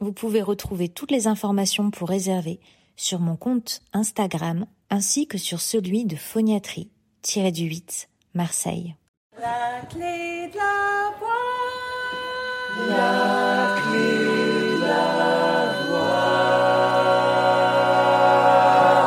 Vous 0.00 0.12
pouvez 0.12 0.42
retrouver 0.42 0.88
toutes 0.88 1.10
les 1.10 1.26
informations 1.26 1.90
pour 1.90 2.08
réserver 2.08 2.60
sur 2.94 3.18
mon 3.18 3.34
compte 3.34 3.80
Instagram 3.92 4.64
ainsi 4.90 5.26
que 5.26 5.38
sur 5.38 5.60
celui 5.60 6.04
de 6.04 6.14
phoniatrie-du-8 6.14 8.06
Marseille. 8.32 8.94
La 9.40 9.80
clé 9.88 10.50
de 10.52 10.56
la 10.56 11.10
voix. 11.18 11.28
La 12.88 13.74
clé 13.82 13.98
de 14.76 14.86
la 14.86 15.72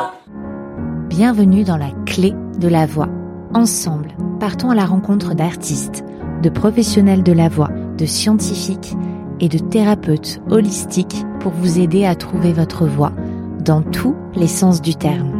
voix. 0.03 1.07
Bienvenue 1.07 1.63
dans 1.63 1.77
la 1.77 1.91
clé 2.05 2.33
de 2.59 2.67
la 2.67 2.85
voix. 2.85 3.07
Ensemble, 3.53 4.13
partons 4.41 4.71
à 4.71 4.75
la 4.75 4.85
rencontre 4.85 5.35
d'artistes, 5.35 6.03
de 6.43 6.49
professionnels 6.49 7.23
de 7.23 7.31
la 7.31 7.47
voix, 7.47 7.69
de 7.97 8.05
scientifiques 8.05 8.93
et 9.41 9.49
de 9.49 9.57
thérapeutes 9.57 10.41
holistiques 10.49 11.25
pour 11.39 11.51
vous 11.51 11.79
aider 11.79 12.05
à 12.05 12.15
trouver 12.15 12.53
votre 12.53 12.85
voix 12.85 13.11
dans 13.59 13.81
tous 13.81 14.15
les 14.35 14.47
sens 14.47 14.81
du 14.81 14.95
terme. 14.95 15.31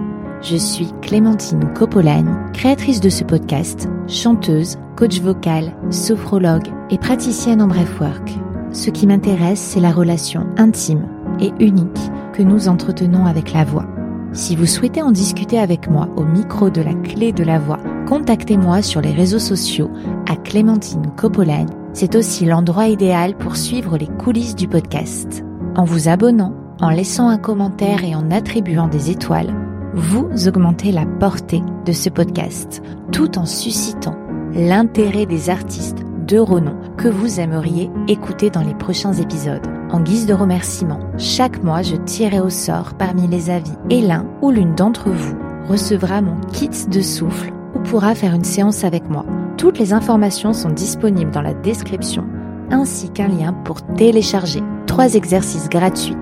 Je 0.42 0.58
suis 0.58 0.90
Clémentine 1.02 1.72
Copolagne, 1.74 2.36
créatrice 2.54 3.00
de 3.00 3.10
ce 3.10 3.24
podcast, 3.24 3.88
chanteuse, 4.08 4.78
coach 4.98 5.22
vocal, 5.22 5.76
sophrologue 5.92 6.68
et 6.90 6.98
praticienne 6.98 7.62
en 7.62 7.68
breathwork. 7.68 8.32
Ce 8.72 8.90
qui 8.90 9.06
m'intéresse, 9.06 9.60
c'est 9.60 9.80
la 9.80 9.92
relation 9.92 10.48
intime 10.58 11.08
et 11.40 11.52
unique 11.60 12.12
que 12.34 12.42
nous 12.42 12.68
entretenons 12.68 13.26
avec 13.28 13.54
la 13.54 13.64
voix. 13.64 13.86
Si 14.34 14.56
vous 14.56 14.66
souhaitez 14.66 15.02
en 15.02 15.12
discuter 15.12 15.60
avec 15.60 15.90
moi 15.90 16.10
au 16.16 16.24
micro 16.24 16.70
de 16.70 16.82
la 16.82 16.94
clé 16.94 17.34
de 17.34 17.44
la 17.44 17.60
voix, 17.60 17.80
contactez-moi 18.08 18.82
sur 18.82 19.02
les 19.02 19.12
réseaux 19.12 19.40
sociaux 19.40 19.92
à 20.28 20.36
Clémentine 20.38 21.12
Copolagne 21.18 21.81
c'est 21.94 22.16
aussi 22.16 22.46
l'endroit 22.46 22.88
idéal 22.88 23.36
pour 23.36 23.56
suivre 23.56 23.98
les 23.98 24.08
coulisses 24.08 24.56
du 24.56 24.68
podcast. 24.68 25.44
En 25.76 25.84
vous 25.84 26.08
abonnant, 26.08 26.54
en 26.80 26.90
laissant 26.90 27.30
un 27.30 27.38
commentaire 27.38 28.04
et 28.04 28.16
en 28.16 28.32
attribuant 28.32 28.88
des 28.88 29.12
étoiles, 29.12 29.54
vous 29.94 30.28
augmentez 30.48 30.92
la 30.92 31.06
portée 31.06 31.62
de 31.86 31.92
ce 31.92 32.10
podcast, 32.10 32.82
tout 33.12 33.38
en 33.38 33.46
suscitant 33.46 34.16
l'intérêt 34.54 35.26
des 35.26 35.50
artistes 35.50 36.04
de 36.28 36.38
renom 36.38 36.76
que 36.98 37.08
vous 37.08 37.40
aimeriez 37.40 37.90
écouter 38.08 38.50
dans 38.50 38.64
les 38.64 38.74
prochains 38.74 39.14
épisodes. 39.14 39.66
En 39.92 40.00
guise 40.00 40.26
de 40.26 40.34
remerciement, 40.34 41.00
chaque 41.18 41.62
mois 41.64 41.82
je 41.82 41.98
tirerai 41.98 42.40
au 42.40 42.50
sort 42.50 42.94
parmi 42.98 43.28
les 43.28 43.50
avis 43.50 43.76
et 43.90 44.02
l'un 44.02 44.26
ou 44.42 44.52
l'une 44.52 44.76
d'entre 44.76 45.10
vous 45.10 45.36
recevra 45.68 46.22
mon 46.22 46.40
kit 46.54 46.70
de 46.90 47.02
souffle 47.02 47.52
ou 47.76 47.80
pourra 47.80 48.16
faire 48.16 48.34
une 48.34 48.46
séance 48.46 48.84
avec 48.84 49.10
moi. 49.10 49.26
Toutes 49.62 49.78
les 49.78 49.94
informations 49.94 50.54
sont 50.54 50.72
disponibles 50.72 51.30
dans 51.30 51.44
la 51.44 51.54
description, 51.54 52.26
ainsi 52.72 53.12
qu'un 53.12 53.28
lien 53.28 53.54
pour 53.54 53.84
télécharger 53.94 54.64
trois 54.88 55.14
exercices 55.14 55.70
gratuits. 55.70 56.18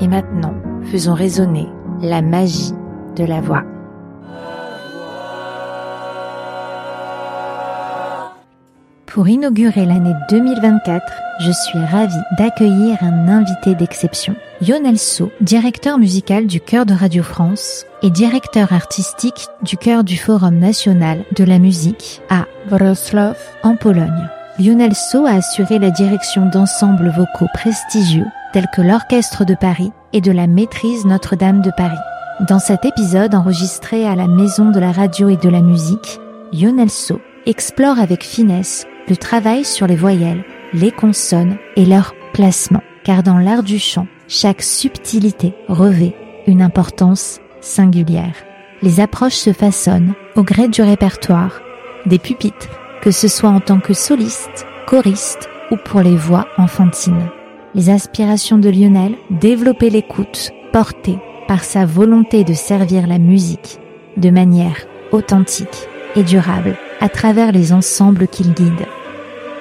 Et 0.00 0.08
maintenant, 0.08 0.54
faisons 0.84 1.12
résonner 1.12 1.66
la 2.00 2.22
magie 2.22 2.72
de 3.14 3.24
la 3.24 3.42
voix. 3.42 3.62
Pour 9.12 9.26
inaugurer 9.26 9.86
l'année 9.86 10.14
2024, 10.28 11.02
je 11.40 11.50
suis 11.50 11.78
ravie 11.78 12.14
d'accueillir 12.36 12.98
un 13.00 13.28
invité 13.28 13.74
d'exception. 13.74 14.36
Lionel 14.60 14.98
So, 14.98 15.32
directeur 15.40 15.98
musical 15.98 16.46
du 16.46 16.60
Chœur 16.60 16.84
de 16.84 16.92
Radio 16.92 17.22
France 17.22 17.86
et 18.02 18.10
directeur 18.10 18.72
artistique 18.74 19.48
du 19.62 19.78
Chœur 19.78 20.04
du 20.04 20.18
Forum 20.18 20.58
national 20.58 21.24
de 21.34 21.44
la 21.44 21.58
musique 21.58 22.20
à 22.28 22.44
Wrocław 22.70 23.34
en 23.62 23.76
Pologne. 23.76 24.28
Lionel 24.58 24.94
So 24.94 25.24
a 25.24 25.36
assuré 25.36 25.78
la 25.78 25.90
direction 25.90 26.46
d'ensembles 26.46 27.08
vocaux 27.08 27.48
prestigieux 27.54 28.26
tels 28.52 28.68
que 28.74 28.82
l'Orchestre 28.82 29.46
de 29.46 29.54
Paris 29.54 29.90
et 30.12 30.20
de 30.20 30.32
la 30.32 30.46
Maîtrise 30.46 31.06
Notre-Dame 31.06 31.62
de 31.62 31.70
Paris. 31.74 31.96
Dans 32.46 32.58
cet 32.58 32.84
épisode 32.84 33.34
enregistré 33.34 34.06
à 34.06 34.14
la 34.14 34.28
Maison 34.28 34.70
de 34.70 34.78
la 34.78 34.92
Radio 34.92 35.30
et 35.30 35.36
de 35.36 35.48
la 35.48 35.62
Musique, 35.62 36.20
Lionel 36.52 36.90
So 36.90 37.20
explore 37.46 37.98
avec 37.98 38.22
finesse 38.22 38.86
le 39.08 39.16
travail 39.16 39.64
sur 39.64 39.86
les 39.86 39.96
voyelles, 39.96 40.44
les 40.72 40.92
consonnes 40.92 41.56
et 41.76 41.84
leur 41.84 42.14
placement, 42.32 42.82
car 43.04 43.22
dans 43.22 43.38
l'art 43.38 43.62
du 43.62 43.78
chant, 43.78 44.06
chaque 44.28 44.62
subtilité 44.62 45.54
revêt 45.68 46.14
une 46.46 46.62
importance 46.62 47.40
singulière. 47.60 48.34
Les 48.82 49.00
approches 49.00 49.34
se 49.34 49.52
façonnent 49.52 50.14
au 50.36 50.42
gré 50.42 50.68
du 50.68 50.82
répertoire, 50.82 51.60
des 52.06 52.18
pupitres, 52.18 52.68
que 53.00 53.10
ce 53.10 53.28
soit 53.28 53.50
en 53.50 53.60
tant 53.60 53.80
que 53.80 53.94
soliste, 53.94 54.66
choriste 54.86 55.48
ou 55.70 55.76
pour 55.76 56.00
les 56.00 56.16
voix 56.16 56.46
enfantines. 56.58 57.28
Les 57.74 57.90
aspirations 57.90 58.58
de 58.58 58.68
Lionel, 58.68 59.14
développer 59.30 59.90
l'écoute, 59.90 60.52
portée 60.72 61.18
par 61.46 61.64
sa 61.64 61.86
volonté 61.86 62.44
de 62.44 62.54
servir 62.54 63.06
la 63.06 63.18
musique 63.18 63.78
de 64.16 64.30
manière 64.30 64.86
authentique 65.12 65.88
et 66.16 66.22
durable 66.22 66.76
à 67.00 67.08
travers 67.08 67.52
les 67.52 67.72
ensembles 67.72 68.28
qu'il 68.28 68.52
guide. 68.52 68.86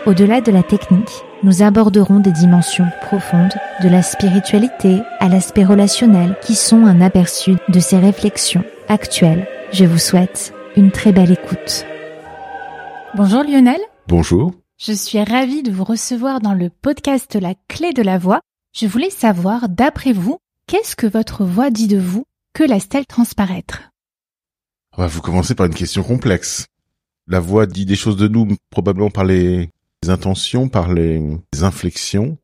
Au-delà 0.07 0.39
de 0.39 0.53
la 0.53 0.63
technique, 0.63 1.25
nous 1.43 1.63
aborderons 1.63 2.21
des 2.21 2.31
dimensions 2.31 2.87
profondes 3.01 3.51
de 3.83 3.89
la 3.89 4.01
spiritualité 4.01 5.01
à 5.19 5.27
l'aspect 5.27 5.65
relationnel 5.65 6.37
qui 6.41 6.55
sont 6.55 6.85
un 6.85 7.01
aperçu 7.01 7.55
de 7.67 7.79
ces 7.81 7.97
réflexions 7.97 8.63
actuelles. 8.87 9.45
Je 9.73 9.83
vous 9.83 9.97
souhaite 9.97 10.53
une 10.77 10.91
très 10.91 11.11
belle 11.11 11.33
écoute. 11.33 11.83
Bonjour 13.17 13.43
Lionel. 13.43 13.81
Bonjour. 14.07 14.53
Je 14.77 14.93
suis 14.93 15.21
ravie 15.21 15.61
de 15.61 15.73
vous 15.73 15.83
recevoir 15.83 16.39
dans 16.39 16.53
le 16.53 16.69
podcast 16.69 17.35
La 17.35 17.55
clé 17.67 17.91
de 17.91 18.01
la 18.01 18.17
voix. 18.17 18.39
Je 18.73 18.87
voulais 18.87 19.09
savoir, 19.09 19.67
d'après 19.67 20.13
vous, 20.13 20.37
qu'est-ce 20.67 20.95
que 20.95 21.07
votre 21.07 21.43
voix 21.43 21.69
dit 21.69 21.89
de 21.89 21.99
vous? 21.99 22.23
Que 22.53 22.63
laisse-t-elle 22.63 23.07
transparaître? 23.07 23.89
Vous 24.97 25.19
commencez 25.19 25.53
par 25.53 25.65
une 25.65 25.75
question 25.75 26.01
complexe. 26.01 26.65
La 27.27 27.41
voix 27.41 27.65
dit 27.65 27.85
des 27.85 27.97
choses 27.97 28.15
de 28.15 28.29
nous 28.29 28.47
probablement 28.69 29.09
par 29.09 29.25
les 29.25 29.69
intentions, 30.07 30.69
par 30.69 30.93
les 30.93 31.21
inflexions, 31.61 32.37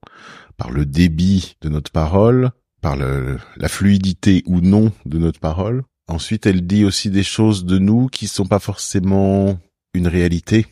par 0.58 0.72
le 0.72 0.86
débit 0.86 1.56
de 1.62 1.70
notre 1.70 1.92
parole, 1.92 2.52
par 2.82 2.96
la 2.98 3.70
fluidité 3.70 4.44
ou 4.46 4.60
non 4.60 4.92
de 5.06 5.18
notre 5.18 5.40
parole. 5.40 5.84
Ensuite, 6.08 6.46
elle 6.46 6.68
dit 6.68 6.84
aussi 6.84 7.10
des 7.10 7.24
choses 7.24 7.66
de 7.66 7.80
nous 7.80 8.08
qui 8.08 8.28
sont 8.28 8.46
pas 8.46 8.60
forcément 8.60 9.58
une 9.94 10.08
réalité. 10.08 10.66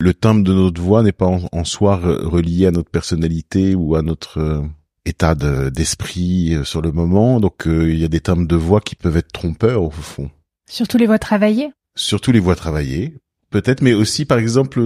Le 0.00 0.12
timbre 0.12 0.42
de 0.42 0.52
notre 0.52 0.82
voix 0.82 1.02
n'est 1.02 1.12
pas 1.12 1.30
en, 1.52 1.64
soi 1.64 1.96
relié 1.96 2.66
à 2.66 2.72
notre 2.72 2.90
personnalité 2.90 3.76
ou 3.76 3.94
à 3.94 4.02
notre 4.02 4.38
euh, 4.38 4.62
état 5.04 5.36
d'esprit 5.36 6.54
euh, 6.54 6.64
sur 6.64 6.82
le 6.82 6.90
moment. 6.90 7.38
Donc, 7.38 7.68
euh, 7.68 7.92
il 7.92 8.00
y 8.00 8.04
a 8.04 8.08
des 8.08 8.20
timbres 8.20 8.48
de 8.48 8.56
voix 8.56 8.80
qui 8.80 8.96
peuvent 8.96 9.16
être 9.16 9.30
trompeurs 9.30 9.84
au 9.84 9.90
fond. 9.90 10.30
Surtout 10.68 10.98
les 10.98 11.06
voix 11.06 11.20
travaillées? 11.20 11.70
Surtout 11.94 12.32
les 12.32 12.40
voix 12.40 12.56
travaillées, 12.56 13.14
peut-être, 13.50 13.82
mais 13.82 13.92
aussi, 13.92 14.24
par 14.24 14.38
exemple, 14.38 14.80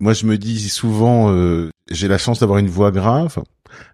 moi, 0.00 0.12
je 0.12 0.26
me 0.26 0.36
dis 0.36 0.68
souvent, 0.68 1.32
euh, 1.32 1.70
j'ai 1.90 2.08
la 2.08 2.18
chance 2.18 2.40
d'avoir 2.40 2.58
une 2.58 2.68
voix 2.68 2.90
grave. 2.90 3.42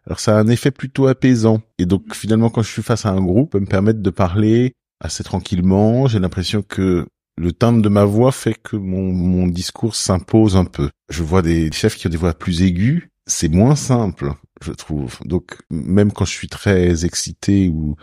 Alors, 0.07 0.21
ça 0.21 0.37
a 0.37 0.41
un 0.41 0.49
effet 0.49 0.71
plutôt 0.71 1.07
apaisant. 1.07 1.63
Et 1.79 1.87
donc, 1.87 2.15
finalement, 2.15 2.51
quand 2.51 2.63
je 2.63 2.71
suis 2.71 2.83
face 2.83 3.07
à 3.07 3.11
un 3.11 3.21
groupe, 3.21 3.55
me 3.55 3.67
permettre 3.67 4.01
de 4.01 4.11
parler 4.11 4.73
assez 5.01 5.25
tranquillement. 5.25 6.07
J'ai 6.07 6.19
l'impression 6.19 6.63
que 6.63 7.07
le 7.39 7.53
timbre 7.53 7.83
de 7.83 7.89
ma 7.89 8.05
voix 8.05 8.33
fait 8.33 8.55
que 8.55 8.77
mon, 8.77 9.13
mon 9.13 9.47
discours 9.47 9.95
s'impose 9.95 10.57
un 10.57 10.65
peu. 10.65 10.91
Je 11.09 11.23
vois 11.23 11.43
des 11.43 11.71
chefs 11.73 11.97
qui 11.97 12.07
ont 12.07 12.11
des 12.11 12.17
voix 12.17 12.35
plus 12.35 12.63
aiguës. 12.63 13.03
C'est 13.27 13.49
moins 13.49 13.77
simple, 13.77 14.33
je 14.61 14.73
trouve. 14.73 15.19
Donc, 15.25 15.57
même 15.71 16.13
quand 16.13 16.25
je 16.25 16.33
suis 16.33 16.49
très 16.49 17.05
excité 17.05 17.69
ou 17.69 17.95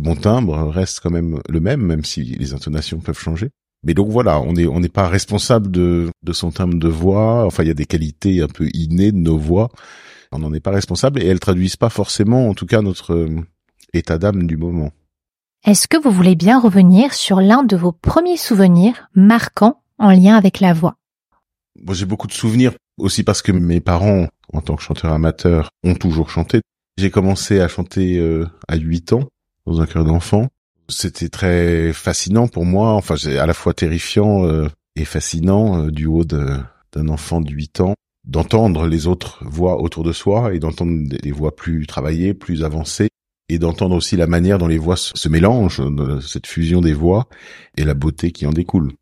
mon 0.00 0.16
timbre 0.16 0.56
reste 0.68 1.00
quand 1.00 1.10
même 1.10 1.40
le 1.48 1.60
même, 1.60 1.82
même 1.82 2.04
si 2.04 2.22
les 2.22 2.54
intonations 2.54 3.00
peuvent 3.00 3.18
changer. 3.18 3.50
Mais 3.84 3.94
donc 3.94 4.10
voilà, 4.10 4.40
on 4.40 4.52
n'est 4.52 4.66
on 4.66 4.80
n'est 4.80 4.88
pas 4.88 5.08
responsable 5.08 5.70
de 5.70 6.10
de 6.22 6.32
son 6.32 6.50
timbre 6.50 6.78
de 6.78 6.88
voix. 6.88 7.44
Enfin, 7.44 7.64
il 7.64 7.68
y 7.68 7.70
a 7.70 7.74
des 7.74 7.86
qualités 7.86 8.40
un 8.40 8.48
peu 8.48 8.68
innées 8.74 9.12
de 9.12 9.18
nos 9.18 9.38
voix. 9.38 9.70
On 10.32 10.38
n'en 10.38 10.52
est 10.54 10.60
pas 10.60 10.70
responsable 10.70 11.22
et 11.22 11.26
elles 11.26 11.40
traduisent 11.40 11.76
pas 11.76 11.90
forcément, 11.90 12.48
en 12.48 12.54
tout 12.54 12.66
cas, 12.66 12.80
notre 12.80 13.12
euh, 13.12 13.40
état 13.92 14.18
d'âme 14.18 14.46
du 14.46 14.56
moment. 14.56 14.90
Est-ce 15.64 15.86
que 15.86 15.96
vous 15.96 16.10
voulez 16.10 16.34
bien 16.34 16.58
revenir 16.58 17.12
sur 17.12 17.40
l'un 17.40 17.62
de 17.62 17.76
vos 17.76 17.92
premiers 17.92 18.38
souvenirs 18.38 19.08
marquants 19.14 19.82
en 19.98 20.10
lien 20.10 20.36
avec 20.36 20.60
la 20.60 20.72
voix? 20.72 20.96
J'ai 21.92 22.06
beaucoup 22.06 22.26
de 22.26 22.32
souvenirs 22.32 22.72
aussi 22.98 23.22
parce 23.22 23.42
que 23.42 23.52
mes 23.52 23.80
parents, 23.80 24.26
en 24.52 24.60
tant 24.60 24.76
que 24.76 24.82
chanteurs 24.82 25.12
amateurs, 25.12 25.68
ont 25.84 25.94
toujours 25.94 26.30
chanté. 26.30 26.62
J'ai 26.98 27.10
commencé 27.10 27.60
à 27.60 27.68
chanter 27.68 28.18
euh, 28.18 28.46
à 28.68 28.76
8 28.76 29.12
ans 29.12 29.28
dans 29.66 29.80
un 29.80 29.86
chœur 29.86 30.04
d'enfant. 30.04 30.48
C'était 30.88 31.28
très 31.28 31.92
fascinant 31.92 32.48
pour 32.48 32.64
moi, 32.64 32.92
enfin 32.92 33.16
c'est 33.16 33.38
à 33.38 33.46
la 33.46 33.54
fois 33.54 33.74
terrifiant 33.74 34.44
euh, 34.44 34.68
et 34.96 35.04
fascinant 35.04 35.86
du 35.86 36.06
haut 36.06 36.24
d'un 36.24 37.08
enfant 37.08 37.40
de 37.40 37.50
8 37.50 37.80
ans 37.80 37.94
d'entendre 38.24 38.86
les 38.86 39.06
autres 39.06 39.42
voix 39.44 39.80
autour 39.80 40.04
de 40.04 40.12
soi 40.12 40.54
et 40.54 40.58
d'entendre 40.58 41.08
des 41.08 41.32
voix 41.32 41.54
plus 41.56 41.86
travaillées, 41.86 42.34
plus 42.34 42.62
avancées 42.62 43.08
et 43.48 43.58
d'entendre 43.58 43.96
aussi 43.96 44.16
la 44.16 44.26
manière 44.26 44.58
dont 44.58 44.68
les 44.68 44.78
voix 44.78 44.96
se 44.96 45.28
mélangent, 45.28 45.82
cette 46.26 46.46
fusion 46.46 46.80
des 46.80 46.94
voix 46.94 47.26
et 47.76 47.84
la 47.84 47.94
beauté 47.94 48.32
qui 48.32 48.46
en 48.46 48.52
découle. 48.52 48.92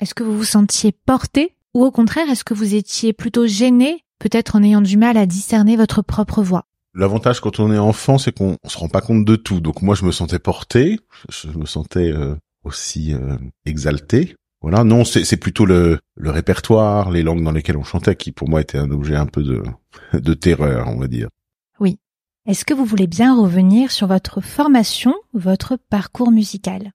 Est-ce 0.00 0.14
que 0.14 0.24
vous 0.24 0.36
vous 0.36 0.44
sentiez 0.44 0.92
porté 0.92 1.54
ou 1.74 1.84
au 1.84 1.90
contraire 1.90 2.28
est-ce 2.28 2.44
que 2.44 2.54
vous 2.54 2.74
étiez 2.74 3.12
plutôt 3.12 3.46
gêné, 3.46 4.04
peut-être 4.18 4.56
en 4.56 4.62
ayant 4.62 4.80
du 4.80 4.96
mal 4.96 5.16
à 5.16 5.26
discerner 5.26 5.76
votre 5.76 6.02
propre 6.02 6.42
voix? 6.42 6.64
L'avantage 6.94 7.40
quand 7.40 7.58
on 7.58 7.72
est 7.72 7.78
enfant, 7.78 8.18
c'est 8.18 8.36
qu'on 8.36 8.58
se 8.66 8.76
rend 8.76 8.88
pas 8.88 9.00
compte 9.00 9.24
de 9.24 9.36
tout. 9.36 9.60
Donc 9.60 9.82
moi, 9.82 9.94
je 9.94 10.04
me 10.04 10.12
sentais 10.12 10.38
porté, 10.38 11.00
je 11.30 11.48
me 11.48 11.64
sentais 11.64 12.12
euh, 12.12 12.34
aussi 12.64 13.14
euh, 13.14 13.36
exalté. 13.64 14.36
Voilà, 14.60 14.84
non, 14.84 15.04
c'est 15.04 15.36
plutôt 15.38 15.66
le, 15.66 15.98
le 16.14 16.30
répertoire, 16.30 17.10
les 17.10 17.24
langues 17.24 17.42
dans 17.42 17.50
lesquelles 17.50 17.76
on 17.76 17.82
chantait, 17.82 18.14
qui 18.14 18.30
pour 18.30 18.48
moi 18.48 18.60
était 18.60 18.78
un 18.78 18.92
objet 18.92 19.16
un 19.16 19.26
peu 19.26 19.42
de, 19.42 19.64
de 20.12 20.34
terreur, 20.34 20.86
on 20.88 20.98
va 20.98 21.08
dire. 21.08 21.28
Oui. 21.80 21.98
Est-ce 22.46 22.64
que 22.64 22.72
vous 22.72 22.84
voulez 22.84 23.08
bien 23.08 23.36
revenir 23.36 23.90
sur 23.90 24.06
votre 24.06 24.40
formation, 24.40 25.14
votre 25.34 25.76
parcours 25.90 26.30
musical? 26.30 26.92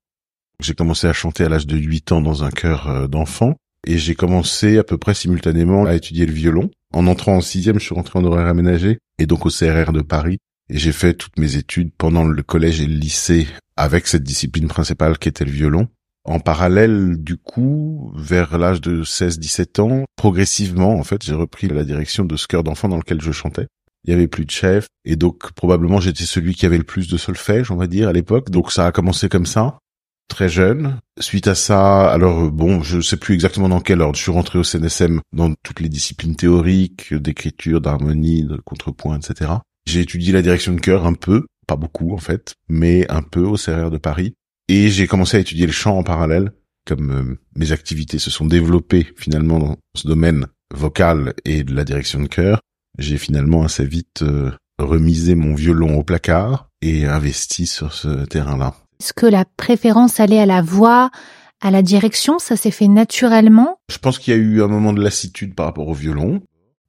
J'ai 0.62 0.76
commencé 0.76 1.08
à 1.08 1.14
chanter 1.14 1.44
à 1.44 1.50
l'âge 1.50 1.68
de 1.68 1.76
8 1.76 2.14
ans 2.14 2.22
dans 2.22 2.46
un 2.46 2.52
chœur 2.52 2.90
euh, 2.90 3.08
d'enfant 3.08 3.56
et 3.86 3.98
j'ai 3.98 4.16
commencé 4.16 4.78
à 4.78 4.84
peu 4.84 4.98
près 4.98 5.14
simultanément 5.14 5.86
à 5.86 5.94
étudier 5.94 6.26
le 6.26 6.34
violon. 6.34 6.70
En 6.98 7.06
entrant 7.06 7.36
en 7.36 7.42
sixième, 7.42 7.78
je 7.78 7.86
suis 7.86 7.94
rentré 7.94 8.18
en 8.18 8.24
horaire 8.24 8.48
aménagé 8.48 8.98
et 9.20 9.28
donc 9.28 9.46
au 9.46 9.50
CRR 9.50 9.94
de 9.94 10.02
Paris 10.02 10.40
et 10.68 10.80
j'ai 10.80 10.92
fait 10.92 11.14
toutes 11.14 11.38
mes 11.38 11.56
études 11.56 11.92
pendant 11.96 12.24
le 12.24 12.42
collège 12.42 12.82
et 12.82 12.88
le 12.88 12.96
lycée 12.96 13.46
avec 13.76 14.08
cette 14.08 14.24
discipline 14.24 14.68
principale 14.68 15.20
qui 15.20 15.30
était 15.30 15.46
le 15.46 15.52
violon. 15.52 15.90
En 16.24 16.40
parallèle, 16.40 17.18
du 17.18 17.38
coup, 17.38 18.12
vers 18.16 18.58
l'âge 18.58 18.82
de 18.82 19.04
16-17 19.04 19.80
ans, 19.80 20.06
progressivement, 20.16 20.96
en 20.96 21.04
fait, 21.04 21.24
j'ai 21.24 21.36
repris 21.36 21.68
la 21.68 21.84
direction 21.84 22.26
de 22.26 22.36
ce 22.36 22.48
chœur 22.48 22.64
d'enfant 22.64 22.90
dans 22.90 22.98
lequel 22.98 23.22
je 23.22 23.32
chantais. 23.32 23.68
Il 24.04 24.10
y 24.10 24.14
avait 24.14 24.28
plus 24.28 24.46
de 24.46 24.52
chef, 24.52 24.88
et 25.06 25.16
donc 25.16 25.52
probablement 25.52 26.00
j'étais 26.00 26.24
celui 26.24 26.56
qui 26.56 26.66
avait 26.66 26.80
le 26.80 26.84
plus 26.84 27.08
de 27.08 27.18
solfège, 27.18 27.70
on 27.70 27.76
va 27.76 27.86
dire, 27.86 28.10
à 28.10 28.14
l'époque. 28.14 28.50
Donc 28.50 28.72
ça 28.72 28.88
a 28.88 28.92
commencé 28.92 29.30
comme 29.30 29.46
ça, 29.46 29.78
très 30.28 30.50
jeune. 30.50 31.00
Suite 31.20 31.48
à 31.48 31.56
ça, 31.56 32.12
alors 32.12 32.52
bon, 32.52 32.82
je 32.82 33.02
sais 33.02 33.18
plus 33.18 33.34
exactement 33.34 33.70
dans 33.70 33.80
quel 33.80 34.02
ordre. 34.02 34.16
Je 34.16 34.24
suis 34.24 34.32
rentré 34.32 34.60
au 34.60 34.64
CNSM 34.64 35.22
dans 35.34 35.54
toutes 35.64 35.80
les 35.80 35.90
disciplines 35.90 36.36
théoriques, 36.36 37.14
d'écriture, 37.14 37.82
d'harmonie, 37.82 38.44
de 38.44 38.58
contrepoint, 38.58 39.20
etc. 39.20 39.52
J'ai 39.88 40.02
étudié 40.02 40.34
la 40.34 40.42
direction 40.42 40.74
de 40.74 40.82
chœur 40.82 41.06
un 41.06 41.14
peu, 41.14 41.46
pas 41.66 41.76
beaucoup 41.76 42.14
en 42.14 42.18
fait, 42.18 42.56
mais 42.70 43.10
un 43.10 43.22
peu 43.22 43.42
au 43.42 43.56
CRR 43.56 43.90
de 43.90 43.98
Paris. 43.98 44.34
Et 44.68 44.90
j'ai 44.90 45.08
commencé 45.08 45.38
à 45.38 45.40
étudier 45.40 45.66
le 45.66 45.72
chant 45.72 45.98
en 45.98 46.04
parallèle, 46.04 46.52
comme 46.86 47.12
euh, 47.12 47.40
mes 47.56 47.72
activités 47.72 48.20
se 48.20 48.30
sont 48.30 48.46
développées 48.46 49.08
finalement 49.16 49.60
dans 49.60 49.78
ce 49.96 50.08
domaine 50.08 50.48
vocal 50.74 51.34
et 51.46 51.64
de 51.64 51.74
la 51.74 51.86
direction 51.86 52.22
de 52.22 52.28
chœur. 52.28 52.60
J'ai 53.00 53.18
finalement 53.18 53.64
assez 53.64 53.86
vite 53.86 54.24
euh, 54.24 54.52
remisé 54.80 55.36
mon 55.36 55.56
violon 55.56 55.98
au 55.98 56.04
placard 56.04 56.70
et 56.82 57.06
investi 57.06 57.66
sur 57.66 57.94
ce 57.94 58.26
terrain-là. 58.26 58.76
Est-ce 59.00 59.14
que 59.14 59.26
la 59.26 59.46
préférence 59.46 60.20
allait 60.20 60.40
à 60.40 60.46
la 60.46 60.62
voix, 60.62 61.12
à 61.62 61.72
la 61.72 61.82
direction, 61.82 62.40
ça 62.40 62.56
s'est 62.56 62.72
fait 62.72 62.88
naturellement? 62.88 63.80
Je 63.90 63.98
pense 63.98 64.20
qu'il 64.20 64.34
y 64.34 64.38
a 64.38 64.40
eu 64.40 64.62
un 64.62 64.68
moment 64.68 64.94
de 64.94 65.02
lassitude 65.02 65.56
par 65.56 65.68
rapport 65.68 65.88
au 65.88 65.94
violon, 65.94 66.42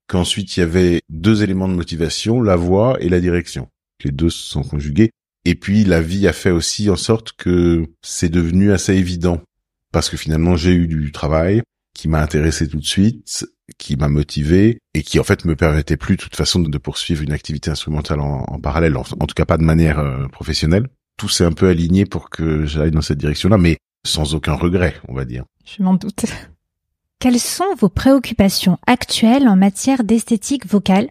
qu'ensuite 0.09 0.57
il 0.57 0.61
y 0.61 0.63
avait 0.63 1.03
deux 1.09 1.43
éléments 1.43 1.69
de 1.69 1.75
motivation, 1.75 2.41
la 2.41 2.57
voix 2.57 2.97
et 3.01 3.09
la 3.09 3.21
direction. 3.21 3.69
Les 4.05 4.11
deux 4.11 4.31
se 4.31 4.43
sont 4.43 4.63
conjugués. 4.63 5.11
Et 5.45 5.55
puis 5.55 5.85
la 5.85 6.01
vie 6.01 6.27
a 6.27 6.33
fait 6.33 6.51
aussi 6.51 6.91
en 6.91 6.97
sorte 6.97 7.33
que 7.33 7.87
c'est 8.03 8.29
devenu 8.29 8.73
assez 8.73 8.95
évident 8.95 9.41
parce 9.93 10.11
que 10.11 10.17
finalement 10.17 10.57
j'ai 10.57 10.73
eu 10.73 10.87
du 10.87 11.13
travail 11.13 11.63
qui 11.95 12.09
m'a 12.09 12.23
intéressé 12.23 12.69
tout 12.69 12.79
de 12.79 12.85
suite, 12.85 13.47
qui 13.79 13.97
m'a 13.97 14.09
motivé 14.09 14.79
et 14.95 15.03
qui 15.03 15.19
en 15.19 15.25
fait 15.25 15.45
me 15.45 15.57
permettait 15.57 15.97
plus 15.97 16.17
de 16.17 16.23
toute 16.23 16.37
façon 16.37 16.61
de 16.61 16.79
poursuivre 16.79 17.23
une 17.23 17.33
activité 17.33 17.71
instrumentale 17.71 18.21
en, 18.21 18.61
parallèle, 18.61 18.97
en, 18.97 19.03
tout 19.03 19.35
cas 19.35 19.45
pas 19.45 19.57
de 19.57 19.65
manière 19.65 19.99
euh, 19.99 20.29
professionnelle. 20.29 20.89
Tout 21.19 21.29
s'est 21.29 21.45
un 21.45 21.53
peu 21.53 21.69
aligné 21.69 22.07
pour 22.07 22.31
que 22.31 22.65
j'aille 22.65 22.91
dans 22.91 23.03
cette 23.03 23.19
direction-là, 23.19 23.59
mais 23.59 23.77
sans 24.07 24.35
aucun 24.35 24.55
regret, 24.55 24.95
on 25.09 25.15
va 25.15 25.27
dire. 25.27 25.45
Je 25.67 25.83
m'en 25.83 25.95
doute. 25.95 26.25
Quelles 27.19 27.41
sont 27.41 27.75
vos 27.77 27.89
préoccupations 27.91 28.79
actuelles 28.87 29.49
en 29.49 29.57
matière 29.57 30.05
d'esthétique 30.05 30.67
vocale? 30.67 31.11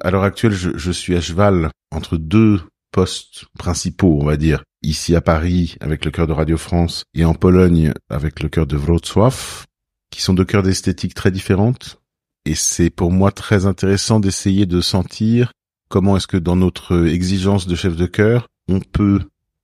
À 0.00 0.10
l'heure 0.10 0.22
actuelle, 0.22 0.52
je, 0.52 0.70
je 0.78 0.92
suis 0.92 1.16
à 1.16 1.20
cheval 1.20 1.70
entre 1.90 2.16
deux 2.16 2.62
postes 2.92 3.46
principaux, 3.58 4.18
on 4.20 4.24
va 4.24 4.36
dire, 4.36 4.62
ici 4.82 5.14
à 5.14 5.20
Paris 5.20 5.76
avec 5.80 6.04
le 6.04 6.10
chœur 6.10 6.26
de 6.26 6.32
Radio 6.32 6.56
France 6.56 7.02
et 7.14 7.24
en 7.24 7.34
Pologne 7.34 7.92
avec 8.08 8.40
le 8.40 8.48
chœur 8.48 8.66
de 8.66 8.76
Wrocław, 8.76 9.64
qui 10.10 10.22
sont 10.22 10.34
deux 10.34 10.44
chœurs 10.44 10.62
d'esthétique 10.62 11.14
très 11.14 11.30
différentes. 11.30 12.00
Et 12.44 12.54
c'est 12.54 12.90
pour 12.90 13.10
moi 13.10 13.32
très 13.32 13.66
intéressant 13.66 14.20
d'essayer 14.20 14.66
de 14.66 14.80
sentir 14.80 15.52
comment 15.88 16.16
est-ce 16.16 16.26
que 16.26 16.36
dans 16.36 16.56
notre 16.56 17.08
exigence 17.08 17.66
de 17.66 17.74
chef 17.74 17.96
de 17.96 18.06
chœur, 18.06 18.46
on 18.68 18.80
peut 18.80 19.20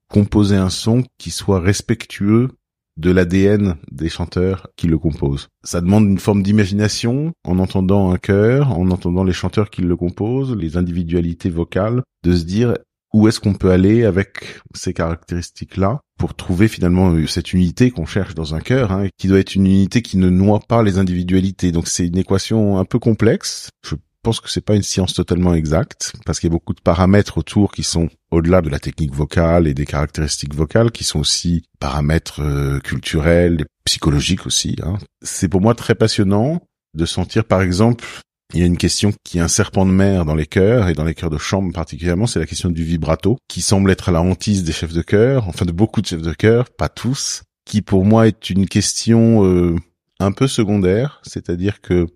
composer 0.08 0.56
un 0.56 0.70
son 0.70 1.02
qui 1.18 1.30
soit 1.30 1.60
respectueux 1.60 2.48
de 2.96 3.10
l'ADN 3.10 3.76
des 3.90 4.08
chanteurs 4.08 4.68
qui 4.76 4.86
le 4.86 4.98
composent. 4.98 5.48
Ça 5.64 5.80
demande 5.80 6.08
une 6.08 6.18
forme 6.18 6.42
d'imagination 6.42 7.32
en 7.44 7.58
entendant 7.58 8.12
un 8.12 8.18
chœur, 8.18 8.78
en 8.78 8.90
entendant 8.90 9.24
les 9.24 9.32
chanteurs 9.32 9.70
qui 9.70 9.82
le 9.82 9.96
composent, 9.96 10.54
les 10.56 10.76
individualités 10.76 11.50
vocales, 11.50 12.02
de 12.22 12.36
se 12.36 12.44
dire 12.44 12.76
où 13.12 13.28
est-ce 13.28 13.40
qu'on 13.40 13.54
peut 13.54 13.70
aller 13.70 14.04
avec 14.04 14.60
ces 14.74 14.92
caractéristiques-là 14.92 16.00
pour 16.18 16.34
trouver 16.34 16.66
finalement 16.66 17.12
euh, 17.12 17.26
cette 17.26 17.52
unité 17.52 17.90
qu'on 17.90 18.06
cherche 18.06 18.34
dans 18.34 18.54
un 18.54 18.60
cœur, 18.60 18.90
hein, 18.90 19.06
qui 19.16 19.28
doit 19.28 19.38
être 19.38 19.54
une 19.54 19.66
unité 19.66 20.02
qui 20.02 20.16
ne 20.16 20.28
noie 20.28 20.60
pas 20.60 20.82
les 20.82 20.98
individualités. 20.98 21.70
Donc 21.70 21.86
c'est 21.86 22.08
une 22.08 22.18
équation 22.18 22.78
un 22.78 22.84
peu 22.84 22.98
complexe. 22.98 23.70
Je 23.84 23.94
pense 24.24 24.40
que 24.40 24.50
c'est 24.50 24.64
pas 24.64 24.74
une 24.74 24.82
science 24.82 25.12
totalement 25.12 25.54
exacte 25.54 26.14
parce 26.24 26.40
qu'il 26.40 26.48
y 26.48 26.52
a 26.52 26.56
beaucoup 26.56 26.72
de 26.72 26.80
paramètres 26.80 27.38
autour 27.38 27.72
qui 27.72 27.82
sont 27.82 28.08
au-delà 28.30 28.62
de 28.62 28.70
la 28.70 28.80
technique 28.80 29.14
vocale 29.14 29.68
et 29.68 29.74
des 29.74 29.84
caractéristiques 29.84 30.54
vocales 30.54 30.90
qui 30.90 31.04
sont 31.04 31.20
aussi 31.20 31.62
paramètres 31.78 32.40
euh, 32.42 32.80
culturels, 32.80 33.66
psychologiques 33.84 34.46
aussi. 34.46 34.76
Hein. 34.82 34.96
C'est 35.22 35.48
pour 35.48 35.60
moi 35.60 35.74
très 35.74 35.94
passionnant 35.94 36.62
de 36.94 37.04
sentir 37.04 37.44
par 37.44 37.60
exemple 37.60 38.04
il 38.54 38.60
y 38.60 38.62
a 38.62 38.66
une 38.66 38.78
question 38.78 39.12
qui 39.24 39.38
est 39.38 39.42
un 39.42 39.48
serpent 39.48 39.84
de 39.84 39.90
mer 39.90 40.24
dans 40.24 40.34
les 40.34 40.46
chœurs 40.46 40.88
et 40.88 40.94
dans 40.94 41.04
les 41.04 41.14
chœurs 41.14 41.30
de 41.30 41.38
chambre 41.38 41.72
particulièrement, 41.72 42.26
c'est 42.26 42.38
la 42.38 42.46
question 42.46 42.70
du 42.70 42.84
vibrato, 42.84 43.36
qui 43.48 43.60
semble 43.62 43.90
être 43.90 44.10
la 44.10 44.22
hantise 44.22 44.64
des 44.64 44.72
chefs 44.72 44.92
de 44.92 45.02
chœur, 45.02 45.48
enfin 45.48 45.64
de 45.64 45.72
beaucoup 45.72 46.00
de 46.00 46.06
chefs 46.06 46.22
de 46.22 46.32
chœur, 46.32 46.70
pas 46.70 46.88
tous, 46.88 47.42
qui 47.64 47.82
pour 47.82 48.04
moi 48.04 48.26
est 48.26 48.50
une 48.50 48.68
question 48.68 49.44
euh, 49.44 49.76
un 50.20 50.32
peu 50.32 50.46
secondaire, 50.46 51.20
c'est-à-dire 51.24 51.80
que 51.80 52.06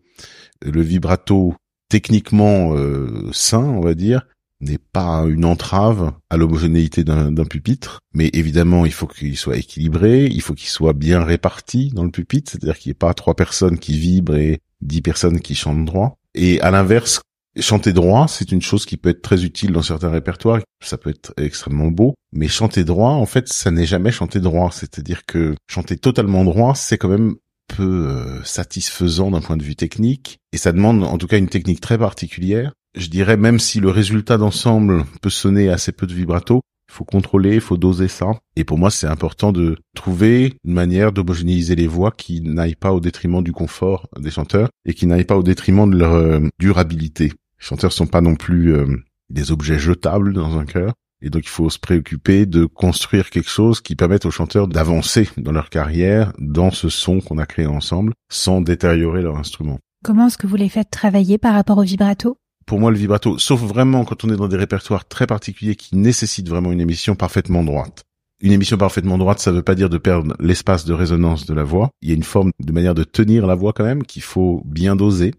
le 0.63 0.81
vibrato 0.81 1.55
techniquement 1.89 2.75
euh, 2.75 3.31
sain, 3.33 3.65
on 3.65 3.81
va 3.81 3.95
dire, 3.95 4.27
n'est 4.61 4.79
pas 4.79 5.25
une 5.29 5.45
entrave 5.45 6.13
à 6.31 6.37
l'homogénéité 6.37 7.05
d'un 7.05 7.45
pupitre, 7.45 8.01
mais 8.13 8.29
évidemment 8.33 8.87
il 8.87 8.93
faut 8.93 9.07
qu'il 9.07 9.37
soit 9.37 9.57
équilibré, 9.57 10.27
il 10.27 10.43
faut 10.43 10.55
qu'il 10.55 10.69
soit 10.69 10.95
bien 10.95 11.23
réparti 11.23 11.91
dans 11.91 12.05
le 12.05 12.11
pupitre, 12.11 12.51
c'est-à-dire 12.51 12.77
qu'il 12.77 12.91
n'y 12.91 12.93
ait 12.93 12.95
pas 12.95 13.15
trois 13.15 13.35
personnes 13.35 13.79
qui 13.79 13.97
vibrent 13.97 14.37
et 14.37 14.61
dix 14.81 15.01
personnes 15.01 15.41
qui 15.41 15.55
chantent 15.55 15.85
droit. 15.85 16.19
Et 16.35 16.61
à 16.61 16.71
l'inverse, 16.71 17.21
chanter 17.61 17.93
droit, 17.93 18.27
c'est 18.29 18.53
une 18.53 18.63
chose 18.63 18.85
qui 18.85 18.97
peut 18.97 19.11
être 19.11 19.23
très 19.23 19.45
utile 19.45 19.73
dans 19.73 19.83
certains 19.83 20.11
répertoires, 20.11 20.61
ça 20.85 20.99
peut 20.99 21.11
être 21.11 21.33
extrêmement 21.37 21.91
beau, 21.91 22.15
mais 22.33 22.49
chanter 22.49 22.85
droit, 22.85 23.11
en 23.11 23.27
fait, 23.27 23.49
ça 23.49 23.71
n'est 23.71 23.87
jamais 23.87 24.13
chanter 24.13 24.41
droit, 24.41 24.71
c'est-à-dire 24.73 25.25
que 25.25 25.55
chanter 25.69 25.97
totalement 25.97 26.45
droit, 26.45 26.75
c'est 26.75 26.99
quand 26.99 27.09
même 27.09 27.37
peu 27.69 28.09
euh, 28.09 28.43
satisfaisant 28.45 29.31
d'un 29.31 29.41
point 29.41 29.57
de 29.57 29.63
vue 29.63 29.77
technique, 29.77 30.39
et 30.53 30.59
ça 30.59 30.73
demande 30.73 31.05
en 31.05 31.19
tout 31.19 31.27
cas 31.27 31.39
une 31.39 31.49
technique 31.49 31.81
très 31.81 31.99
particulière. 31.99 32.73
Je 32.97 33.09
dirais 33.09 33.37
même 33.37 33.61
si 33.61 33.81
le 33.81 33.91
résultat 33.91 34.39
d'ensemble 34.39 35.05
peut 35.23 35.31
sonner 35.31 35.69
assez 35.69 35.93
peu 35.93 36.07
de 36.07 36.15
vibrato, 36.15 36.63
il 36.89 36.95
faut 36.95 37.05
contrôler, 37.05 37.55
il 37.55 37.61
faut 37.61 37.77
doser 37.77 38.09
ça. 38.09 38.33
Et 38.57 38.65
pour 38.65 38.79
moi, 38.79 38.91
c'est 38.91 39.07
important 39.07 39.53
de 39.53 39.77
trouver 39.95 40.55
une 40.65 40.73
manière 40.73 41.13
d'homogénéiser 41.13 41.77
les 41.77 41.87
voix 41.87 42.11
qui 42.11 42.41
n'aille 42.41 42.75
pas 42.75 42.93
au 42.93 43.01
détriment 43.01 43.43
du 43.43 43.53
confort 43.53 44.09
des 44.19 44.31
chanteurs 44.31 44.71
et 44.87 44.95
qui 44.95 45.07
n'aille 45.07 45.25
pas 45.25 45.37
au 45.37 45.43
détriment 45.43 45.91
de 45.91 45.99
leur 45.99 46.15
euh, 46.15 46.41
durabilité. 46.59 47.25
Les 47.27 47.33
chanteurs 47.67 47.93
sont 47.93 48.07
pas 48.07 48.23
non 48.23 48.37
plus 48.37 48.75
euh, 48.75 48.87
des 49.29 49.53
objets 49.53 49.79
jetables 49.79 50.33
dans 50.33 50.59
un 50.59 50.65
chœur. 50.65 50.95
Et 51.21 51.31
donc 51.31 51.45
il 51.45 51.51
faut 51.51 51.71
se 51.71 51.79
préoccuper 51.79 52.47
de 52.47 52.65
construire 52.65 53.31
quelque 53.31 53.51
chose 53.51 53.81
qui 53.81 53.97
permette 53.97 54.27
aux 54.27 54.31
chanteurs 54.31 54.69
d'avancer 54.69 55.29
dans 55.37 55.53
leur 55.53 55.71
carrière, 55.71 56.33
dans 56.39 56.71
ce 56.71 56.89
son 56.89 57.21
qu'on 57.21 57.39
a 57.39 57.47
créé 57.47 57.67
ensemble, 57.67 58.13
sans 58.31 58.61
détériorer 58.61 59.23
leur 59.23 59.37
instrument. 59.37 59.79
Comment 60.05 60.29
est-ce 60.29 60.39
que 60.39 60.47
vous 60.47 60.57
les 60.57 60.69
faites 60.69 60.91
travailler 60.91 61.39
par 61.39 61.55
rapport 61.55 61.79
au 61.79 61.83
vibrato? 61.83 62.37
Pour 62.67 62.79
moi 62.79 62.91
le 62.91 62.99
vibrato, 62.99 63.39
sauf 63.39 63.61
vraiment 63.61 64.05
quand 64.05 64.25
on 64.25 64.31
est 64.31 64.37
dans 64.37 64.47
des 64.47 64.57
répertoires 64.57 65.09
très 65.09 65.27
particuliers 65.27 65.75
qui 65.75 65.97
nécessitent 65.97 66.49
vraiment 66.49 66.71
une 66.71 66.81
émission 66.81 67.17
parfaitement 67.17 67.65
droite. 67.65 68.05
Une 68.41 68.53
émission 68.53 68.77
parfaitement 68.77 69.19
droite, 69.19 69.41
ça 69.41 69.51
ne 69.51 69.57
veut 69.57 69.63
pas 69.63 69.75
dire 69.75 69.91
de 69.91 69.99
perdre 69.99 70.37
l'espace 70.39 70.85
de 70.85 70.93
résonance 70.93 71.45
de 71.47 71.55
la 71.55 71.65
voix. 71.65 71.91
Il 72.03 72.09
y 72.09 72.13
a 72.13 72.15
une 72.15 72.23
forme 72.23 72.53
de 72.61 72.73
manière 72.73 72.95
de 72.95 73.03
tenir 73.03 73.49
la 73.49 73.57
voix 73.57 73.73
quand 73.73 73.83
même 73.83 74.05
qu'il 74.05 74.23
faut 74.23 74.63
bien 74.65 74.95
doser. 74.95 75.35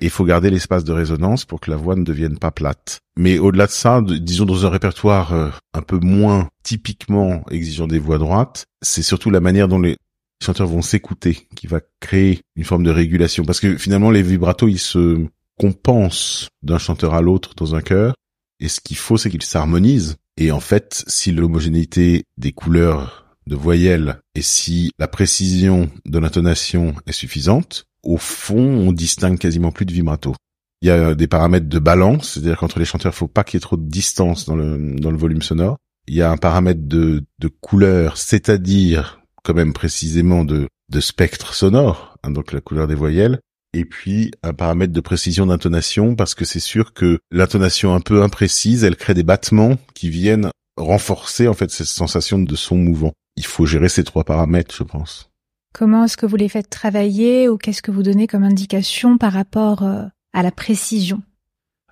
Il 0.00 0.10
faut 0.10 0.24
garder 0.24 0.50
l'espace 0.50 0.84
de 0.84 0.92
résonance 0.92 1.44
pour 1.44 1.60
que 1.60 1.70
la 1.70 1.76
voix 1.76 1.96
ne 1.96 2.04
devienne 2.04 2.38
pas 2.38 2.52
plate. 2.52 3.00
Mais 3.16 3.38
au-delà 3.38 3.66
de 3.66 3.72
ça, 3.72 4.00
disons 4.02 4.44
dans 4.44 4.64
un 4.64 4.70
répertoire 4.70 5.32
euh, 5.32 5.50
un 5.74 5.82
peu 5.82 5.98
moins 5.98 6.48
typiquement 6.62 7.44
exigeant 7.50 7.88
des 7.88 7.98
voix 7.98 8.18
droites, 8.18 8.66
c'est 8.80 9.02
surtout 9.02 9.30
la 9.30 9.40
manière 9.40 9.66
dont 9.66 9.80
les 9.80 9.96
chanteurs 10.44 10.68
vont 10.68 10.82
s'écouter 10.82 11.48
qui 11.56 11.66
va 11.66 11.80
créer 12.00 12.40
une 12.54 12.64
forme 12.64 12.84
de 12.84 12.90
régulation. 12.90 13.44
Parce 13.44 13.58
que 13.58 13.76
finalement, 13.76 14.10
les 14.12 14.22
vibratos, 14.22 14.70
ils 14.70 14.78
se 14.78 15.26
compensent 15.58 16.48
d'un 16.62 16.78
chanteur 16.78 17.14
à 17.14 17.20
l'autre 17.20 17.54
dans 17.56 17.74
un 17.74 17.82
chœur. 17.82 18.14
Et 18.60 18.68
ce 18.68 18.80
qu'il 18.80 18.96
faut, 18.96 19.16
c'est 19.16 19.30
qu'ils 19.30 19.42
s'harmonisent. 19.42 20.16
Et 20.36 20.52
en 20.52 20.60
fait, 20.60 21.04
si 21.08 21.32
l'homogénéité 21.32 22.22
des 22.36 22.52
couleurs 22.52 23.26
de 23.48 23.56
voyelles 23.56 24.20
et 24.34 24.42
si 24.42 24.92
la 24.98 25.08
précision 25.08 25.90
de 26.06 26.18
l'intonation 26.18 26.94
est 27.06 27.12
suffisante, 27.12 27.86
au 28.02 28.16
fond, 28.16 28.58
on 28.58 28.92
distingue 28.92 29.38
quasiment 29.38 29.72
plus 29.72 29.86
de 29.86 29.92
vibrato. 29.92 30.34
Il 30.82 30.88
y 30.88 30.90
a 30.90 31.14
des 31.14 31.26
paramètres 31.26 31.68
de 31.68 31.78
balance, 31.78 32.34
c'est-à-dire 32.34 32.58
qu'entre 32.58 32.78
les 32.78 32.84
chanteurs, 32.84 33.12
il 33.12 33.16
faut 33.16 33.26
pas 33.28 33.44
qu'il 33.44 33.56
y 33.56 33.58
ait 33.58 33.60
trop 33.60 33.76
de 33.76 33.88
distance 33.88 34.46
dans 34.46 34.54
le, 34.54 34.94
dans 34.98 35.10
le 35.10 35.16
volume 35.16 35.42
sonore. 35.42 35.76
Il 36.06 36.14
y 36.14 36.22
a 36.22 36.30
un 36.30 36.36
paramètre 36.36 36.82
de, 36.84 37.24
de 37.38 37.48
couleur, 37.48 38.16
c'est-à-dire 38.16 39.20
quand 39.42 39.54
même 39.54 39.72
précisément 39.72 40.44
de, 40.44 40.68
de 40.88 41.00
spectre 41.00 41.54
sonore, 41.54 42.16
hein, 42.22 42.30
donc 42.30 42.52
la 42.52 42.60
couleur 42.60 42.86
des 42.86 42.94
voyelles, 42.94 43.40
et 43.74 43.84
puis 43.84 44.30
un 44.42 44.54
paramètre 44.54 44.92
de 44.92 45.00
précision 45.00 45.46
d'intonation, 45.46 46.14
parce 46.16 46.34
que 46.34 46.44
c'est 46.44 46.60
sûr 46.60 46.92
que 46.92 47.18
l'intonation 47.30 47.94
un 47.94 48.00
peu 48.00 48.22
imprécise, 48.22 48.84
elle 48.84 48.96
crée 48.96 49.14
des 49.14 49.22
battements 49.22 49.76
qui 49.94 50.10
viennent 50.10 50.50
renforcer 50.76 51.48
en 51.48 51.54
fait 51.54 51.70
cette 51.70 51.86
sensation 51.86 52.38
de 52.38 52.56
son 52.56 52.76
mouvant. 52.76 53.12
Il 53.36 53.44
faut 53.44 53.66
gérer 53.66 53.88
ces 53.88 54.04
trois 54.04 54.24
paramètres, 54.24 54.74
je 54.74 54.84
pense. 54.84 55.30
Comment 55.74 56.04
est-ce 56.04 56.16
que 56.16 56.26
vous 56.26 56.36
les 56.36 56.48
faites 56.48 56.70
travailler 56.70 57.48
ou 57.48 57.56
qu'est-ce 57.56 57.82
que 57.82 57.90
vous 57.90 58.02
donnez 58.02 58.26
comme 58.26 58.44
indication 58.44 59.18
par 59.18 59.32
rapport 59.32 59.82
euh, 59.82 60.04
à 60.32 60.42
la 60.42 60.50
précision? 60.50 61.22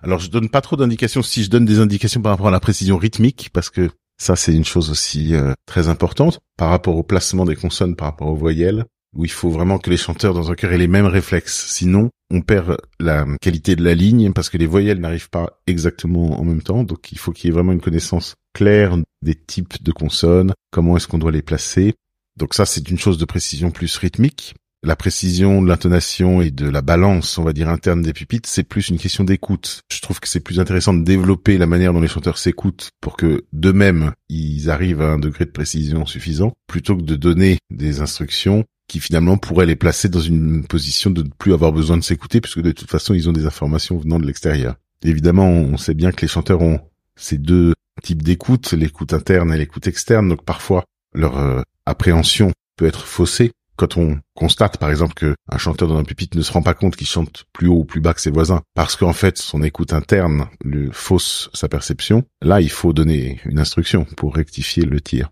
Alors 0.01 0.19
je 0.19 0.29
donne 0.29 0.49
pas 0.49 0.61
trop 0.61 0.75
d'indications 0.75 1.23
si 1.23 1.43
je 1.43 1.49
donne 1.49 1.65
des 1.65 1.79
indications 1.79 2.21
par 2.21 2.31
rapport 2.31 2.49
à 2.49 2.51
la 2.51 2.59
précision 2.59 2.97
rythmique 2.97 3.49
parce 3.53 3.69
que 3.69 3.89
ça 4.19 4.35
c'est 4.35 4.53
une 4.53 4.65
chose 4.65 4.91
aussi 4.91 5.33
euh, 5.33 5.53
très 5.65 5.89
importante 5.89 6.39
par 6.57 6.69
rapport 6.69 6.95
au 6.97 7.03
placement 7.03 7.45
des 7.45 7.55
consonnes 7.55 7.95
par 7.95 8.09
rapport 8.09 8.27
aux 8.27 8.35
voyelles 8.35 8.85
où 9.15 9.25
il 9.25 9.31
faut 9.31 9.49
vraiment 9.49 9.79
que 9.79 9.89
les 9.89 9.97
chanteurs 9.97 10.33
dans 10.33 10.51
un 10.51 10.55
chœur 10.55 10.71
aient 10.71 10.77
les 10.77 10.87
mêmes 10.87 11.05
réflexes. 11.05 11.67
Sinon, 11.69 12.09
on 12.29 12.41
perd 12.41 12.77
la 12.99 13.25
qualité 13.41 13.75
de 13.75 13.83
la 13.83 13.95
ligne 13.95 14.31
parce 14.31 14.49
que 14.49 14.57
les 14.57 14.67
voyelles 14.67 14.99
n'arrivent 14.99 15.29
pas 15.29 15.59
exactement 15.65 16.39
en 16.39 16.43
même 16.43 16.61
temps. 16.61 16.83
Donc, 16.83 17.11
il 17.11 17.17
faut 17.17 17.31
qu'il 17.31 17.47
y 17.47 17.49
ait 17.49 17.53
vraiment 17.53 17.71
une 17.71 17.81
connaissance 17.81 18.35
claire 18.53 18.95
des 19.23 19.35
types 19.35 19.81
de 19.81 19.91
consonnes, 19.91 20.53
comment 20.71 20.97
est-ce 20.97 21.07
qu'on 21.07 21.17
doit 21.17 21.31
les 21.31 21.41
placer. 21.41 21.95
Donc 22.37 22.53
ça, 22.53 22.65
c'est 22.65 22.89
une 22.89 22.99
chose 22.99 23.17
de 23.17 23.25
précision 23.25 23.71
plus 23.71 23.97
rythmique. 23.97 24.55
La 24.83 24.95
précision 24.95 25.61
de 25.61 25.67
l'intonation 25.67 26.39
et 26.39 26.51
de 26.51 26.69
la 26.69 26.83
balance, 26.83 27.37
on 27.39 27.43
va 27.43 27.51
dire, 27.51 27.67
interne 27.67 28.03
des 28.03 28.13
pupitres, 28.13 28.47
c'est 28.47 28.63
plus 28.63 28.89
une 28.89 28.99
question 28.99 29.23
d'écoute. 29.23 29.81
Je 29.91 30.01
trouve 30.01 30.19
que 30.19 30.27
c'est 30.27 30.39
plus 30.39 30.59
intéressant 30.59 30.93
de 30.93 31.03
développer 31.03 31.57
la 31.57 31.65
manière 31.65 31.93
dont 31.93 31.99
les 31.99 32.07
chanteurs 32.07 32.37
s'écoutent 32.37 32.91
pour 33.01 33.17
que 33.17 33.45
d'eux-mêmes, 33.53 34.11
ils 34.29 34.69
arrivent 34.69 35.01
à 35.01 35.09
un 35.09 35.19
degré 35.19 35.45
de 35.45 35.51
précision 35.51 36.05
suffisant, 36.05 36.53
plutôt 36.67 36.95
que 36.95 37.01
de 37.01 37.15
donner 37.15 37.57
des 37.71 38.01
instructions 38.01 38.65
qui 38.87 38.99
finalement 38.99 39.37
pourraient 39.37 39.65
les 39.65 39.75
placer 39.75 40.09
dans 40.09 40.21
une 40.21 40.65
position 40.65 41.09
de 41.09 41.23
ne 41.23 41.29
plus 41.29 41.53
avoir 41.53 41.71
besoin 41.71 41.97
de 41.97 42.03
s'écouter, 42.03 42.39
puisque 42.39 42.61
de 42.61 42.71
toute 42.71 42.89
façon, 42.89 43.15
ils 43.15 43.27
ont 43.27 43.33
des 43.33 43.47
informations 43.47 43.97
venant 43.97 44.19
de 44.19 44.27
l'extérieur. 44.27 44.75
Évidemment, 45.03 45.49
on 45.49 45.77
sait 45.77 45.95
bien 45.95 46.11
que 46.11 46.21
les 46.21 46.27
chanteurs 46.27 46.61
ont 46.61 46.79
ces 47.15 47.39
deux 47.39 47.73
types 48.03 48.21
d'écoute, 48.21 48.71
l'écoute 48.73 49.13
interne 49.13 49.51
et 49.53 49.57
l'écoute 49.57 49.87
externe, 49.87 50.29
donc 50.29 50.45
parfois 50.45 50.85
leur 51.13 51.37
euh, 51.37 51.61
appréhension 51.87 52.51
peut 52.75 52.85
être 52.85 53.05
faussée. 53.05 53.51
Quand 53.75 53.97
on 53.97 54.19
constate, 54.35 54.77
par 54.77 54.89
exemple, 54.89 55.13
qu'un 55.13 55.57
chanteur 55.57 55.87
dans 55.87 55.97
un 55.97 56.03
pupitre 56.03 56.35
ne 56.35 56.41
se 56.41 56.51
rend 56.51 56.63
pas 56.63 56.73
compte 56.73 56.95
qu'il 56.95 57.05
chante 57.05 57.45
plus 57.53 57.67
haut 57.67 57.79
ou 57.79 57.85
plus 57.85 58.01
bas 58.01 58.13
que 58.13 58.21
ses 58.21 58.31
voisins, 58.31 58.61
parce 58.73 58.95
qu'en 58.95 59.13
fait, 59.13 59.37
son 59.37 59.61
écoute 59.61 59.93
interne 59.93 60.47
le 60.63 60.91
fausse 60.91 61.49
sa 61.53 61.69
perception, 61.69 62.23
là, 62.41 62.59
il 62.59 62.71
faut 62.71 62.91
donner 62.91 63.39
une 63.45 63.59
instruction 63.59 64.05
pour 64.17 64.35
rectifier 64.35 64.83
le 64.83 64.99
tir. 64.99 65.29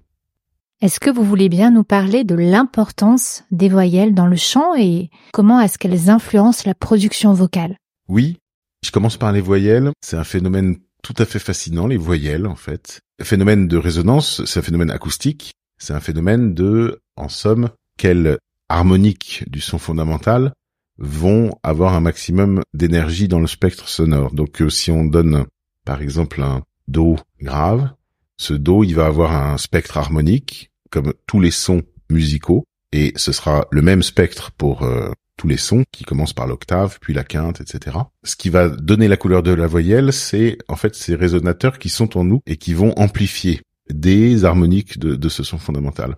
Est-ce 0.82 1.00
que 1.00 1.10
vous 1.10 1.24
voulez 1.24 1.50
bien 1.50 1.72
nous 1.72 1.84
parler 1.84 2.24
de 2.24 2.36
l'importance 2.36 3.44
des 3.50 3.70
voyelles 3.70 4.14
dans 4.14 4.28
le 4.28 4.36
chant 4.36 4.76
et 4.76 5.10
comment 5.34 5.60
est-ce 5.60 5.80
qu'elles 5.80 6.12
influencent 6.12 6.64
la 6.68 6.76
production 6.76 7.34
vocale? 7.34 7.78
Oui, 8.08 8.38
je 8.84 8.92
commence 8.92 9.18
par 9.18 9.32
les 9.32 9.42
voyelles. 9.42 9.92
C'est 10.02 10.18
un 10.18 10.24
phénomène 10.24 10.78
tout 11.02 11.16
à 11.18 11.26
fait 11.26 11.40
fascinant, 11.40 11.88
les 11.88 11.98
voyelles 11.98 12.46
en 12.46 12.56
fait. 12.56 13.00
Le 13.18 13.26
phénomène 13.26 13.68
de 13.68 13.78
résonance, 13.78 14.44
c'est 14.46 14.60
un 14.60 14.64
phénomène 14.64 14.92
acoustique 14.92 15.54
c'est 15.78 15.94
un 15.94 16.00
phénomène 16.00 16.54
de, 16.54 17.02
en 17.16 17.30
somme, 17.30 17.70
quelles 17.98 18.38
harmoniques 18.70 19.44
du 19.48 19.62
son 19.62 19.78
fondamental 19.78 20.54
vont 20.98 21.52
avoir 21.64 21.94
un 21.94 22.00
maximum 22.00 22.62
d'énergie 22.74 23.28
dans 23.28 23.40
le 23.40 23.48
spectre 23.48 23.90
sonore. 23.90 24.34
Donc 24.34 24.62
euh, 24.62 24.70
si 24.70 24.92
on 24.92 25.06
donne 25.06 25.46
par 25.84 26.02
exemple 26.02 26.42
un 26.42 26.64
do 26.88 27.18
grave, 27.42 27.90
ce 28.38 28.54
do 28.54 28.84
il 28.84 28.96
va 28.96 29.06
avoir 29.06 29.34
un 29.34 29.58
spectre 29.58 29.98
harmonique 29.98 30.72
comme 30.90 31.14
tous 31.28 31.42
les 31.42 31.52
sons 31.52 31.84
musicaux 32.10 32.66
et 32.92 33.14
ce 33.18 33.32
sera 33.32 33.68
le 33.72 33.82
même 33.82 34.04
spectre 34.04 34.52
pour 34.52 34.84
euh, 34.84 35.12
tous 35.38 35.48
les 35.48 35.58
sons 35.58 35.84
qui 35.92 36.06
commencent 36.06 36.34
par 36.34 36.48
l'octave, 36.48 36.98
puis 37.02 37.14
la 37.14 37.26
quinte, 37.26 37.60
etc. 37.60 37.98
Ce 38.24 38.38
qui 38.38 38.50
va 38.50 38.70
donner 38.70 39.10
la 39.10 39.18
couleur 39.18 39.44
de 39.44 39.52
la 39.52 39.68
voyelle, 39.68 40.14
c'est 40.14 40.58
en 40.70 40.78
fait 40.78 40.96
ces 40.96 41.16
résonateurs 41.16 41.78
qui 41.78 41.90
sont 41.90 42.18
en 42.18 42.24
nous 42.24 42.42
et 42.46 42.56
qui 42.56 42.74
vont 42.74 42.94
amplifier 42.98 43.62
des 43.90 44.46
harmoniques 44.46 45.00
de, 45.00 45.30
ce 45.30 45.44
son 45.44 45.58
fondamental. 45.58 46.18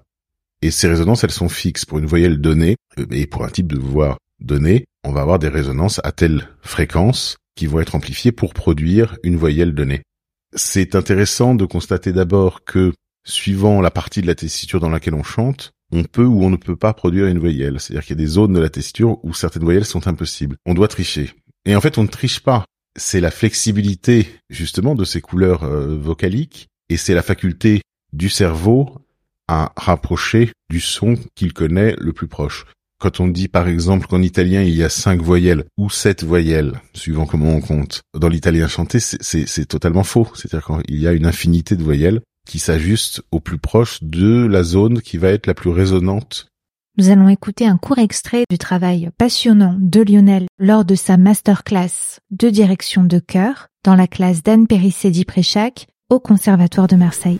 Et 0.62 0.72
ces 0.72 0.88
résonances, 0.88 1.24
elles 1.24 1.32
sont 1.32 1.50
fixes 1.50 1.86
pour 1.86 2.00
une 2.00 2.06
voyelle 2.06 2.40
donnée, 2.40 2.78
euh, 2.98 3.06
et 3.12 3.28
pour 3.28 3.44
un 3.44 3.50
type 3.50 3.68
de 3.68 3.78
voix 3.78 4.18
donné, 4.40 4.86
on 5.04 5.12
va 5.12 5.22
avoir 5.22 5.40
des 5.40 5.50
résonances 5.50 6.02
à 6.04 6.12
telle 6.12 6.48
fréquence 6.62 7.38
qui 7.56 7.68
vont 7.68 7.80
être 7.80 7.96
amplifiées 7.96 8.32
pour 8.32 8.54
produire 8.54 9.18
une 9.24 9.36
voyelle 9.36 9.74
donnée. 9.74 10.04
C'est 10.56 10.96
intéressant 10.96 11.56
de 11.56 11.66
constater 11.66 12.14
d'abord 12.14 12.64
que, 12.64 12.94
suivant 13.26 13.82
la 13.82 13.92
partie 13.92 14.22
de 14.22 14.28
la 14.28 14.36
tessiture 14.36 14.80
dans 14.80 14.90
laquelle 14.90 15.14
on 15.14 15.24
chante, 15.24 15.72
on 15.92 16.04
peut 16.04 16.26
ou 16.26 16.44
on 16.44 16.50
ne 16.50 16.58
peut 16.58 16.76
pas 16.76 16.94
produire 16.94 17.28
une 17.28 17.40
voyelle. 17.40 17.80
C'est-à-dire 17.80 18.04
qu'il 18.06 18.18
y 18.18 18.22
a 18.22 18.24
des 18.24 18.32
zones 18.32 18.54
de 18.54 18.60
la 18.60 18.70
tessiture 18.70 19.24
où 19.24 19.34
certaines 19.34 19.64
voyelles 19.64 19.86
sont 19.86 20.08
impossibles. 20.08 20.58
On 20.66 20.74
doit 20.74 20.88
tricher. 20.88 21.32
Et 21.66 21.76
en 21.76 21.82
fait, 21.82 21.98
on 21.98 22.04
ne 22.04 22.08
triche 22.08 22.42
pas. 22.42 22.66
C'est 22.98 23.22
la 23.22 23.32
flexibilité, 23.32 24.28
justement, 24.50 24.96
de 24.96 25.06
ces 25.06 25.22
couleurs 25.22 25.64
euh, 25.64 25.98
vocaliques 25.98 26.68
et 26.90 26.98
c'est 26.98 27.14
la 27.14 27.22
faculté 27.22 27.82
du 28.14 28.30
cerveau 28.30 28.96
à 29.48 29.72
rapprocher 29.78 30.52
du 30.70 30.80
son 30.80 31.16
qu'il 31.36 31.54
connaît 31.54 31.96
le 32.00 32.14
plus 32.14 32.28
proche. 32.28 32.66
Quand 33.00 33.20
on 33.20 33.28
dit 33.28 33.48
par 33.48 33.68
exemple 33.68 34.08
qu'en 34.08 34.22
italien 34.22 34.64
il 34.64 34.76
y 34.76 34.84
a 34.84 34.90
cinq 34.90 35.22
voyelles 35.22 35.66
ou 35.78 35.90
sept 35.90 36.24
voyelles, 36.24 36.82
suivant 36.94 37.28
comment 37.28 37.52
on 37.52 37.62
compte, 37.62 38.02
dans 38.18 38.28
l'italien 38.28 38.68
chanté, 38.68 39.00
c'est 39.00 39.66
totalement 39.66 40.04
faux. 40.04 40.28
C'est-à-dire 40.34 40.82
qu'il 40.84 41.00
y 41.00 41.08
a 41.08 41.14
une 41.14 41.28
infinité 41.28 41.76
de 41.76 41.84
voyelles 41.84 42.22
qui 42.48 42.60
s'ajustent 42.60 43.22
au 43.32 43.40
plus 43.40 43.60
proche 43.60 44.02
de 44.02 44.46
la 44.46 44.64
zone 44.64 45.02
qui 45.02 45.18
va 45.18 45.30
être 45.30 45.48
la 45.48 45.54
plus 45.54 45.70
résonante. 45.70 46.48
Nous 46.98 47.10
allons 47.10 47.30
écouter 47.30 47.68
un 47.68 47.78
court 47.78 48.00
extrait 48.00 48.46
du 48.50 48.58
travail 48.58 49.12
passionnant 49.20 49.78
de 49.80 50.02
Lionel 50.02 50.48
lors 50.58 50.84
de 50.84 50.96
sa 50.96 51.18
masterclass 51.18 52.20
de 52.32 52.50
direction 52.50 53.04
de 53.04 53.20
chœur 53.20 53.68
dans 53.84 53.96
la 53.96 54.08
classe 54.08 54.42
d'Anne 54.42 54.66
Périssé-Préchac 54.66 55.88
au 56.10 56.20
Conservatoire 56.20 56.88
de 56.88 56.96
Marseille. 56.96 57.40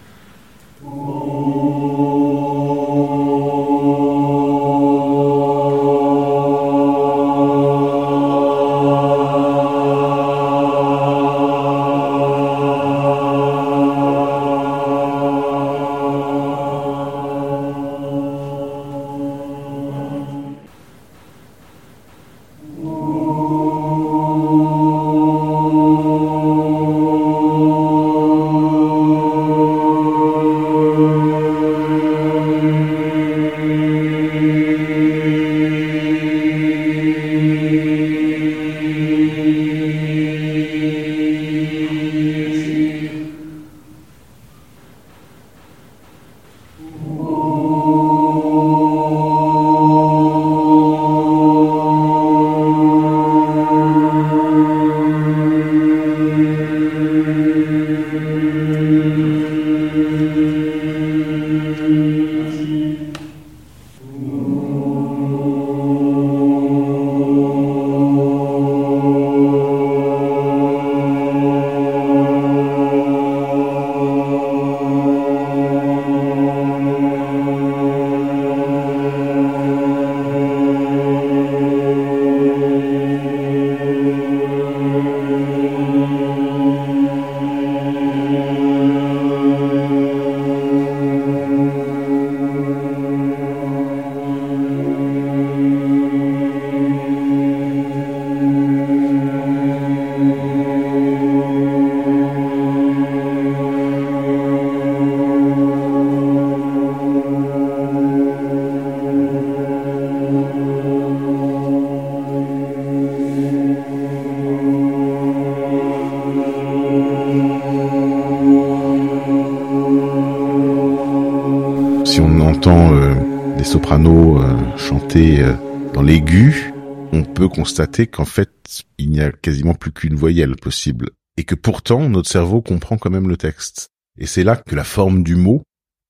Constater 127.58 128.06
qu'en 128.06 128.26
fait, 128.26 128.84
il 129.00 129.10
n'y 129.10 129.20
a 129.20 129.32
quasiment 129.32 129.74
plus 129.74 129.92
qu'une 129.92 130.14
voyelle 130.14 130.56
possible. 130.56 131.10
Et 131.38 131.44
que 131.44 131.56
pourtant, 131.56 132.08
notre 132.08 132.30
cerveau 132.30 132.62
comprend 132.62 133.00
quand 133.00 133.10
même 133.10 133.28
le 133.28 133.36
texte. 133.36 133.90
Et 134.20 134.28
c'est 134.28 134.44
là 134.44 134.56
que 134.56 134.76
la 134.76 134.84
forme 134.84 135.24
du 135.24 135.36
mot, 135.36 135.64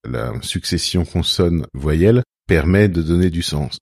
la 0.06 0.34
succession 0.42 1.06
consonne-voyelle, 1.06 2.24
permet 2.50 2.89
de 2.89 3.01
donner 3.01 3.30
du 3.30 3.44
sens. 3.44 3.80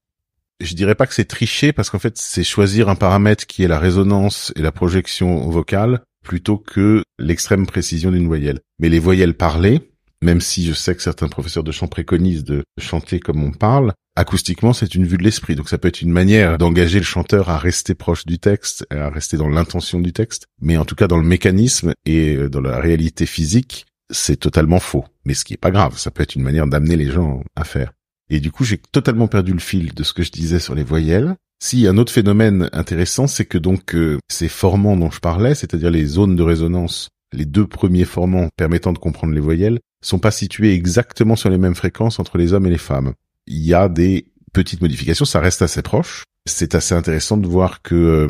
Je 0.60 0.76
dirais 0.76 0.94
pas 0.94 1.08
que 1.08 1.16
c'est 1.16 1.26
tricher 1.26 1.74
parce 1.74 1.90
qu'en 1.90 1.98
fait, 1.98 2.20
c'est 2.20 2.44
choisir 2.44 2.88
un 2.88 2.96
paramètre 2.96 3.48
qui 3.48 3.64
est 3.64 3.68
la 3.68 3.80
résonance 3.80 4.54
et 4.56 4.62
la 4.62 4.72
projection 4.72 5.50
vocale 5.50 6.02
plutôt 6.24 6.58
que 6.58 7.04
l'extrême 7.18 7.66
précision 7.66 8.12
d'une 8.12 8.28
voyelle. 8.28 8.60
Mais 8.78 8.90
les 8.90 9.00
voyelles 9.00 9.36
parlées, 9.36 9.92
même 10.22 10.42
si 10.42 10.66
je 10.68 10.74
sais 10.74 10.96
que 10.96 11.02
certains 11.02 11.30
professeurs 11.30 11.64
de 11.64 11.72
chant 11.72 11.88
préconisent 11.88 12.44
de 12.44 12.64
chanter 12.80 13.20
comme 13.20 13.44
on 13.44 13.52
parle, 13.52 13.94
acoustiquement, 14.16 14.74
c'est 14.74 14.96
une 14.96 15.06
vue 15.06 15.18
de 15.18 15.24
l'esprit. 15.24 15.56
Donc 15.56 15.70
ça 15.70 15.78
peut 15.78 15.88
être 15.88 16.02
une 16.02 16.12
manière 16.12 16.58
d'engager 16.58 17.00
le 17.00 17.06
chanteur 17.06 17.50
à 17.50 17.58
rester 17.58 17.96
proche 17.96 18.26
du 18.26 18.40
texte, 18.40 18.86
à 18.90 19.10
rester 19.10 19.38
dans 19.38 19.50
l'intention 19.50 20.00
du 20.00 20.14
texte. 20.14 20.48
Mais 20.62 20.78
en 20.78 20.86
tout 20.86 20.96
cas, 20.96 21.08
dans 21.08 21.18
le 21.18 21.28
mécanisme 21.28 21.94
et 22.06 22.38
dans 22.50 22.62
la 22.62 22.80
réalité 22.80 23.26
physique, 23.26 23.86
c'est 24.12 24.38
totalement 24.38 24.80
faux. 24.80 25.06
Mais 25.26 25.34
ce 25.34 25.46
qui 25.46 25.54
est 25.54 25.58
pas 25.58 25.72
grave, 25.72 25.98
ça 25.98 26.12
peut 26.12 26.24
être 26.24 26.36
une 26.36 26.44
manière 26.44 26.68
d'amener 26.68 26.96
les 26.96 27.12
gens 27.12 27.44
à 27.56 27.64
faire. 27.64 27.92
Et 28.30 28.40
du 28.40 28.52
coup, 28.52 28.64
j'ai 28.64 28.78
totalement 28.78 29.28
perdu 29.28 29.54
le 29.54 29.60
fil 29.60 29.94
de 29.94 30.04
ce 30.04 30.14
que 30.14 30.24
je 30.24 30.32
disais 30.32 30.60
sur 30.60 30.76
les 30.76 30.84
voyelles. 30.84 31.36
Si 31.62 31.88
un 31.88 31.98
autre 31.98 32.12
phénomène 32.12 32.70
intéressant, 32.74 33.28
c'est 33.28 33.46
que 33.46 33.58
donc 33.58 33.96
euh, 33.96 34.18
ces 34.28 34.50
formants 34.50 34.98
dont 34.98 35.12
je 35.12 35.20
parlais, 35.20 35.56
c'est-à-dire 35.56 35.92
les 35.92 36.06
zones 36.06 36.36
de 36.36 36.44
résonance, 36.44 37.10
les 37.34 37.46
deux 37.46 37.68
premiers 37.68 38.06
formants 38.06 38.50
permettant 38.58 38.94
de 38.94 38.98
comprendre 38.98 39.34
les 39.34 39.40
voyelles, 39.40 39.80
sont 40.02 40.20
pas 40.20 40.32
situés 40.32 40.74
exactement 40.74 41.36
sur 41.36 41.50
les 41.50 41.58
mêmes 41.58 41.76
fréquences 41.76 42.20
entre 42.20 42.38
les 42.38 42.54
hommes 42.54 42.66
et 42.68 42.72
les 42.72 42.78
femmes. 42.78 43.14
Il 43.48 43.64
y 43.64 43.74
a 43.74 43.90
des 43.90 44.28
petites 44.54 44.82
modifications, 44.82 45.26
ça 45.26 45.40
reste 45.40 45.62
assez 45.62 45.82
proche. 45.82 46.24
C'est 46.46 46.76
assez 46.76 46.94
intéressant 46.94 47.38
de 47.38 47.48
voir 47.48 47.82
que 47.82 47.96
euh, 47.96 48.28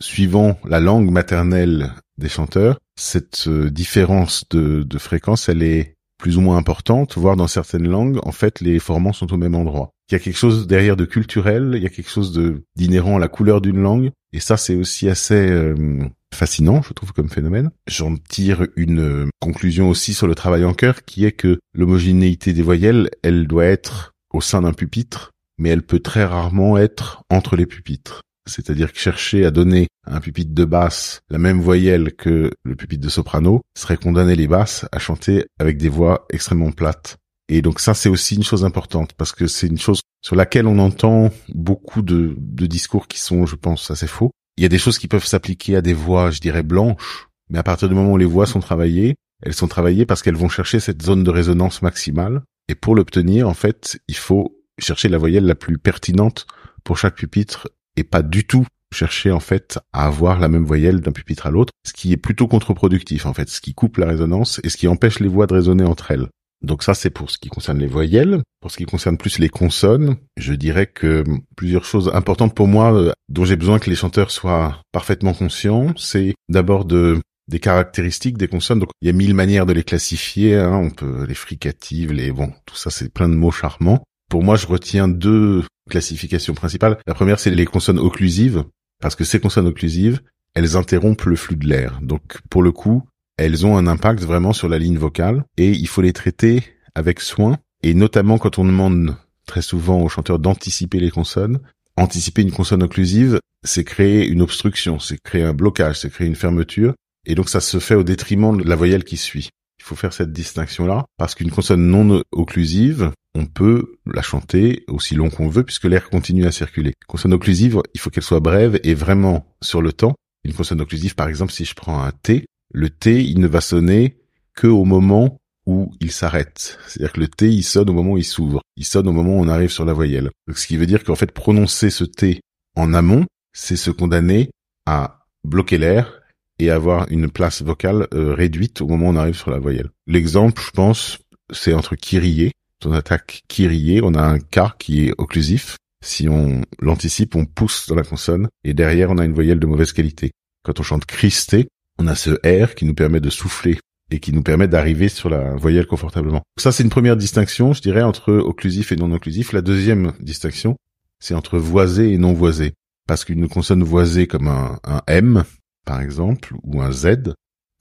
suivant 0.00 0.58
la 0.64 0.80
langue 0.80 1.10
maternelle 1.10 1.92
des 2.18 2.28
chanteurs, 2.28 2.78
cette 2.96 3.48
euh, 3.48 3.70
différence 3.70 4.44
de, 4.50 4.82
de 4.82 4.98
fréquence, 4.98 5.48
elle 5.48 5.62
est 5.62 5.96
plus 6.18 6.38
ou 6.38 6.40
moins 6.40 6.56
importante, 6.56 7.18
voire 7.18 7.36
dans 7.36 7.46
certaines 7.46 7.88
langues, 7.88 8.18
en 8.22 8.32
fait, 8.32 8.60
les 8.60 8.78
formants 8.78 9.12
sont 9.12 9.32
au 9.32 9.36
même 9.36 9.54
endroit. 9.54 9.90
Il 10.10 10.14
y 10.14 10.16
a 10.16 10.18
quelque 10.18 10.38
chose 10.38 10.66
derrière 10.66 10.96
de 10.96 11.04
culturel, 11.04 11.72
il 11.76 11.82
y 11.82 11.86
a 11.86 11.90
quelque 11.90 12.10
chose 12.10 12.32
de 12.32 12.62
d'inhérent 12.76 13.16
à 13.16 13.18
la 13.18 13.28
couleur 13.28 13.60
d'une 13.60 13.82
langue, 13.82 14.12
et 14.32 14.40
ça, 14.40 14.56
c'est 14.56 14.76
aussi 14.76 15.08
assez 15.08 15.34
euh, 15.34 16.04
fascinant, 16.34 16.82
je 16.82 16.92
trouve, 16.92 17.12
comme 17.12 17.28
phénomène. 17.28 17.70
J'en 17.86 18.16
tire 18.16 18.66
une 18.76 19.00
euh, 19.00 19.26
conclusion 19.40 19.88
aussi 19.90 20.14
sur 20.14 20.26
le 20.26 20.34
travail 20.34 20.64
en 20.64 20.74
chœur, 20.74 21.04
qui 21.04 21.24
est 21.24 21.32
que 21.32 21.58
l'homogénéité 21.74 22.52
des 22.52 22.62
voyelles, 22.62 23.10
elle 23.22 23.46
doit 23.46 23.66
être 23.66 24.14
au 24.32 24.40
sein 24.40 24.62
d'un 24.62 24.72
pupitre, 24.72 25.32
mais 25.58 25.70
elle 25.70 25.82
peut 25.82 26.00
très 26.00 26.24
rarement 26.24 26.78
être 26.78 27.22
entre 27.30 27.56
les 27.56 27.66
pupitres 27.66 28.22
c'est-à-dire 28.46 28.92
que 28.92 28.98
chercher 28.98 29.44
à 29.44 29.50
donner 29.50 29.88
à 30.06 30.16
un 30.16 30.20
pupitre 30.20 30.54
de 30.54 30.64
basse 30.64 31.20
la 31.28 31.38
même 31.38 31.60
voyelle 31.60 32.14
que 32.14 32.50
le 32.64 32.76
pupitre 32.76 33.04
de 33.04 33.10
soprano 33.10 33.60
serait 33.76 33.96
condamner 33.96 34.36
les 34.36 34.46
basses 34.46 34.86
à 34.92 34.98
chanter 34.98 35.46
avec 35.58 35.76
des 35.76 35.88
voix 35.88 36.26
extrêmement 36.30 36.70
plates. 36.70 37.16
Et 37.48 37.62
donc 37.62 37.80
ça, 37.80 37.94
c'est 37.94 38.08
aussi 38.08 38.36
une 38.36 38.42
chose 38.42 38.64
importante 38.64 39.12
parce 39.14 39.32
que 39.32 39.46
c'est 39.46 39.66
une 39.66 39.78
chose 39.78 40.00
sur 40.22 40.34
laquelle 40.34 40.66
on 40.66 40.78
entend 40.78 41.30
beaucoup 41.48 42.02
de, 42.02 42.34
de 42.38 42.66
discours 42.66 43.06
qui 43.06 43.20
sont, 43.20 43.46
je 43.46 43.56
pense, 43.56 43.90
assez 43.90 44.08
faux. 44.08 44.30
Il 44.56 44.62
y 44.62 44.66
a 44.66 44.70
des 44.70 44.78
choses 44.78 44.98
qui 44.98 45.06
peuvent 45.06 45.26
s'appliquer 45.26 45.76
à 45.76 45.82
des 45.82 45.94
voix, 45.94 46.30
je 46.30 46.40
dirais, 46.40 46.62
blanches, 46.62 47.28
mais 47.50 47.58
à 47.58 47.62
partir 47.62 47.88
du 47.88 47.94
moment 47.94 48.12
où 48.12 48.16
les 48.16 48.24
voix 48.24 48.46
sont 48.46 48.60
travaillées, 48.60 49.14
elles 49.42 49.54
sont 49.54 49.68
travaillées 49.68 50.06
parce 50.06 50.22
qu'elles 50.22 50.36
vont 50.36 50.48
chercher 50.48 50.80
cette 50.80 51.02
zone 51.02 51.22
de 51.22 51.30
résonance 51.30 51.82
maximale. 51.82 52.42
Et 52.68 52.74
pour 52.74 52.94
l'obtenir, 52.94 53.48
en 53.48 53.54
fait, 53.54 53.98
il 54.08 54.16
faut 54.16 54.58
chercher 54.78 55.08
la 55.08 55.18
voyelle 55.18 55.44
la 55.44 55.54
plus 55.54 55.78
pertinente 55.78 56.46
pour 56.84 56.98
chaque 56.98 57.16
pupitre 57.16 57.68
et 57.96 58.04
pas 58.04 58.22
du 58.22 58.46
tout 58.46 58.66
chercher 58.92 59.30
en 59.32 59.40
fait 59.40 59.78
à 59.92 60.06
avoir 60.06 60.38
la 60.38 60.48
même 60.48 60.64
voyelle 60.64 61.00
d'un 61.00 61.12
pupitre 61.12 61.46
à 61.46 61.50
l'autre, 61.50 61.72
ce 61.86 61.92
qui 61.92 62.12
est 62.12 62.16
plutôt 62.16 62.46
contre-productif 62.46 63.26
en 63.26 63.34
fait, 63.34 63.48
ce 63.48 63.60
qui 63.60 63.74
coupe 63.74 63.98
la 63.98 64.06
résonance 64.06 64.60
et 64.64 64.68
ce 64.68 64.76
qui 64.76 64.88
empêche 64.88 65.20
les 65.20 65.28
voix 65.28 65.46
de 65.46 65.54
résonner 65.54 65.84
entre 65.84 66.10
elles. 66.10 66.28
Donc 66.62 66.82
ça 66.82 66.94
c'est 66.94 67.10
pour 67.10 67.30
ce 67.30 67.38
qui 67.38 67.48
concerne 67.48 67.78
les 67.78 67.86
voyelles. 67.86 68.42
Pour 68.60 68.70
ce 68.70 68.78
qui 68.78 68.86
concerne 68.86 69.18
plus 69.18 69.38
les 69.38 69.48
consonnes, 69.48 70.16
je 70.36 70.54
dirais 70.54 70.86
que 70.86 71.24
plusieurs 71.56 71.84
choses 71.84 72.10
importantes 72.14 72.54
pour 72.54 72.68
moi 72.68 72.94
euh, 72.94 73.12
dont 73.28 73.44
j'ai 73.44 73.56
besoin 73.56 73.78
que 73.78 73.90
les 73.90 73.96
chanteurs 73.96 74.30
soient 74.30 74.80
parfaitement 74.92 75.34
conscients, 75.34 75.92
c'est 75.96 76.34
d'abord 76.48 76.84
de 76.84 77.20
des 77.48 77.60
caractéristiques 77.60 78.38
des 78.38 78.48
consonnes. 78.48 78.80
Donc 78.80 78.90
il 79.00 79.06
y 79.06 79.10
a 79.10 79.12
mille 79.12 79.34
manières 79.34 79.66
de 79.66 79.72
les 79.72 79.84
classifier. 79.84 80.56
Hein. 80.56 80.76
On 80.76 80.90
peut 80.90 81.24
les 81.26 81.34
fricatives, 81.34 82.12
les 82.12 82.32
bon, 82.32 82.52
tout 82.64 82.76
ça 82.76 82.90
c'est 82.90 83.12
plein 83.12 83.28
de 83.28 83.34
mots 83.34 83.50
charmants. 83.50 84.02
Pour 84.28 84.42
moi, 84.42 84.56
je 84.56 84.66
retiens 84.66 85.08
deux 85.08 85.62
classifications 85.88 86.54
principales. 86.54 86.98
La 87.06 87.14
première, 87.14 87.38
c'est 87.38 87.50
les 87.50 87.64
consonnes 87.64 87.98
occlusives, 87.98 88.64
parce 89.00 89.14
que 89.14 89.24
ces 89.24 89.40
consonnes 89.40 89.68
occlusives, 89.68 90.20
elles 90.54 90.76
interrompent 90.76 91.24
le 91.24 91.36
flux 91.36 91.56
de 91.56 91.66
l'air. 91.66 92.00
Donc, 92.02 92.40
pour 92.50 92.62
le 92.62 92.72
coup, 92.72 93.04
elles 93.36 93.66
ont 93.66 93.76
un 93.76 93.86
impact 93.86 94.24
vraiment 94.24 94.52
sur 94.52 94.68
la 94.68 94.78
ligne 94.78 94.98
vocale, 94.98 95.44
et 95.56 95.70
il 95.70 95.86
faut 95.86 96.02
les 96.02 96.12
traiter 96.12 96.64
avec 96.94 97.20
soin, 97.20 97.58
et 97.82 97.94
notamment 97.94 98.38
quand 98.38 98.58
on 98.58 98.64
demande 98.64 99.16
très 99.46 99.62
souvent 99.62 100.00
aux 100.00 100.08
chanteurs 100.08 100.40
d'anticiper 100.40 100.98
les 100.98 101.10
consonnes. 101.10 101.60
Anticiper 101.96 102.42
une 102.42 102.52
consonne 102.52 102.82
occlusive, 102.82 103.38
c'est 103.62 103.84
créer 103.84 104.26
une 104.26 104.42
obstruction, 104.42 104.98
c'est 104.98 105.18
créer 105.22 105.44
un 105.44 105.54
blocage, 105.54 106.00
c'est 106.00 106.10
créer 106.10 106.26
une 106.26 106.34
fermeture, 106.34 106.94
et 107.26 107.34
donc 107.34 107.48
ça 107.48 107.60
se 107.60 107.78
fait 107.78 107.94
au 107.94 108.04
détriment 108.04 108.56
de 108.56 108.68
la 108.68 108.76
voyelle 108.76 109.04
qui 109.04 109.16
suit. 109.16 109.50
Il 109.78 109.84
faut 109.84 109.96
faire 109.96 110.12
cette 110.12 110.32
distinction-là, 110.32 111.04
parce 111.18 111.34
qu'une 111.34 111.50
consonne 111.50 111.86
non 111.86 112.22
occlusive, 112.32 113.12
on 113.34 113.46
peut 113.46 113.98
la 114.06 114.22
chanter 114.22 114.84
aussi 114.88 115.14
long 115.14 115.28
qu'on 115.28 115.48
veut 115.48 115.62
puisque 115.62 115.84
l'air 115.84 116.08
continue 116.08 116.46
à 116.46 116.52
circuler. 116.52 116.94
Consonne 117.06 117.34
occlusive, 117.34 117.80
il 117.94 118.00
faut 118.00 118.10
qu'elle 118.10 118.24
soit 118.24 118.40
brève 118.40 118.80
et 118.82 118.94
vraiment 118.94 119.54
sur 119.60 119.82
le 119.82 119.92
temps. 119.92 120.14
Une 120.44 120.54
consonne 120.54 120.80
occlusive, 120.80 121.14
par 121.14 121.28
exemple, 121.28 121.52
si 121.52 121.64
je 121.64 121.74
prends 121.74 122.02
un 122.02 122.12
T, 122.12 122.46
le 122.72 122.88
T, 122.88 123.22
il 123.22 123.40
ne 123.40 123.46
va 123.46 123.60
sonner 123.60 124.16
que 124.54 124.66
au 124.66 124.84
moment 124.84 125.38
où 125.66 125.92
il 126.00 126.12
s'arrête. 126.12 126.78
C'est-à-dire 126.86 127.12
que 127.12 127.20
le 127.20 127.28
T, 127.28 127.48
il 127.48 127.64
sonne 127.64 127.90
au 127.90 127.92
moment 127.92 128.12
où 128.12 128.18
il 128.18 128.24
s'ouvre. 128.24 128.62
Il 128.76 128.84
sonne 128.84 129.08
au 129.08 129.12
moment 129.12 129.36
où 129.36 129.40
on 129.40 129.48
arrive 129.48 129.70
sur 129.70 129.84
la 129.84 129.92
voyelle. 129.92 130.30
Donc, 130.46 130.56
ce 130.58 130.66
qui 130.66 130.76
veut 130.76 130.86
dire 130.86 131.04
qu'en 131.04 131.16
fait, 131.16 131.32
prononcer 131.32 131.90
ce 131.90 132.04
T 132.04 132.40
en 132.76 132.94
amont, 132.94 133.26
c'est 133.52 133.76
se 133.76 133.90
condamner 133.90 134.50
à 134.86 135.26
bloquer 135.44 135.78
l'air 135.78 136.15
et 136.58 136.70
avoir 136.70 137.06
une 137.10 137.30
place 137.30 137.62
vocale 137.62 138.08
euh, 138.14 138.34
réduite 138.34 138.80
au 138.80 138.86
moment 138.86 139.08
où 139.08 139.10
on 139.10 139.16
arrive 139.16 139.36
sur 139.36 139.50
la 139.50 139.58
voyelle. 139.58 139.90
L'exemple, 140.06 140.62
je 140.64 140.70
pense, 140.70 141.18
c'est 141.52 141.74
entre 141.74 141.96
Kyrie, 141.96 142.52
on 142.84 142.92
attaque 142.92 143.42
Kyrie, 143.48 144.00
on 144.02 144.14
a 144.14 144.22
un 144.22 144.38
K 144.38 144.76
qui 144.78 145.06
est 145.06 145.14
occlusif. 145.18 145.76
Si 146.04 146.28
on 146.28 146.62
l'anticipe, 146.80 147.34
on 147.34 147.46
pousse 147.46 147.88
dans 147.88 147.94
la 147.94 148.04
consonne 148.04 148.48
et 148.64 148.74
derrière 148.74 149.10
on 149.10 149.18
a 149.18 149.24
une 149.24 149.32
voyelle 149.32 149.58
de 149.58 149.66
mauvaise 149.66 149.92
qualité. 149.92 150.32
Quand 150.62 150.78
on 150.78 150.82
chante 150.82 151.04
Christé, 151.04 151.68
on 151.98 152.06
a 152.06 152.14
ce 152.14 152.30
R 152.44 152.74
qui 152.74 152.84
nous 152.84 152.94
permet 152.94 153.20
de 153.20 153.30
souffler 153.30 153.78
et 154.10 154.20
qui 154.20 154.32
nous 154.32 154.42
permet 154.42 154.68
d'arriver 154.68 155.08
sur 155.08 155.28
la 155.28 155.56
voyelle 155.56 155.86
confortablement. 155.86 156.42
Ça, 156.58 156.70
c'est 156.70 156.84
une 156.84 156.90
première 156.90 157.16
distinction, 157.16 157.72
je 157.72 157.82
dirais, 157.82 158.02
entre 158.02 158.32
occlusif 158.32 158.92
et 158.92 158.96
non 158.96 159.10
occlusif. 159.10 159.52
La 159.52 159.62
deuxième 159.62 160.12
distinction, 160.20 160.76
c'est 161.18 161.34
entre 161.34 161.58
voisé 161.58 162.12
et 162.12 162.18
non 162.18 162.32
voisé. 162.32 162.74
Parce 163.08 163.24
qu'une 163.24 163.48
consonne 163.48 163.82
voisée 163.82 164.26
comme 164.26 164.48
un, 164.48 164.78
un 164.84 165.00
M, 165.08 165.44
par 165.86 166.02
exemple, 166.02 166.54
ou 166.62 166.82
un 166.82 166.92
Z, 166.92 167.32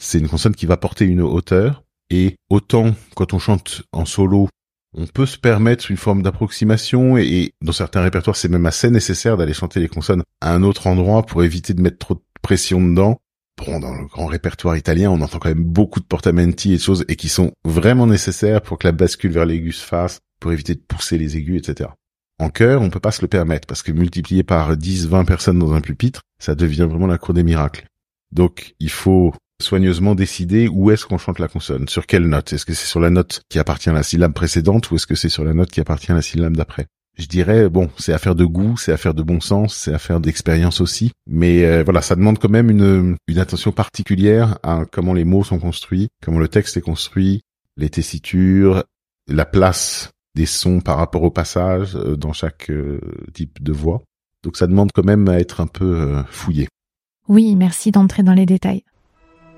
c'est 0.02 0.20
une 0.20 0.30
consonne 0.30 0.56
qui 0.56 0.66
va 0.66 0.78
porter 0.78 1.04
une 1.06 1.22
hauteur. 1.22 1.84
Et 2.10 2.36
autant 2.50 2.94
quand 3.16 3.34
on 3.34 3.40
chante 3.40 3.82
en 3.92 4.06
solo, 4.06 4.48
on 4.98 5.08
peut 5.08 5.26
se 5.26 5.38
permettre 5.38 5.92
une 5.92 5.98
forme 5.98 6.22
d'approximation 6.22 7.18
et, 7.18 7.52
dans 7.62 7.74
certains 7.74 8.02
répertoires, 8.02 8.36
c'est 8.36 8.48
même 8.48 8.66
assez 8.66 8.90
nécessaire 8.90 9.36
d'aller 9.36 9.54
chanter 9.54 9.80
les 9.80 9.90
consonnes 9.90 10.24
à 10.40 10.54
un 10.54 10.64
autre 10.64 10.88
endroit 10.88 11.26
pour 11.26 11.44
éviter 11.44 11.74
de 11.74 11.82
mettre 11.82 11.98
trop 11.98 12.14
de 12.14 12.24
pression 12.42 12.82
dedans. 12.82 13.18
Bon, 13.58 13.80
dans 13.80 13.94
le 13.94 14.06
grand 14.06 14.28
répertoire 14.28 14.78
italien, 14.78 15.10
on 15.12 15.22
entend 15.22 15.40
quand 15.40 15.50
même 15.50 15.64
beaucoup 15.64 16.00
de 16.00 16.06
portamenti 16.06 16.74
et 16.74 16.78
de 16.78 16.82
choses 16.82 17.06
et 17.08 17.16
qui 17.16 17.30
sont 17.30 17.52
vraiment 17.66 18.06
nécessaires 18.06 18.62
pour 18.62 18.78
que 18.78 18.88
la 18.88 18.92
bascule 18.92 19.32
vers 19.32 19.46
l'aigus 19.46 19.78
se 19.78 19.86
fasse, 19.86 20.20
pour 20.40 20.52
éviter 20.52 20.76
de 20.76 20.82
pousser 20.82 21.18
les 21.18 21.38
aigus, 21.38 21.58
etc. 21.58 21.90
En 22.38 22.50
chœur, 22.50 22.82
on 22.82 22.90
peut 22.90 23.00
pas 23.00 23.12
se 23.12 23.22
le 23.22 23.30
permettre 23.30 23.66
parce 23.66 23.82
que 23.82 23.94
multiplié 23.94 24.44
par 24.44 24.76
10, 24.76 25.08
20 25.08 25.26
personnes 25.26 25.60
dans 25.60 25.74
un 25.74 25.82
pupitre, 25.82 26.22
ça 26.38 26.54
devient 26.54 26.88
vraiment 26.90 27.08
la 27.08 27.18
cour 27.18 27.34
des 27.34 27.44
miracles. 27.44 27.88
Donc, 28.36 28.76
il 28.82 28.90
faut 28.90 29.34
soigneusement 29.62 30.14
décider 30.14 30.68
où 30.68 30.92
est-ce 30.92 31.06
qu'on 31.06 31.18
chante 31.18 31.40
la 31.40 31.48
consonne, 31.48 31.88
sur 31.88 32.06
quelle 32.06 32.28
note? 32.28 32.52
Est-ce 32.52 32.66
que 32.66 32.74
c'est 32.74 32.86
sur 32.86 33.00
la 33.00 33.10
note 33.10 33.42
qui 33.48 33.60
appartient 33.60 33.90
à 33.90 33.94
la 33.94 34.04
syllabe 34.04 34.34
précédente 34.34 34.92
ou 34.92 34.96
est-ce 34.96 35.08
que 35.08 35.16
c'est 35.16 35.30
sur 35.30 35.46
la 35.46 35.54
note 35.54 35.72
qui 35.72 35.80
appartient 35.80 36.12
à 36.12 36.16
la 36.16 36.22
syllabe 36.22 36.58
d'après? 36.58 36.88
Je 37.18 37.28
dirais 37.28 37.70
bon, 37.70 37.90
c'est 37.98 38.12
affaire 38.12 38.36
de 38.36 38.44
goût, 38.44 38.76
c'est 38.76 38.92
affaire 38.92 39.14
de 39.14 39.24
bon 39.24 39.40
sens, 39.40 39.74
c'est 39.74 39.94
affaire 39.94 40.20
d'expérience 40.20 40.82
aussi, 40.82 41.14
mais 41.28 41.64
euh, 41.64 41.82
voilà, 41.86 42.02
ça 42.02 42.18
demande 42.18 42.38
quand 42.40 42.50
même 42.50 42.70
une, 42.70 43.16
une 43.30 43.40
attention 43.40 43.72
particulière 43.72 44.60
à 44.64 44.84
comment 44.92 45.14
les 45.14 45.24
mots 45.24 45.46
sont 45.46 45.60
construits, 45.60 46.10
comment 46.22 46.40
le 46.40 46.50
texte 46.50 46.76
est 46.76 46.82
construit, 46.82 47.40
les 47.78 47.90
tessitures, 47.90 48.84
la 49.30 49.46
place 49.46 50.10
des 50.36 50.46
sons 50.46 50.82
par 50.82 50.98
rapport 50.98 51.24
au 51.24 51.32
passage 51.32 51.96
euh, 51.96 52.18
dans 52.18 52.34
chaque 52.34 52.70
euh, 52.70 53.00
type 53.34 53.64
de 53.64 53.72
voix. 53.72 54.04
Donc 54.44 54.58
ça 54.58 54.68
demande 54.68 54.92
quand 54.94 55.06
même 55.06 55.30
à 55.30 55.40
être 55.40 55.62
un 55.62 55.68
peu 55.68 56.22
fouillé. 56.30 56.68
Oui, 57.28 57.56
merci 57.56 57.92
d'entrer 57.92 58.24
dans 58.24 58.34
les 58.34 58.46
détails. 58.46 58.84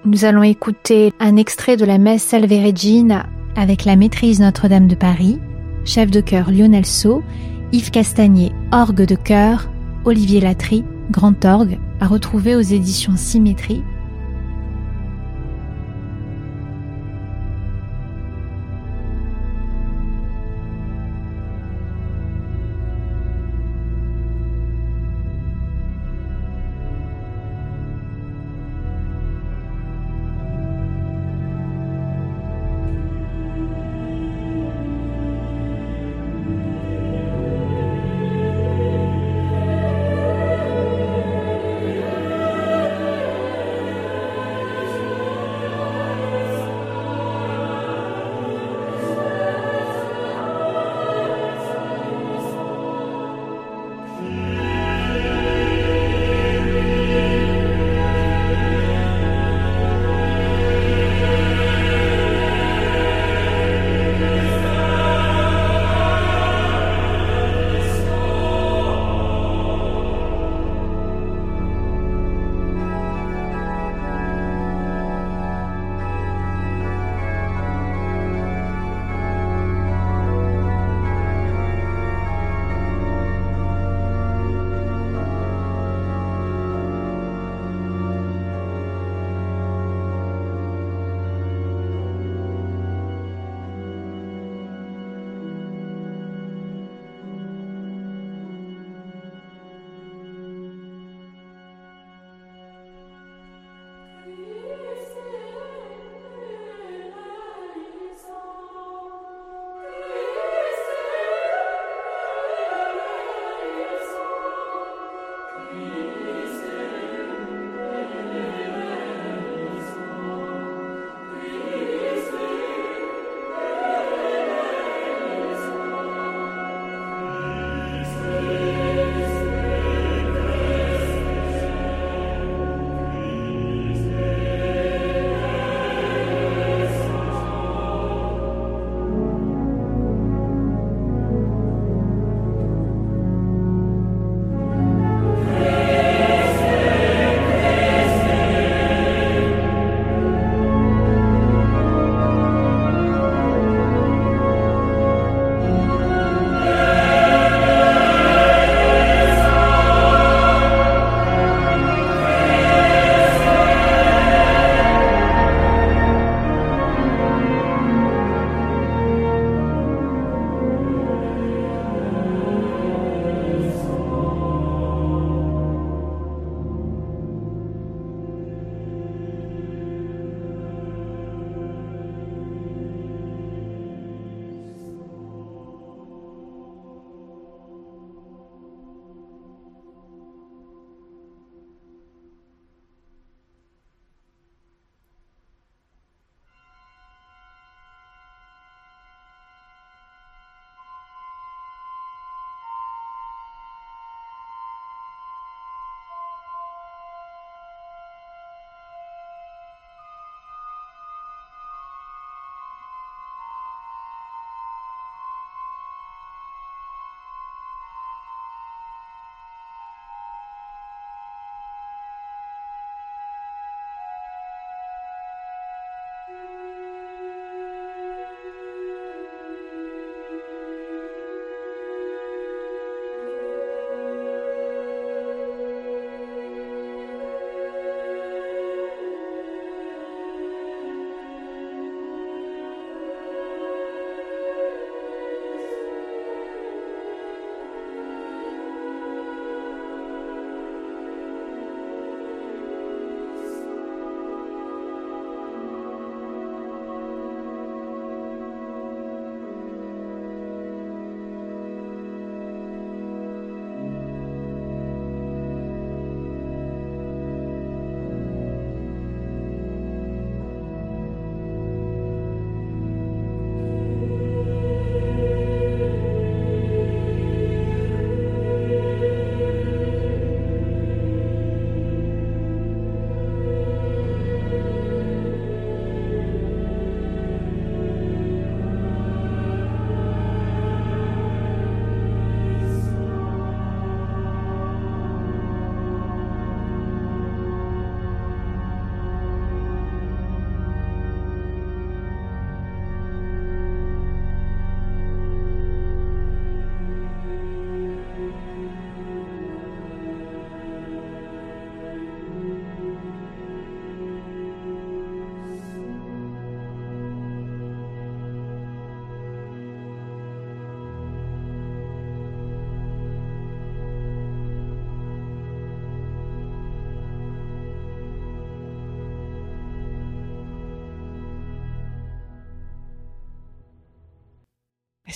Nous 0.05 0.25
allons 0.25 0.43
écouter 0.43 1.11
un 1.19 1.35
extrait 1.35 1.75
de 1.75 1.85
la 1.85 1.97
messe 1.97 2.23
Salve 2.23 2.49
Regina 2.49 3.25
avec 3.55 3.83
la 3.83 3.95
maîtrise 3.95 4.39
Notre-Dame 4.39 4.87
de 4.87 4.95
Paris, 4.95 5.39
chef 5.83 6.09
de 6.09 6.21
chœur 6.21 6.51
Lionel 6.51 6.85
Sceau, 6.85 7.23
Yves 7.73 7.91
Castagnier, 7.91 8.53
orgue 8.71 9.05
de 9.05 9.15
chœur, 9.15 9.69
Olivier 10.05 10.39
Latry, 10.39 10.85
grand 11.11 11.43
orgue, 11.43 11.77
à 11.99 12.07
retrouver 12.07 12.55
aux 12.55 12.61
éditions 12.61 13.17
Symétrie 13.17 13.83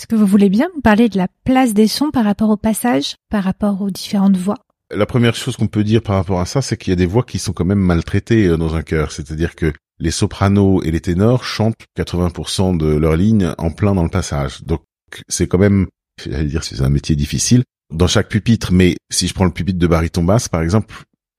Est-ce 0.02 0.08
que 0.08 0.16
vous 0.16 0.26
voulez 0.26 0.50
bien 0.50 0.68
nous 0.74 0.82
parler 0.82 1.10
de 1.10 1.18
la 1.20 1.28
place 1.44 1.76
des 1.76 1.86
sons 1.86 2.10
par 2.10 2.26
rapport 2.26 2.50
au 2.50 2.58
passage, 2.58 3.18
par 3.30 3.44
rapport 3.44 3.84
aux 3.84 3.92
différentes 3.92 4.36
voix? 4.36 4.58
La 4.90 5.06
première 5.06 5.36
chose 5.36 5.56
qu'on 5.56 5.68
peut 5.68 5.84
dire 5.84 6.02
par 6.02 6.16
rapport 6.16 6.40
à 6.40 6.48
ça, 6.48 6.64
c'est 6.64 6.76
qu'il 6.76 6.90
y 6.90 6.94
a 6.94 6.96
des 6.96 7.06
voix 7.06 7.22
qui 7.22 7.38
sont 7.38 7.54
quand 7.54 7.66
même 7.66 7.78
maltraitées 7.78 8.48
euh, 8.48 8.58
dans 8.58 8.74
un 8.74 8.82
chœur. 8.82 9.12
C'est-à-dire 9.12 9.56
que 9.56 9.72
les 10.00 10.10
sopranos 10.10 10.82
et 10.82 10.90
les 10.90 11.02
ténors 11.02 11.44
chantent 11.44 11.76
80% 12.00 12.78
de 12.78 12.88
leur 12.88 13.16
ligne 13.16 13.54
en 13.60 13.70
plein 13.70 13.94
dans 13.94 14.02
le 14.02 14.10
passage. 14.10 14.64
Donc 14.64 14.82
c'est 15.28 15.46
quand 15.46 15.60
même, 15.60 15.86
j'allais 16.26 16.46
dire, 16.46 16.64
c'est 16.64 16.82
un 16.82 16.90
métier 16.90 17.16
difficile 17.16 17.64
dans 17.94 18.08
chaque 18.08 18.28
pupitre. 18.28 18.72
Mais 18.72 18.96
si 19.12 19.28
je 19.28 19.36
prends 19.36 19.46
le 19.46 19.52
pupitre 19.52 19.78
de 19.78 19.86
baryton 19.86 20.24
basse, 20.24 20.50
par 20.50 20.64
exemple, 20.64 20.96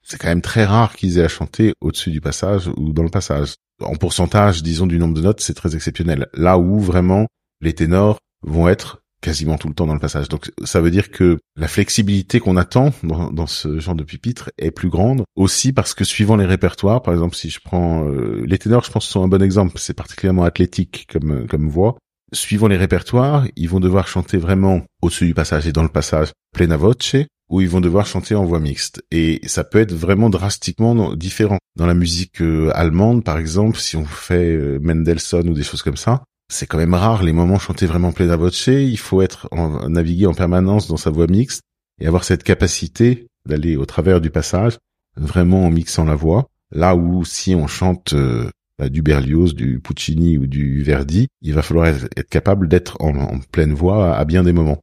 c'est 0.07 0.19
quand 0.19 0.29
même 0.29 0.41
très 0.41 0.65
rare 0.65 0.95
qu'ils 0.95 1.19
aient 1.19 1.25
à 1.25 1.29
chanter 1.29 1.73
au-dessus 1.81 2.13
du 2.13 2.21
passage 2.21 2.71
ou 2.77 2.93
dans 2.93 3.03
le 3.03 3.11
passage. 3.11 3.57
En 3.81 3.97
pourcentage, 3.97 4.63
disons, 4.63 4.87
du 4.87 5.01
nombre 5.01 5.15
de 5.15 5.23
notes, 5.23 5.41
c'est 5.41 5.55
très 5.55 5.75
exceptionnel. 5.75 6.29
Là 6.33 6.59
où 6.59 6.79
vraiment 6.79 7.27
les 7.61 7.73
ténors 7.73 8.19
vont 8.43 8.69
être 8.69 9.03
quasiment 9.23 9.57
tout 9.57 9.69
le 9.69 9.75
temps 9.75 9.87
dans 9.87 9.95
le 9.95 10.01
passage. 10.01 10.29
Donc 10.29 10.51
ça 10.65 10.81
veut 10.81 10.91
dire 10.91 11.11
que 11.11 11.39
la 11.57 11.69
flexibilité 11.69 12.41
qu'on 12.41 12.57
attend 12.57 12.93
dans, 13.03 13.47
ce 13.47 13.79
genre 13.79 13.95
de 13.95 14.03
pupitre 14.03 14.51
est 14.59 14.73
plus 14.73 14.89
grande 14.89 15.23
aussi 15.37 15.73
parce 15.73 15.95
que 15.95 16.05
suivant 16.05 16.37
les 16.37 16.45
répertoires, 16.45 17.03
par 17.03 17.15
exemple 17.15 17.37
si 17.37 17.49
je 17.49 17.61
prends 17.65 18.05
euh, 18.09 18.45
les 18.47 18.59
ténors, 18.59 18.85
je 18.85 18.91
pense 18.91 19.07
sont 19.07 19.23
un 19.23 19.29
bon 19.29 19.43
exemple, 19.43 19.75
c'est 19.79 19.95
particulièrement 19.95 20.45
athlétique 20.45 21.07
comme 21.11 21.47
comme 21.47 21.69
voix. 21.69 21.97
Suivant 22.35 22.67
les 22.67 22.79
répertoires, 22.79 23.47
ils 23.57 23.69
vont 23.69 23.81
devoir 23.81 24.09
chanter 24.09 24.39
vraiment 24.39 24.83
au-dessus 25.03 25.27
du 25.27 25.35
passage 25.35 25.67
et 25.67 25.73
dans 25.73 25.83
le 25.83 25.89
passage 25.89 26.33
plena 26.53 26.77
voce 26.77 27.15
ou 27.51 27.61
ils 27.61 27.69
vont 27.69 27.83
devoir 27.83 28.07
chanter 28.07 28.35
en 28.35 28.47
voix 28.47 28.59
mixte. 28.59 29.05
Et 29.11 29.41
ça 29.45 29.63
peut 29.63 29.79
être 29.79 29.93
vraiment 29.93 30.31
drastiquement 30.31 31.15
différent. 31.15 31.59
Dans 31.77 31.87
la 31.87 31.93
musique 31.93 32.41
euh, 32.41 32.71
allemande, 32.75 33.25
par 33.25 33.37
exemple, 33.37 33.79
si 33.79 33.95
on 33.97 34.07
fait 34.07 34.57
euh, 34.57 34.79
Mendelssohn 34.81 35.47
ou 35.47 35.53
des 35.53 35.63
choses 35.63 35.83
comme 35.83 35.99
ça, 35.99 36.25
c'est 36.53 36.67
quand 36.67 36.79
même 36.79 36.95
rare 36.95 37.23
les 37.23 37.33
moments 37.33 37.59
chantés 37.59 37.87
vraiment 37.87 38.13
plena 38.13 38.37
voce. 38.37 38.67
Il 38.67 38.99
faut 38.99 39.23
être 39.23 39.49
en, 39.51 39.89
naviguer 39.89 40.27
en 40.27 40.35
permanence 40.35 40.89
dans 40.89 40.97
sa 40.97 41.11
voix 41.11 41.27
mixte 41.27 41.63
et 42.01 42.07
avoir 42.07 42.25
cette 42.25 42.43
capacité 42.43 43.27
d'aller 43.47 43.77
au 43.77 43.87
travers 43.87 44.21
du 44.21 44.31
passage, 44.31 44.79
vraiment 45.17 45.67
en 45.67 45.71
mixant 45.71 46.05
la 46.05 46.15
voix. 46.15 46.47
Là 46.71 46.95
où 46.95 47.25
si 47.25 47.55
on 47.55 47.67
chante 47.67 48.13
euh, 48.15 48.49
bah, 48.79 48.89
du 48.89 49.03
Berlioz, 49.03 49.55
du 49.55 49.81
Puccini 49.81 50.39
ou 50.39 50.47
du 50.47 50.83
Verdi, 50.83 51.29
il 51.41 51.55
va 51.55 51.63
falloir 51.63 51.87
être, 51.87 52.29
capable 52.31 52.69
d'être 52.69 52.97
en, 53.01 53.39
pleine 53.51 53.75
voix 53.75 54.17
à 54.17 54.25
bien 54.25 54.43
des 54.43 54.53
moments 54.53 54.81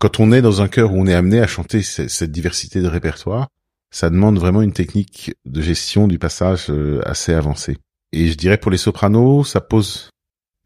quand 0.00 0.18
on 0.18 0.32
est 0.32 0.40
dans 0.40 0.62
un 0.62 0.68
chœur 0.68 0.92
où 0.92 0.96
on 0.96 1.06
est 1.06 1.14
amené 1.14 1.40
à 1.40 1.46
chanter 1.46 1.82
cette 1.82 2.32
diversité 2.32 2.80
de 2.80 2.88
répertoire, 2.88 3.48
ça 3.90 4.08
demande 4.08 4.38
vraiment 4.38 4.62
une 4.62 4.72
technique 4.72 5.34
de 5.44 5.60
gestion 5.60 6.08
du 6.08 6.18
passage 6.18 6.70
euh, 6.70 7.02
assez 7.04 7.34
avancée. 7.34 7.76
Et 8.12 8.28
je 8.28 8.34
dirais 8.34 8.56
pour 8.56 8.70
les 8.70 8.78
sopranos, 8.78 9.44
ça 9.44 9.60
pose 9.60 10.08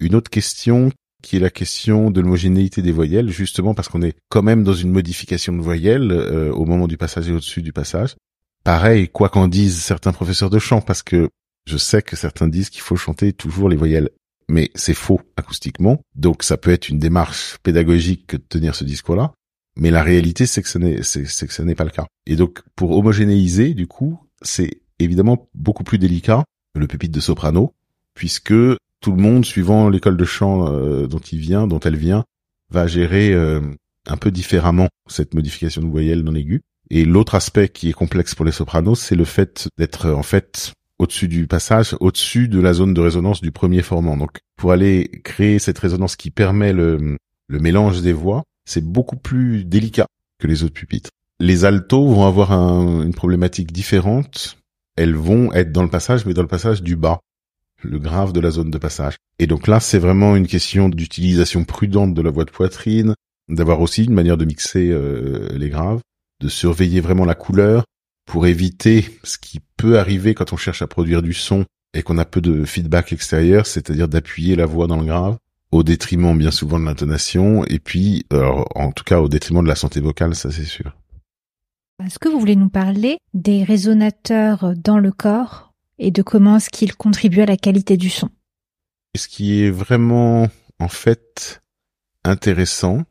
une 0.00 0.14
autre 0.14 0.30
question 0.30 0.90
qui 1.22 1.37
est 1.37 1.40
la 1.40 1.50
question 1.50 2.11
de 2.11 2.20
l'homogénéité 2.20 2.83
des 2.83 2.92
voyelles, 2.92 3.30
justement 3.30 3.74
parce 3.74 3.88
qu'on 3.88 4.02
est 4.02 4.16
quand 4.28 4.42
même 4.42 4.62
dans 4.62 4.74
une 4.74 4.90
modification 4.90 5.54
de 5.54 5.62
voyelles 5.62 6.12
euh, 6.12 6.52
au 6.52 6.66
moment 6.66 6.87
du 6.87 6.98
passage 6.98 7.28
et 7.28 7.33
au-dessus 7.33 7.62
du 7.62 7.72
passage. 7.72 8.14
Pareil, 8.62 9.09
quoi 9.09 9.28
qu'en 9.28 9.48
disent 9.48 9.80
certains 9.80 10.12
professeurs 10.12 10.50
de 10.50 10.59
chant, 10.59 10.80
parce 10.80 11.02
que 11.02 11.30
je 11.66 11.78
sais 11.78 12.02
que 12.02 12.16
certains 12.16 12.48
disent 12.48 12.68
qu'il 12.68 12.83
faut 12.83 12.96
chanter 12.96 13.33
toujours 13.33 13.68
les 13.68 13.76
voyelles 13.76 14.11
mais 14.48 14.70
c'est 14.74 14.94
faux 14.94 15.20
acoustiquement. 15.37 16.00
Donc 16.14 16.42
ça 16.42 16.57
peut 16.57 16.70
être 16.70 16.88
une 16.88 16.98
démarche 16.98 17.59
pédagogique 17.62 18.26
que 18.26 18.37
de 18.37 18.42
tenir 18.42 18.74
ce 18.74 18.85
discours-là. 18.85 19.33
Mais 19.76 19.90
la 19.90 20.02
réalité, 20.02 20.46
c'est 20.46 20.62
que 20.62 20.68
ce 20.68 20.78
n'est, 20.78 21.02
c'est, 21.02 21.24
que 21.24 21.52
ce 21.52 21.62
n'est 21.62 21.74
pas 21.74 21.85
le 21.85 21.90
cas. 21.90 22.07
Et 22.26 22.37
donc, 22.37 22.62
pour 22.76 22.92
homogénéiser, 22.96 23.74
du 23.74 23.88
coup, 23.88 24.20
c'est 24.40 24.83
évidemment 25.00 25.48
beaucoup 25.54 25.83
plus 25.83 25.98
délicat 25.98 26.44
le 26.76 26.87
pupitre 26.87 27.12
de 27.12 27.20
soprano, 27.20 27.74
puisque 28.14 28.54
tout 29.04 29.12
le 29.12 29.20
monde, 29.20 29.44
suivant 29.44 29.90
l'école 29.90 30.16
de 30.16 30.24
chant 30.24 30.66
euh, 30.72 31.06
dont 31.06 31.18
il 31.18 31.38
vient, 31.38 31.66
dont 31.66 31.78
elle 31.80 31.96
vient, 31.96 32.24
va 32.70 32.86
gérer 32.86 33.34
euh, 33.34 33.60
un 34.06 34.16
peu 34.16 34.30
différemment 34.30 34.88
cette 35.10 35.34
modification 35.34 35.82
de 35.82 35.88
voyelle 35.88 36.24
dans 36.24 36.32
l'aigu. 36.32 36.62
Et 36.88 37.04
l'autre 37.04 37.34
aspect 37.34 37.68
qui 37.68 37.90
est 37.90 37.92
complexe 37.92 38.34
pour 38.34 38.46
les 38.46 38.52
sopranos, 38.52 38.98
c'est 38.98 39.14
le 39.14 39.26
fait 39.26 39.68
d'être 39.76 40.08
en 40.08 40.22
fait 40.22 40.72
au-dessus 40.98 41.28
du 41.28 41.46
passage, 41.46 41.94
au-dessus 42.00 42.48
de 42.48 42.58
la 42.60 42.72
zone 42.72 42.94
de 42.94 43.00
résonance 43.02 43.42
du 43.42 43.52
premier 43.52 43.82
formant. 43.82 44.16
Donc, 44.16 44.38
pour 44.56 44.72
aller 44.72 45.10
créer 45.22 45.58
cette 45.58 45.78
résonance 45.78 46.16
qui 46.16 46.30
permet 46.30 46.72
le, 46.72 47.18
le 47.48 47.58
mélange 47.58 48.00
des 48.00 48.14
voix, 48.14 48.42
c'est 48.64 48.84
beaucoup 48.84 49.16
plus 49.16 49.66
délicat 49.66 50.06
que 50.38 50.46
les 50.46 50.62
autres 50.62 50.72
pupitres. 50.72 51.10
Les 51.40 51.66
altos 51.66 52.08
vont 52.08 52.26
avoir 52.26 52.52
une 52.52 53.12
problématique 53.12 53.70
différente. 53.70 54.56
Elles 54.96 55.14
vont 55.14 55.52
être 55.52 55.72
dans 55.72 55.82
le 55.82 55.90
passage, 55.90 56.24
mais 56.24 56.32
dans 56.32 56.40
le 56.40 56.48
passage 56.48 56.82
du 56.82 56.96
bas, 56.96 57.20
le 57.84 57.98
grave 57.98 58.32
de 58.32 58.40
la 58.40 58.50
zone 58.50 58.70
de 58.70 58.78
passage. 58.78 59.16
Et 59.38 59.46
donc 59.46 59.66
là, 59.66 59.80
c'est 59.80 59.98
vraiment 59.98 60.36
une 60.36 60.46
question 60.46 60.88
d'utilisation 60.88 61.64
prudente 61.64 62.14
de 62.14 62.22
la 62.22 62.30
voix 62.30 62.44
de 62.44 62.50
poitrine, 62.50 63.14
d'avoir 63.48 63.80
aussi 63.80 64.04
une 64.04 64.14
manière 64.14 64.36
de 64.36 64.44
mixer 64.44 64.90
euh, 64.90 65.48
les 65.52 65.68
graves, 65.68 66.00
de 66.40 66.48
surveiller 66.48 67.00
vraiment 67.00 67.24
la 67.24 67.34
couleur, 67.34 67.84
pour 68.26 68.46
éviter 68.46 69.04
ce 69.22 69.38
qui 69.38 69.60
peut 69.76 69.98
arriver 69.98 70.34
quand 70.34 70.52
on 70.52 70.56
cherche 70.56 70.82
à 70.82 70.86
produire 70.86 71.22
du 71.22 71.34
son 71.34 71.64
et 71.92 72.02
qu'on 72.02 72.18
a 72.18 72.24
peu 72.24 72.40
de 72.40 72.64
feedback 72.64 73.12
extérieur, 73.12 73.66
c'est-à-dire 73.66 74.08
d'appuyer 74.08 74.56
la 74.56 74.66
voix 74.66 74.86
dans 74.86 74.98
le 74.98 75.06
grave 75.06 75.36
au 75.70 75.82
détriment 75.82 76.38
bien 76.38 76.52
souvent 76.52 76.78
de 76.78 76.84
l'intonation 76.84 77.64
et 77.64 77.80
puis 77.80 78.26
en 78.30 78.92
tout 78.92 79.02
cas 79.04 79.20
au 79.20 79.28
détriment 79.28 79.62
de 79.62 79.68
la 79.68 79.74
santé 79.74 80.00
vocale, 80.00 80.34
ça 80.34 80.50
c'est 80.50 80.64
sûr. 80.64 80.96
Est-ce 82.04 82.18
que 82.18 82.28
vous 82.28 82.38
voulez 82.38 82.56
nous 82.56 82.68
parler 82.68 83.18
des 83.34 83.64
résonateurs 83.64 84.74
dans 84.76 84.98
le 84.98 85.12
corps? 85.12 85.73
Et 85.98 86.11
de 86.11 86.22
comment 86.22 86.57
est-ce 86.57 86.70
qu'ils 86.70 86.94
contribuent 86.94 87.42
à 87.42 87.46
la 87.46 87.57
qualité 87.57 87.96
du 87.96 88.11
son 88.11 88.30
Ce 89.16 89.28
qui 89.28 89.62
est 89.62 89.70
vraiment 89.70 90.48
en 90.80 90.88
fait 90.88 91.62
intéressant, 92.24 93.04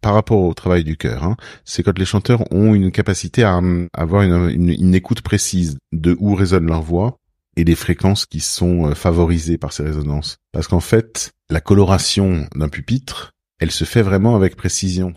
par 0.00 0.14
rapport 0.14 0.40
au 0.40 0.54
travail 0.54 0.84
du 0.84 0.96
cœur, 0.96 1.24
hein, 1.24 1.36
c'est 1.64 1.82
quand 1.82 1.98
les 1.98 2.04
chanteurs 2.04 2.44
ont 2.52 2.74
une 2.74 2.92
capacité 2.92 3.42
à, 3.42 3.60
avoir 3.92 4.22
une, 4.22 4.94
écoute 4.94 5.22
précise 5.22 5.78
de 5.92 6.16
où 6.20 6.34
résonne 6.34 6.66
leur 6.66 6.82
voix 6.82 7.18
et 7.56 7.64
des 7.64 7.74
fréquences 7.74 8.24
qui 8.24 8.40
sont 8.40 8.86
euh, 8.86 8.94
favorisées 8.94 9.58
par 9.58 9.72
ces 9.72 9.82
résonances. 9.82 10.38
Parce 10.52 10.68
qu'en 10.68 10.80
fait, 10.80 11.32
la 11.50 11.60
coloration 11.60 12.46
d'un 12.54 12.68
pupitre, 12.68 13.32
elle 13.58 13.72
se 13.72 13.84
fait 13.84 14.02
vraiment 14.02 14.36
avec 14.36 14.54
précision. 14.54 15.14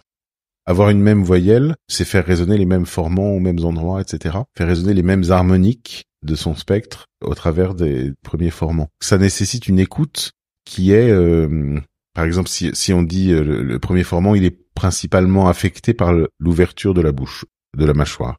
Avoir 0.71 0.89
une 0.89 1.01
même 1.01 1.21
voyelle, 1.21 1.75
c'est 1.89 2.05
faire 2.05 2.25
résonner 2.25 2.57
les 2.57 2.65
mêmes 2.65 2.85
formants 2.85 3.31
aux 3.31 3.41
mêmes 3.41 3.59
endroits, 3.65 3.99
etc. 3.99 4.37
Faire 4.57 4.67
résonner 4.67 4.93
les 4.93 5.03
mêmes 5.03 5.29
harmoniques 5.29 6.05
de 6.23 6.33
son 6.33 6.55
spectre 6.55 7.07
au 7.21 7.35
travers 7.35 7.73
des 7.73 8.13
premiers 8.23 8.51
formants. 8.51 8.87
Ça 9.01 9.17
nécessite 9.17 9.67
une 9.67 9.79
écoute 9.79 10.31
qui 10.63 10.93
est 10.93 11.11
euh, 11.11 11.77
par 12.13 12.23
exemple, 12.23 12.47
si, 12.47 12.71
si 12.73 12.93
on 12.93 13.03
dit 13.03 13.33
euh, 13.33 13.43
le, 13.43 13.79
premier 13.79 14.05
formant, 14.05 14.33
il 14.33 14.45
est 14.45 14.57
principalement 14.73 15.49
affecté 15.49 15.93
par 15.93 16.13
l'ouverture 16.39 16.93
de 16.93 17.01
la 17.01 17.11
bouche, 17.11 17.43
de 17.77 17.83
la 17.83 17.93
mâchoire. 17.93 18.37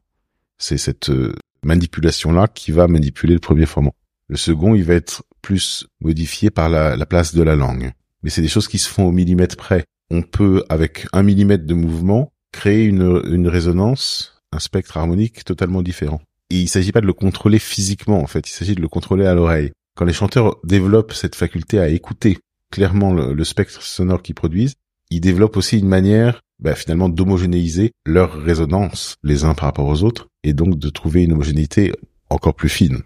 C'est 0.57 0.79
cette 0.79 1.11
euh, 1.11 1.35
manipulation-là 1.63 2.47
qui 2.47 2.71
va 2.71 2.87
manipuler 2.87 3.35
le 3.35 3.39
premier 3.39 3.67
formant. 3.67 3.93
Le 4.27 4.37
second, 4.37 4.73
il 4.73 4.85
va 4.85 4.95
être 4.95 5.21
plus 5.43 5.85
modifié 6.01 6.49
par 6.49 6.67
la, 6.67 6.95
la 6.95 7.05
place 7.05 7.35
de 7.35 7.43
la 7.43 7.55
langue. 7.55 7.91
Mais 8.23 8.31
c'est 8.31 8.41
des 8.41 8.47
choses 8.47 8.67
qui 8.67 8.79
se 8.79 8.89
font 8.89 9.05
au 9.05 9.11
millimètre 9.11 9.55
près. 9.55 9.85
On 10.13 10.21
peut, 10.21 10.63
avec 10.69 11.07
un 11.11 11.23
millimètre 11.23 11.65
de 11.65 11.73
mouvement, 11.73 12.31
créer 12.51 12.85
une, 12.85 13.21
une 13.25 13.47
résonance, 13.47 14.41
un 14.51 14.59
spectre 14.59 14.95
harmonique 14.95 15.43
totalement 15.43 15.81
différent. 15.81 16.21
Et 16.51 16.59
il 16.59 16.69
s'agit 16.69 16.91
pas 16.91 17.01
de 17.01 17.07
le 17.07 17.13
contrôler 17.13 17.57
physiquement, 17.57 18.21
en 18.21 18.27
fait. 18.27 18.47
Il 18.47 18.53
s'agit 18.53 18.75
de 18.75 18.81
le 18.81 18.87
contrôler 18.87 19.25
à 19.25 19.33
l'oreille. 19.33 19.71
Quand 19.95 20.05
les 20.05 20.13
chanteurs 20.13 20.57
développent 20.63 21.13
cette 21.13 21.35
faculté 21.35 21.79
à 21.79 21.89
écouter 21.89 22.37
clairement 22.71 23.11
le, 23.13 23.43
spectre 23.43 23.81
sonore 23.81 24.21
qu'ils 24.21 24.35
produisent, 24.35 24.75
ils 25.09 25.19
développent 25.19 25.57
aussi 25.57 25.79
une 25.79 25.87
manière 25.87 26.41
bah, 26.59 26.75
finalement 26.75 27.09
d'homogénéiser 27.09 27.91
leur 28.05 28.33
résonance 28.33 29.15
les 29.23 29.45
uns 29.45 29.53
par 29.53 29.65
rapport 29.65 29.87
aux 29.87 30.03
autres 30.03 30.27
et 30.43 30.53
donc 30.53 30.77
de 30.79 30.89
trouver 30.89 31.23
une 31.23 31.33
homogénéité 31.33 31.91
encore 32.29 32.55
plus 32.55 32.69
fine. 32.69 33.01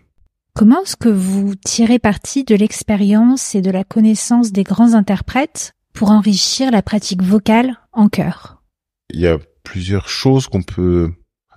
Comment 0.54 0.82
est-ce 0.82 0.96
que 0.96 1.10
vous 1.10 1.56
tirez 1.56 2.00
parti 2.00 2.44
de 2.44 2.56
l'expérience 2.56 3.56
et 3.56 3.62
de 3.62 3.70
la 3.70 3.84
connaissance 3.84 4.52
des 4.52 4.64
grands 4.64 4.94
interprètes 4.94 5.74
pour 5.98 6.12
enrichir 6.12 6.70
la 6.70 6.84
pratique 6.84 7.24
vocale 7.24 7.76
en 7.92 8.08
chœur 8.08 8.62
Il 9.12 9.20
y 9.20 9.26
a 9.26 9.40
plusieurs 9.64 10.10
choses 10.10 10.46
qu'on 10.46 10.62
peut 10.62 11.12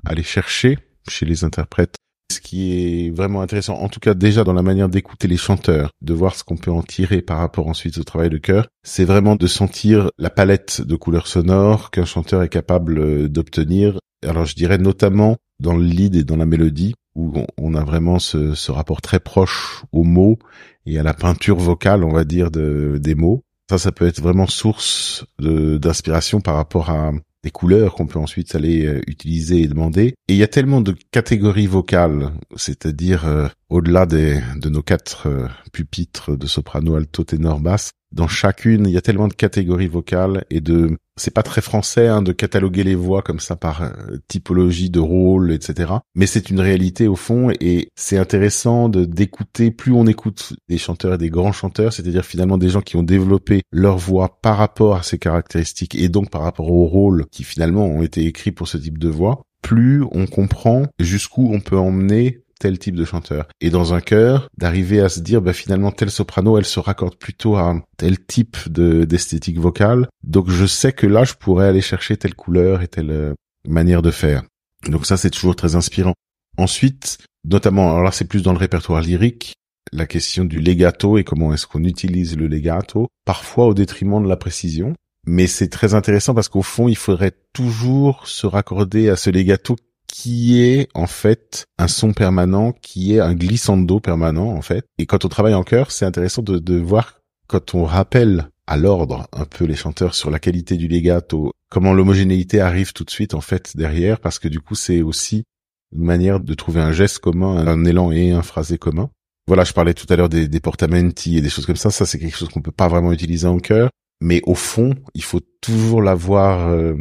aller 0.07 0.23
chercher 0.23 0.79
chez 1.07 1.27
les 1.27 1.45
interprètes 1.45 1.97
ce 2.33 2.41
qui 2.41 2.73
est 2.73 3.11
vraiment 3.11 3.43
intéressant, 3.43 3.75
en 3.75 3.89
tout 3.89 4.01
cas 4.01 4.15
déjà 4.15 4.45
dans 4.45 4.53
la 4.53 4.63
manière 4.63 4.89
d'écouter 4.89 5.29
les 5.29 5.37
chanteurs, 5.37 5.91
de 6.01 6.15
voir 6.15 6.37
ce 6.37 6.45
qu'on 6.45 6.57
peut 6.57 6.71
en 6.71 6.83
tirer 6.83 7.23
par 7.23 7.39
rapport 7.39 7.67
ensuite 7.67 7.99
au 7.99 8.05
travail 8.05 8.31
de 8.31 8.39
chœur, 8.39 8.69
c'est 8.83 9.05
vraiment 9.05 9.37
de 9.37 9.47
sentir 9.47 10.11
la 10.17 10.31
palette 10.31 10.81
de 10.81 10.95
couleurs 10.95 11.27
sonores 11.27 11.91
qu'un 11.91 12.05
chanteur 12.05 12.43
est 12.43 12.49
capable 12.49 12.99
euh, 12.99 13.29
d'obtenir. 13.29 13.99
Alors 14.25 14.47
je 14.47 14.55
dirais 14.55 14.79
notamment 14.79 15.37
dans 15.59 15.77
le 15.77 15.85
lead 15.85 16.15
et 16.15 16.25
dans 16.25 16.37
la 16.37 16.47
mélodie, 16.47 16.95
où 17.17 17.45
on 17.59 17.75
a 17.75 17.85
vraiment 17.85 18.19
ce, 18.19 18.71
rapport 18.71 19.03
très 19.03 19.21
proche 19.21 19.85
aux 19.93 20.05
mots 20.05 20.39
et 20.87 20.99
à 20.99 21.03
la 21.03 21.15
peinture 21.15 21.57
vocale, 21.57 22.05
on 22.05 22.13
va 22.13 22.25
dire, 22.25 22.51
de, 22.51 22.99
des 22.99 23.17
mots. 23.17 23.43
Ça, 23.71 23.79
ça 23.79 23.93
peut 23.93 24.09
être 24.09 24.21
vraiment 24.21 24.49
source 24.49 25.25
d'inspiration 25.39 26.41
par 26.41 26.57
rapport 26.57 26.91
à, 26.91 27.13
des 27.45 27.53
couleurs 27.53 27.95
qu'on 27.95 28.09
peut 28.09 28.19
ensuite 28.19 28.57
aller 28.57 28.85
euh, 28.85 29.01
utiliser 29.07 29.63
et 29.63 29.69
demander. 29.69 30.15
Et 30.27 30.35
il 30.35 30.37
y 30.37 30.43
a 30.43 30.49
tellement 30.49 30.81
de 30.81 30.97
catégories 31.13 31.69
vocales, 31.69 32.33
c'est-à-dire 32.57 33.27
euh, 33.27 33.47
au-delà 33.69 34.07
de 34.07 34.69
nos 34.69 34.83
quatre 34.83 35.29
euh, 35.29 35.47
pupitres 35.73 36.37
de 36.37 36.49
soprano, 36.49 36.97
alto, 36.97 37.23
ténor, 37.23 37.61
basse, 37.61 37.93
dans 38.13 38.29
chacune, 38.29 38.87
il 38.87 38.93
y 38.93 38.97
a 38.97 39.03
tellement 39.03 39.29
de 39.29 39.35
catégories 39.35 39.87
vocales 39.87 40.45
et 40.51 40.61
de, 40.61 40.99
c'est 41.17 41.33
pas 41.33 41.43
très 41.43 41.61
français 41.61 42.09
hein, 42.09 42.23
de 42.23 42.33
cataloguer 42.33 42.83
les 42.83 42.95
voix 42.97 43.23
comme 43.23 43.39
ça 43.39 43.55
par 43.55 43.83
euh, 43.83 43.91
typologie 44.27 44.91
de 44.91 44.99
rôle, 44.99 45.53
etc. 45.53 45.93
Mais 46.15 46.27
c'est 46.27 46.51
une 46.51 46.61
réalité 46.61 47.07
au 47.07 47.17
fond 47.17 47.51
et 47.61 47.89
c'est 47.95 48.19
intéressant 48.19 48.89
de 48.89 49.05
d'écouter. 49.05 49.71
Plus 49.71 49.93
on 49.93 50.07
écoute 50.07 50.55
des 50.69 50.79
chanteurs 50.79 51.15
et 51.15 51.19
des 51.19 51.31
grands 51.31 51.53
chanteurs, 51.53 51.93
c'est-à-dire 51.93 52.25
finalement 52.25 52.59
des 52.59 52.69
gens 52.69 52.83
qui 52.83 52.97
ont 52.97 53.03
développé 53.03 53.63
leur 53.71 53.97
voix 53.97 54.41
par 54.43 54.57
rapport 54.57 54.97
à 54.97 55.03
ces 55.03 55.19
caractéristiques 55.19 55.95
et 55.95 56.09
donc 56.09 56.31
par 56.31 56.43
rapport 56.43 56.71
aux 56.71 56.87
rôles 56.87 57.27
qui 57.31 57.45
finalement 57.45 57.87
ont 57.87 58.03
été 58.03 58.25
écrits 58.27 58.53
pour 58.53 58.67
ce 58.67 58.79
type 58.79 58.99
de 58.99 59.09
voix, 59.09 59.43
plus 59.63 60.03
on 60.11 60.27
comprend 60.27 60.87
jusqu'où 60.99 61.51
on 61.53 61.61
peut 61.61 61.79
emmener 61.79 62.41
tel 62.61 62.79
type 62.79 62.95
de 62.95 63.05
chanteur. 63.05 63.49
Et 63.61 63.71
dans 63.71 63.95
un 63.95 64.01
chœur, 64.01 64.49
d'arriver 64.57 65.01
à 65.01 65.09
se 65.09 65.19
dire, 65.19 65.43
bah, 65.43 65.53
finalement, 65.53 65.91
tel 65.91 66.11
soprano, 66.11 66.59
elle 66.59 66.65
se 66.65 66.79
raccorde 66.79 67.17
plutôt 67.17 67.57
à 67.57 67.75
tel 67.97 68.25
type 68.25 68.57
de, 68.69 69.05
d'esthétique 69.05 69.59
vocale. 69.59 70.09
Donc, 70.23 70.49
je 70.49 70.67
sais 70.67 70.93
que 70.93 71.09
là, 71.09 71.25
je 71.25 71.35
pourrais 71.35 71.67
aller 71.67 71.81
chercher 71.81 72.17
telle 72.17 72.35
couleur 72.35 72.83
et 72.83 72.89
telle 72.89 73.11
euh, 73.11 73.35
manière 73.67 74.03
de 74.03 74.13
faire. 74.13 74.43
Donc 74.87 75.07
ça, 75.07 75.17
c'est 75.17 75.31
toujours 75.31 75.57
très 75.57 75.75
inspirant. 75.75 76.15
Ensuite, 76.57 77.19
notamment, 77.45 77.91
alors 77.91 78.03
là, 78.03 78.13
c'est 78.13 78.27
plus 78.27 78.43
dans 78.43 78.53
le 78.53 78.59
répertoire 78.59 79.01
lyrique, 79.01 79.55
la 79.93 80.07
question 80.07 80.45
du 80.45 80.61
legato 80.61 81.19
et 81.19 81.25
comment 81.25 81.53
est-ce 81.53 81.67
qu'on 81.67 81.85
utilise 81.85 82.37
le 82.37 82.47
legato, 82.47 83.09
parfois 83.25 83.67
au 83.67 83.75
détriment 83.75 84.23
de 84.23 84.29
la 84.29 84.37
précision. 84.37 84.95
Mais 85.27 85.47
c'est 85.47 85.69
très 85.69 85.95
intéressant 85.95 86.35
parce 86.35 86.49
qu'au 86.49 86.63
fond, 86.63 86.89
il 86.89 86.97
faudrait 86.97 87.35
toujours 87.53 88.27
se 88.27 88.47
raccorder 88.47 89.11
à 89.11 89.17
ce 89.17 89.31
legato 89.31 89.77
qui 90.11 90.61
est 90.61 90.89
en 90.95 91.07
fait 91.07 91.65
un 91.79 91.89
son 91.89 92.13
permanent, 92.13 92.73
qui 92.73 93.15
est 93.15 93.21
un 93.21 93.35
glissando 93.35 94.01
permanent 94.01 94.51
en 94.53 94.63
fait. 94.63 94.85
Et 94.99 95.07
quand 95.07 95.25
on 95.25 95.29
travaille 95.29 95.55
en 95.55 95.63
chœur, 95.63 95.91
c'est 95.91 96.05
intéressant 96.05 96.43
de, 96.43 96.59
de 96.59 96.77
voir 96.77 97.21
quand 97.47 97.75
on 97.75 97.85
rappelle 97.85 98.49
à 98.67 98.77
l'ordre 98.77 99.29
un 99.33 99.45
peu 99.45 99.65
les 99.65 99.75
chanteurs 99.75 100.15
sur 100.15 100.31
la 100.31 100.39
qualité 100.39 100.77
du 100.77 100.89
legato, 100.89 101.53
comment 101.71 101.93
l'homogénéité 101.93 102.61
arrive 102.61 102.93
tout 102.93 103.05
de 103.05 103.11
suite 103.11 103.35
en 103.35 103.41
fait 103.41 103.77
derrière, 103.77 104.21
parce 104.21 104.39
que 104.39 104.49
du 104.49 104.61
coup 104.61 104.75
c'est 104.75 105.03
aussi 105.03 105.45
une 105.93 106.05
manière 106.05 106.41
de 106.41 106.55
trouver 106.55 106.81
un 106.81 106.93
geste 106.93 107.19
commun, 107.19 107.67
un 107.67 107.85
élan 107.85 108.13
et 108.13 108.31
un 108.31 108.43
phrasé 108.43 108.79
commun. 108.79 109.11
Voilà, 109.47 109.65
je 109.65 109.73
parlais 109.73 109.95
tout 109.95 110.07
à 110.11 110.17
l'heure 110.17 110.29
des, 110.29 110.47
des 110.47 110.61
portamenti 110.61 111.37
et 111.37 111.41
des 111.41 111.49
choses 111.49 111.67
comme 111.67 111.75
ça. 111.75 111.91
Ça, 111.91 112.07
c'est 112.07 112.19
quelque 112.19 112.37
chose 112.37 112.49
qu'on 112.51 112.63
peut 112.63 112.71
pas 112.71 112.87
vraiment 112.87 113.13
utiliser 113.13 113.49
en 113.49 113.59
chœur. 113.59 113.91
Mais 114.21 114.41
au 114.45 114.55
fond, 114.55 114.95
il 115.15 115.25
faut 115.25 115.41
toujours 115.61 116.03
l'avoir 116.03 116.69
euh, 116.69 116.95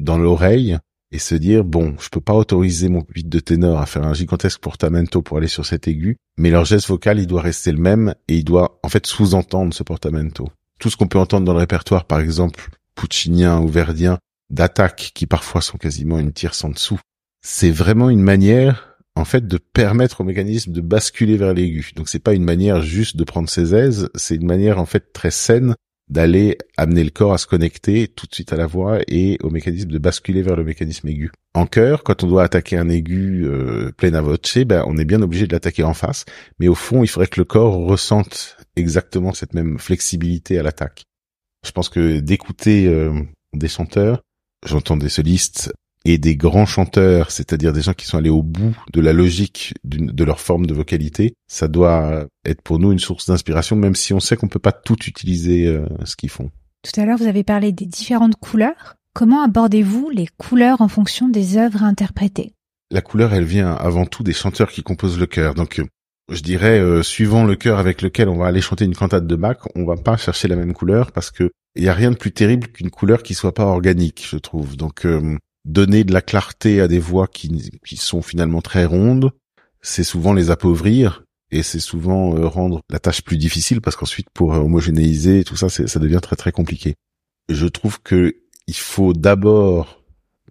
dans 0.00 0.18
l'oreille 0.18 0.76
et 1.14 1.18
se 1.18 1.36
dire 1.36 1.62
bon, 1.62 1.94
je 2.00 2.08
peux 2.08 2.20
pas 2.20 2.34
autoriser 2.34 2.88
mon 2.88 3.00
pupitre 3.00 3.30
de 3.30 3.38
ténor 3.38 3.80
à 3.80 3.86
faire 3.86 4.02
un 4.02 4.14
gigantesque 4.14 4.60
portamento 4.60 5.22
pour 5.22 5.38
aller 5.38 5.46
sur 5.46 5.64
cet 5.64 5.86
aigu, 5.86 6.16
mais 6.36 6.50
leur 6.50 6.64
geste 6.64 6.88
vocal 6.88 7.20
il 7.20 7.28
doit 7.28 7.40
rester 7.40 7.70
le 7.70 7.78
même 7.78 8.16
et 8.26 8.36
il 8.38 8.44
doit 8.44 8.80
en 8.82 8.88
fait 8.88 9.06
sous-entendre 9.06 9.72
ce 9.72 9.84
portamento. 9.84 10.50
Tout 10.80 10.90
ce 10.90 10.96
qu'on 10.96 11.06
peut 11.06 11.20
entendre 11.20 11.46
dans 11.46 11.52
le 11.52 11.60
répertoire, 11.60 12.04
par 12.04 12.18
exemple 12.18 12.68
puccinien 12.96 13.60
ou 13.60 13.68
verdien, 13.68 14.18
d'attaques 14.50 15.12
qui 15.14 15.26
parfois 15.26 15.60
sont 15.60 15.78
quasiment 15.78 16.18
une 16.18 16.32
tierce 16.32 16.64
en 16.64 16.70
dessous, 16.70 16.98
c'est 17.42 17.70
vraiment 17.70 18.10
une 18.10 18.22
manière 18.22 18.96
en 19.14 19.24
fait 19.24 19.46
de 19.46 19.58
permettre 19.58 20.22
au 20.22 20.24
mécanisme 20.24 20.72
de 20.72 20.80
basculer 20.80 21.36
vers 21.36 21.54
l'aigu. 21.54 21.92
Donc 21.94 22.08
c'est 22.08 22.18
pas 22.18 22.34
une 22.34 22.42
manière 22.42 22.82
juste 22.82 23.16
de 23.16 23.22
prendre 23.22 23.48
ses 23.48 23.72
aises, 23.72 24.10
c'est 24.16 24.34
une 24.34 24.46
manière 24.46 24.80
en 24.80 24.86
fait 24.86 25.12
très 25.12 25.30
saine 25.30 25.76
d'aller 26.08 26.58
amener 26.76 27.02
le 27.02 27.10
corps 27.10 27.32
à 27.32 27.38
se 27.38 27.46
connecter 27.46 28.08
tout 28.08 28.26
de 28.26 28.34
suite 28.34 28.52
à 28.52 28.56
la 28.56 28.66
voix 28.66 28.98
et 29.08 29.38
au 29.42 29.50
mécanisme 29.50 29.88
de 29.88 29.98
basculer 29.98 30.42
vers 30.42 30.56
le 30.56 30.64
mécanisme 30.64 31.08
aigu. 31.08 31.32
En 31.54 31.66
chœur, 31.66 32.02
quand 32.02 32.22
on 32.22 32.26
doit 32.26 32.44
attaquer 32.44 32.76
un 32.76 32.88
aigu 32.88 33.44
euh, 33.46 33.90
plein 33.96 34.12
à 34.14 34.20
voce, 34.20 34.58
ben 34.66 34.84
on 34.86 34.98
est 34.98 35.04
bien 35.04 35.22
obligé 35.22 35.46
de 35.46 35.52
l'attaquer 35.52 35.82
en 35.82 35.94
face, 35.94 36.24
mais 36.58 36.68
au 36.68 36.74
fond, 36.74 37.02
il 37.02 37.08
faudrait 37.08 37.28
que 37.28 37.40
le 37.40 37.44
corps 37.44 37.74
ressente 37.74 38.56
exactement 38.76 39.32
cette 39.32 39.54
même 39.54 39.78
flexibilité 39.78 40.58
à 40.58 40.62
l'attaque. 40.62 41.04
Je 41.64 41.70
pense 41.70 41.88
que 41.88 42.20
d'écouter 42.20 42.86
euh, 42.86 43.12
des 43.54 43.68
chanteurs, 43.68 44.20
j'entends 44.66 44.96
des 44.96 45.08
solistes 45.08 45.72
et 46.04 46.18
des 46.18 46.36
grands 46.36 46.66
chanteurs, 46.66 47.30
c'est-à-dire 47.30 47.72
des 47.72 47.80
gens 47.80 47.94
qui 47.94 48.06
sont 48.06 48.18
allés 48.18 48.30
au 48.30 48.42
bout 48.42 48.76
de 48.92 49.00
la 49.00 49.12
logique 49.12 49.74
de 49.84 50.24
leur 50.24 50.40
forme 50.40 50.66
de 50.66 50.74
vocalité, 50.74 51.34
ça 51.48 51.68
doit 51.68 52.26
être 52.44 52.62
pour 52.62 52.78
nous 52.78 52.92
une 52.92 52.98
source 52.98 53.26
d'inspiration, 53.26 53.76
même 53.76 53.94
si 53.94 54.12
on 54.12 54.20
sait 54.20 54.36
qu'on 54.36 54.48
peut 54.48 54.58
pas 54.58 54.72
tout 54.72 55.02
utiliser 55.06 55.66
euh, 55.66 55.86
ce 56.04 56.16
qu'ils 56.16 56.30
font. 56.30 56.50
Tout 56.82 57.00
à 57.00 57.06
l'heure, 57.06 57.16
vous 57.16 57.26
avez 57.26 57.44
parlé 57.44 57.72
des 57.72 57.86
différentes 57.86 58.36
couleurs. 58.36 58.96
Comment 59.14 59.42
abordez-vous 59.42 60.10
les 60.10 60.28
couleurs 60.36 60.80
en 60.80 60.88
fonction 60.88 61.28
des 61.28 61.56
œuvres 61.56 61.82
interprétées? 61.82 62.52
La 62.90 63.00
couleur, 63.00 63.32
elle 63.32 63.44
vient 63.44 63.72
avant 63.72 64.04
tout 64.04 64.22
des 64.22 64.34
chanteurs 64.34 64.70
qui 64.70 64.82
composent 64.82 65.18
le 65.18 65.26
chœur. 65.26 65.54
Donc, 65.54 65.80
je 66.30 66.42
dirais, 66.42 66.78
euh, 66.78 67.02
suivant 67.02 67.44
le 67.44 67.56
chœur 67.56 67.78
avec 67.78 68.02
lequel 68.02 68.28
on 68.28 68.36
va 68.36 68.46
aller 68.46 68.60
chanter 68.60 68.84
une 68.84 68.94
cantate 68.94 69.26
de 69.26 69.36
Bach, 69.36 69.58
on 69.74 69.84
va 69.84 69.96
pas 69.96 70.16
chercher 70.16 70.48
la 70.48 70.56
même 70.56 70.74
couleur 70.74 71.12
parce 71.12 71.30
que 71.30 71.50
il 71.76 71.82
y 71.82 71.88
a 71.88 71.94
rien 71.94 72.10
de 72.10 72.16
plus 72.16 72.32
terrible 72.32 72.68
qu'une 72.68 72.90
couleur 72.90 73.22
qui 73.22 73.34
soit 73.34 73.54
pas 73.54 73.64
organique, 73.64 74.26
je 74.30 74.36
trouve. 74.36 74.76
Donc, 74.76 75.06
euh, 75.06 75.36
donner 75.64 76.04
de 76.04 76.12
la 76.12 76.22
clarté 76.22 76.80
à 76.80 76.88
des 76.88 76.98
voix 76.98 77.26
qui, 77.26 77.72
sont 77.96 78.22
finalement 78.22 78.60
très 78.60 78.84
rondes, 78.84 79.32
c'est 79.82 80.04
souvent 80.04 80.32
les 80.32 80.50
appauvrir 80.50 81.24
et 81.50 81.62
c'est 81.62 81.80
souvent 81.80 82.36
euh, 82.36 82.46
rendre 82.46 82.80
la 82.90 82.98
tâche 82.98 83.22
plus 83.22 83.36
difficile 83.36 83.80
parce 83.80 83.96
qu'ensuite 83.96 84.28
pour 84.34 84.54
euh, 84.54 84.58
homogénéiser 84.58 85.44
tout 85.44 85.56
ça, 85.56 85.68
ça 85.68 86.00
devient 86.00 86.20
très 86.22 86.36
très 86.36 86.52
compliqué. 86.52 86.94
Je 87.48 87.66
trouve 87.66 88.00
que 88.02 88.36
il 88.66 88.76
faut 88.76 89.12
d'abord 89.12 90.02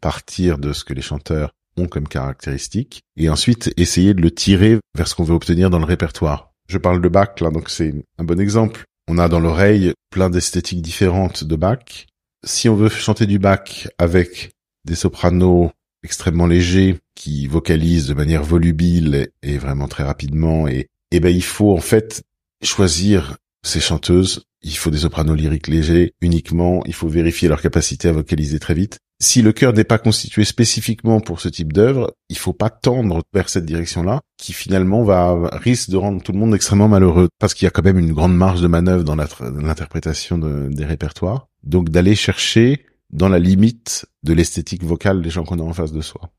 partir 0.01 0.57
de 0.57 0.73
ce 0.73 0.83
que 0.83 0.93
les 0.93 1.01
chanteurs 1.01 1.51
ont 1.77 1.87
comme 1.87 2.07
caractéristique 2.07 3.01
et 3.17 3.29
ensuite 3.29 3.73
essayer 3.77 4.13
de 4.13 4.21
le 4.21 4.31
tirer 4.31 4.79
vers 4.95 5.07
ce 5.07 5.15
qu'on 5.15 5.23
veut 5.23 5.33
obtenir 5.33 5.69
dans 5.69 5.79
le 5.79 5.85
répertoire. 5.85 6.51
Je 6.67 6.77
parle 6.77 7.01
de 7.01 7.09
Bach 7.09 7.39
là, 7.41 7.49
donc 7.49 7.69
c'est 7.69 7.93
un 8.17 8.23
bon 8.23 8.39
exemple. 8.39 8.83
On 9.07 9.17
a 9.17 9.27
dans 9.27 9.39
l'oreille 9.39 9.93
plein 10.11 10.29
d'esthétiques 10.29 10.81
différentes 10.81 11.43
de 11.43 11.55
Bach. 11.55 12.05
Si 12.45 12.69
on 12.69 12.75
veut 12.75 12.89
chanter 12.89 13.25
du 13.25 13.39
Bach 13.39 13.87
avec 13.97 14.51
des 14.85 14.95
sopranos 14.95 15.71
extrêmement 16.03 16.47
légers 16.47 16.99
qui 17.15 17.47
vocalisent 17.47 18.07
de 18.07 18.13
manière 18.13 18.43
volubile 18.43 19.29
et 19.41 19.57
vraiment 19.57 19.87
très 19.87 20.03
rapidement 20.03 20.67
et 20.67 20.87
et 21.13 21.19
ben 21.19 21.33
il 21.33 21.43
faut 21.43 21.71
en 21.71 21.79
fait 21.79 22.23
choisir 22.63 23.37
ces 23.63 23.79
chanteuses, 23.79 24.45
il 24.63 24.75
faut 24.75 24.89
des 24.89 24.99
sopranos 24.99 25.35
lyriques 25.35 25.67
légers 25.67 26.13
uniquement, 26.21 26.81
il 26.85 26.93
faut 26.93 27.07
vérifier 27.07 27.47
leur 27.47 27.61
capacité 27.61 28.07
à 28.07 28.13
vocaliser 28.13 28.59
très 28.59 28.73
vite. 28.73 28.97
Si 29.19 29.41
le 29.41 29.53
chœur 29.53 29.73
n'est 29.73 29.83
pas 29.83 29.99
constitué 29.99 30.43
spécifiquement 30.43 31.21
pour 31.21 31.39
ce 31.39 31.49
type 31.49 31.71
d'œuvre, 31.71 32.13
il 32.29 32.37
faut 32.37 32.51
pas 32.51 32.71
tendre 32.71 33.21
vers 33.31 33.47
cette 33.47 33.65
direction-là, 33.65 34.21
qui 34.37 34.53
finalement 34.53 35.03
va 35.03 35.49
risque 35.53 35.91
de 35.91 35.97
rendre 35.97 36.21
tout 36.21 36.31
le 36.31 36.39
monde 36.39 36.55
extrêmement 36.55 36.89
malheureux, 36.89 37.29
parce 37.39 37.53
qu'il 37.53 37.65
y 37.65 37.67
a 37.67 37.71
quand 37.71 37.85
même 37.85 37.99
une 37.99 38.11
grande 38.11 38.35
marge 38.35 38.61
de 38.61 38.67
manœuvre 38.67 39.03
dans 39.03 39.15
l'interprétation 39.15 40.37
des 40.39 40.85
répertoires. 40.85 41.47
Donc 41.63 41.89
d'aller 41.89 42.15
chercher 42.15 42.85
dans 43.13 43.29
la 43.29 43.39
limite 43.39 44.05
de 44.23 44.33
l'esthétique 44.33 44.83
vocale 44.83 45.21
des 45.21 45.29
gens 45.29 45.43
qu'on 45.43 45.59
a 45.59 45.63
en 45.63 45.73
face 45.73 45.93
de 45.93 46.01
soi. 46.01 46.29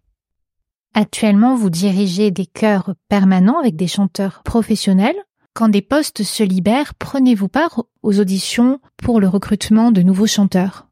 Actuellement, 0.92 1.56
vous 1.56 1.70
dirigez 1.70 2.30
des 2.30 2.46
chœurs 2.46 2.94
permanents 3.08 3.58
avec 3.58 3.76
des 3.76 3.86
chanteurs 3.86 4.42
professionnels. 4.44 5.16
Quand 5.54 5.68
des 5.68 5.82
postes 5.82 6.24
se 6.24 6.42
libèrent, 6.42 6.94
prenez-vous 6.94 7.48
part 7.48 7.84
aux 8.02 8.20
auditions 8.20 8.80
pour 8.96 9.20
le 9.20 9.28
recrutement 9.28 9.92
de 9.92 10.02
nouveaux 10.02 10.26
chanteurs? 10.26 10.88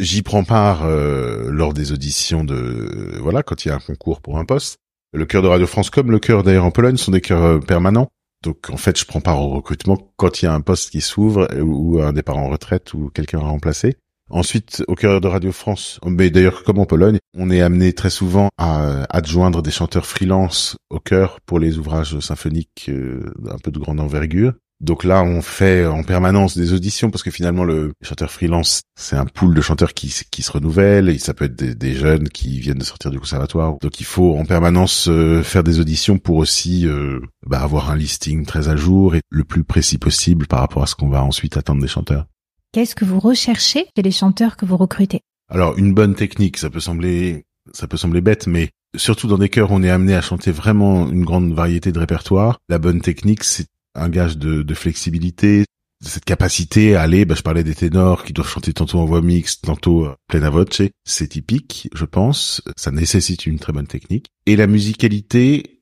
J'y 0.00 0.22
prends 0.22 0.44
part 0.44 0.84
euh, 0.84 1.50
lors 1.50 1.74
des 1.74 1.92
auditions 1.92 2.42
de 2.42 3.18
voilà 3.20 3.42
quand 3.42 3.64
il 3.64 3.68
y 3.68 3.70
a 3.70 3.74
un 3.74 3.80
concours 3.80 4.20
pour 4.20 4.38
un 4.38 4.44
poste. 4.44 4.78
Le 5.12 5.26
chœur 5.26 5.42
de 5.42 5.48
Radio 5.48 5.66
France 5.66 5.90
comme 5.90 6.10
le 6.10 6.18
chœur 6.18 6.42
d'ailleurs 6.42 6.64
en 6.64 6.70
Pologne 6.70 6.96
sont 6.96 7.12
des 7.12 7.20
chœurs 7.20 7.42
euh, 7.42 7.58
permanents. 7.58 8.08
Donc 8.42 8.70
en 8.70 8.76
fait, 8.76 8.98
je 8.98 9.04
prends 9.04 9.20
part 9.20 9.42
au 9.42 9.50
recrutement 9.50 9.98
quand 10.16 10.42
il 10.42 10.46
y 10.46 10.48
a 10.48 10.54
un 10.54 10.60
poste 10.60 10.90
qui 10.90 11.00
s'ouvre 11.00 11.48
ou 11.60 12.00
un 12.00 12.12
départ 12.12 12.38
en 12.38 12.48
retraite 12.48 12.94
ou 12.94 13.10
quelqu'un 13.10 13.40
à 13.40 13.42
remplacer. 13.42 13.96
Ensuite, 14.30 14.84
au 14.86 14.94
cœur 14.94 15.20
de 15.20 15.26
Radio 15.26 15.50
France, 15.50 15.98
mais 16.06 16.30
d'ailleurs 16.30 16.62
comme 16.62 16.78
en 16.78 16.86
Pologne, 16.86 17.18
on 17.36 17.50
est 17.50 17.60
amené 17.60 17.92
très 17.92 18.10
souvent 18.10 18.48
à 18.58 19.04
adjoindre 19.10 19.60
des 19.60 19.72
chanteurs 19.72 20.06
freelance 20.06 20.76
au 20.88 21.00
chœur 21.00 21.40
pour 21.46 21.58
les 21.58 21.78
ouvrages 21.78 22.18
symphoniques 22.20 22.86
euh, 22.88 23.32
un 23.50 23.58
peu 23.58 23.72
de 23.72 23.78
grande 23.78 24.00
envergure. 24.00 24.52
Donc 24.80 25.04
là, 25.04 25.22
on 25.22 25.42
fait 25.42 25.84
en 25.84 26.02
permanence 26.02 26.56
des 26.56 26.72
auditions 26.72 27.10
parce 27.10 27.22
que 27.22 27.30
finalement, 27.30 27.64
le 27.64 27.92
chanteur 28.02 28.30
freelance, 28.30 28.80
c'est 28.98 29.16
un 29.16 29.26
pool 29.26 29.54
de 29.54 29.60
chanteurs 29.60 29.92
qui, 29.92 30.08
se 30.08 30.52
renouvelle 30.52 31.10
et 31.10 31.18
ça 31.18 31.34
peut 31.34 31.44
être 31.44 31.56
des, 31.56 31.94
jeunes 31.94 32.30
qui 32.30 32.58
viennent 32.60 32.78
de 32.78 32.84
sortir 32.84 33.10
du 33.10 33.20
conservatoire. 33.20 33.76
Donc 33.82 34.00
il 34.00 34.06
faut 34.06 34.38
en 34.38 34.46
permanence 34.46 35.08
euh, 35.08 35.42
faire 35.42 35.64
des 35.64 35.80
auditions 35.80 36.16
pour 36.16 36.36
aussi 36.36 36.86
euh, 36.86 37.20
bah, 37.46 37.60
avoir 37.60 37.90
un 37.90 37.96
listing 37.96 38.46
très 38.46 38.68
à 38.68 38.76
jour 38.76 39.14
et 39.14 39.20
le 39.28 39.44
plus 39.44 39.64
précis 39.64 39.98
possible 39.98 40.46
par 40.46 40.60
rapport 40.60 40.82
à 40.82 40.86
ce 40.86 40.94
qu'on 40.94 41.10
va 41.10 41.22
ensuite 41.22 41.58
attendre 41.58 41.82
des 41.82 41.88
chanteurs. 41.88 42.26
Qu'est-ce 42.72 42.94
que 42.94 43.04
vous 43.04 43.18
recherchez 43.18 43.86
chez 43.96 44.02
les 44.02 44.12
chanteurs 44.12 44.56
que 44.56 44.64
vous 44.64 44.76
recrutez? 44.76 45.22
Alors 45.48 45.76
une 45.76 45.92
bonne 45.92 46.14
technique, 46.14 46.56
ça 46.56 46.70
peut 46.70 46.78
sembler 46.78 47.44
ça 47.72 47.88
peut 47.88 47.96
sembler 47.96 48.20
bête, 48.20 48.46
mais 48.46 48.70
surtout 48.96 49.26
dans 49.26 49.38
des 49.38 49.48
chœurs, 49.48 49.72
on 49.72 49.82
est 49.82 49.90
amené 49.90 50.14
à 50.14 50.20
chanter 50.20 50.52
vraiment 50.52 51.10
une 51.10 51.24
grande 51.24 51.52
variété 51.52 51.90
de 51.90 51.98
répertoires. 51.98 52.60
La 52.68 52.78
bonne 52.78 53.00
technique, 53.00 53.42
c'est 53.42 53.66
un 53.96 54.08
gage 54.08 54.38
de, 54.38 54.62
de, 54.62 54.74
flexibilité, 54.74 55.64
cette 56.00 56.24
capacité 56.24 56.94
à 56.94 57.02
aller. 57.02 57.24
Bah, 57.24 57.34
je 57.36 57.42
parlais 57.42 57.64
des 57.64 57.74
ténors 57.74 58.22
qui 58.22 58.32
doivent 58.32 58.48
chanter 58.48 58.72
tantôt 58.72 59.00
en 59.00 59.04
voix 59.04 59.20
mixte, 59.20 59.64
tantôt 59.64 60.06
pleine 60.28 60.44
à 60.44 60.50
voce. 60.50 60.82
C'est 61.04 61.28
typique, 61.28 61.88
je 61.92 62.04
pense. 62.04 62.62
Ça 62.76 62.92
nécessite 62.92 63.46
une 63.46 63.58
très 63.58 63.72
bonne 63.72 63.88
technique. 63.88 64.26
Et 64.46 64.54
la 64.54 64.68
musicalité 64.68 65.80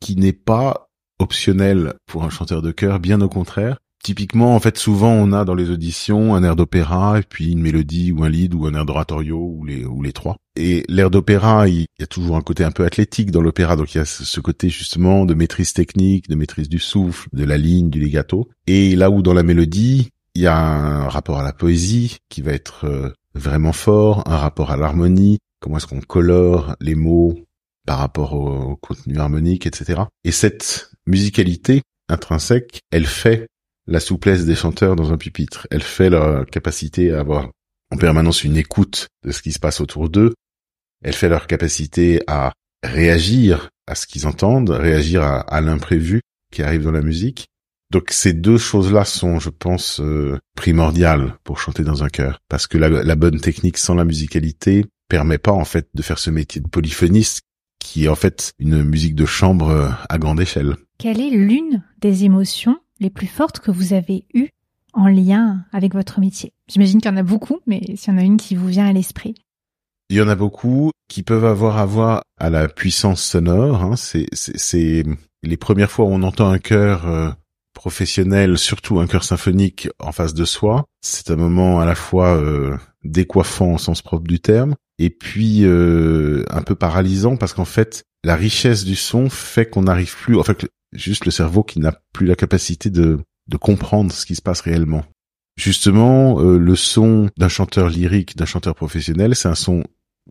qui 0.00 0.14
n'est 0.14 0.32
pas 0.32 0.88
optionnelle 1.18 1.94
pour 2.06 2.22
un 2.22 2.30
chanteur 2.30 2.62
de 2.62 2.70
chœur, 2.70 3.00
bien 3.00 3.20
au 3.20 3.28
contraire, 3.28 3.78
typiquement, 4.08 4.54
en 4.54 4.58
fait, 4.58 4.78
souvent 4.78 5.12
on 5.12 5.32
a 5.32 5.44
dans 5.44 5.54
les 5.54 5.68
auditions 5.68 6.34
un 6.34 6.42
air 6.42 6.56
d'opéra 6.56 7.18
et 7.18 7.22
puis 7.22 7.52
une 7.52 7.60
mélodie 7.60 8.10
ou 8.10 8.24
un 8.24 8.30
lead 8.30 8.54
ou 8.54 8.64
un 8.64 8.72
air 8.72 8.86
d'oratorio 8.86 9.36
ou 9.36 9.66
les 9.66 9.84
ou 9.84 10.00
les 10.00 10.14
trois. 10.14 10.38
Et 10.56 10.82
l'air 10.88 11.10
d'opéra, 11.10 11.68
il 11.68 11.84
y 11.98 12.02
a 12.02 12.06
toujours 12.06 12.38
un 12.38 12.40
côté 12.40 12.64
un 12.64 12.70
peu 12.70 12.86
athlétique 12.86 13.30
dans 13.30 13.42
l'opéra, 13.42 13.76
donc 13.76 13.94
il 13.94 13.98
y 13.98 14.00
a 14.00 14.06
ce 14.06 14.40
côté 14.40 14.70
justement 14.70 15.26
de 15.26 15.34
maîtrise 15.34 15.74
technique, 15.74 16.26
de 16.26 16.36
maîtrise 16.36 16.70
du 16.70 16.78
souffle, 16.78 17.28
de 17.34 17.44
la 17.44 17.58
ligne, 17.58 17.90
du 17.90 18.00
legato. 18.00 18.48
Et 18.66 18.96
là 18.96 19.10
où 19.10 19.20
dans 19.20 19.34
la 19.34 19.42
mélodie, 19.42 20.08
il 20.34 20.40
y 20.40 20.46
a 20.46 20.56
un 20.56 21.08
rapport 21.10 21.38
à 21.38 21.42
la 21.42 21.52
poésie 21.52 22.16
qui 22.30 22.40
va 22.40 22.52
être 22.52 22.86
euh, 22.86 23.12
vraiment 23.34 23.74
fort, 23.74 24.22
un 24.24 24.38
rapport 24.38 24.70
à 24.70 24.78
l'harmonie, 24.78 25.36
comment 25.60 25.76
est-ce 25.76 25.86
qu'on 25.86 26.00
colore 26.00 26.76
les 26.80 26.94
mots 26.94 27.38
par 27.84 27.98
rapport 27.98 28.32
au 28.32 28.76
contenu 28.76 29.18
harmonique, 29.18 29.66
etc. 29.66 30.00
Et 30.24 30.32
cette 30.32 30.92
musicalité 31.06 31.82
intrinsèque, 32.08 32.80
elle 32.90 33.06
fait 33.06 33.48
la 33.88 34.00
souplesse 34.00 34.44
des 34.44 34.54
chanteurs 34.54 34.94
dans 34.94 35.12
un 35.12 35.16
pupitre. 35.16 35.66
Elle 35.70 35.82
fait 35.82 36.10
leur 36.10 36.46
capacité 36.46 37.12
à 37.12 37.20
avoir 37.20 37.50
en 37.90 37.96
permanence 37.96 38.44
une 38.44 38.56
écoute 38.56 39.08
de 39.24 39.32
ce 39.32 39.42
qui 39.42 39.50
se 39.50 39.58
passe 39.58 39.80
autour 39.80 40.10
d'eux. 40.10 40.34
Elle 41.02 41.14
fait 41.14 41.28
leur 41.28 41.46
capacité 41.46 42.20
à 42.26 42.52
réagir 42.82 43.70
à 43.86 43.94
ce 43.94 44.06
qu'ils 44.06 44.26
entendent, 44.26 44.70
réagir 44.70 45.22
à, 45.22 45.60
l'imprévu 45.62 46.20
qui 46.52 46.62
arrive 46.62 46.82
dans 46.82 46.92
la 46.92 47.00
musique. 47.00 47.46
Donc 47.90 48.10
ces 48.10 48.34
deux 48.34 48.58
choses-là 48.58 49.06
sont, 49.06 49.40
je 49.40 49.48
pense, 49.48 50.00
euh, 50.00 50.38
primordiales 50.54 51.38
pour 51.42 51.58
chanter 51.58 51.82
dans 51.82 52.04
un 52.04 52.08
chœur, 52.08 52.38
parce 52.50 52.66
que 52.66 52.76
la, 52.76 52.90
la, 52.90 53.16
bonne 53.16 53.40
technique 53.40 53.78
sans 53.78 53.94
la 53.94 54.04
musicalité 54.04 54.84
permet 55.08 55.38
pas 55.38 55.52
en 55.52 55.64
fait 55.64 55.88
de 55.94 56.02
faire 56.02 56.18
ce 56.18 56.28
métier 56.28 56.60
de 56.60 56.68
polyphoniste 56.68 57.40
qui 57.78 58.04
est 58.04 58.08
en 58.08 58.14
fait 58.14 58.52
une 58.58 58.82
musique 58.82 59.14
de 59.14 59.24
chambre 59.24 59.96
à 60.06 60.18
grande 60.18 60.40
échelle. 60.40 60.76
Quelle 60.98 61.20
est 61.20 61.30
l'une 61.30 61.82
des 62.02 62.24
émotions 62.24 62.78
les 63.00 63.10
plus 63.10 63.26
fortes 63.26 63.60
que 63.60 63.70
vous 63.70 63.92
avez 63.92 64.24
eues 64.34 64.48
en 64.92 65.06
lien 65.06 65.64
avec 65.72 65.94
votre 65.94 66.20
métier 66.20 66.52
J'imagine 66.68 67.00
qu'il 67.00 67.10
y 67.10 67.14
en 67.14 67.16
a 67.16 67.22
beaucoup, 67.22 67.60
mais 67.66 67.82
s'il 67.96 68.12
y 68.12 68.16
en 68.16 68.20
a 68.20 68.24
une 68.24 68.36
qui 68.36 68.54
vous 68.54 68.68
vient 68.68 68.86
à 68.86 68.92
l'esprit. 68.92 69.34
Il 70.10 70.16
y 70.16 70.22
en 70.22 70.28
a 70.28 70.34
beaucoup 70.34 70.90
qui 71.08 71.22
peuvent 71.22 71.44
avoir 71.44 71.78
à 71.78 71.86
voir 71.86 72.22
à 72.38 72.50
la 72.50 72.68
puissance 72.68 73.22
sonore. 73.22 73.82
Hein. 73.82 73.94
C'est, 73.96 75.04
les 75.42 75.56
premières 75.56 75.90
fois 75.90 76.04
où 76.04 76.08
on 76.08 76.22
entend 76.22 76.48
un 76.48 76.58
chœur 76.58 77.06
euh, 77.06 77.30
professionnel, 77.74 78.58
surtout 78.58 79.00
un 79.00 79.06
chœur 79.06 79.24
symphonique 79.24 79.88
en 79.98 80.12
face 80.12 80.34
de 80.34 80.44
soi. 80.44 80.84
C'est 81.00 81.30
un 81.30 81.36
moment 81.36 81.80
à 81.80 81.86
la 81.86 81.94
fois 81.94 82.36
euh, 82.36 82.76
décoiffant 83.04 83.74
au 83.74 83.78
sens 83.78 84.02
propre 84.02 84.26
du 84.26 84.40
terme, 84.40 84.74
et 84.98 85.10
puis 85.10 85.60
euh, 85.64 86.44
un 86.50 86.62
peu 86.62 86.74
paralysant 86.74 87.36
parce 87.36 87.52
qu'en 87.52 87.64
fait, 87.64 88.02
la 88.24 88.34
richesse 88.34 88.84
du 88.84 88.96
son 88.96 89.30
fait 89.30 89.66
qu'on 89.66 89.82
n'arrive 89.82 90.16
plus, 90.16 90.36
en 90.36 90.42
fait, 90.42 90.66
juste 90.92 91.24
le 91.24 91.30
cerveau 91.30 91.62
qui 91.62 91.80
n'a 91.80 92.00
plus 92.12 92.26
la 92.26 92.36
capacité 92.36 92.90
de, 92.90 93.18
de 93.48 93.56
comprendre 93.56 94.12
ce 94.12 94.26
qui 94.26 94.34
se 94.34 94.42
passe 94.42 94.60
réellement. 94.60 95.04
Justement, 95.56 96.40
euh, 96.40 96.56
le 96.56 96.76
son 96.76 97.30
d'un 97.36 97.48
chanteur 97.48 97.88
lyrique, 97.88 98.36
d'un 98.36 98.44
chanteur 98.44 98.74
professionnel, 98.74 99.34
c'est 99.34 99.48
un 99.48 99.56
son 99.56 99.82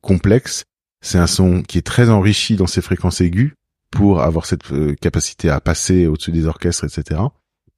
complexe, 0.02 0.64
c'est 1.02 1.18
un 1.18 1.28
son 1.28 1.64
qui 1.64 1.78
est 1.78 1.86
très 1.86 2.10
enrichi 2.10 2.56
dans 2.56 2.68
ses 2.68 2.82
fréquences 2.82 3.20
aiguës 3.20 3.52
pour 3.92 4.22
avoir 4.22 4.46
cette 4.46 4.72
euh, 4.72 4.96
capacité 4.96 5.50
à 5.50 5.60
passer 5.60 6.08
au-dessus 6.08 6.32
des 6.32 6.46
orchestres, 6.46 6.86
etc. 6.86 7.22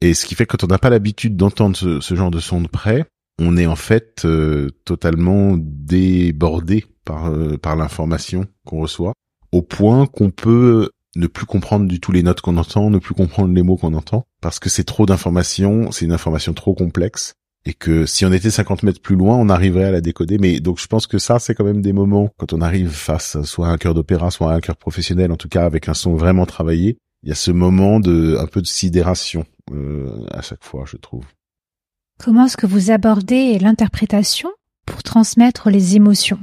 Et 0.01 0.13
ce 0.13 0.25
qui 0.25 0.35
fait 0.35 0.45
que 0.45 0.55
quand 0.57 0.63
on 0.63 0.67
n'a 0.67 0.77
pas 0.77 0.91
l'habitude 0.91 1.37
d'entendre 1.37 1.75
ce, 1.75 2.15
genre 2.15 2.31
de 2.31 2.39
son 2.39 2.61
de 2.61 2.67
près, 2.67 3.05
on 3.39 3.57
est 3.57 3.65
en 3.65 3.75
fait 3.75 4.25
euh, 4.25 4.69
totalement 4.85 5.55
débordé 5.57 6.85
par, 7.03 7.31
par 7.61 7.75
l'information 7.75 8.45
qu'on 8.65 8.81
reçoit, 8.81 9.13
au 9.51 9.63
point 9.63 10.05
qu'on 10.05 10.29
peut 10.29 10.91
ne 11.15 11.27
plus 11.27 11.45
comprendre 11.45 11.87
du 11.87 11.99
tout 11.99 12.11
les 12.11 12.23
notes 12.23 12.41
qu'on 12.41 12.57
entend, 12.57 12.89
ne 12.89 12.99
plus 12.99 13.13
comprendre 13.13 13.53
les 13.53 13.63
mots 13.63 13.77
qu'on 13.77 13.93
entend, 13.93 14.25
parce 14.41 14.59
que 14.59 14.69
c'est 14.69 14.83
trop 14.83 15.05
d'informations, 15.05 15.91
c'est 15.91 16.05
une 16.05 16.11
information 16.11 16.53
trop 16.53 16.73
complexe, 16.73 17.33
et 17.65 17.73
que 17.73 18.05
si 18.05 18.25
on 18.25 18.31
était 18.31 18.51
50 18.51 18.83
mètres 18.83 19.01
plus 19.01 19.15
loin, 19.15 19.35
on 19.35 19.49
arriverait 19.49 19.85
à 19.85 19.91
la 19.91 20.01
décoder. 20.01 20.37
Mais 20.37 20.59
donc 20.59 20.79
je 20.79 20.87
pense 20.87 21.07
que 21.07 21.17
ça, 21.17 21.39
c'est 21.39 21.55
quand 21.55 21.65
même 21.65 21.81
des 21.81 21.93
moments, 21.93 22.29
quand 22.37 22.53
on 22.53 22.61
arrive 22.61 22.89
face 22.89 23.41
soit 23.43 23.67
à 23.67 23.71
un 23.71 23.77
cœur 23.77 23.93
d'opéra, 23.93 24.31
soit 24.31 24.51
à 24.51 24.55
un 24.55 24.59
cœur 24.59 24.77
professionnel, 24.77 25.31
en 25.31 25.37
tout 25.37 25.49
cas 25.49 25.65
avec 25.65 25.89
un 25.89 25.93
son 25.93 26.15
vraiment 26.15 26.45
travaillé, 26.45 26.97
il 27.23 27.29
y 27.29 27.31
a 27.31 27.35
ce 27.35 27.51
moment 27.51 27.99
de 27.99 28.37
un 28.39 28.47
peu 28.47 28.61
de 28.61 28.67
sidération 28.67 29.45
euh, 29.71 30.25
à 30.31 30.41
chaque 30.41 30.63
fois, 30.63 30.85
je 30.87 30.97
trouve. 30.97 31.25
Comment 32.17 32.45
est-ce 32.45 32.57
que 32.57 32.67
vous 32.67 32.91
abordez 32.91 33.59
l'interprétation 33.59 34.49
pour 34.85 35.03
transmettre 35.03 35.69
les 35.69 35.95
émotions? 35.95 36.39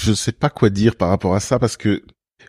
Je 0.00 0.12
sais 0.12 0.32
pas 0.32 0.50
quoi 0.50 0.70
dire 0.70 0.96
par 0.96 1.08
rapport 1.08 1.34
à 1.34 1.40
ça 1.40 1.58
parce 1.58 1.76
que 1.76 2.04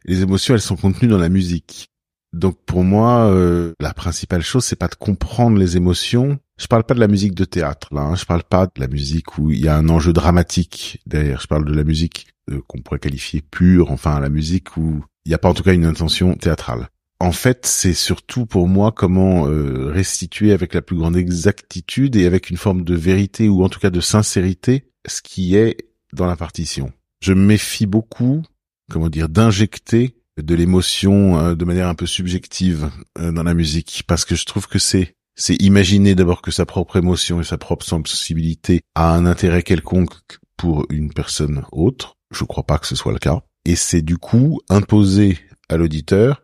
les 0.06 0.22
émotions, 0.22 0.54
elles 0.54 0.62
sont 0.62 0.76
contenues 0.76 1.10
dans 1.10 1.18
la 1.18 1.30
musique. 1.30 1.90
Donc 2.34 2.58
pour 2.66 2.84
moi, 2.84 3.28
euh, 3.28 3.74
la 3.80 3.94
principale 3.94 4.42
chose, 4.42 4.66
c'est 4.66 4.76
pas 4.76 4.88
de 4.88 4.96
comprendre 4.96 5.58
les 5.58 5.78
émotions. 5.78 6.40
Je 6.60 6.68
parle 6.68 6.84
pas 6.84 6.96
de 6.96 7.00
la 7.00 7.08
musique 7.08 7.36
de 7.36 7.46
théâtre, 7.46 7.90
là. 7.94 8.02
Hein. 8.02 8.16
Je 8.16 8.26
parle 8.26 8.44
pas 8.44 8.66
de 8.66 8.82
la 8.82 8.88
musique 8.88 9.38
où 9.38 9.52
il 9.52 9.60
y 9.60 9.68
a 9.68 9.78
un 9.78 9.88
enjeu 9.90 10.14
dramatique 10.14 11.00
derrière. 11.06 11.40
Je 11.42 11.48
parle 11.48 11.66
de 11.66 11.74
la 11.74 11.84
musique 11.84 12.28
euh, 12.52 12.62
qu'on 12.68 12.82
pourrait 12.82 13.00
qualifier 13.00 13.42
pure, 13.42 13.92
enfin 13.92 14.20
la 14.20 14.30
musique 14.30 14.78
où 14.78 15.04
il 15.26 15.30
n'y 15.30 15.36
a 15.36 15.38
pas 15.38 15.50
en 15.50 15.54
tout 15.54 15.64
cas 15.64 15.74
une 15.74 15.86
intention 15.86 16.34
théâtrale. 16.34 16.90
En 17.20 17.32
fait, 17.32 17.66
c'est 17.66 17.94
surtout 17.94 18.46
pour 18.46 18.68
moi 18.68 18.92
comment 18.92 19.48
euh, 19.48 19.92
restituer 19.92 20.52
avec 20.52 20.74
la 20.74 20.82
plus 20.82 20.98
grande 20.98 21.16
exactitude 21.16 22.16
et 22.16 22.26
avec 22.26 22.50
une 22.50 22.58
forme 22.58 22.84
de 22.84 22.96
vérité 22.96 23.48
ou 23.48 23.64
en 23.64 23.70
tout 23.70 23.80
cas 23.80 23.92
de 23.92 24.02
sincérité 24.02 24.90
ce 25.08 25.22
qui 25.22 25.56
est 25.56 25.78
dans 26.12 26.26
la 26.26 26.36
partition. 26.36 26.92
Je 27.22 27.34
me 27.34 27.46
méfie 27.46 27.86
beaucoup 27.86 28.44
comment 28.94 29.10
dire, 29.10 29.28
d'injecter 29.28 30.16
de 30.42 30.54
l'émotion 30.54 31.40
euh, 31.40 31.56
de 31.56 31.66
manière 31.66 31.88
un 31.88 31.96
peu 31.96 32.06
subjective 32.06 32.92
euh, 33.20 33.32
dans 33.32 33.44
la 33.44 33.56
musique, 33.56 34.04
parce 34.08 34.24
que 34.24 34.36
je 34.36 34.46
trouve 34.46 34.68
que 34.68 34.80
c'est 34.80 35.16
c'est 35.36 35.56
imaginer 35.56 36.14
d'abord 36.14 36.44
que 36.44 36.52
sa 36.52 36.68
propre 36.68 36.98
émotion 36.98 37.42
et 37.42 37.44
sa 37.44 37.58
propre 37.58 37.84
sensibilité 37.84 38.82
a 38.94 39.16
un 39.16 39.26
intérêt 39.26 39.64
quelconque 39.64 40.14
pour 40.58 40.86
une 40.92 41.12
personne 41.12 41.64
autre. 41.72 42.18
Je 42.30 42.44
crois 42.44 42.68
pas 42.68 42.78
que 42.78 42.86
ce 42.86 42.96
soit 42.96 43.14
le 43.14 43.18
cas. 43.18 43.42
Et 43.66 43.76
c'est 43.76 44.04
du 44.04 44.20
coup 44.20 44.62
imposer 44.70 45.40
à 45.70 45.78
l'auditeur 45.78 46.44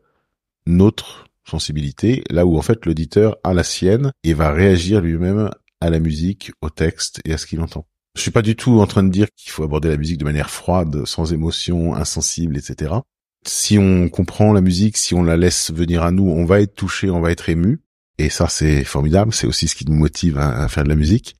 notre 0.65 1.25
sensibilité, 1.47 2.23
là 2.31 2.47
où 2.47 2.57
en 2.57 2.63
fait 2.63 2.83
l'auditeur 2.87 3.37
a 3.43 3.53
la 3.53 3.63
sienne 3.63 4.11
et 4.23 4.33
va 4.33 4.51
réagir 4.51 5.01
lui-même 5.01 5.51
à 5.81 5.91
la 5.91 5.99
musique, 5.99 6.51
au 6.63 6.71
texte 6.71 7.21
et 7.25 7.33
à 7.33 7.37
ce 7.37 7.45
qu'il 7.45 7.61
entend. 7.61 7.85
Je 8.19 8.23
suis 8.23 8.31
pas 8.31 8.41
du 8.41 8.57
tout 8.57 8.81
en 8.81 8.85
train 8.85 9.03
de 9.03 9.07
dire 9.07 9.27
qu'il 9.33 9.49
faut 9.49 9.63
aborder 9.63 9.87
la 9.87 9.95
musique 9.95 10.17
de 10.17 10.25
manière 10.25 10.49
froide, 10.49 11.05
sans 11.05 11.31
émotion, 11.31 11.95
insensible, 11.95 12.57
etc. 12.57 12.95
Si 13.47 13.77
on 13.77 14.09
comprend 14.09 14.51
la 14.51 14.59
musique, 14.59 14.97
si 14.97 15.13
on 15.13 15.23
la 15.23 15.37
laisse 15.37 15.71
venir 15.71 16.03
à 16.03 16.11
nous, 16.11 16.29
on 16.29 16.43
va 16.43 16.59
être 16.59 16.75
touché, 16.75 17.09
on 17.09 17.21
va 17.21 17.31
être 17.31 17.47
ému. 17.47 17.79
Et 18.17 18.29
ça, 18.29 18.49
c'est 18.49 18.83
formidable. 18.83 19.33
C'est 19.33 19.47
aussi 19.47 19.69
ce 19.69 19.75
qui 19.75 19.85
nous 19.85 19.95
motive 19.95 20.37
à, 20.37 20.67
faire 20.67 20.83
de 20.83 20.89
la 20.89 20.97
musique. 20.97 21.37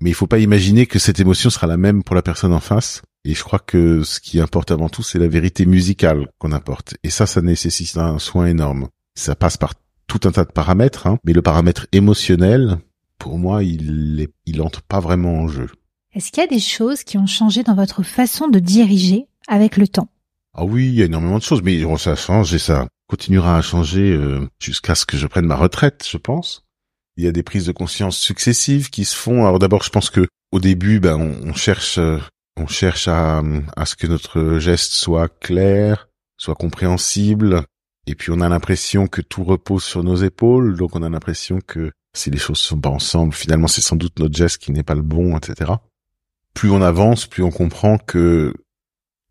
Mais 0.00 0.10
il 0.10 0.14
faut 0.14 0.28
pas 0.28 0.38
imaginer 0.38 0.86
que 0.86 1.00
cette 1.00 1.18
émotion 1.18 1.50
sera 1.50 1.66
la 1.66 1.76
même 1.76 2.04
pour 2.04 2.14
la 2.14 2.22
personne 2.22 2.52
en 2.52 2.60
face. 2.60 3.02
Et 3.24 3.34
je 3.34 3.42
crois 3.42 3.58
que 3.58 4.04
ce 4.04 4.20
qui 4.20 4.38
importe 4.38 4.70
avant 4.70 4.88
tout, 4.88 5.02
c'est 5.02 5.18
la 5.18 5.26
vérité 5.26 5.66
musicale 5.66 6.28
qu'on 6.38 6.52
apporte. 6.52 6.94
Et 7.02 7.10
ça, 7.10 7.26
ça 7.26 7.42
nécessite 7.42 7.96
un 7.96 8.20
soin 8.20 8.46
énorme. 8.46 8.86
Ça 9.16 9.34
passe 9.34 9.56
par 9.56 9.74
tout 10.06 10.20
un 10.28 10.30
tas 10.30 10.44
de 10.44 10.52
paramètres, 10.52 11.08
hein. 11.08 11.18
mais 11.24 11.32
le 11.32 11.42
paramètre 11.42 11.88
émotionnel, 11.90 12.78
pour 13.18 13.36
moi, 13.36 13.64
il, 13.64 14.20
est, 14.20 14.30
il 14.46 14.62
entre 14.62 14.82
pas 14.82 15.00
vraiment 15.00 15.34
en 15.40 15.48
jeu. 15.48 15.66
Est-ce 16.12 16.32
qu'il 16.32 16.42
y 16.42 16.46
a 16.46 16.48
des 16.48 16.58
choses 16.58 17.04
qui 17.04 17.18
ont 17.18 17.26
changé 17.26 17.62
dans 17.62 17.76
votre 17.76 18.02
façon 18.02 18.48
de 18.48 18.58
diriger 18.58 19.28
avec 19.46 19.76
le 19.76 19.86
temps? 19.86 20.08
Ah 20.54 20.64
oui, 20.64 20.88
il 20.88 20.94
y 20.94 21.02
a 21.02 21.04
énormément 21.04 21.38
de 21.38 21.42
choses, 21.44 21.62
mais 21.62 21.80
ça 21.98 22.16
change 22.16 22.52
et 22.52 22.58
ça 22.58 22.88
continuera 23.06 23.56
à 23.56 23.62
changer 23.62 24.10
euh, 24.10 24.48
jusqu'à 24.60 24.96
ce 24.96 25.06
que 25.06 25.16
je 25.16 25.28
prenne 25.28 25.46
ma 25.46 25.54
retraite, 25.54 26.04
je 26.10 26.16
pense. 26.16 26.64
Il 27.16 27.24
y 27.24 27.28
a 27.28 27.32
des 27.32 27.44
prises 27.44 27.66
de 27.66 27.72
conscience 27.72 28.18
successives 28.18 28.90
qui 28.90 29.04
se 29.04 29.14
font. 29.14 29.46
Alors 29.46 29.60
d'abord, 29.60 29.84
je 29.84 29.90
pense 29.90 30.10
que 30.10 30.26
au 30.50 30.58
début, 30.58 30.98
ben, 30.98 31.16
on, 31.16 31.54
cherche, 31.54 31.98
euh, 31.98 32.18
on 32.56 32.66
cherche 32.66 33.06
à, 33.06 33.40
à 33.76 33.86
ce 33.86 33.94
que 33.94 34.08
notre 34.08 34.58
geste 34.58 34.92
soit 34.92 35.28
clair, 35.28 36.08
soit 36.38 36.56
compréhensible, 36.56 37.62
et 38.08 38.16
puis 38.16 38.32
on 38.32 38.40
a 38.40 38.48
l'impression 38.48 39.06
que 39.06 39.20
tout 39.20 39.44
repose 39.44 39.84
sur 39.84 40.02
nos 40.02 40.16
épaules, 40.16 40.76
donc 40.76 40.96
on 40.96 41.04
a 41.04 41.08
l'impression 41.08 41.60
que 41.64 41.92
si 42.16 42.30
les 42.30 42.38
choses 42.38 42.58
sont 42.58 42.80
pas 42.80 42.88
ensemble, 42.88 43.32
finalement 43.32 43.68
c'est 43.68 43.80
sans 43.80 43.94
doute 43.94 44.18
notre 44.18 44.36
geste 44.36 44.58
qui 44.58 44.72
n'est 44.72 44.82
pas 44.82 44.96
le 44.96 45.02
bon, 45.02 45.36
etc 45.36 45.74
plus 46.54 46.70
on 46.70 46.82
avance, 46.82 47.26
plus 47.26 47.42
on 47.42 47.50
comprend 47.50 47.98
que 47.98 48.54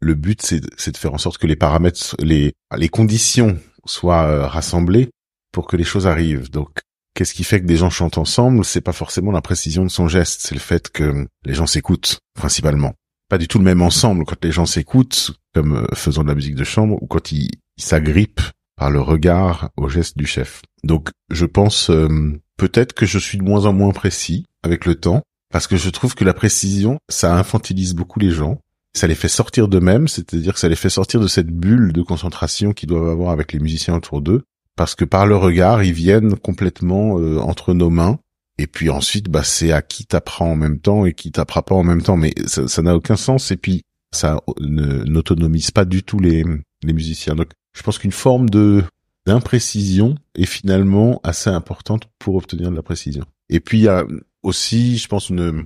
le 0.02 0.16
but 0.16 0.42
c'est 0.42 0.92
de 0.92 0.98
faire 0.98 1.14
en 1.14 1.18
sorte 1.18 1.38
que 1.38 1.48
les 1.48 1.56
paramètres, 1.56 2.16
les 2.20 2.54
conditions 2.90 3.58
soient 3.86 4.26
euh, 4.26 4.46
rassemblées 4.46 5.10
pour 5.52 5.68
que 5.68 5.76
les 5.76 5.84
choses 5.84 6.08
arrivent. 6.08 6.50
Donc 6.50 6.80
qu'est-ce 7.14 7.34
qui 7.34 7.44
fait 7.44 7.62
que 7.62 7.66
des 7.66 7.78
gens 7.78 7.90
chantent 7.90 8.18
ensemble? 8.18 8.64
C'est 8.64 8.82
pas 8.82 8.94
forcément 8.94 9.32
la 9.32 9.42
précision 9.42 9.84
de 9.84 9.90
son 9.90 10.08
geste, 10.08 10.42
c'est 10.42 10.56
le 10.56 10.62
fait 10.62 10.90
que 10.90 11.28
les 11.46 11.54
gens 11.54 11.68
s'écoutent 11.68 12.20
principalement. 12.34 12.94
Pas 13.30 13.38
du 13.38 13.48
tout 13.48 13.60
le 13.60 13.64
même 13.64 13.82
ensemble 13.82 14.26
quand 14.26 14.44
les 14.44 14.52
gens 14.52 14.66
s'écoutent, 14.66 15.32
comme 15.54 15.78
euh, 15.78 15.96
faisant 15.96 16.24
de 16.24 16.30
la 16.30 16.36
musique 16.36 16.56
de 16.56 16.64
chambre, 16.64 16.98
ou 17.02 17.08
quand 17.08 17.32
ils 17.32 17.52
s'agrippent 17.78 18.42
par 18.76 18.90
le 18.90 19.02
regard 19.02 19.70
au 19.78 19.90
geste 19.90 20.18
du 20.18 20.26
chef. 20.26 20.62
Donc 20.84 21.10
je 21.30 21.46
pense 21.46 21.90
euh, 21.90 22.40
peut-être 22.58 22.94
que 22.94 23.06
je 23.06 23.20
suis 23.20 23.38
de 23.38 23.44
moins 23.44 23.66
en 23.66 23.74
moins 23.74 23.92
précis 23.92 24.46
avec 24.64 24.86
le 24.86 24.96
temps, 24.96 25.22
parce 25.52 25.68
que 25.68 25.78
je 25.78 25.90
trouve 25.90 26.16
que 26.16 26.24
la 26.24 26.34
précision, 26.34 27.00
ça 27.10 27.36
infantilise 27.38 27.94
beaucoup 27.94 28.20
les 28.20 28.32
gens. 28.32 28.60
Ça 28.96 29.08
les 29.08 29.16
fait 29.16 29.28
sortir 29.28 29.68
d'eux-mêmes, 29.68 30.08
c'est-à-dire 30.08 30.54
que 30.54 30.60
ça 30.60 30.68
les 30.68 30.76
fait 30.76 30.90
sortir 30.90 31.20
de 31.20 31.28
cette 31.28 31.52
bulle 31.52 31.94
de 31.94 32.02
concentration 32.02 32.74
qu'ils 32.74 32.90
doivent 32.90 33.10
avoir 33.10 33.30
avec 33.32 33.54
les 33.54 33.60
musiciens 33.60 33.96
autour 33.96 34.22
d'eux, 34.22 34.44
parce 34.76 34.96
que 34.96 35.06
par 35.06 35.28
le 35.28 35.36
regard, 35.36 35.84
ils 35.84 35.94
viennent 35.94 36.36
complètement 36.36 37.20
euh, 37.20 37.38
entre 37.40 37.74
nos 37.74 37.90
mains 37.90 38.18
Et 38.58 38.68
puis 38.68 38.90
ensuite, 38.90 39.30
bah, 39.30 39.44
c'est 39.44 39.72
à 39.72 39.82
qui 39.82 40.06
t'apprend 40.06 40.52
en 40.52 40.56
même 40.56 40.80
temps 40.80 41.06
et 41.06 41.14
qui 41.14 41.32
t'apprend 41.32 41.62
pas 41.62 41.76
en 41.76 41.84
même 41.84 42.02
temps. 42.02 42.18
Mais 42.18 42.34
ça 42.46 42.82
n'a 42.82 42.96
aucun 42.96 43.16
sens. 43.16 43.52
Et 43.52 43.58
puis, 43.58 43.84
ça 44.12 44.42
n'autonomise 44.60 45.72
pas 45.72 45.86
du 45.86 46.04
tout 46.04 46.20
les, 46.20 46.44
les 46.84 46.94
musiciens. 46.94 47.36
Donc, 47.36 47.52
je 47.78 47.84
pense 47.84 48.00
qu'une 48.00 48.12
forme 48.12 48.50
de 48.50 48.84
d'imprécision 49.26 50.16
est 50.36 50.46
finalement 50.46 51.22
assez 51.24 51.50
importante 51.50 52.04
pour 52.18 52.36
obtenir 52.36 52.72
de 52.72 52.76
la 52.76 52.82
précision. 52.82 53.26
Et 53.50 53.60
puis, 53.60 53.80
il 53.80 53.84
y 53.84 53.88
a 53.88 54.06
aussi, 54.44 54.98
je 54.98 55.08
pense, 55.08 55.30
une, 55.30 55.66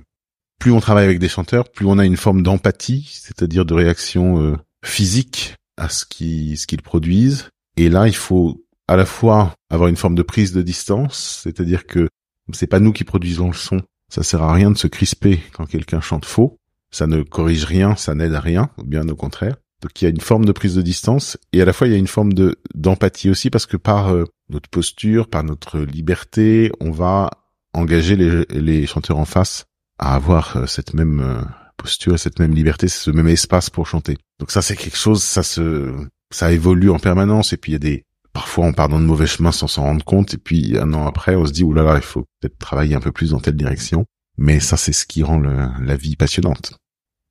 plus 0.58 0.72
on 0.72 0.80
travaille 0.80 1.04
avec 1.04 1.18
des 1.18 1.28
chanteurs, 1.28 1.70
plus 1.70 1.86
on 1.86 1.98
a 1.98 2.04
une 2.04 2.16
forme 2.16 2.42
d'empathie, 2.42 3.08
c'est-à-dire 3.12 3.64
de 3.64 3.74
réaction 3.74 4.42
euh, 4.42 4.56
physique 4.84 5.56
à 5.76 5.88
ce 5.88 6.04
qui 6.04 6.56
ce 6.56 6.66
qu'ils 6.66 6.82
produisent. 6.82 7.50
Et 7.76 7.88
là, 7.88 8.06
il 8.06 8.14
faut 8.14 8.64
à 8.88 8.96
la 8.96 9.06
fois 9.06 9.54
avoir 9.70 9.88
une 9.88 9.96
forme 9.96 10.14
de 10.14 10.22
prise 10.22 10.52
de 10.52 10.62
distance, 10.62 11.40
c'est-à-dire 11.42 11.86
que 11.86 12.08
c'est 12.52 12.66
pas 12.66 12.80
nous 12.80 12.92
qui 12.92 13.04
produisons 13.04 13.48
le 13.48 13.54
son. 13.54 13.80
Ça 14.12 14.22
sert 14.22 14.42
à 14.42 14.52
rien 14.52 14.70
de 14.70 14.78
se 14.78 14.86
crisper 14.86 15.40
quand 15.52 15.66
quelqu'un 15.66 16.00
chante 16.00 16.24
faux. 16.24 16.58
Ça 16.90 17.06
ne 17.06 17.22
corrige 17.22 17.64
rien, 17.64 17.96
ça 17.96 18.14
n'aide 18.14 18.34
à 18.34 18.40
rien, 18.40 18.70
bien 18.84 19.08
au 19.08 19.16
contraire. 19.16 19.56
Donc 19.82 20.00
il 20.00 20.04
y 20.04 20.06
a 20.06 20.10
une 20.10 20.20
forme 20.20 20.44
de 20.44 20.52
prise 20.52 20.76
de 20.76 20.82
distance 20.82 21.36
et 21.52 21.60
à 21.60 21.64
la 21.64 21.72
fois 21.72 21.86
il 21.86 21.92
y 21.92 21.96
a 21.96 21.98
une 21.98 22.06
forme 22.06 22.32
de 22.32 22.56
d'empathie 22.74 23.28
aussi 23.28 23.50
parce 23.50 23.66
que 23.66 23.76
par 23.76 24.14
euh, 24.14 24.24
notre 24.48 24.70
posture, 24.70 25.28
par 25.28 25.44
notre 25.44 25.80
liberté, 25.80 26.70
on 26.80 26.90
va 26.90 27.30
engager 27.74 28.16
les, 28.16 28.44
les 28.50 28.86
chanteurs 28.86 29.18
en 29.18 29.24
face 29.24 29.66
à 29.98 30.14
avoir 30.14 30.56
euh, 30.56 30.66
cette 30.66 30.94
même 30.94 31.20
euh, 31.20 31.42
posture, 31.76 32.18
cette 32.18 32.38
même 32.38 32.54
liberté, 32.54 32.88
ce 32.88 33.10
même 33.10 33.28
espace 33.28 33.70
pour 33.70 33.86
chanter. 33.86 34.16
Donc 34.38 34.50
ça 34.50 34.62
c'est 34.62 34.76
quelque 34.76 34.96
chose, 34.96 35.22
ça 35.22 35.42
se 35.42 35.92
ça 36.30 36.52
évolue 36.52 36.90
en 36.90 36.98
permanence. 36.98 37.52
Et 37.52 37.56
puis 37.56 37.72
il 37.72 37.74
y 37.74 37.76
a 37.76 37.80
des 37.80 38.04
parfois 38.32 38.66
on 38.66 38.72
part 38.72 38.88
dans 38.88 39.00
de 39.00 39.06
mauvais 39.06 39.26
chemins 39.26 39.52
sans 39.52 39.68
s'en 39.68 39.82
rendre 39.82 40.04
compte. 40.04 40.34
Et 40.34 40.38
puis 40.38 40.78
un 40.78 40.92
an 40.94 41.06
après 41.06 41.36
on 41.36 41.46
se 41.46 41.52
dit 41.52 41.64
oulala 41.64 41.96
il 41.96 42.02
faut 42.02 42.24
peut-être 42.40 42.58
travailler 42.58 42.94
un 42.94 43.00
peu 43.00 43.12
plus 43.12 43.30
dans 43.30 43.40
telle 43.40 43.56
direction. 43.56 44.06
Mais 44.36 44.60
ça 44.60 44.76
c'est 44.76 44.92
ce 44.92 45.06
qui 45.06 45.22
rend 45.22 45.38
la 45.38 45.96
vie 45.96 46.16
passionnante. 46.16 46.74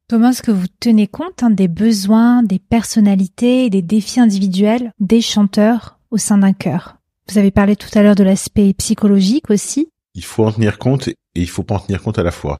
Thomas, 0.09 0.31
est-ce 0.31 0.43
que 0.43 0.51
vous 0.51 0.67
tenez 0.79 1.07
compte 1.07 1.43
hein, 1.43 1.49
des 1.49 1.69
besoins, 1.69 2.43
des 2.43 2.59
personnalités 2.59 3.69
des 3.69 3.81
défis 3.81 4.19
individuels 4.19 4.91
des 4.99 5.21
chanteurs 5.21 5.97
au 6.11 6.17
sein 6.17 6.37
d'un 6.37 6.53
chœur? 6.53 6.97
Vous 7.29 7.37
avez 7.37 7.51
parlé 7.51 7.75
tout 7.75 7.89
à 7.95 8.03
l'heure 8.03 8.15
de 8.15 8.23
l'aspect 8.23 8.73
psychologique 8.73 9.49
aussi. 9.49 9.89
Il 10.15 10.23
faut 10.23 10.45
en 10.45 10.51
tenir 10.51 10.77
compte 10.77 11.07
et 11.07 11.15
il 11.35 11.49
faut 11.49 11.63
pas 11.63 11.75
en 11.75 11.79
tenir 11.79 12.01
compte 12.01 12.19
à 12.19 12.23
la 12.23 12.31
fois. 12.31 12.57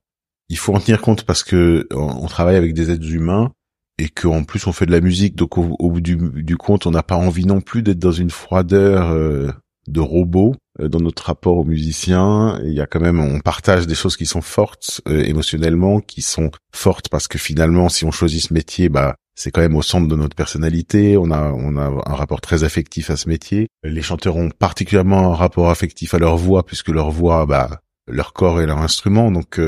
Il 0.50 0.58
faut 0.58 0.76
en 0.76 0.80
tenir 0.80 1.02
compte 1.02 1.24
parce 1.24 1.44
que 1.44 1.88
on 1.92 2.28
travaille 2.28 2.56
avec 2.56 2.74
des 2.74 2.92
êtres 2.92 3.12
humains 3.12 3.52
et 3.98 4.10
qu'en 4.10 4.44
plus 4.44 4.66
on 4.68 4.74
fait 4.74 4.86
de 4.86 4.92
la 4.92 5.02
musique, 5.02 5.36
donc 5.36 5.58
au, 5.58 5.90
bout 5.90 6.02
du, 6.02 6.58
compte, 6.58 6.86
on 6.88 6.92
n'a 6.92 7.04
pas 7.04 7.16
envie 7.16 7.46
non 7.46 7.62
plus 7.62 7.84
d'être 7.84 8.00
dans 8.00 8.12
une 8.12 8.32
froideur 8.32 9.12
euh, 9.12 9.52
de 9.88 10.00
robot 10.00 10.56
euh, 10.80 10.88
dans 10.88 11.00
notre 11.00 11.26
rapport 11.26 11.58
aux 11.58 11.64
musiciens. 11.64 12.60
Il 12.64 12.74
y 12.74 12.82
a 12.82 12.88
quand 12.88 13.00
même, 13.00 13.20
on 13.20 13.40
partage 13.40 13.86
des 13.88 13.96
choses 13.96 14.18
qui 14.18 14.26
sont 14.26 14.42
fortes 14.42 15.02
euh, 15.08 15.24
émotionnellement, 15.24 16.02
qui 16.02 16.22
sont 16.22 16.50
fortes 16.74 17.10
parce 17.10 17.28
que 17.28 17.38
finalement, 17.38 17.90
si 17.90 18.06
on 18.06 18.12
choisit 18.12 18.42
ce 18.42 18.54
métier, 18.54 18.90
bah 18.90 19.16
c'est 19.36 19.52
quand 19.52 19.62
même 19.62 19.76
au 19.76 19.82
centre 19.82 20.08
de 20.08 20.16
notre 20.16 20.36
personnalité. 20.36 21.18
On 21.18 21.32
a, 21.32 21.52
on 21.52 21.76
a 21.78 21.86
un 21.86 22.16
rapport 22.16 22.42
très 22.42 22.64
affectif 22.64 23.10
à 23.10 23.18
ce 23.18 23.28
métier. 23.28 23.68
Les 23.84 24.02
chanteurs 24.02 24.36
ont 24.36 24.50
particulièrement 24.50 25.34
un 25.34 25.36
rapport 25.36 25.70
affectif 25.70 26.14
à 26.14 26.20
leur 26.20 26.38
voix 26.38 26.66
puisque 26.66 26.90
leur 26.90 27.12
voix, 27.12 27.46
bah, 27.46 27.82
leur 28.08 28.34
corps 28.34 28.62
est 28.62 28.68
leur 28.68 28.80
instrument. 28.80 29.32
Donc 29.32 29.60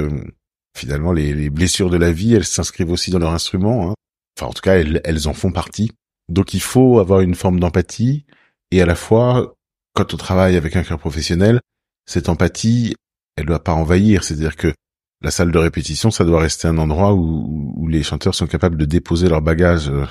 finalement, 0.76 1.14
les, 1.14 1.34
les, 1.34 1.50
blessures 1.50 1.90
de 1.90 1.98
la 1.98 2.12
vie, 2.12 2.36
elles 2.36 2.46
s'inscrivent 2.46 2.92
aussi 2.92 3.10
dans 3.10 3.20
leur 3.20 3.32
instrument. 3.32 3.90
Hein. 3.90 3.94
Enfin, 4.38 4.50
en 4.50 4.54
tout 4.54 4.62
cas, 4.62 4.76
elles, 4.76 5.02
elles 5.04 5.28
en 5.28 5.34
font 5.34 5.52
partie. 5.52 5.92
Donc, 6.30 6.54
il 6.54 6.62
faut 6.62 7.00
avoir 7.00 7.22
une 7.22 7.36
forme 7.36 7.60
d'empathie 7.60 8.26
et 8.72 8.82
à 8.82 8.86
la 8.86 8.96
fois, 8.96 9.56
quand 9.94 10.14
on 10.14 10.18
travaille 10.18 10.58
avec 10.58 10.76
un 10.76 10.84
cœur 10.84 11.00
professionnel, 11.00 11.62
cette 12.06 12.30
empathie, 12.30 12.96
elle 13.38 13.46
doit 13.46 13.64
pas 13.64 13.74
envahir. 13.74 14.24
C'est-à-dire 14.24 14.56
que 14.56 14.74
la 15.22 15.32
salle 15.32 15.52
de 15.52 15.58
répétition, 15.58 16.12
ça 16.12 16.26
doit 16.26 16.42
rester 16.42 16.68
un 16.68 16.78
endroit 16.78 17.14
où, 17.14 17.74
où 17.76 17.88
les 17.88 18.04
chanteurs 18.04 18.36
sont 18.36 18.48
capables 18.48 18.78
de 18.78 18.86
déposer 18.86 19.30
leur 19.30 19.42
bagage 19.42 19.90
euh, 19.90 20.06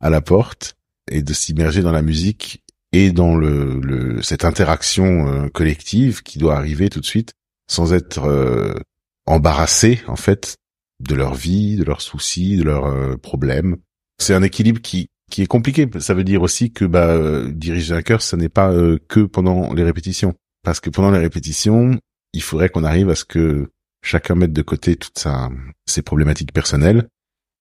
à 0.00 0.10
la 0.10 0.20
porte 0.20 0.76
et 1.10 1.22
de 1.22 1.32
s'immerger 1.32 1.82
dans 1.82 1.92
la 1.92 2.02
musique 2.02 2.62
et 2.92 3.12
dans 3.12 3.36
le, 3.36 3.80
le 3.80 4.22
cette 4.22 4.44
interaction 4.44 5.28
euh, 5.28 5.48
collective 5.48 6.22
qui 6.22 6.38
doit 6.38 6.56
arriver 6.56 6.88
tout 6.88 7.00
de 7.00 7.06
suite 7.06 7.34
sans 7.68 7.92
être 7.92 8.24
euh, 8.24 8.74
embarrassés 9.26 10.00
en 10.06 10.16
fait 10.16 10.56
de 11.00 11.14
leur 11.14 11.34
vie, 11.34 11.76
de 11.76 11.84
leurs 11.84 12.00
soucis, 12.00 12.56
de 12.56 12.62
leurs 12.62 12.86
euh, 12.86 13.16
problèmes. 13.16 13.76
C'est 14.18 14.34
un 14.34 14.42
équilibre 14.42 14.80
qui 14.80 15.08
qui 15.30 15.42
est 15.42 15.46
compliqué. 15.46 15.88
Ça 15.98 16.14
veut 16.14 16.22
dire 16.22 16.42
aussi 16.42 16.72
que 16.72 16.84
bah, 16.84 17.18
diriger 17.48 17.94
un 17.94 18.02
chœur, 18.02 18.22
ça 18.22 18.36
n'est 18.36 18.48
pas 18.48 18.72
que 19.08 19.20
pendant 19.20 19.74
les 19.74 19.82
répétitions, 19.82 20.36
parce 20.62 20.78
que 20.78 20.88
pendant 20.88 21.10
les 21.10 21.18
répétitions, 21.18 21.98
il 22.32 22.42
faudrait 22.42 22.68
qu'on 22.68 22.84
arrive 22.84 23.10
à 23.10 23.16
ce 23.16 23.24
que 23.24 23.68
chacun 24.06 24.34
mette 24.34 24.52
de 24.52 24.62
côté 24.62 24.96
toutes 24.96 25.18
sa, 25.18 25.50
ses 25.86 26.02
problématiques 26.02 26.52
personnelles. 26.52 27.08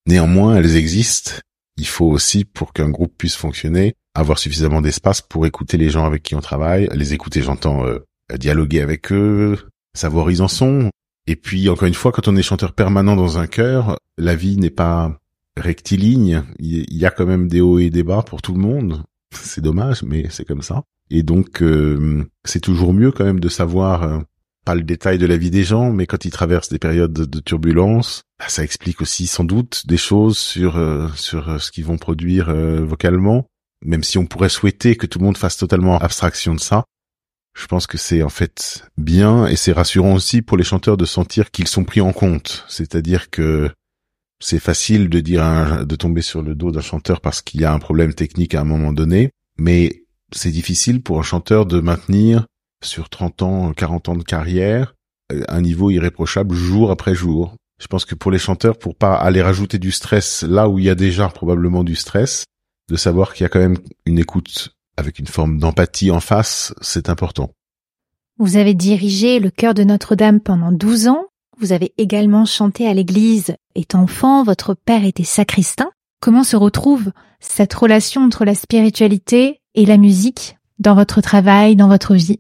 Néanmoins, 0.07 0.57
elles 0.57 0.75
existent. 0.75 1.31
Il 1.77 1.87
faut 1.87 2.05
aussi, 2.05 2.45
pour 2.45 2.73
qu'un 2.73 2.89
groupe 2.89 3.13
puisse 3.17 3.35
fonctionner, 3.35 3.95
avoir 4.13 4.37
suffisamment 4.37 4.81
d'espace 4.81 5.21
pour 5.21 5.45
écouter 5.45 5.77
les 5.77 5.89
gens 5.89 6.05
avec 6.05 6.23
qui 6.23 6.35
on 6.35 6.41
travaille. 6.41 6.89
Les 6.93 7.13
écouter, 7.13 7.41
j'entends 7.41 7.83
dialoguer 8.33 8.81
avec 8.81 9.11
eux, 9.11 9.57
savoir 9.93 10.27
où 10.27 10.29
ils 10.29 10.41
en 10.41 10.47
sont, 10.47 10.89
et 11.27 11.35
puis, 11.35 11.69
encore 11.69 11.87
une 11.87 11.93
fois, 11.93 12.11
quand 12.11 12.27
on 12.27 12.35
est 12.35 12.43
chanteur 12.43 12.73
permanent 12.73 13.15
dans 13.15 13.39
un 13.39 13.47
chœur, 13.47 13.97
la 14.17 14.35
vie 14.35 14.57
n'est 14.57 14.69
pas 14.69 15.19
rectiligne. 15.57 16.43
Il 16.59 16.93
y 16.93 17.05
a 17.05 17.11
quand 17.11 17.25
même 17.25 17.47
des 17.47 17.61
hauts 17.61 17.79
et 17.79 17.89
des 17.89 18.03
bas 18.03 18.21
pour 18.21 18.41
tout 18.41 18.53
le 18.53 18.59
monde. 18.59 19.03
C'est 19.33 19.61
dommage, 19.61 20.03
mais 20.03 20.27
c'est 20.29 20.45
comme 20.45 20.61
ça. 20.61 20.83
Et 21.09 21.23
donc, 21.23 21.61
euh, 21.61 22.23
c'est 22.43 22.59
toujours 22.59 22.93
mieux 22.93 23.11
quand 23.11 23.25
même 23.25 23.39
de 23.39 23.49
savoir, 23.49 24.03
euh, 24.03 24.19
pas 24.65 24.75
le 24.75 24.83
détail 24.83 25.17
de 25.17 25.25
la 25.25 25.37
vie 25.37 25.51
des 25.51 25.63
gens, 25.63 25.91
mais 25.91 26.07
quand 26.07 26.25
ils 26.25 26.31
traversent 26.31 26.69
des 26.69 26.79
périodes 26.79 27.13
de, 27.13 27.39
turbulence, 27.39 28.23
bah, 28.39 28.49
ça 28.49 28.63
explique 28.63 29.01
aussi 29.01 29.27
sans 29.27 29.43
doute 29.43 29.85
des 29.87 29.97
choses 29.97 30.37
sur 30.37 30.77
euh, 30.77 31.07
sur 31.15 31.61
ce 31.61 31.71
qu'ils 31.71 31.85
vont 31.85 31.97
produire 31.97 32.53
vocalement. 32.83 33.45
Même 33.83 34.03
si 34.03 34.17
on 34.17 34.25
pourrait 34.25 34.49
souhaiter 34.49 34.95
que 34.95 35.05
tout 35.05 35.19
le 35.19 35.25
monde 35.25 35.37
fasse 35.37 35.57
totalement 35.57 35.97
abstraction 35.99 36.55
de 36.55 36.59
ça, 36.59 36.85
je 37.55 37.67
pense 37.67 37.87
que 37.87 37.97
c'est 37.97 38.21
en 38.21 38.29
fait 38.29 38.85
bien 38.97 39.47
et 39.47 39.55
c'est 39.55 39.71
rassurant 39.71 40.13
aussi 40.13 40.41
pour 40.41 40.57
les 40.57 40.63
chanteurs 40.63 40.97
de 40.97 41.05
sentir 41.05 41.51
qu'ils 41.51 41.67
sont 41.67 41.85
pris 41.85 42.01
en 42.01 42.11
compte. 42.11 42.65
C'est-à-dire 42.67 43.29
que 43.29 43.71
c'est 44.39 44.59
facile 44.59 45.09
de 45.09 45.19
dire 45.21 45.85
de 45.85 45.95
tomber 45.95 46.21
sur 46.21 46.41
le 46.41 46.53
dos 46.53 46.71
d'un 46.71 46.81
chanteur 46.81 47.21
parce 47.21 47.41
qu'il 47.41 47.61
y 47.61 47.65
a 47.65 47.73
un 47.73 47.79
problème 47.79 48.13
technique 48.13 48.53
à 48.53 48.61
un 48.61 48.65
moment 48.65 48.91
donné, 48.91 49.31
mais 49.57 50.03
c'est 50.33 50.51
difficile 50.51 51.01
pour 51.01 51.19
un 51.19 51.23
chanteur 51.23 51.65
de 51.65 51.79
maintenir 51.79 52.45
sur 52.85 53.09
30 53.09 53.41
ans, 53.41 53.73
40 53.73 54.09
ans 54.09 54.15
de 54.15 54.23
carrière 54.23 54.95
euh, 55.31 55.43
un 55.47 55.61
niveau 55.61 55.89
irréprochable 55.89 56.55
jour 56.55 56.91
après 56.91 57.15
jour. 57.15 57.55
Je 57.81 57.87
pense 57.87 58.05
que 58.05 58.15
pour 58.15 58.31
les 58.31 58.39
chanteurs, 58.39 58.77
pour 58.77 58.95
pas 58.95 59.15
aller 59.15 59.41
rajouter 59.41 59.79
du 59.79 59.91
stress 59.91 60.43
là 60.43 60.69
où 60.69 60.79
il 60.79 60.85
y 60.85 60.89
a 60.89 60.95
déjà 60.95 61.27
probablement 61.27 61.83
du 61.83 61.95
stress, 61.95 62.45
de 62.89 62.95
savoir 62.95 63.33
qu'il 63.33 63.43
y 63.43 63.45
a 63.45 63.49
quand 63.49 63.59
même 63.59 63.77
une 64.05 64.19
écoute 64.19 64.69
avec 64.97 65.19
une 65.19 65.27
forme 65.27 65.57
d'empathie 65.59 66.11
en 66.11 66.21
face, 66.21 66.73
c'est 66.79 67.09
important. 67.09 67.51
Vous 68.37 68.57
avez 68.57 68.73
dirigé 68.73 69.39
le 69.39 69.49
chœur 69.49 69.73
de 69.73 69.83
Notre-Dame 69.83 70.39
pendant 70.39 70.71
12 70.71 71.07
ans. 71.07 71.25
Vous 71.59 71.71
avez 71.71 71.93
également 71.97 72.45
chanté 72.45 72.87
à 72.87 72.93
l'église. 72.93 73.55
Étant 73.75 74.03
enfant, 74.03 74.43
votre 74.43 74.73
père 74.73 75.03
était 75.03 75.23
sacristain. 75.23 75.89
Comment 76.21 76.43
se 76.43 76.55
retrouve 76.55 77.11
cette 77.39 77.73
relation 77.73 78.21
entre 78.21 78.45
la 78.45 78.55
spiritualité 78.55 79.61
et 79.73 79.85
la 79.85 79.97
musique 79.97 80.57
dans 80.79 80.95
votre 80.95 81.21
travail, 81.21 81.75
dans 81.75 81.87
votre 81.87 82.15
vie? 82.15 82.39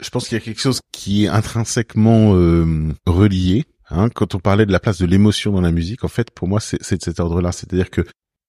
Je 0.00 0.10
pense 0.10 0.28
qu'il 0.28 0.38
y 0.38 0.40
a 0.40 0.44
quelque 0.44 0.60
chose 0.60 0.80
qui 0.92 1.24
est 1.24 1.28
intrinsèquement 1.28 2.34
euh, 2.34 2.92
relié. 3.06 3.64
Hein. 3.90 4.08
Quand 4.10 4.34
on 4.34 4.38
parlait 4.38 4.66
de 4.66 4.72
la 4.72 4.80
place 4.80 4.98
de 4.98 5.06
l'émotion 5.06 5.52
dans 5.52 5.60
la 5.60 5.72
musique, 5.72 6.04
en 6.04 6.08
fait, 6.08 6.30
pour 6.30 6.46
moi, 6.46 6.60
c'est 6.60 6.96
de 6.96 7.02
cet 7.02 7.20
ordre-là. 7.20 7.52
C'est-à-dire 7.52 7.90
que 7.90 8.04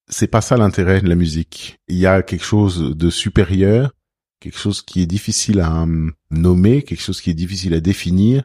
c'est 0.09 0.27
pas 0.27 0.41
ça 0.41 0.57
l'intérêt 0.57 1.01
de 1.01 1.09
la 1.09 1.15
musique. 1.15 1.77
Il 1.87 1.97
y 1.97 2.05
a 2.05 2.21
quelque 2.21 2.43
chose 2.43 2.95
de 2.95 3.09
supérieur, 3.09 3.91
quelque 4.39 4.57
chose 4.57 4.81
qui 4.81 5.01
est 5.01 5.05
difficile 5.05 5.59
à 5.59 5.81
hum, 5.81 6.13
nommer, 6.31 6.83
quelque 6.83 7.01
chose 7.01 7.21
qui 7.21 7.29
est 7.29 7.35
difficile 7.35 7.73
à 7.73 7.79
définir, 7.79 8.43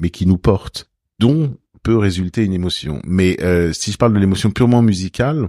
mais 0.00 0.10
qui 0.10 0.26
nous 0.26 0.38
porte, 0.38 0.90
dont 1.18 1.56
peut 1.82 1.96
résulter 1.96 2.44
une 2.44 2.52
émotion. 2.52 3.00
Mais 3.04 3.36
euh, 3.42 3.72
si 3.72 3.92
je 3.92 3.96
parle 3.96 4.14
de 4.14 4.18
l'émotion 4.18 4.50
purement 4.50 4.82
musicale, 4.82 5.48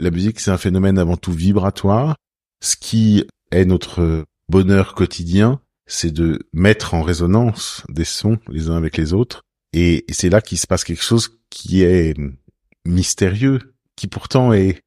la 0.00 0.10
musique 0.10 0.40
c'est 0.40 0.50
un 0.50 0.58
phénomène 0.58 0.98
avant 0.98 1.16
tout 1.16 1.32
vibratoire. 1.32 2.16
Ce 2.62 2.76
qui 2.76 3.24
est 3.50 3.64
notre 3.64 4.24
bonheur 4.48 4.94
quotidien, 4.94 5.60
c'est 5.86 6.12
de 6.12 6.46
mettre 6.52 6.94
en 6.94 7.02
résonance 7.02 7.82
des 7.88 8.04
sons 8.04 8.38
les 8.48 8.68
uns 8.68 8.76
avec 8.76 8.96
les 8.96 9.12
autres. 9.12 9.42
Et 9.72 10.04
c'est 10.08 10.30
là 10.30 10.40
qu'il 10.40 10.58
se 10.58 10.66
passe 10.66 10.84
quelque 10.84 11.02
chose 11.02 11.38
qui 11.50 11.82
est 11.82 12.16
mystérieux, 12.86 13.74
qui 13.96 14.06
pourtant 14.06 14.52
est 14.52 14.80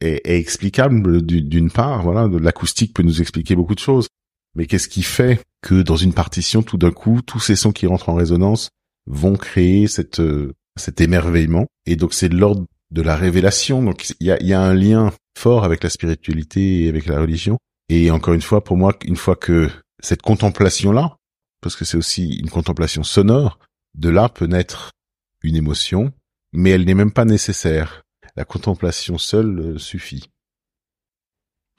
est, 0.00 0.20
explicable 0.26 1.22
d'une 1.22 1.70
part, 1.70 2.02
voilà, 2.02 2.28
l'acoustique 2.40 2.94
peut 2.94 3.02
nous 3.02 3.20
expliquer 3.20 3.56
beaucoup 3.56 3.74
de 3.74 3.80
choses. 3.80 4.08
Mais 4.54 4.66
qu'est-ce 4.66 4.88
qui 4.88 5.02
fait 5.02 5.40
que 5.62 5.82
dans 5.82 5.96
une 5.96 6.12
partition, 6.12 6.62
tout 6.62 6.78
d'un 6.78 6.92
coup, 6.92 7.20
tous 7.22 7.40
ces 7.40 7.56
sons 7.56 7.72
qui 7.72 7.86
rentrent 7.86 8.08
en 8.08 8.14
résonance 8.14 8.68
vont 9.06 9.36
créer 9.36 9.88
cette, 9.88 10.22
cet 10.76 11.00
émerveillement? 11.00 11.66
Et 11.86 11.96
donc 11.96 12.14
c'est 12.14 12.28
l'ordre 12.28 12.64
de 12.90 13.02
la 13.02 13.16
révélation. 13.16 13.82
Donc 13.82 14.10
il 14.20 14.26
y 14.26 14.30
a, 14.30 14.40
y 14.42 14.52
a 14.52 14.60
un 14.60 14.74
lien 14.74 15.12
fort 15.36 15.64
avec 15.64 15.82
la 15.82 15.90
spiritualité 15.90 16.84
et 16.84 16.88
avec 16.88 17.06
la 17.06 17.20
religion. 17.20 17.58
Et 17.88 18.10
encore 18.10 18.34
une 18.34 18.42
fois, 18.42 18.62
pour 18.62 18.76
moi, 18.76 18.96
une 19.04 19.16
fois 19.16 19.36
que 19.36 19.68
cette 20.04 20.22
contemplation-là, 20.22 21.16
parce 21.60 21.76
que 21.76 21.84
c'est 21.84 21.96
aussi 21.96 22.34
une 22.34 22.50
contemplation 22.50 23.02
sonore. 23.02 23.58
De 23.94 24.08
là 24.08 24.28
peut 24.28 24.46
naître 24.46 24.90
une 25.42 25.56
émotion, 25.56 26.12
mais 26.52 26.70
elle 26.70 26.84
n'est 26.84 26.94
même 26.94 27.12
pas 27.12 27.24
nécessaire. 27.24 28.02
La 28.36 28.44
contemplation 28.44 29.18
seule 29.18 29.58
euh, 29.60 29.78
suffit. 29.78 30.30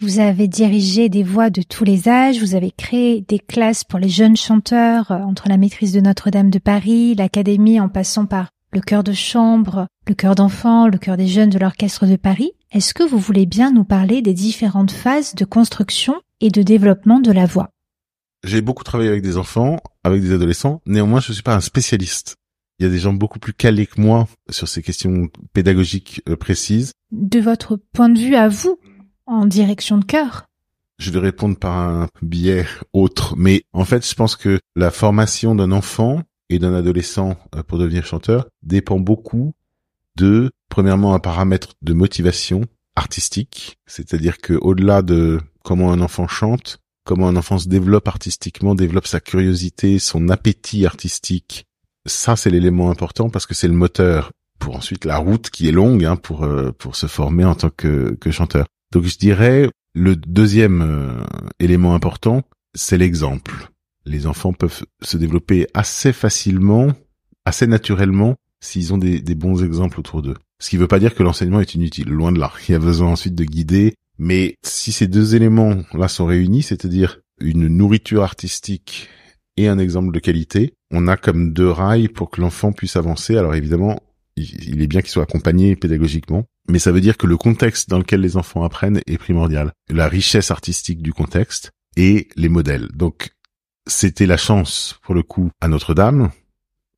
Vous 0.01 0.19
avez 0.19 0.47
dirigé 0.47 1.07
des 1.07 1.23
voix 1.23 1.49
de 1.49 1.61
tous 1.61 1.83
les 1.83 2.09
âges, 2.09 2.39
vous 2.39 2.55
avez 2.55 2.71
créé 2.71 3.21
des 3.21 3.39
classes 3.39 3.83
pour 3.83 3.99
les 3.99 4.09
jeunes 4.09 4.37
chanteurs 4.37 5.11
euh, 5.11 5.19
entre 5.19 5.47
la 5.47 5.57
maîtrise 5.57 5.93
de 5.93 6.01
Notre-Dame 6.01 6.49
de 6.49 6.59
Paris, 6.59 7.15
l'académie 7.15 7.79
en 7.79 7.89
passant 7.89 8.25
par 8.25 8.49
le 8.71 8.81
chœur 8.81 9.03
de 9.03 9.13
chambre, 9.13 9.87
le 10.07 10.15
chœur 10.15 10.35
d'enfants, 10.35 10.87
le 10.87 10.97
chœur 10.97 11.15
des 11.15 11.27
jeunes 11.27 11.49
de 11.49 11.59
l'orchestre 11.59 12.07
de 12.07 12.15
Paris. 12.15 12.51
Est-ce 12.71 12.93
que 12.93 13.03
vous 13.03 13.19
voulez 13.19 13.45
bien 13.45 13.71
nous 13.71 13.85
parler 13.85 14.21
des 14.21 14.33
différentes 14.33 14.91
phases 14.91 15.35
de 15.35 15.45
construction 15.45 16.15
et 16.41 16.49
de 16.49 16.61
développement 16.61 17.19
de 17.19 17.31
la 17.31 17.45
voix? 17.45 17.69
J'ai 18.45 18.61
beaucoup 18.61 18.83
travaillé 18.83 19.09
avec 19.09 19.23
des 19.23 19.37
enfants, 19.37 19.79
avec 20.03 20.21
des 20.21 20.31
adolescents, 20.31 20.81
néanmoins 20.85 21.19
je 21.19 21.31
ne 21.31 21.33
suis 21.33 21.43
pas 21.43 21.55
un 21.55 21.61
spécialiste. 21.61 22.35
Il 22.77 22.83
y 22.83 22.85
a 22.85 22.91
des 22.91 22.99
gens 22.99 23.13
beaucoup 23.13 23.39
plus 23.39 23.53
calés 23.53 23.87
que 23.87 23.99
moi 23.99 24.27
sur 24.51 24.67
ces 24.67 24.83
questions 24.83 25.29
pédagogiques 25.53 26.21
euh, 26.29 26.35
précises. 26.35 26.91
De 27.11 27.39
votre 27.39 27.77
point 27.93 28.09
de 28.09 28.19
vue 28.19 28.35
à 28.35 28.47
vous, 28.47 28.79
en 29.25 29.45
direction 29.45 29.97
de 29.97 30.05
chœur 30.05 30.45
je 30.97 31.11
vais 31.11 31.19
répondre 31.19 31.57
par 31.57 31.77
un 31.77 32.07
biais 32.21 32.65
autre, 32.93 33.35
mais 33.37 33.63
en 33.73 33.83
fait, 33.83 34.07
je 34.07 34.15
pense 34.15 34.37
que 34.37 34.59
la 34.77 34.91
formation 34.91 35.53
d'un 35.53 35.73
enfant 35.73 36.21
et 36.49 36.57
d'un 36.57 36.73
adolescent 36.73 37.35
euh, 37.53 37.63
pour 37.63 37.77
devenir 37.77 38.05
chanteur 38.05 38.47
dépend 38.63 38.97
beaucoup 38.99 39.53
de, 40.15 40.51
premièrement, 40.69 41.13
un 41.13 41.19
paramètre 41.19 41.73
de 41.81 41.93
motivation 41.93 42.61
artistique, 42.95 43.77
c'est-à-dire 43.85 44.37
que 44.37 44.53
au-delà 44.53 45.01
de 45.01 45.41
comment 45.65 45.91
un 45.91 45.99
enfant 45.99 46.27
chante, 46.27 46.79
comment 47.05 47.29
un 47.29 47.37
enfant 47.37 47.57
se 47.57 47.69
développe 47.69 48.07
artistiquement, 48.07 48.75
développe 48.75 49.07
sa 49.07 49.21
curiosité, 49.21 49.99
son 49.99 50.27
appétit 50.27 50.85
artistique, 50.85 51.65
ça 52.05 52.35
c'est 52.35 52.49
l'élément 52.49 52.91
important 52.91 53.29
parce 53.29 53.45
que 53.45 53.53
c'est 53.53 53.67
le 53.67 53.73
moteur 53.73 54.31
pour 54.59 54.75
ensuite 54.75 55.05
la 55.05 55.17
route 55.17 55.49
qui 55.49 55.67
est 55.67 55.71
longue 55.71 56.03
hein, 56.05 56.15
pour 56.15 56.43
euh, 56.43 56.71
pour 56.71 56.95
se 56.95 57.07
former 57.07 57.45
en 57.45 57.55
tant 57.55 57.69
que, 57.69 58.17
que 58.19 58.31
chanteur. 58.31 58.65
Donc 58.91 59.05
je 59.05 59.17
dirais 59.17 59.69
le 59.93 60.15
deuxième 60.15 60.81
euh, 60.81 61.23
élément 61.59 61.95
important, 61.95 62.43
c'est 62.73 62.97
l'exemple. 62.97 63.69
Les 64.05 64.27
enfants 64.27 64.53
peuvent 64.53 64.83
se 65.01 65.17
développer 65.17 65.67
assez 65.73 66.13
facilement, 66.13 66.93
assez 67.45 67.65
naturellement, 67.65 68.35
s'ils 68.61 68.93
ont 68.93 68.97
des, 68.97 69.19
des, 69.19 69.35
bons 69.35 69.63
exemples 69.63 69.99
autour 69.99 70.21
d'eux. 70.21 70.35
Ce 70.59 70.69
qui 70.69 70.75
ne 70.75 70.81
veut 70.81 70.87
pas 70.87 70.99
dire 70.99 71.15
que 71.15 71.23
l'enseignement 71.23 71.61
est 71.61 71.75
inutile, 71.75 72.09
loin 72.09 72.31
de 72.31 72.39
là. 72.39 72.51
Il 72.67 72.73
y 72.73 72.75
a 72.75 72.79
besoin 72.79 73.09
ensuite 73.09 73.35
de 73.35 73.43
guider. 73.43 73.95
Mais 74.17 74.55
si 74.63 74.91
ces 74.91 75.07
deux 75.07 75.35
éléments-là 75.35 76.07
sont 76.07 76.25
réunis, 76.25 76.63
c'est-à-dire 76.63 77.19
une 77.39 77.67
nourriture 77.67 78.23
artistique 78.23 79.09
et 79.57 79.67
un 79.67 79.79
exemple 79.79 80.13
de 80.13 80.19
qualité, 80.19 80.73
on 80.91 81.07
a 81.07 81.17
comme 81.17 81.53
deux 81.53 81.69
rails 81.69 82.09
pour 82.09 82.29
que 82.29 82.41
l'enfant 82.41 82.71
puisse 82.71 82.95
avancer. 82.95 83.37
Alors 83.37 83.55
évidemment, 83.55 83.99
il 84.37 84.81
est 84.81 84.87
bien 84.87 85.01
qu'il 85.01 85.11
soit 85.11 85.23
accompagné 85.23 85.75
pédagogiquement, 85.75 86.45
mais 86.69 86.79
ça 86.79 86.91
veut 86.91 87.01
dire 87.01 87.17
que 87.17 87.27
le 87.27 87.37
contexte 87.37 87.89
dans 87.89 87.99
lequel 87.99 88.21
les 88.21 88.37
enfants 88.37 88.63
apprennent 88.63 89.01
est 89.07 89.17
primordial. 89.17 89.71
La 89.89 90.07
richesse 90.07 90.51
artistique 90.51 91.01
du 91.01 91.13
contexte 91.13 91.71
et 91.95 92.27
les 92.35 92.49
modèles. 92.49 92.89
Donc, 92.93 93.31
c'était 93.87 94.25
la 94.25 94.37
chance, 94.37 94.99
pour 95.03 95.13
le 95.13 95.23
coup, 95.23 95.51
à 95.61 95.67
Notre-Dame. 95.67 96.31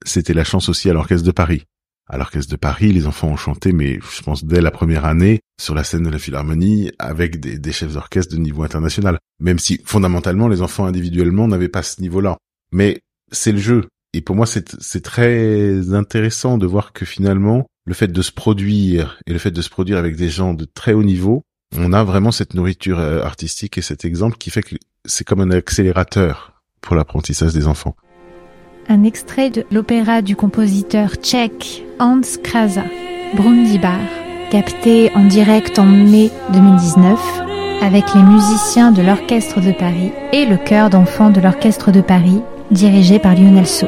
C'était 0.05 0.33
la 0.33 0.43
chance 0.43 0.69
aussi 0.69 0.89
à 0.89 0.93
l'Orchestre 0.93 1.25
de 1.25 1.31
Paris. 1.31 1.63
À 2.09 2.17
l'Orchestre 2.17 2.51
de 2.51 2.55
Paris, 2.55 2.93
les 2.93 3.05
enfants 3.05 3.27
ont 3.27 3.37
chanté, 3.37 3.73
mais 3.73 3.99
je 4.15 4.21
pense 4.21 4.45
dès 4.45 4.61
la 4.61 4.71
première 4.71 5.05
année, 5.05 5.41
sur 5.59 5.75
la 5.75 5.83
scène 5.83 6.03
de 6.03 6.09
la 6.09 6.19
Philharmonie, 6.19 6.91
avec 6.99 7.39
des, 7.39 7.71
chefs 7.71 7.93
d'orchestre 7.93 8.33
de 8.33 8.39
niveau 8.39 8.63
international. 8.63 9.19
Même 9.41 9.59
si, 9.59 9.81
fondamentalement, 9.83 10.47
les 10.47 10.61
enfants 10.61 10.85
individuellement 10.85 11.47
n'avaient 11.47 11.67
pas 11.67 11.83
ce 11.83 12.01
niveau-là. 12.01 12.37
Mais 12.71 13.01
c'est 13.31 13.51
le 13.51 13.57
jeu. 13.57 13.87
Et 14.13 14.21
pour 14.21 14.37
moi, 14.37 14.45
c'est 14.45 15.01
très 15.01 15.93
intéressant 15.93 16.57
de 16.57 16.65
voir 16.65 16.93
que 16.93 17.05
finalement, 17.05 17.67
le 17.85 17.93
fait 17.93 18.07
de 18.07 18.21
se 18.21 18.31
produire 18.31 19.19
et 19.27 19.33
le 19.33 19.39
fait 19.39 19.51
de 19.51 19.61
se 19.61 19.69
produire 19.69 19.97
avec 19.97 20.15
des 20.15 20.29
gens 20.29 20.53
de 20.53 20.65
très 20.65 20.93
haut 20.93 21.03
niveau, 21.03 21.43
on 21.75 21.91
a 21.91 22.03
vraiment 22.03 22.31
cette 22.31 22.53
nourriture 22.53 22.99
euh, 22.99 23.21
artistique 23.21 23.77
et 23.77 23.81
cet 23.81 24.05
exemple 24.05 24.37
qui 24.37 24.49
fait 24.49 24.63
que 24.63 24.75
c'est 25.05 25.25
comme 25.25 25.41
un 25.41 25.51
accélérateur 25.51 26.53
pour 26.81 26.95
l'apprentissage 26.95 27.53
des 27.53 27.67
enfants. 27.67 27.95
Un 28.89 29.03
extrait 29.03 29.49
de 29.49 29.65
l'opéra 29.69 30.21
du 30.21 30.37
compositeur 30.37 31.15
tchèque 31.15 31.83
Hans 31.99 32.21
Krasa, 32.41 32.85
Brundibar, 33.35 33.99
capté 34.49 35.11
en 35.13 35.25
direct 35.25 35.77
en 35.77 35.85
mai 35.85 36.31
2019 36.53 37.19
avec 37.81 38.05
les 38.15 38.23
musiciens 38.23 38.91
de 38.91 39.01
l'Orchestre 39.01 39.59
de 39.59 39.73
Paris 39.73 40.11
et 40.31 40.45
le 40.45 40.55
chœur 40.55 40.89
d'enfants 40.89 41.31
de 41.31 41.41
l'Orchestre 41.41 41.91
de 41.91 41.99
Paris 41.99 42.41
dirigé 42.71 43.19
par 43.19 43.35
Lionel 43.35 43.67
So. 43.67 43.87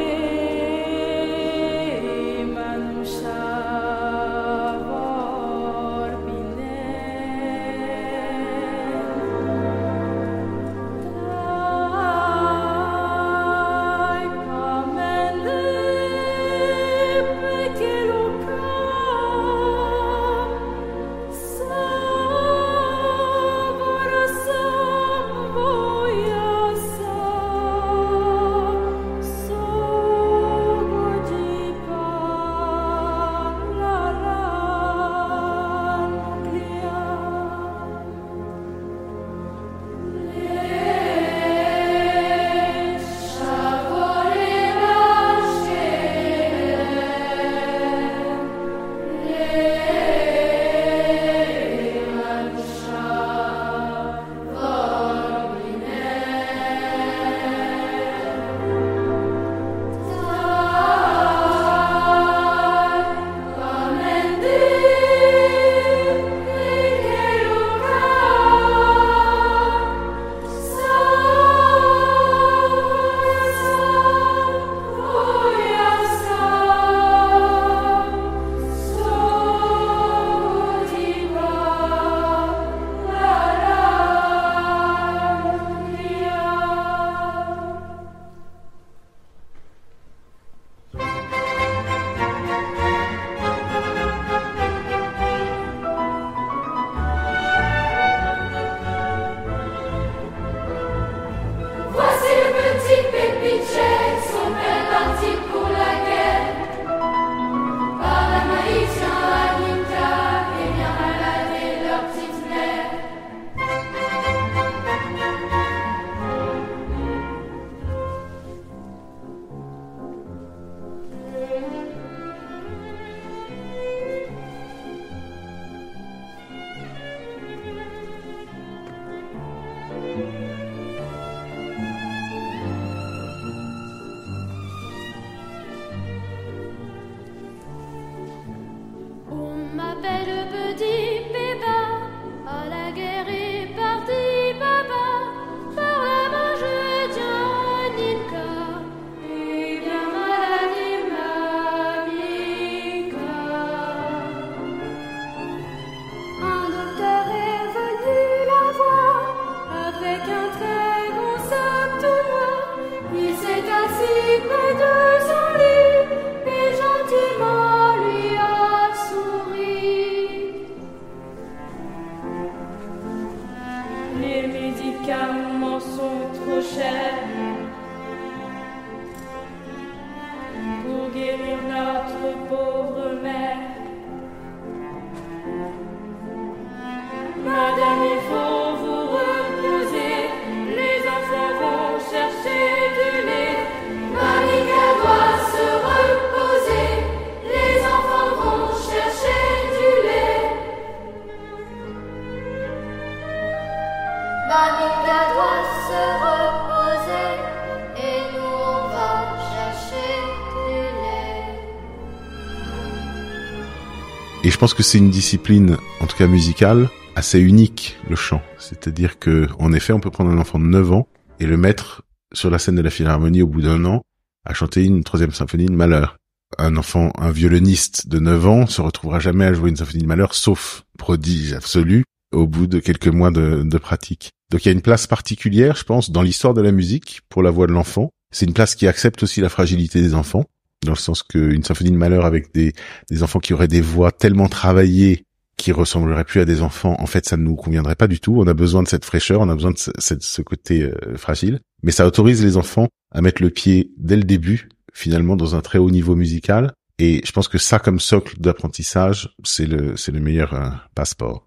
Pense 214.60 214.74
que 214.74 214.82
c'est 214.82 214.98
une 214.98 215.08
discipline, 215.08 215.78
en 216.00 216.06
tout 216.06 216.18
cas 216.18 216.26
musicale, 216.26 216.90
assez 217.16 217.40
unique, 217.40 217.96
le 218.10 218.14
chant. 218.14 218.42
C'est-à-dire 218.58 219.18
que, 219.18 219.48
en 219.58 219.72
effet, 219.72 219.94
on 219.94 220.00
peut 220.00 220.10
prendre 220.10 220.30
un 220.30 220.36
enfant 220.36 220.58
de 220.58 220.66
9 220.66 220.92
ans 220.92 221.08
et 221.38 221.46
le 221.46 221.56
mettre 221.56 222.02
sur 222.34 222.50
la 222.50 222.58
scène 222.58 222.74
de 222.74 222.82
la 222.82 222.90
Philharmonie 222.90 223.40
au 223.40 223.46
bout 223.46 223.62
d'un 223.62 223.86
an 223.86 224.02
à 224.44 224.52
chanter 224.52 224.84
une 224.84 225.02
troisième 225.02 225.32
symphonie 225.32 225.64
de 225.64 225.72
Malheur. 225.72 226.18
Un 226.58 226.76
enfant, 226.76 227.10
un 227.18 227.30
violoniste 227.30 228.06
de 228.08 228.18
9 228.18 228.46
ans 228.48 228.66
se 228.66 228.82
retrouvera 228.82 229.18
jamais 229.18 229.46
à 229.46 229.54
jouer 229.54 229.70
une 229.70 229.76
symphonie 229.76 230.02
de 230.02 230.08
Malheur, 230.08 230.34
sauf 230.34 230.84
prodige 230.98 231.54
absolu, 231.54 232.04
au 232.30 232.46
bout 232.46 232.66
de 232.66 232.80
quelques 232.80 233.08
mois 233.08 233.30
de, 233.30 233.62
de 233.62 233.78
pratique. 233.78 234.28
Donc 234.50 234.66
il 234.66 234.68
y 234.68 234.72
a 234.72 234.72
une 234.72 234.82
place 234.82 235.06
particulière, 235.06 235.74
je 235.74 235.84
pense, 235.84 236.10
dans 236.10 236.20
l'histoire 236.20 236.52
de 236.52 236.60
la 236.60 236.70
musique 236.70 237.22
pour 237.30 237.42
la 237.42 237.50
voix 237.50 237.66
de 237.66 237.72
l'enfant. 237.72 238.10
C'est 238.30 238.44
une 238.44 238.52
place 238.52 238.74
qui 238.74 238.86
accepte 238.86 239.22
aussi 239.22 239.40
la 239.40 239.48
fragilité 239.48 240.02
des 240.02 240.14
enfants, 240.14 240.44
dans 240.84 240.92
le 240.92 240.98
sens 240.98 241.22
qu'une 241.22 241.62
symphonie 241.62 241.90
de 241.90 241.96
malheur 241.96 242.24
avec 242.24 242.52
des, 242.54 242.72
des 243.10 243.22
enfants 243.22 243.38
qui 243.38 243.52
auraient 243.52 243.68
des 243.68 243.80
voix 243.80 244.12
tellement 244.12 244.48
travaillées 244.48 245.24
qui 245.60 245.72
ressembleraient 245.72 246.24
plus 246.24 246.40
à 246.40 246.46
des 246.46 246.62
enfants, 246.62 246.96
en 246.98 247.06
fait, 247.06 247.26
ça 247.26 247.36
ne 247.36 247.42
nous 247.42 247.54
conviendrait 247.54 247.94
pas 247.94 248.08
du 248.08 248.18
tout. 248.18 248.40
On 248.40 248.46
a 248.46 248.54
besoin 248.54 248.82
de 248.82 248.88
cette 248.88 249.04
fraîcheur, 249.04 249.42
on 249.42 249.48
a 249.50 249.54
besoin 249.54 249.72
de 249.72 249.78
ce, 249.78 249.90
ce 249.98 250.42
côté 250.42 250.84
euh, 250.84 251.16
fragile. 251.16 251.60
Mais 251.82 251.92
ça 251.92 252.06
autorise 252.06 252.42
les 252.42 252.56
enfants 252.56 252.88
à 253.12 253.20
mettre 253.20 253.42
le 253.42 253.50
pied 253.50 253.92
dès 253.98 254.16
le 254.16 254.24
début, 254.24 254.70
finalement, 254.94 255.36
dans 255.36 255.54
un 255.54 255.60
très 255.60 255.78
haut 255.78 255.90
niveau 255.90 256.16
musical. 256.16 256.72
Et 256.98 257.20
je 257.26 257.32
pense 257.32 257.48
que 257.48 257.58
ça, 257.58 257.78
comme 257.78 258.00
socle 258.00 258.40
d'apprentissage, 258.40 259.34
c'est 259.44 259.66
le, 259.66 259.98
c'est 259.98 260.12
le 260.12 260.20
meilleur 260.20 260.54
euh, 260.54 260.70
passeport. 260.94 261.46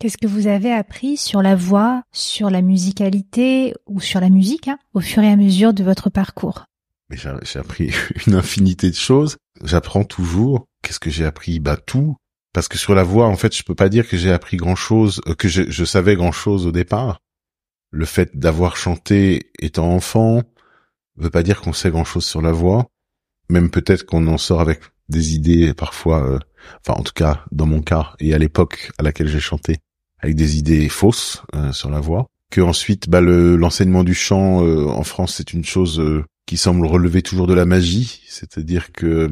Qu'est-ce 0.00 0.18
que 0.18 0.26
vous 0.26 0.48
avez 0.48 0.72
appris 0.72 1.16
sur 1.16 1.42
la 1.42 1.54
voix, 1.54 2.02
sur 2.10 2.50
la 2.50 2.62
musicalité 2.62 3.74
ou 3.86 4.00
sur 4.00 4.20
la 4.20 4.30
musique 4.30 4.66
hein, 4.66 4.78
au 4.94 5.00
fur 5.00 5.22
et 5.22 5.30
à 5.30 5.36
mesure 5.36 5.72
de 5.72 5.84
votre 5.84 6.10
parcours? 6.10 6.64
J'ai 7.12 7.58
appris 7.58 7.92
une 8.26 8.34
infinité 8.34 8.90
de 8.90 8.96
choses. 8.96 9.36
J'apprends 9.62 10.04
toujours. 10.04 10.66
Qu'est-ce 10.82 11.00
que 11.00 11.10
j'ai 11.10 11.24
appris 11.24 11.60
Bah 11.60 11.76
tout. 11.76 12.16
Parce 12.52 12.68
que 12.68 12.78
sur 12.78 12.94
la 12.94 13.02
voix, 13.02 13.26
en 13.26 13.36
fait, 13.36 13.56
je 13.56 13.62
peux 13.62 13.74
pas 13.74 13.88
dire 13.88 14.06
que 14.06 14.16
j'ai 14.16 14.30
appris 14.30 14.56
grand-chose, 14.56 15.20
euh, 15.26 15.34
que 15.34 15.48
je, 15.48 15.70
je 15.70 15.84
savais 15.84 16.16
grand-chose 16.16 16.66
au 16.66 16.72
départ. 16.72 17.18
Le 17.90 18.04
fait 18.04 18.36
d'avoir 18.36 18.76
chanté 18.76 19.50
étant 19.58 19.90
enfant 19.90 20.42
veut 21.16 21.30
pas 21.30 21.42
dire 21.42 21.60
qu'on 21.60 21.72
sait 21.72 21.90
grand-chose 21.90 22.24
sur 22.24 22.42
la 22.42 22.52
voix. 22.52 22.88
Même 23.48 23.70
peut-être 23.70 24.04
qu'on 24.04 24.26
en 24.26 24.38
sort 24.38 24.60
avec 24.60 24.80
des 25.08 25.34
idées 25.34 25.74
parfois, 25.74 26.24
euh, 26.26 26.38
enfin 26.80 26.98
en 26.98 27.02
tout 27.02 27.12
cas 27.14 27.44
dans 27.52 27.66
mon 27.66 27.82
cas 27.82 28.14
et 28.18 28.34
à 28.34 28.38
l'époque 28.38 28.92
à 28.98 29.02
laquelle 29.02 29.28
j'ai 29.28 29.40
chanté, 29.40 29.78
avec 30.20 30.36
des 30.36 30.56
idées 30.56 30.88
fausses 30.88 31.42
euh, 31.54 31.72
sur 31.72 31.90
la 31.90 32.00
voix. 32.00 32.26
Que 32.50 32.60
ensuite, 32.60 33.08
bah, 33.08 33.20
le 33.20 33.56
l'enseignement 33.56 34.04
du 34.04 34.14
chant 34.14 34.64
euh, 34.64 34.86
en 34.86 35.02
France, 35.02 35.34
c'est 35.36 35.52
une 35.52 35.64
chose 35.64 36.00
euh, 36.00 36.24
qui 36.52 36.58
semble 36.58 36.84
relever 36.84 37.22
toujours 37.22 37.46
de 37.46 37.54
la 37.54 37.64
magie, 37.64 38.20
c'est-à-dire 38.28 38.92
que 38.92 39.26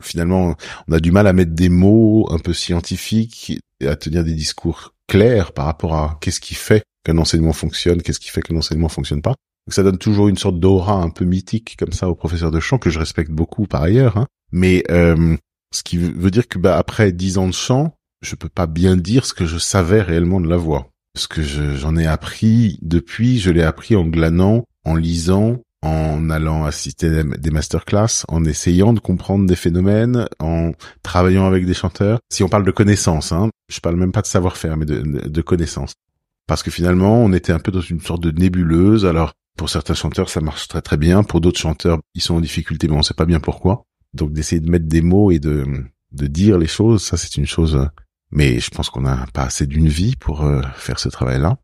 finalement, 0.00 0.54
on 0.88 0.92
a 0.94 0.98
du 0.98 1.12
mal 1.12 1.26
à 1.26 1.34
mettre 1.34 1.52
des 1.52 1.68
mots 1.68 2.26
un 2.30 2.38
peu 2.38 2.54
scientifiques 2.54 3.58
et 3.80 3.86
à 3.86 3.96
tenir 3.96 4.24
des 4.24 4.32
discours 4.32 4.94
clairs 5.06 5.52
par 5.52 5.66
rapport 5.66 5.94
à 5.94 6.16
qu'est-ce 6.22 6.40
qui 6.40 6.54
fait 6.54 6.84
qu'un 7.04 7.18
enseignement 7.18 7.52
fonctionne, 7.52 8.00
qu'est-ce 8.00 8.18
qui 8.18 8.30
fait 8.30 8.40
qu'un 8.40 8.56
enseignement 8.56 8.88
fonctionne 8.88 9.20
pas. 9.20 9.34
Donc 9.66 9.74
ça 9.74 9.82
donne 9.82 9.98
toujours 9.98 10.28
une 10.28 10.38
sorte 10.38 10.58
d'aura 10.58 10.94
un 10.94 11.10
peu 11.10 11.26
mythique 11.26 11.76
comme 11.78 11.92
ça 11.92 12.08
aux 12.08 12.14
professeurs 12.14 12.50
de 12.50 12.60
chant 12.60 12.78
que 12.78 12.88
je 12.88 12.98
respecte 12.98 13.30
beaucoup 13.30 13.66
par 13.66 13.82
ailleurs. 13.82 14.16
Hein. 14.16 14.26
Mais 14.50 14.84
euh, 14.90 15.36
ce 15.74 15.82
qui 15.82 15.98
veut 15.98 16.30
dire 16.30 16.48
que 16.48 16.58
bah, 16.58 16.78
après 16.78 17.12
dix 17.12 17.36
ans 17.36 17.46
de 17.46 17.52
chant, 17.52 17.94
je 18.22 18.36
peux 18.36 18.48
pas 18.48 18.66
bien 18.66 18.96
dire 18.96 19.26
ce 19.26 19.34
que 19.34 19.44
je 19.44 19.58
savais 19.58 20.00
réellement 20.00 20.40
de 20.40 20.48
la 20.48 20.56
voix. 20.56 20.88
Ce 21.14 21.28
que 21.28 21.42
j'en 21.42 21.94
ai 21.98 22.06
appris 22.06 22.78
depuis, 22.80 23.38
je 23.38 23.50
l'ai 23.50 23.62
appris 23.62 23.96
en 23.96 24.06
glanant, 24.06 24.64
en 24.86 24.94
lisant, 24.94 25.60
en 25.82 26.30
allant 26.30 26.64
assister 26.64 27.22
des 27.24 27.50
masterclass, 27.50 28.24
en 28.28 28.44
essayant 28.44 28.92
de 28.92 29.00
comprendre 29.00 29.46
des 29.46 29.56
phénomènes, 29.56 30.26
en 30.40 30.72
travaillant 31.02 31.46
avec 31.46 31.66
des 31.66 31.74
chanteurs. 31.74 32.18
Si 32.30 32.42
on 32.42 32.48
parle 32.48 32.64
de 32.64 32.70
connaissances, 32.70 33.32
hein, 33.32 33.50
je 33.70 33.80
parle 33.80 33.96
même 33.96 34.12
pas 34.12 34.22
de 34.22 34.26
savoir-faire, 34.26 34.76
mais 34.76 34.86
de, 34.86 35.42
connaissances. 35.42 35.94
Parce 36.46 36.62
que 36.62 36.70
finalement, 36.70 37.22
on 37.22 37.32
était 37.32 37.52
un 37.52 37.60
peu 37.60 37.70
dans 37.70 37.80
une 37.80 38.00
sorte 38.00 38.22
de 38.22 38.30
nébuleuse. 38.30 39.06
Alors, 39.06 39.34
pour 39.56 39.70
certains 39.70 39.94
chanteurs, 39.94 40.30
ça 40.30 40.40
marche 40.40 40.66
très 40.68 40.82
très 40.82 40.96
bien. 40.96 41.22
Pour 41.22 41.40
d'autres 41.40 41.60
chanteurs, 41.60 41.98
ils 42.14 42.22
sont 42.22 42.34
en 42.34 42.40
difficulté, 42.40 42.88
mais 42.88 42.96
on 42.96 43.02
sait 43.02 43.14
pas 43.14 43.26
bien 43.26 43.40
pourquoi. 43.40 43.84
Donc, 44.14 44.32
d'essayer 44.32 44.60
de 44.60 44.70
mettre 44.70 44.86
des 44.86 45.02
mots 45.02 45.30
et 45.30 45.38
de, 45.38 45.64
de 46.12 46.26
dire 46.26 46.58
les 46.58 46.66
choses, 46.66 47.02
ça 47.02 47.16
c'est 47.16 47.36
une 47.36 47.46
chose 47.46 47.78
mais 48.30 48.60
je 48.60 48.70
pense 48.70 48.90
qu'on 48.90 49.02
n'a 49.02 49.26
pas 49.32 49.44
assez 49.44 49.66
d'une 49.66 49.88
vie 49.88 50.16
pour 50.16 50.42
euh, 50.42 50.62
faire 50.74 50.98
ce 50.98 51.08
travail-là. 51.08 51.56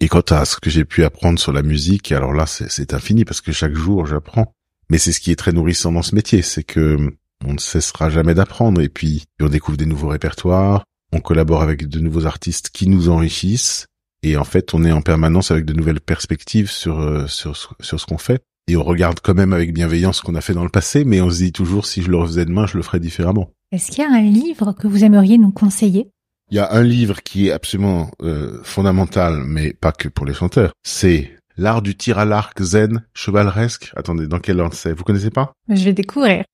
Et 0.00 0.08
quant 0.08 0.24
à 0.30 0.46
ce 0.46 0.56
que 0.56 0.70
j'ai 0.70 0.86
pu 0.86 1.04
apprendre 1.04 1.38
sur 1.38 1.52
la 1.52 1.62
musique, 1.62 2.10
alors 2.10 2.32
là, 2.32 2.46
c'est 2.46 2.94
infini 2.94 3.26
parce 3.26 3.42
que 3.42 3.52
chaque 3.52 3.74
jour, 3.74 4.06
j'apprends. 4.06 4.54
Mais 4.88 4.98
c'est 4.98 5.12
ce 5.12 5.20
qui 5.20 5.30
est 5.30 5.36
très 5.36 5.52
nourrissant 5.52 5.92
dans 5.92 6.02
ce 6.02 6.14
métier, 6.14 6.42
c'est 6.42 6.64
que 6.64 7.14
on 7.46 7.54
ne 7.54 7.58
cessera 7.58 8.10
jamais 8.10 8.34
d'apprendre. 8.34 8.80
Et 8.80 8.88
puis, 8.88 9.24
on 9.40 9.48
découvre 9.48 9.76
des 9.76 9.86
nouveaux 9.86 10.08
répertoires, 10.08 10.84
on 11.12 11.20
collabore 11.20 11.62
avec 11.62 11.88
de 11.88 12.00
nouveaux 12.00 12.26
artistes 12.26 12.70
qui 12.70 12.88
nous 12.88 13.08
enrichissent. 13.08 13.86
Et 14.22 14.36
en 14.36 14.44
fait, 14.44 14.74
on 14.74 14.84
est 14.84 14.92
en 14.92 15.02
permanence 15.02 15.50
avec 15.50 15.64
de 15.64 15.72
nouvelles 15.72 16.00
perspectives 16.00 16.70
sur, 16.70 17.00
euh, 17.00 17.26
sur, 17.26 17.56
sur 17.80 18.00
ce 18.00 18.06
qu'on 18.06 18.18
fait. 18.18 18.42
Et 18.68 18.76
on 18.76 18.84
regarde 18.84 19.20
quand 19.20 19.34
même 19.34 19.52
avec 19.52 19.72
bienveillance 19.72 20.18
ce 20.18 20.22
qu'on 20.22 20.34
a 20.34 20.40
fait 20.40 20.54
dans 20.54 20.64
le 20.64 20.70
passé, 20.70 21.04
mais 21.04 21.20
on 21.20 21.30
se 21.30 21.38
dit 21.38 21.52
toujours, 21.52 21.86
si 21.86 22.02
je 22.02 22.10
le 22.10 22.16
refaisais 22.16 22.44
demain, 22.44 22.66
je 22.66 22.76
le 22.76 22.82
ferais 22.82 23.00
différemment. 23.00 23.50
Est-ce 23.72 23.90
qu'il 23.90 24.04
y 24.04 24.06
a 24.06 24.10
un 24.10 24.22
livre 24.22 24.72
que 24.72 24.86
vous 24.86 25.04
aimeriez 25.04 25.38
nous 25.38 25.52
conseiller? 25.52 26.10
Il 26.50 26.56
y 26.56 26.58
a 26.58 26.72
un 26.72 26.82
livre 26.82 27.22
qui 27.22 27.48
est 27.48 27.52
absolument 27.52 28.10
euh, 28.22 28.60
fondamental, 28.64 29.44
mais 29.44 29.72
pas 29.72 29.92
que 29.92 30.08
pour 30.08 30.26
les 30.26 30.34
chanteurs. 30.34 30.72
C'est 30.82 31.30
L'art 31.56 31.82
du 31.82 31.94
tir 31.94 32.18
à 32.18 32.24
l'arc 32.24 32.60
zen 32.62 33.04
chevaleresque. 33.12 33.92
Attendez, 33.94 34.26
dans 34.26 34.40
quel 34.40 34.60
ordre 34.60 34.74
c'est? 34.74 34.94
Vous 34.94 35.04
connaissez 35.04 35.30
pas? 35.30 35.52
Je 35.68 35.84
vais 35.84 35.92
découvrir. 35.92 36.44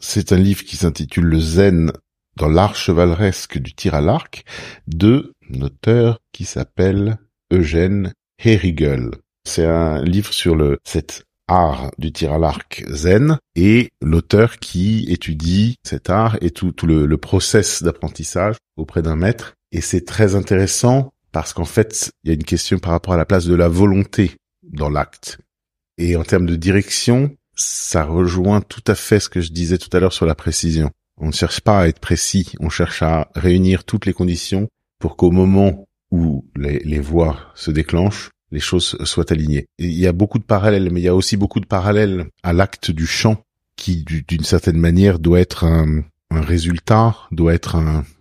C'est 0.00 0.32
un 0.32 0.38
livre 0.38 0.64
qui 0.64 0.76
s'intitule 0.76 1.26
Le 1.26 1.38
zen 1.38 1.92
dans 2.36 2.48
l'art 2.48 2.74
chevaleresque 2.74 3.58
du 3.58 3.74
tir 3.74 3.94
à 3.94 4.00
l'arc 4.00 4.44
de 4.86 5.34
un 5.54 5.60
auteur 5.60 6.18
qui 6.32 6.46
s'appelle 6.46 7.18
Eugène 7.52 8.14
Herigel. 8.42 9.10
C'est 9.46 9.66
un 9.66 10.02
livre 10.02 10.32
sur 10.32 10.56
le 10.56 10.78
cette 10.84 11.24
art 11.48 11.90
du 11.98 12.12
tir 12.12 12.32
à 12.32 12.38
l'arc 12.38 12.84
zen 12.88 13.38
et 13.54 13.90
l'auteur 14.00 14.58
qui 14.58 15.06
étudie 15.08 15.76
cet 15.82 16.10
art 16.10 16.38
et 16.40 16.50
tout, 16.50 16.74
le, 16.84 17.06
le 17.06 17.16
process 17.18 17.82
d'apprentissage 17.82 18.56
auprès 18.76 19.02
d'un 19.02 19.16
maître. 19.16 19.54
Et 19.72 19.80
c'est 19.80 20.04
très 20.04 20.34
intéressant 20.34 21.12
parce 21.32 21.52
qu'en 21.52 21.64
fait, 21.64 22.10
il 22.22 22.28
y 22.28 22.30
a 22.30 22.34
une 22.34 22.44
question 22.44 22.78
par 22.78 22.92
rapport 22.92 23.14
à 23.14 23.18
la 23.18 23.26
place 23.26 23.46
de 23.46 23.54
la 23.54 23.68
volonté 23.68 24.36
dans 24.62 24.88
l'acte. 24.88 25.38
Et 25.98 26.16
en 26.16 26.24
termes 26.24 26.46
de 26.46 26.56
direction, 26.56 27.36
ça 27.54 28.04
rejoint 28.04 28.60
tout 28.60 28.84
à 28.86 28.94
fait 28.94 29.20
ce 29.20 29.28
que 29.28 29.40
je 29.40 29.52
disais 29.52 29.78
tout 29.78 29.94
à 29.96 30.00
l'heure 30.00 30.12
sur 30.12 30.26
la 30.26 30.34
précision. 30.34 30.90
On 31.20 31.28
ne 31.28 31.32
cherche 31.32 31.60
pas 31.60 31.80
à 31.80 31.88
être 31.88 32.00
précis, 32.00 32.52
on 32.60 32.68
cherche 32.68 33.02
à 33.02 33.30
réunir 33.34 33.84
toutes 33.84 34.06
les 34.06 34.12
conditions 34.12 34.68
pour 34.98 35.16
qu'au 35.16 35.30
moment 35.30 35.86
où 36.10 36.44
les, 36.56 36.80
les 36.80 37.00
voix 37.00 37.52
se 37.54 37.70
déclenchent, 37.70 38.30
les 38.54 38.60
choses 38.60 38.96
soient 39.04 39.32
alignées. 39.32 39.66
il 39.78 39.98
y 39.98 40.06
a 40.06 40.12
beaucoup 40.12 40.38
de 40.38 40.44
parallèles, 40.44 40.90
mais 40.90 41.00
il 41.00 41.04
y 41.04 41.08
a 41.08 41.14
aussi 41.14 41.36
beaucoup 41.36 41.60
de 41.60 41.66
parallèles 41.66 42.26
à 42.44 42.52
l'acte 42.52 42.92
du 42.92 43.06
chant 43.06 43.42
qui, 43.76 44.04
d'une 44.04 44.44
certaine 44.44 44.78
manière, 44.78 45.18
doit 45.18 45.40
être 45.40 45.64
un, 45.64 46.04
résultat, 46.30 47.16
doit 47.30 47.54
être 47.54 47.76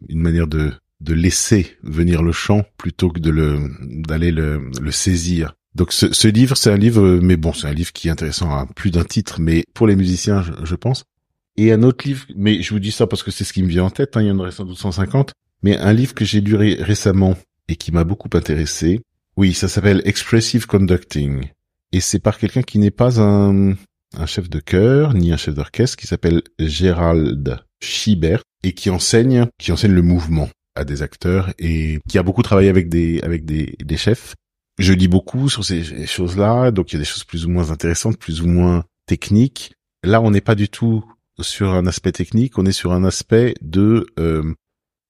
une 0.07 0.19
manière 0.19 0.47
de, 0.47 0.71
de 1.01 1.13
laisser 1.13 1.77
venir 1.81 2.21
le 2.21 2.31
chant 2.31 2.63
plutôt 2.77 3.09
que 3.09 3.19
de 3.19 3.31
le 3.31 3.59
d'aller 3.81 4.31
le, 4.31 4.69
saisir. 4.91 5.55
Donc 5.73 5.91
ce, 5.91 6.27
livre, 6.27 6.55
c'est 6.55 6.71
un 6.71 6.77
livre, 6.77 7.19
mais 7.21 7.37
bon, 7.37 7.53
c'est 7.53 7.67
un 7.67 7.73
livre 7.73 7.91
qui 7.91 8.07
est 8.07 8.11
intéressant 8.11 8.51
à 8.51 8.67
plus 8.75 8.91
d'un 8.91 9.03
titre, 9.03 9.39
mais 9.39 9.63
pour 9.73 9.87
les 9.87 9.95
musiciens, 9.95 10.43
je, 10.43 10.51
je, 10.63 10.75
pense. 10.75 11.05
Et 11.57 11.71
un 11.71 11.81
autre 11.81 12.07
livre, 12.07 12.25
mais 12.35 12.61
je 12.61 12.71
vous 12.71 12.79
dis 12.79 12.91
ça 12.91 13.07
parce 13.07 13.23
que 13.23 13.31
c'est 13.31 13.43
ce 13.43 13.53
qui 13.53 13.63
me 13.63 13.67
vient 13.67 13.85
en 13.85 13.89
tête, 13.89 14.15
hein, 14.15 14.21
il 14.21 14.27
y 14.27 14.31
en 14.31 14.37
aurait 14.37 14.51
sans 14.51 14.65
doute 14.65 14.77
150, 14.77 15.33
mais 15.63 15.77
un 15.77 15.93
livre 15.93 16.13
que 16.13 16.25
j'ai 16.25 16.41
lu 16.41 16.55
récemment 16.55 17.35
et 17.67 17.75
qui 17.75 17.91
m'a 17.91 18.03
beaucoup 18.03 18.29
intéressé, 18.33 19.01
oui, 19.37 19.53
ça 19.53 19.67
s'appelle 19.67 20.01
Expressive 20.05 20.67
Conducting. 20.67 21.49
Et 21.91 21.99
c'est 21.99 22.19
par 22.19 22.37
quelqu'un 22.37 22.61
qui 22.61 22.79
n'est 22.79 22.91
pas 22.91 23.21
un, 23.21 23.75
un 24.17 24.25
chef 24.25 24.49
de 24.49 24.59
chœur, 24.59 25.13
ni 25.13 25.31
un 25.31 25.37
chef 25.37 25.55
d'orchestre, 25.55 25.97
qui 25.97 26.07
s'appelle 26.07 26.43
Gérald 26.59 27.59
Schibert, 27.81 28.43
et 28.63 28.73
qui 28.73 28.89
enseigne, 28.89 29.47
qui 29.57 29.71
enseigne 29.71 29.93
le 29.93 30.01
mouvement 30.01 30.49
à 30.75 30.85
des 30.85 31.01
acteurs, 31.01 31.53
et 31.59 31.99
qui 32.07 32.17
a 32.17 32.23
beaucoup 32.23 32.43
travaillé 32.43 32.69
avec 32.69 32.89
des, 32.89 33.21
avec 33.21 33.45
des, 33.45 33.75
des 33.83 33.97
chefs. 33.97 34.35
Je 34.79 34.93
lis 34.93 35.07
beaucoup 35.07 35.49
sur 35.49 35.63
ces 35.63 36.05
choses-là, 36.07 36.71
donc 36.71 36.91
il 36.91 36.95
y 36.95 36.97
a 36.97 36.99
des 36.99 37.05
choses 37.05 37.23
plus 37.23 37.45
ou 37.45 37.49
moins 37.49 37.69
intéressantes, 37.69 38.17
plus 38.17 38.41
ou 38.41 38.47
moins 38.47 38.85
techniques. 39.05 39.73
Là, 40.03 40.19
on 40.21 40.31
n'est 40.31 40.41
pas 40.41 40.55
du 40.55 40.69
tout 40.69 41.03
sur 41.39 41.73
un 41.73 41.85
aspect 41.85 42.11
technique, 42.11 42.57
on 42.57 42.65
est 42.65 42.71
sur 42.71 42.91
un 42.91 43.03
aspect 43.03 43.53
de 43.61 44.07
euh, 44.19 44.53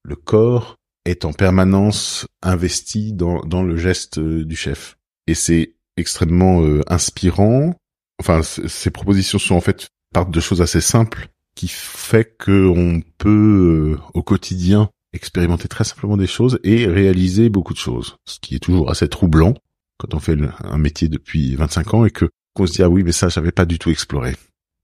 le 0.03 0.15
corps 0.15 0.78
est 1.06 1.26
en 1.26 1.34
permanence 1.34 2.26
investi 2.41 3.14
dans, 3.14 3.41
dans 3.41 3.64
le 3.64 3.78
geste 3.78 4.20
euh, 4.20 4.45
du 4.45 4.56
chef. 4.56 4.97
Et 5.28 5.36
c'est 5.36 5.76
extrêmement 5.97 6.62
euh, 6.64 6.82
inspirant. 6.88 7.76
Enfin, 8.20 8.41
ces 8.43 8.89
propositions 8.89 9.39
sont 9.39 9.56
en 9.56 9.62
fait 9.62 9.89
partent 10.14 10.32
de 10.32 10.39
choses 10.39 10.62
assez 10.62 10.82
simples 10.82 11.30
qui 11.56 11.68
fait 11.68 12.36
que 12.38 12.68
on 12.68 13.01
peut 13.18 13.97
euh, 13.97 14.01
au 14.14 14.24
quotidien 14.24 14.89
expérimenter 15.14 15.68
très 15.68 15.84
simplement 15.84 16.18
des 16.18 16.28
choses 16.28 16.60
et 16.64 16.88
réaliser 16.88 17.49
beaucoup 17.49 17.74
de 17.74 17.80
choses. 17.80 18.18
Ce 18.26 18.39
qui 18.39 18.56
est 18.56 18.60
toujours 18.60 18.89
assez 18.89 19.08
troublant 19.08 19.54
quand 19.97 20.14
on 20.14 20.20
fait 20.20 20.38
un 20.64 20.78
métier 20.78 21.08
depuis 21.08 21.56
25 21.56 21.93
ans 21.93 22.06
et 22.06 22.12
que 22.12 22.30
qu'on 22.56 22.68
se 22.68 22.74
dit 22.74 22.84
ah 22.84 22.89
oui 22.89 23.04
mais 23.04 23.12
ça 23.12 23.30
j'avais 23.30 23.51
pas 23.51 23.66
du 23.66 23.78
tout 23.78 23.89
exploré. 23.89 24.36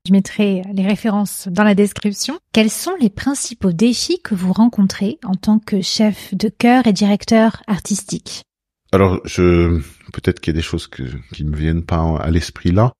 Je 0.07 0.11
mettrai 0.11 0.63
les 0.73 0.87
références 0.87 1.47
dans 1.49 1.63
la 1.63 1.75
description. 1.75 2.39
Quels 2.53 2.69
sont 2.69 2.95
les 2.99 3.09
principaux 3.09 3.71
défis 3.71 4.21
que 4.23 4.35
vous 4.35 4.53
rencontrez 4.53 5.19
en 5.23 5.35
tant 5.35 5.59
que 5.59 5.81
chef 5.81 6.33
de 6.33 6.49
chœur 6.49 6.87
et 6.87 6.93
directeur 6.93 7.61
artistique? 7.67 8.43
Alors, 8.91 9.19
je 9.25 9.79
peut-être 10.13 10.39
qu'il 10.39 10.53
y 10.53 10.57
a 10.57 10.59
des 10.59 10.65
choses 10.65 10.87
qui 10.87 11.43
me 11.43 11.55
viennent 11.55 11.85
pas 11.85 12.17
à 12.17 12.31
l'esprit 12.31 12.71
là. 12.71 12.91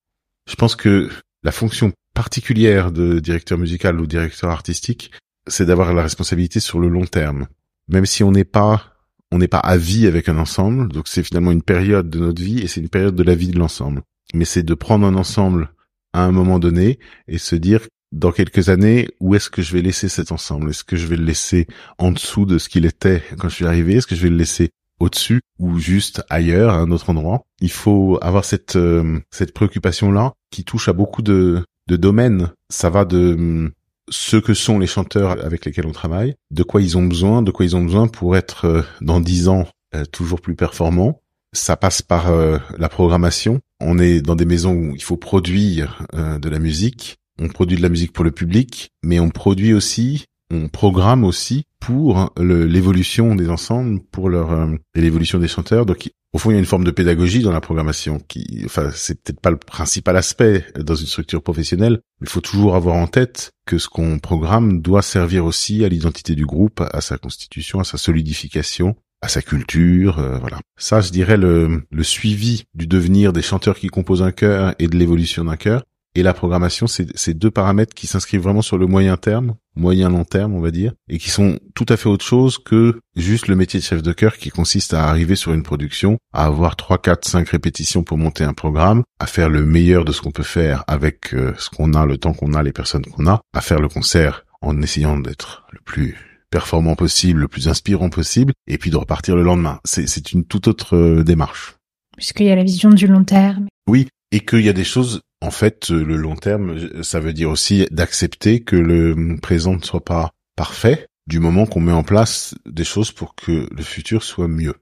Je 0.48 0.56
pense 0.56 0.76
que 0.76 1.10
la 1.44 1.52
fonction 1.52 1.92
particulière 2.14 2.92
de 2.92 3.20
directeur 3.20 3.58
musical 3.58 4.00
ou 4.00 4.06
directeur 4.06 4.50
artistique, 4.50 5.12
c'est 5.48 5.66
d'avoir 5.66 5.94
la 5.94 6.04
responsabilité 6.04 6.60
sur 6.60 6.80
le 6.80 6.90
long 6.90 7.06
terme. 7.06 7.48
Même 7.88 8.06
si 8.06 8.24
on 8.24 8.32
n'est 8.32 8.46
pas 8.46 8.84
on 9.32 9.38
n'est 9.38 9.48
pas 9.48 9.60
à 9.60 9.78
vie 9.78 10.08
avec 10.08 10.28
un 10.28 10.38
ensemble, 10.38 10.92
donc 10.92 11.08
c'est 11.08 11.24
finalement 11.24 11.52
une 11.52 11.62
période 11.62 12.10
de 12.10 12.20
notre 12.20 12.42
vie 12.42 12.60
et 12.60 12.68
c'est 12.68 12.82
une 12.82 12.90
période 12.90 13.16
de 13.16 13.24
la 13.24 13.36
vie 13.36 13.50
de 13.50 13.60
l'ensemble. 13.60 14.02
Mais 14.34 14.46
c'est 14.46 14.64
de 14.64 14.74
prendre 14.74 15.06
un 15.06 15.16
ensemble 15.16 15.70
à 16.14 16.24
un 16.24 16.32
moment 16.32 16.60
donné 16.60 17.00
et 17.28 17.38
se 17.38 17.56
dire 17.56 17.82
dans 18.12 18.32
quelques 18.32 18.70
années 18.70 19.08
où 19.20 19.36
est-ce 19.36 19.50
que 19.50 19.62
je 19.62 19.74
vais 19.74 19.82
laisser 19.82 20.10
cet 20.10 20.32
ensemble? 20.32 20.72
Est-ce 20.72 20.84
que 20.84 20.96
je 20.96 21.08
vais 21.08 21.18
le 21.18 21.26
laisser 21.26 21.68
en 21.98 22.12
dessous 22.12 22.46
de 22.46 22.58
ce 22.58 22.70
qu'il 22.70 22.86
était 22.86 23.24
quand 23.38 23.50
je 23.50 23.56
suis 23.56 23.66
arrivé? 23.66 23.96
Est-ce 23.96 24.08
que 24.08 24.16
je 24.16 24.24
vais 24.24 24.30
le 24.30 24.38
laisser 24.38 24.72
au-dessus 25.00 25.42
ou 25.60 25.78
juste 25.80 26.24
ailleurs, 26.30 26.74
à 26.74 26.78
un 26.80 26.92
autre 26.92 27.10
endroit? 27.10 27.44
Il 27.62 27.72
faut 27.72 28.18
avoir 28.22 28.46
cette 28.46 28.76
euh, 28.76 29.20
cette 29.32 29.54
préoccupation 29.54 30.12
là 30.12 30.34
qui 30.52 30.64
touche 30.64 30.90
à 30.90 30.94
beaucoup 30.94 31.22
de 31.22 31.64
de 31.88 31.96
domaines. 31.96 32.50
Ça 32.70 32.90
va 32.90 33.06
de 33.06 33.72
ce 34.10 34.38
que 34.38 34.54
sont 34.54 34.80
les 34.80 34.88
chanteurs 34.88 35.44
avec 35.44 35.66
lesquels 35.66 35.86
on 35.86 35.92
travaille, 35.92 36.36
de 36.52 36.64
quoi 36.64 36.82
ils 36.82 36.98
ont 36.98 37.06
besoin, 37.06 37.42
de 37.42 37.52
quoi 37.52 37.66
ils 37.66 37.76
ont 37.76 37.84
besoin 37.84 38.08
pour 38.08 38.36
être 38.36 38.66
euh, 38.66 38.82
dans 39.02 39.20
dix 39.20 39.48
ans 39.48 39.68
euh, 39.96 40.06
toujours 40.06 40.42
plus 40.42 40.56
performants. 40.56 41.22
Ça 41.54 41.78
passe 41.78 42.02
par 42.02 42.30
euh, 42.30 42.58
la 42.78 42.90
programmation. 42.90 43.60
On 43.80 43.98
est 43.98 44.22
dans 44.22 44.36
des 44.36 44.46
maisons 44.46 44.74
où 44.74 44.96
il 44.96 45.04
faut 45.04 45.18
produire 45.18 46.06
de 46.14 46.50
la 46.50 46.60
musique. 46.60 47.18
On 47.42 47.48
produit 47.48 47.78
de 47.78 47.82
la 47.82 47.90
musique 47.90 48.12
pour 48.12 48.26
le 48.26 48.32
public, 48.32 48.92
mais 49.04 49.22
on 49.22 49.30
produit 49.30 49.74
aussi, 49.74 50.26
on 50.52 50.68
programme 50.68 51.24
aussi 51.24 51.64
pour 51.80 52.34
l'évolution 52.38 53.36
des 53.36 53.50
ensembles, 53.50 54.02
pour 54.12 54.28
leur 54.28 54.68
l'évolution 54.96 55.40
des 55.40 55.48
chanteurs. 55.48 55.86
Donc 55.86 56.10
au 56.32 56.38
fond, 56.38 56.52
il 56.52 56.54
y 56.54 56.58
a 56.58 56.60
une 56.60 56.66
forme 56.66 56.84
de 56.84 56.92
pédagogie 56.92 57.42
dans 57.42 57.52
la 57.52 57.62
programmation 57.62 58.20
qui, 58.20 58.62
enfin, 58.66 58.92
c'est 58.94 59.20
peut-être 59.24 59.40
pas 59.40 59.50
le 59.50 59.58
principal 59.58 60.16
aspect 60.16 60.64
dans 60.78 60.94
une 60.94 61.08
structure 61.08 61.42
professionnelle, 61.42 62.02
mais 62.20 62.28
il 62.28 62.30
faut 62.30 62.42
toujours 62.42 62.76
avoir 62.76 62.96
en 62.96 63.08
tête 63.08 63.52
que 63.66 63.80
ce 63.80 63.90
qu'on 63.90 64.20
programme 64.20 64.82
doit 64.82 65.02
servir 65.02 65.46
aussi 65.46 65.84
à 65.84 65.90
l'identité 65.90 66.36
du 66.36 66.46
groupe, 66.46 66.84
à 66.92 67.02
sa 67.02 67.18
constitution, 67.18 67.80
à 67.80 67.84
sa 67.84 67.98
solidification, 67.98 68.96
à 69.22 69.28
sa 69.28 69.42
culture, 69.42 70.20
euh, 70.20 70.38
voilà. 70.40 70.60
Ça, 70.78 71.02
je 71.02 71.12
dirais 71.12 71.38
le, 71.38 71.84
le 71.92 72.04
suivi 72.04 72.64
du 72.74 72.88
devenir 72.88 73.34
des 73.34 73.42
chanteurs 73.42 73.78
qui 73.78 73.88
composent 73.88 74.24
un 74.24 74.32
chœur 74.32 74.74
et 74.80 74.88
de 74.88 74.98
l'évolution 74.98 75.46
d'un 75.46 75.58
chœur, 75.58 75.84
et 76.16 76.24
la 76.24 76.34
programmation, 76.34 76.88
c'est 76.88 77.34
deux 77.36 77.52
paramètres 77.52 77.94
qui 77.94 78.08
s'inscrivent 78.08 78.42
vraiment 78.42 78.64
sur 78.64 78.80
le 78.80 78.88
moyen 78.88 79.16
terme, 79.16 79.56
moyen 79.76 80.10
long 80.10 80.26
terme, 80.26 80.56
on 80.56 80.60
va 80.60 80.72
dire, 80.72 80.94
et 81.08 81.20
qui 81.20 81.30
sont 81.30 81.60
tout 81.76 81.86
à 81.88 81.98
fait 81.98 82.10
autre 82.10 82.26
chose 82.26 82.58
que 82.58 83.00
juste 83.16 83.48
le 83.48 83.56
métier 83.56 83.80
de 83.80 83.86
chef 83.86 84.02
de 84.02 84.12
chœur 84.12 84.38
qui 84.38 84.50
consiste 84.50 84.96
à 84.96 85.08
arriver 85.08 85.36
sur 85.36 85.54
une 85.54 85.62
production, 85.62 86.18
à 86.34 86.46
avoir 86.46 86.76
trois, 86.76 86.98
quatre, 86.98 87.28
cinq 87.28 87.50
répétitions 87.50 88.04
pour 88.04 88.18
monter 88.18 88.44
un 88.44 88.54
programme, 88.54 89.04
à 89.20 89.28
faire 89.28 89.50
le 89.50 89.64
meilleur 89.64 90.04
de 90.04 90.12
ce 90.12 90.22
qu'on 90.22 90.32
peut 90.32 90.42
faire 90.42 90.84
avec 90.88 91.34
euh, 91.36 91.54
ce 91.60 91.70
qu'on 91.70 91.94
a, 91.94 92.06
le 92.08 92.18
temps 92.18 92.34
qu'on 92.34 92.54
a, 92.54 92.64
les 92.64 92.74
personnes 92.74 93.06
qu'on 93.06 93.28
a, 93.28 93.42
à 93.54 93.62
faire 93.62 93.80
le 93.80 93.88
concert 93.88 94.46
en 94.62 94.82
essayant 94.82 95.18
d'être 95.18 95.68
le 95.72 95.80
plus 95.86 96.29
performant 96.50 96.96
possible, 96.96 97.42
le 97.42 97.48
plus 97.48 97.68
inspirant 97.68 98.10
possible, 98.10 98.54
et 98.68 98.78
puis 98.78 98.92
de 98.92 98.98
repartir 98.98 99.36
le 99.36 99.44
lendemain. 99.44 99.80
C'est 99.86 100.32
une 100.32 100.46
toute 100.46 100.68
autre 100.68 100.96
euh, 100.96 101.24
démarche. 101.24 101.76
Puisqu'il 102.18 102.48
y 102.48 102.52
a 102.52 102.56
la 102.56 102.64
vision 102.64 102.90
du 102.90 103.08
long 103.08 103.24
terme. 103.24 103.68
Oui, 103.88 104.08
et 104.32 104.42
qu'il 104.42 104.62
y 104.62 104.70
a 104.70 104.74
des 104.74 104.84
choses 104.84 105.22
en 105.42 105.52
fait, 105.52 105.90
le 105.90 106.18
long 106.18 106.36
terme, 106.36 107.04
ça 107.04 107.20
veut 107.20 107.34
dire 107.34 107.50
aussi 107.50 107.88
d'accepter 107.92 108.62
que 108.62 108.76
le 108.76 109.38
présent 109.42 109.76
ne 109.76 109.82
soit 109.82 110.04
pas 110.04 110.32
parfait 110.56 111.08
du 111.28 111.40
moment 111.40 111.66
qu'on 111.66 111.80
met 111.80 111.94
en 111.94 112.04
place 112.04 112.56
des 112.66 112.84
choses 112.84 113.12
pour 113.12 113.36
que 113.36 113.70
le 113.72 113.84
futur 113.84 114.24
soit 114.24 114.48
mieux. 114.48 114.76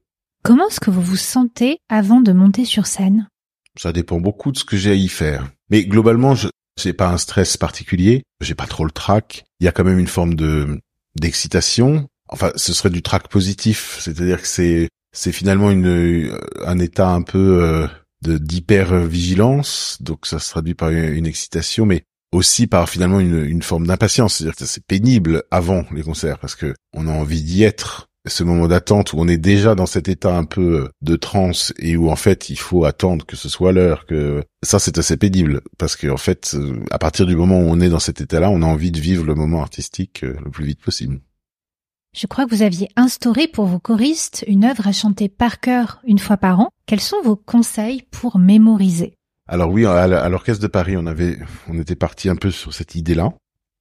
Comment 0.43 0.67
est-ce 0.67 0.79
que 0.79 0.89
vous 0.89 1.01
vous 1.01 1.17
sentez 1.17 1.77
avant 1.89 2.21
de 2.21 2.31
monter 2.31 2.65
sur 2.65 2.87
scène? 2.87 3.27
Ça 3.79 3.91
dépend 3.91 4.19
beaucoup 4.19 4.51
de 4.51 4.57
ce 4.57 4.63
que 4.63 4.77
j'ai 4.77 4.91
à 4.91 4.95
y 4.95 5.09
faire. 5.09 5.51
Mais 5.69 5.85
globalement, 5.85 6.33
je 6.33 6.47
n'ai 6.83 6.93
pas 6.93 7.09
un 7.09 7.17
stress 7.17 7.57
particulier, 7.57 8.23
j'ai 8.41 8.55
pas 8.55 8.65
trop 8.65 8.85
le 8.85 8.91
trac. 8.91 9.43
Il 9.59 9.65
y 9.65 9.67
a 9.67 9.71
quand 9.71 9.83
même 9.83 9.99
une 9.99 10.07
forme 10.07 10.33
de 10.33 10.79
d'excitation. 11.19 12.07
Enfin, 12.29 12.51
ce 12.55 12.73
serait 12.73 12.89
du 12.89 13.01
trac 13.01 13.27
positif, 13.29 13.97
c'est-à-dire 14.01 14.41
que 14.41 14.47
c'est 14.47 14.89
c'est 15.13 15.31
finalement 15.31 15.71
une 15.71 16.37
un 16.65 16.79
état 16.79 17.09
un 17.09 17.21
peu 17.21 17.63
euh, 17.63 17.87
de 18.23 18.37
d'hyper 18.37 18.93
vigilance, 19.05 19.97
donc 20.01 20.25
ça 20.25 20.39
se 20.39 20.49
traduit 20.49 20.73
par 20.73 20.89
une, 20.89 21.25
excitation, 21.25 21.85
mais 21.85 22.03
aussi 22.31 22.67
par 22.67 22.89
finalement 22.89 23.19
une, 23.19 23.45
une 23.45 23.61
forme 23.61 23.87
d'impatience, 23.87 24.35
c'est-à-dire 24.35 24.55
que 24.55 24.65
c'est 24.65 24.85
pénible 24.85 25.43
avant 25.51 25.85
les 25.93 26.03
concerts 26.03 26.39
parce 26.39 26.55
que 26.55 26.73
on 26.93 27.07
a 27.07 27.11
envie 27.11 27.41
d'y 27.41 27.63
être. 27.63 28.07
Ce 28.27 28.43
moment 28.43 28.67
d'attente 28.67 29.13
où 29.13 29.17
on 29.19 29.27
est 29.27 29.37
déjà 29.37 29.75
dans 29.75 29.85
cet 29.85 30.07
état 30.07 30.35
un 30.35 30.43
peu 30.43 30.89
de 31.01 31.15
transe 31.15 31.73
et 31.79 31.97
où 31.97 32.09
en 32.09 32.15
fait 32.15 32.49
il 32.49 32.57
faut 32.57 32.85
attendre 32.85 33.25
que 33.25 33.35
ce 33.35 33.49
soit 33.49 33.71
l'heure, 33.71 34.05
que 34.05 34.43
ça 34.63 34.79
c'est 34.79 34.97
assez 34.97 35.17
pénible 35.17 35.61
parce 35.77 35.95
que 35.95 36.07
en 36.07 36.17
fait 36.17 36.55
à 36.91 36.99
partir 36.99 37.25
du 37.25 37.35
moment 37.35 37.59
où 37.59 37.65
on 37.67 37.79
est 37.79 37.89
dans 37.89 37.99
cet 37.99 38.21
état-là, 38.21 38.49
on 38.49 38.61
a 38.61 38.65
envie 38.65 38.91
de 38.91 38.99
vivre 38.99 39.25
le 39.25 39.35
moment 39.35 39.61
artistique 39.61 40.23
euh, 40.23 40.35
le 40.43 40.51
plus 40.51 40.65
vite 40.65 40.81
possible. 40.81 41.19
Je 42.15 42.25
crois 42.25 42.45
que 42.45 42.55
vous 42.55 42.63
aviez 42.63 42.89
instauré 42.95 43.47
pour 43.47 43.65
vos 43.65 43.79
choristes 43.79 44.43
une 44.47 44.65
œuvre 44.65 44.87
à 44.87 44.91
chanter 44.91 45.29
par 45.29 45.59
cœur 45.59 45.99
une 46.05 46.19
fois 46.19 46.37
par 46.37 46.59
an. 46.59 46.69
Quels 46.87 47.01
sont 47.01 47.21
vos 47.23 47.35
conseils 47.35 48.03
pour 48.09 48.39
mémoriser? 48.39 49.13
Alors 49.47 49.71
oui, 49.71 49.85
à 49.85 50.27
l'orchestre 50.29 50.61
de 50.61 50.67
Paris, 50.67 50.97
on 50.97 51.05
avait, 51.05 51.37
on 51.67 51.79
était 51.79 51.95
parti 51.95 52.27
un 52.27 52.35
peu 52.35 52.51
sur 52.51 52.73
cette 52.73 52.95
idée-là. 52.95 53.33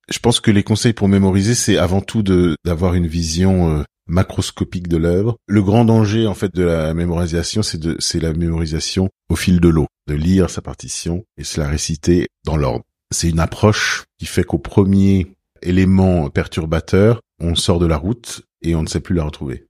Je 0.08 0.18
pense 0.18 0.38
que 0.38 0.50
les 0.50 0.62
conseils 0.62 0.92
pour 0.92 1.08
mémoriser, 1.08 1.54
c'est 1.54 1.78
avant 1.78 2.00
tout 2.00 2.22
de 2.22 2.56
d'avoir 2.64 2.94
une 2.94 3.06
vision 3.06 3.70
euh, 3.70 3.82
macroscopique 4.06 4.88
de 4.88 4.96
l'œuvre. 4.96 5.36
Le 5.46 5.62
grand 5.62 5.84
danger 5.84 6.26
en 6.26 6.34
fait 6.34 6.54
de 6.54 6.64
la 6.64 6.94
mémorisation, 6.94 7.62
c'est 7.62 7.78
de 7.78 7.96
c'est 7.98 8.20
la 8.20 8.32
mémorisation 8.32 9.10
au 9.28 9.36
fil 9.36 9.60
de 9.60 9.68
l'eau, 9.68 9.86
de 10.06 10.14
lire 10.14 10.50
sa 10.50 10.62
partition 10.62 11.24
et 11.36 11.44
se 11.44 11.60
la 11.60 11.68
réciter 11.68 12.28
dans 12.44 12.56
l'ordre. 12.56 12.84
C'est 13.12 13.30
une 13.30 13.40
approche 13.40 14.04
qui 14.18 14.26
fait 14.26 14.44
qu'au 14.44 14.58
premier 14.58 15.28
élément 15.62 16.28
perturbateur, 16.30 17.20
on 17.40 17.54
sort 17.54 17.78
de 17.78 17.86
la 17.86 17.96
route 17.96 18.42
et 18.62 18.74
on 18.74 18.82
ne 18.82 18.88
sait 18.88 19.00
plus 19.00 19.14
la 19.14 19.24
retrouver. 19.24 19.66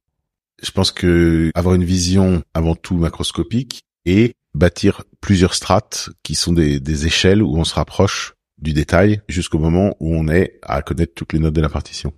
Je 0.63 0.71
pense 0.71 0.91
que 0.91 1.51
avoir 1.55 1.75
une 1.75 1.85
vision 1.85 2.43
avant 2.55 2.75
tout 2.75 2.97
macroscopique 2.97 3.83
et 4.07 4.35
bâtir 4.55 5.05
plusieurs 5.21 5.55
strates 5.55 6.09
qui 6.23 6.35
sont 6.35 6.53
des, 6.53 6.81
des 6.81 7.07
échelles 7.07 7.43
où 7.43 7.57
on 7.57 7.65
se 7.65 7.75
rapproche 7.75 8.35
du 8.59 8.73
détail 8.73 9.21
jusqu'au 9.29 9.59
moment 9.59 9.95
où 10.01 10.15
on 10.15 10.29
est 10.29 10.59
à 10.63 10.81
connaître 10.81 11.13
toutes 11.15 11.35
les 11.35 11.41
notes 11.41 11.55
de 11.55 11.61
la 11.61 11.69
partition. 11.69 12.15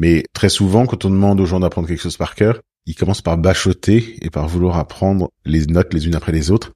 Mais 0.00 0.24
très 0.32 0.48
souvent, 0.48 0.86
quand 0.86 1.04
on 1.04 1.10
demande 1.10 1.40
aux 1.40 1.46
gens 1.46 1.60
d'apprendre 1.60 1.86
quelque 1.86 2.00
chose 2.00 2.16
par 2.16 2.34
cœur, 2.34 2.60
ils 2.86 2.94
commencent 2.94 3.22
par 3.22 3.36
bachoter 3.36 4.16
et 4.22 4.30
par 4.30 4.48
vouloir 4.48 4.78
apprendre 4.78 5.30
les 5.44 5.66
notes 5.66 5.92
les 5.92 6.06
unes 6.06 6.14
après 6.14 6.32
les 6.32 6.50
autres. 6.50 6.72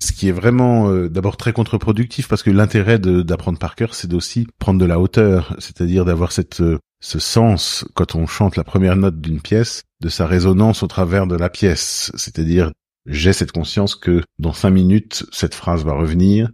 Ce 0.00 0.12
qui 0.12 0.28
est 0.28 0.32
vraiment 0.32 0.88
euh, 0.88 1.08
d'abord 1.08 1.36
très 1.36 1.52
contre-productif 1.52 2.26
parce 2.26 2.42
que 2.42 2.50
l'intérêt 2.50 2.98
d'apprendre 2.98 3.58
par 3.58 3.76
cœur, 3.76 3.94
c'est 3.94 4.08
d'aussi 4.08 4.48
prendre 4.58 4.80
de 4.80 4.86
la 4.86 4.98
hauteur, 4.98 5.54
c'est-à-dire 5.58 6.06
d'avoir 6.06 6.32
cette 6.32 6.62
euh, 6.62 6.78
ce 7.02 7.18
sens, 7.18 7.84
quand 7.94 8.14
on 8.14 8.26
chante 8.26 8.56
la 8.56 8.64
première 8.64 8.96
note 8.96 9.20
d'une 9.20 9.42
pièce, 9.42 9.82
de 10.00 10.08
sa 10.08 10.26
résonance 10.26 10.82
au 10.82 10.86
travers 10.86 11.26
de 11.26 11.36
la 11.36 11.50
pièce. 11.50 12.12
C'est-à-dire, 12.14 12.72
j'ai 13.06 13.32
cette 13.32 13.52
conscience 13.52 13.96
que 13.96 14.22
dans 14.38 14.52
cinq 14.52 14.70
minutes, 14.70 15.26
cette 15.32 15.54
phrase 15.54 15.84
va 15.84 15.92
revenir, 15.92 16.48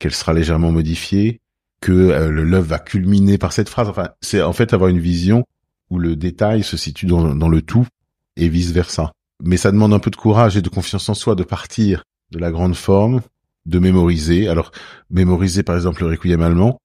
qu'elle 0.00 0.14
sera 0.14 0.32
légèrement 0.32 0.72
modifiée, 0.72 1.40
que 1.80 1.92
euh, 1.92 2.30
le 2.30 2.44
love 2.44 2.66
va 2.66 2.78
culminer 2.78 3.38
par 3.38 3.52
cette 3.52 3.68
phrase. 3.68 3.88
Enfin, 3.88 4.10
c'est 4.20 4.42
en 4.42 4.52
fait 4.52 4.72
avoir 4.72 4.88
une 4.88 4.98
vision 4.98 5.44
où 5.90 5.98
le 5.98 6.16
détail 6.16 6.62
se 6.62 6.76
situe 6.76 7.06
dans, 7.06 7.34
dans 7.34 7.48
le 7.48 7.62
tout 7.62 7.86
et 8.36 8.48
vice 8.48 8.72
versa. 8.72 9.12
Mais 9.42 9.56
ça 9.56 9.70
demande 9.70 9.94
un 9.94 9.98
peu 9.98 10.10
de 10.10 10.16
courage 10.16 10.56
et 10.56 10.62
de 10.62 10.68
confiance 10.68 11.08
en 11.08 11.14
soi 11.14 11.34
de 11.34 11.44
partir 11.44 12.04
de 12.30 12.38
la 12.38 12.50
grande 12.50 12.74
forme, 12.74 13.20
de 13.66 13.78
mémoriser. 13.78 14.48
Alors, 14.48 14.72
mémoriser 15.10 15.62
par 15.62 15.76
exemple 15.76 16.02
le 16.02 16.10
requiem 16.10 16.42
allemand, 16.42 16.78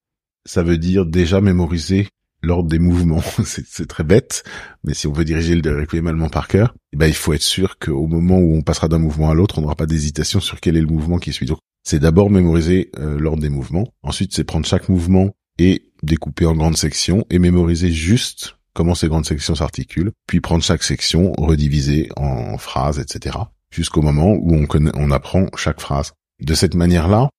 ça 0.45 0.63
veut 0.63 0.77
dire 0.77 1.05
déjà 1.05 1.41
mémoriser 1.41 2.09
l'ordre 2.43 2.69
des 2.69 2.79
mouvements. 2.79 3.21
c'est 3.45 3.87
très 3.87 4.03
bête, 4.03 4.43
mais 4.83 4.93
si 4.93 5.07
on 5.07 5.13
veut 5.13 5.25
diriger 5.25 5.55
le 5.55 5.79
requiem 5.79 6.07
allemand 6.07 6.29
par 6.29 6.47
cœur, 6.47 6.75
eh 6.91 6.97
ben, 6.97 7.07
il 7.07 7.15
faut 7.15 7.33
être 7.33 7.41
sûr 7.41 7.79
qu'au 7.79 8.05
moment 8.07 8.37
où 8.37 8.55
on 8.55 8.61
passera 8.61 8.87
d'un 8.87 8.99
mouvement 8.99 9.31
à 9.31 9.33
l'autre, 9.33 9.57
on 9.57 9.61
n'aura 9.61 9.75
pas 9.75 9.85
d'hésitation 9.85 10.39
sur 10.39 10.59
quel 10.59 10.77
est 10.77 10.81
le 10.81 10.87
mouvement 10.87 11.17
qui 11.17 11.33
suit. 11.33 11.49
C'est 11.84 11.99
d'abord 11.99 12.29
mémoriser 12.29 12.91
euh, 12.97 13.19
l'ordre 13.19 13.41
des 13.41 13.49
mouvements. 13.49 13.88
Ensuite, 14.03 14.34
c'est 14.34 14.43
prendre 14.43 14.65
chaque 14.65 14.89
mouvement 14.89 15.36
et 15.59 15.91
découper 16.01 16.45
en 16.45 16.55
grandes 16.55 16.77
sections 16.77 17.25
et 17.29 17.39
mémoriser 17.39 17.91
juste 17.91 18.57
comment 18.73 18.95
ces 18.95 19.07
grandes 19.07 19.25
sections 19.25 19.55
s'articulent, 19.55 20.11
puis 20.27 20.41
prendre 20.41 20.63
chaque 20.63 20.84
section, 20.84 21.34
rediviser 21.34 22.09
en 22.15 22.57
phrases, 22.57 22.99
etc., 22.99 23.38
jusqu'au 23.69 24.01
moment 24.01 24.34
où 24.34 24.55
on, 24.55 25.11
apprend 25.11 25.47
chaque 25.55 25.79
phrase. 25.79 26.13
De 26.41 26.53
cette 26.53 26.75
manière-là, 26.75 27.29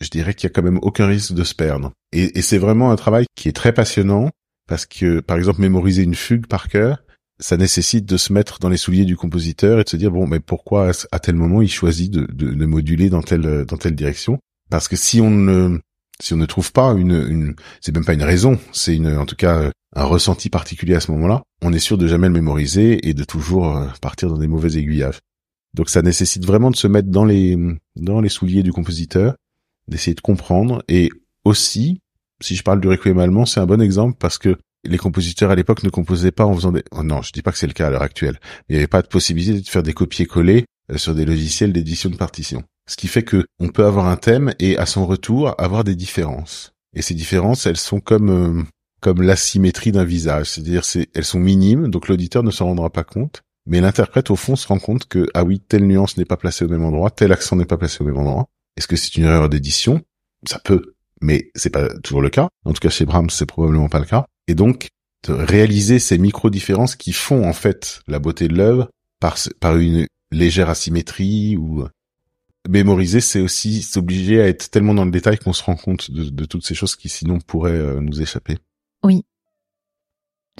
je 0.00 0.08
dirais 0.08 0.34
qu'il 0.34 0.48
y 0.48 0.50
a 0.50 0.54
quand 0.54 0.62
même 0.62 0.78
aucun 0.82 1.06
risque 1.06 1.32
de 1.32 1.44
se 1.44 1.54
perdre. 1.54 1.92
Et, 2.12 2.38
et 2.38 2.42
c'est 2.42 2.58
vraiment 2.58 2.90
un 2.90 2.96
travail 2.96 3.26
qui 3.36 3.48
est 3.48 3.52
très 3.52 3.72
passionnant 3.72 4.30
parce 4.68 4.86
que, 4.86 5.20
par 5.20 5.36
exemple, 5.36 5.60
mémoriser 5.60 6.02
une 6.02 6.14
fugue 6.14 6.46
par 6.46 6.68
cœur, 6.68 7.02
ça 7.38 7.56
nécessite 7.56 8.06
de 8.06 8.16
se 8.16 8.32
mettre 8.32 8.58
dans 8.58 8.68
les 8.68 8.76
souliers 8.76 9.04
du 9.04 9.16
compositeur 9.16 9.80
et 9.80 9.84
de 9.84 9.88
se 9.88 9.96
dire 9.96 10.10
bon, 10.10 10.26
mais 10.26 10.40
pourquoi 10.40 10.90
à 11.12 11.18
tel 11.18 11.34
moment 11.34 11.62
il 11.62 11.70
choisit 11.70 12.10
de, 12.10 12.26
de, 12.32 12.54
de 12.54 12.66
moduler 12.66 13.10
dans 13.10 13.22
telle 13.22 13.64
dans 13.66 13.76
telle 13.76 13.94
direction? 13.94 14.38
Parce 14.70 14.88
que 14.88 14.96
si 14.96 15.20
on 15.20 15.30
ne 15.30 15.78
Si 16.22 16.32
on 16.32 16.38
ne 16.38 16.46
trouve 16.46 16.72
pas 16.72 16.94
une, 16.94 17.12
une 17.28 17.54
c'est 17.82 17.94
même 17.94 18.06
pas 18.06 18.14
une 18.14 18.22
raison, 18.22 18.58
c'est 18.72 18.96
une, 18.96 19.18
en 19.18 19.26
tout 19.26 19.36
cas, 19.36 19.70
un 19.94 20.04
ressenti 20.04 20.48
particulier 20.48 20.94
à 20.94 21.00
ce 21.00 21.12
moment-là, 21.12 21.42
on 21.60 21.74
est 21.74 21.78
sûr 21.78 21.98
de 21.98 22.08
jamais 22.08 22.28
le 22.28 22.32
mémoriser 22.32 23.06
et 23.06 23.12
de 23.12 23.24
toujours 23.24 23.76
euh, 23.76 23.86
partir 24.00 24.30
dans 24.30 24.38
des 24.38 24.48
mauvais 24.48 24.78
aiguillages. 24.78 25.20
Donc 25.74 25.90
ça 25.90 26.00
nécessite 26.00 26.46
vraiment 26.46 26.70
de 26.70 26.76
se 26.76 26.88
mettre 26.88 27.10
dans 27.10 27.26
les, 27.26 27.58
dans 27.96 28.22
les 28.22 28.30
souliers 28.30 28.62
du 28.62 28.72
compositeur, 28.72 29.36
d'essayer 29.88 30.14
de 30.14 30.22
comprendre 30.22 30.82
et 30.88 31.10
aussi, 31.44 32.00
si 32.40 32.56
je 32.56 32.62
parle 32.62 32.80
du 32.80 32.88
requiem 32.88 33.18
allemand, 33.18 33.44
c'est 33.44 33.60
un 33.60 33.66
bon 33.66 33.82
exemple 33.82 34.16
parce 34.18 34.38
que 34.38 34.56
les 34.86 34.98
compositeurs 34.98 35.50
à 35.50 35.54
l'époque 35.54 35.82
ne 35.82 35.90
composaient 35.90 36.32
pas 36.32 36.44
en 36.44 36.54
faisant 36.54 36.72
des... 36.72 36.82
Oh 36.90 37.02
non, 37.02 37.22
je 37.22 37.32
dis 37.32 37.42
pas 37.42 37.52
que 37.52 37.58
c'est 37.58 37.66
le 37.66 37.72
cas 37.72 37.86
à 37.88 37.90
l'heure 37.90 38.02
actuelle. 38.02 38.38
Il 38.68 38.72
n'y 38.72 38.78
avait 38.78 38.86
pas 38.86 39.02
de 39.02 39.08
possibilité 39.08 39.60
de 39.60 39.68
faire 39.68 39.82
des 39.82 39.92
copier-coller 39.92 40.64
euh, 40.92 40.98
sur 40.98 41.14
des 41.14 41.24
logiciels 41.24 41.72
d'édition 41.72 42.10
de 42.10 42.16
partition. 42.16 42.62
Ce 42.88 42.96
qui 42.96 43.08
fait 43.08 43.24
que 43.24 43.44
on 43.58 43.68
peut 43.68 43.84
avoir 43.84 44.06
un 44.06 44.16
thème 44.16 44.54
et 44.58 44.78
à 44.78 44.86
son 44.86 45.06
retour 45.06 45.54
avoir 45.60 45.84
des 45.84 45.96
différences. 45.96 46.72
Et 46.94 47.02
ces 47.02 47.14
différences, 47.14 47.66
elles 47.66 47.76
sont 47.76 48.00
comme 48.00 48.30
euh, 48.30 48.62
comme 49.00 49.22
l'asymétrie 49.22 49.92
d'un 49.92 50.04
visage, 50.04 50.50
c'est-à-dire 50.50 50.84
c'est 50.84 51.08
elles 51.14 51.24
sont 51.24 51.38
minimes, 51.38 51.88
donc 51.88 52.08
l'auditeur 52.08 52.42
ne 52.42 52.50
s'en 52.50 52.66
rendra 52.66 52.90
pas 52.90 53.04
compte, 53.04 53.42
mais 53.66 53.80
l'interprète 53.80 54.30
au 54.30 54.36
fond 54.36 54.56
se 54.56 54.66
rend 54.66 54.78
compte 54.78 55.06
que 55.06 55.28
ah 55.34 55.44
oui, 55.44 55.60
telle 55.60 55.86
nuance 55.86 56.16
n'est 56.16 56.24
pas 56.24 56.36
placée 56.36 56.64
au 56.64 56.68
même 56.68 56.84
endroit, 56.84 57.10
tel 57.10 57.32
accent 57.32 57.56
n'est 57.56 57.66
pas 57.66 57.76
placé 57.76 58.02
au 58.02 58.06
même 58.06 58.16
endroit. 58.16 58.46
Est-ce 58.76 58.88
que 58.88 58.96
c'est 58.96 59.16
une 59.16 59.24
erreur 59.24 59.48
d'édition? 59.48 60.02
Ça 60.48 60.58
peut, 60.58 60.94
mais 61.20 61.50
c'est 61.54 61.70
pas 61.70 61.88
toujours 62.00 62.22
le 62.22 62.30
cas. 62.30 62.48
En 62.64 62.72
tout 62.72 62.80
cas 62.80 62.88
chez 62.88 63.04
Brahms, 63.04 63.30
c'est 63.30 63.46
probablement 63.46 63.88
pas 63.88 64.00
le 64.00 64.06
cas. 64.06 64.26
Et 64.48 64.54
donc 64.54 64.88
de 65.26 65.32
réaliser 65.32 65.98
ces 65.98 66.18
micro 66.18 66.50
différences 66.50 66.94
qui 66.96 67.12
font 67.12 67.48
en 67.48 67.52
fait 67.52 68.00
la 68.06 68.18
beauté 68.18 68.48
de 68.48 68.54
l'œuvre 68.54 68.88
par 69.18 69.76
une 69.76 70.06
légère 70.30 70.70
asymétrie 70.70 71.56
ou 71.56 71.84
mémoriser, 72.68 73.20
c'est 73.20 73.40
aussi 73.40 73.82
s'obliger 73.82 74.40
à 74.40 74.48
être 74.48 74.70
tellement 74.70 74.94
dans 74.94 75.04
le 75.04 75.10
détail 75.10 75.38
qu'on 75.38 75.52
se 75.52 75.62
rend 75.62 75.76
compte 75.76 76.10
de, 76.10 76.44
toutes 76.44 76.64
ces 76.64 76.74
choses 76.74 76.96
qui 76.96 77.08
sinon 77.08 77.38
pourraient 77.38 77.72
euh, 77.72 78.00
nous 78.00 78.20
échapper. 78.20 78.58
Oui. 79.02 79.24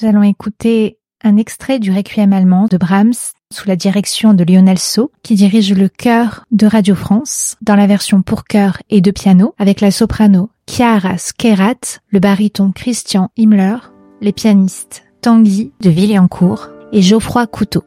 Nous 0.01 0.09
allons 0.09 0.23
écouter 0.23 0.99
un 1.23 1.37
extrait 1.37 1.79
du 1.79 1.93
Requiem 1.93 2.33
allemand 2.33 2.67
de 2.67 2.77
Brahms 2.77 3.15
sous 3.53 3.69
la 3.69 3.77
direction 3.77 4.35
de 4.35 4.45
Lionel 4.45 4.79
So, 4.79 5.11
qui 5.23 5.35
dirige 5.35 5.73
le 5.73 5.89
chœur 5.89 6.45
de 6.51 6.67
Radio 6.67 6.95
France 6.95 7.57
dans 7.63 7.77
la 7.77 7.87
version 7.87 8.23
pour 8.23 8.45
chœur 8.45 8.79
et 8.91 9.01
de 9.01 9.11
piano 9.11 9.55
avec 9.59 9.81
la 9.81 9.91
soprano 9.91 10.51
Chiara 10.69 11.17
Skerat, 11.19 12.01
le 12.11 12.19
baryton 12.19 12.73
Christian 12.73 13.31
Himmler, 13.37 13.77
les 14.21 14.33
pianistes 14.33 15.05
Tanguy 15.23 15.73
de 15.81 15.91
Villancourt 15.91 16.69
et 16.93 17.03
Geoffroy 17.03 17.47
Couteau. 17.47 17.83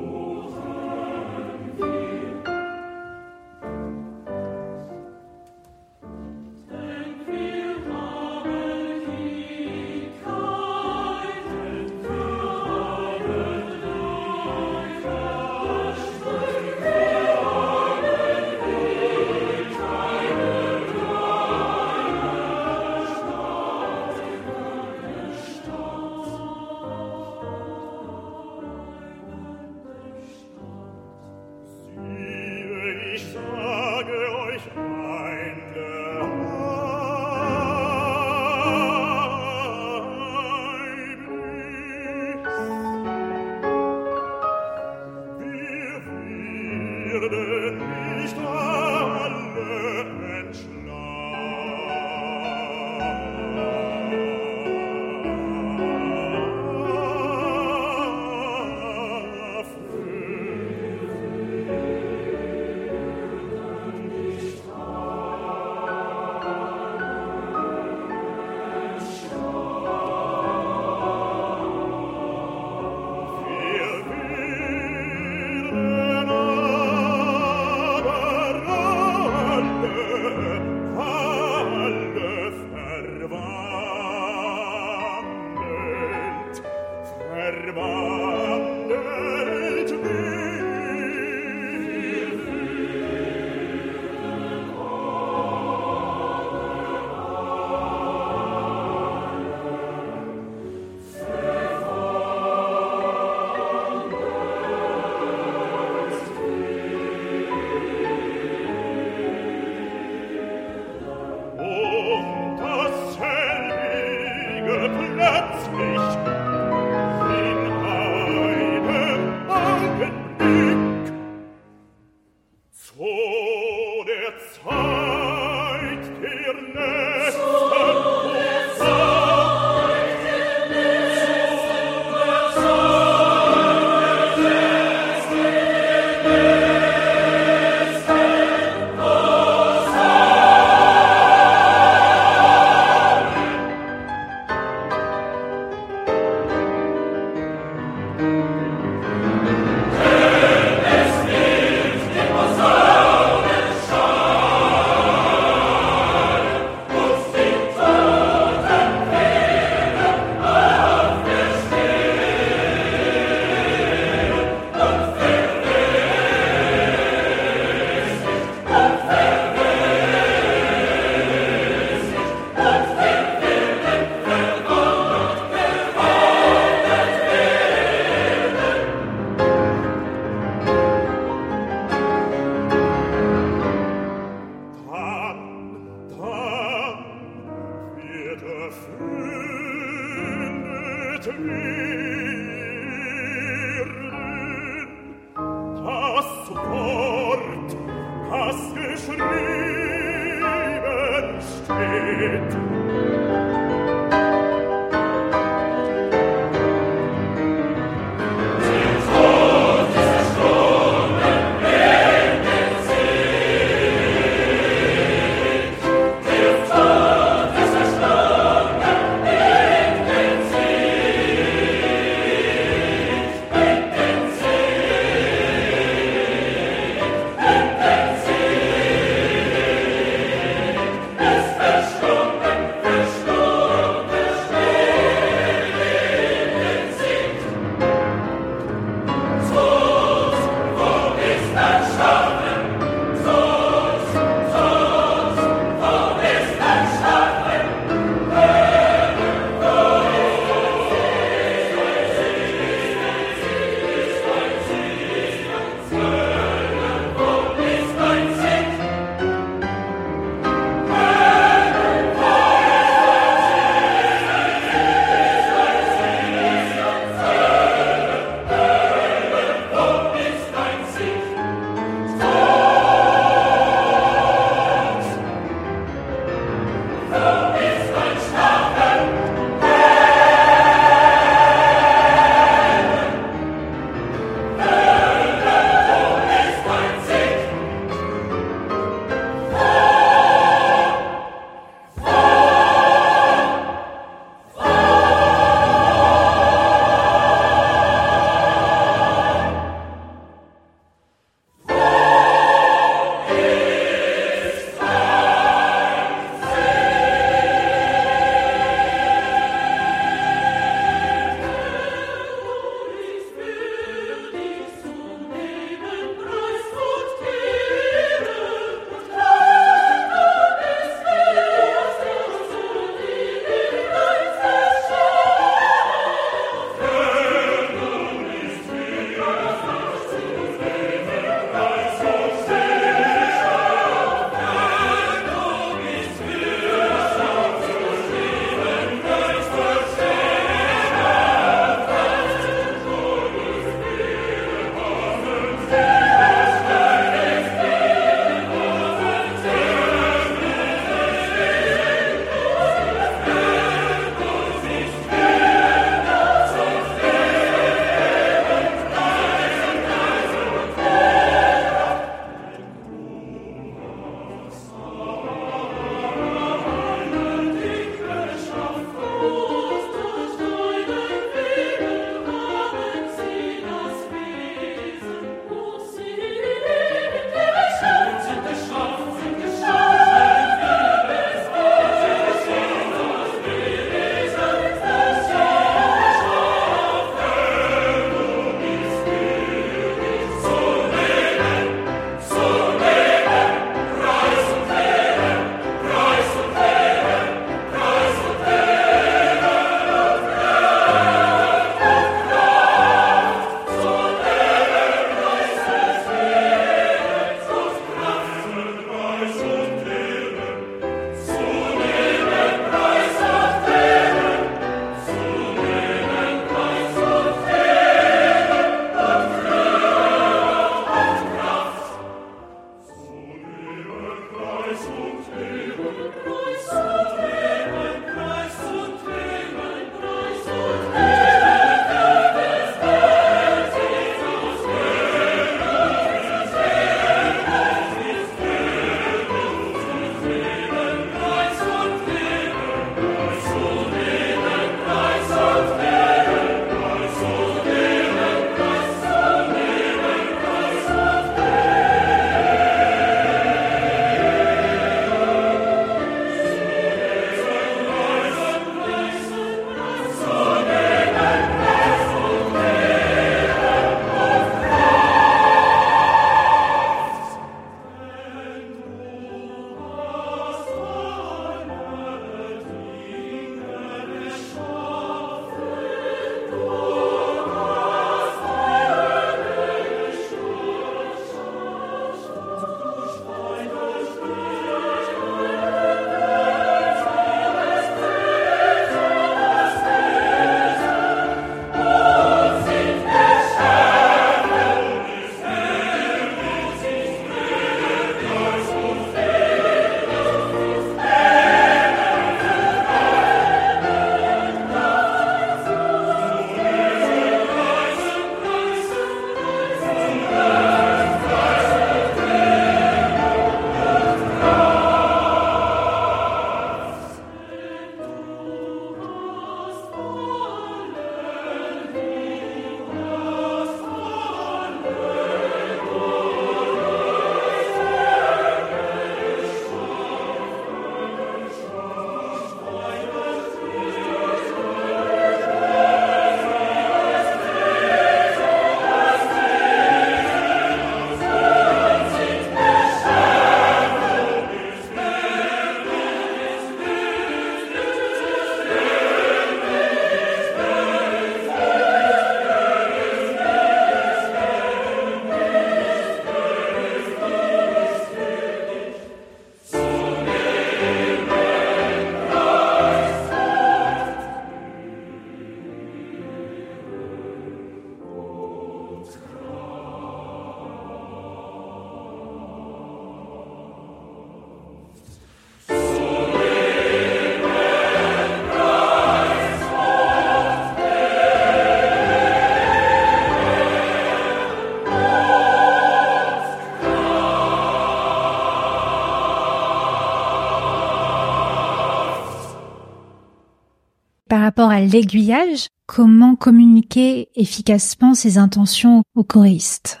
À 594.80 594.82
l'aiguillage, 594.82 595.68
comment 595.86 596.36
communiquer 596.36 597.28
efficacement 597.34 598.14
ses 598.14 598.38
intentions 598.38 599.02
aux 599.14 599.24
choristes? 599.24 600.00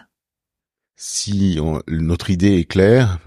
Si 0.96 1.58
notre 1.88 2.30
idée 2.30 2.54
est 2.54 2.64
claire, 2.64 3.18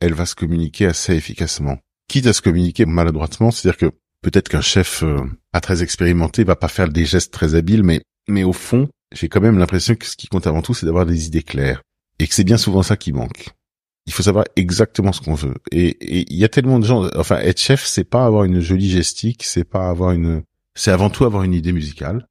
elle 0.00 0.14
va 0.14 0.24
se 0.24 0.34
communiquer 0.34 0.86
assez 0.86 1.14
efficacement. 1.14 1.76
Quitte 2.08 2.26
à 2.26 2.32
se 2.32 2.40
communiquer 2.40 2.86
maladroitement, 2.86 3.50
c'est-à-dire 3.50 3.78
que 3.78 3.96
peut-être 4.22 4.48
qu'un 4.48 4.62
chef 4.62 5.02
euh, 5.02 5.18
pas 5.52 5.60
très 5.60 5.82
expérimenté 5.82 6.44
va 6.44 6.56
pas 6.56 6.68
faire 6.68 6.88
des 6.88 7.04
gestes 7.04 7.32
très 7.32 7.54
habiles, 7.54 7.82
mais 7.82 8.00
mais 8.28 8.44
au 8.44 8.52
fond, 8.54 8.88
j'ai 9.12 9.28
quand 9.28 9.40
même 9.40 9.58
l'impression 9.58 9.94
que 9.96 10.06
ce 10.06 10.16
qui 10.16 10.28
compte 10.28 10.46
avant 10.46 10.62
tout, 10.62 10.72
c'est 10.72 10.86
d'avoir 10.86 11.04
des 11.04 11.26
idées 11.26 11.42
claires, 11.42 11.82
et 12.18 12.26
que 12.26 12.34
c'est 12.34 12.44
bien 12.44 12.58
souvent 12.58 12.82
ça 12.82 12.96
qui 12.96 13.12
manque. 13.12 13.50
Il 14.06 14.14
faut 14.14 14.22
savoir 14.22 14.46
exactement 14.56 15.12
ce 15.12 15.20
qu'on 15.20 15.34
veut. 15.34 15.54
Et 15.72 16.30
il 16.30 16.36
y 16.36 16.44
a 16.44 16.48
tellement 16.48 16.78
de 16.78 16.86
gens. 16.86 17.08
Enfin, 17.16 17.38
être 17.38 17.60
chef, 17.60 17.84
c'est 17.84 18.04
pas 18.04 18.24
avoir 18.24 18.44
une 18.44 18.60
jolie 18.60 18.88
gestique, 18.88 19.42
c'est 19.44 19.64
pas 19.64 19.90
avoir 19.90 20.12
une. 20.12 20.42
C'est 20.74 20.90
avant 20.90 21.10
tout 21.10 21.24
avoir 21.24 21.42
une 21.42 21.54
idée 21.54 21.72
musicale, 21.72 22.26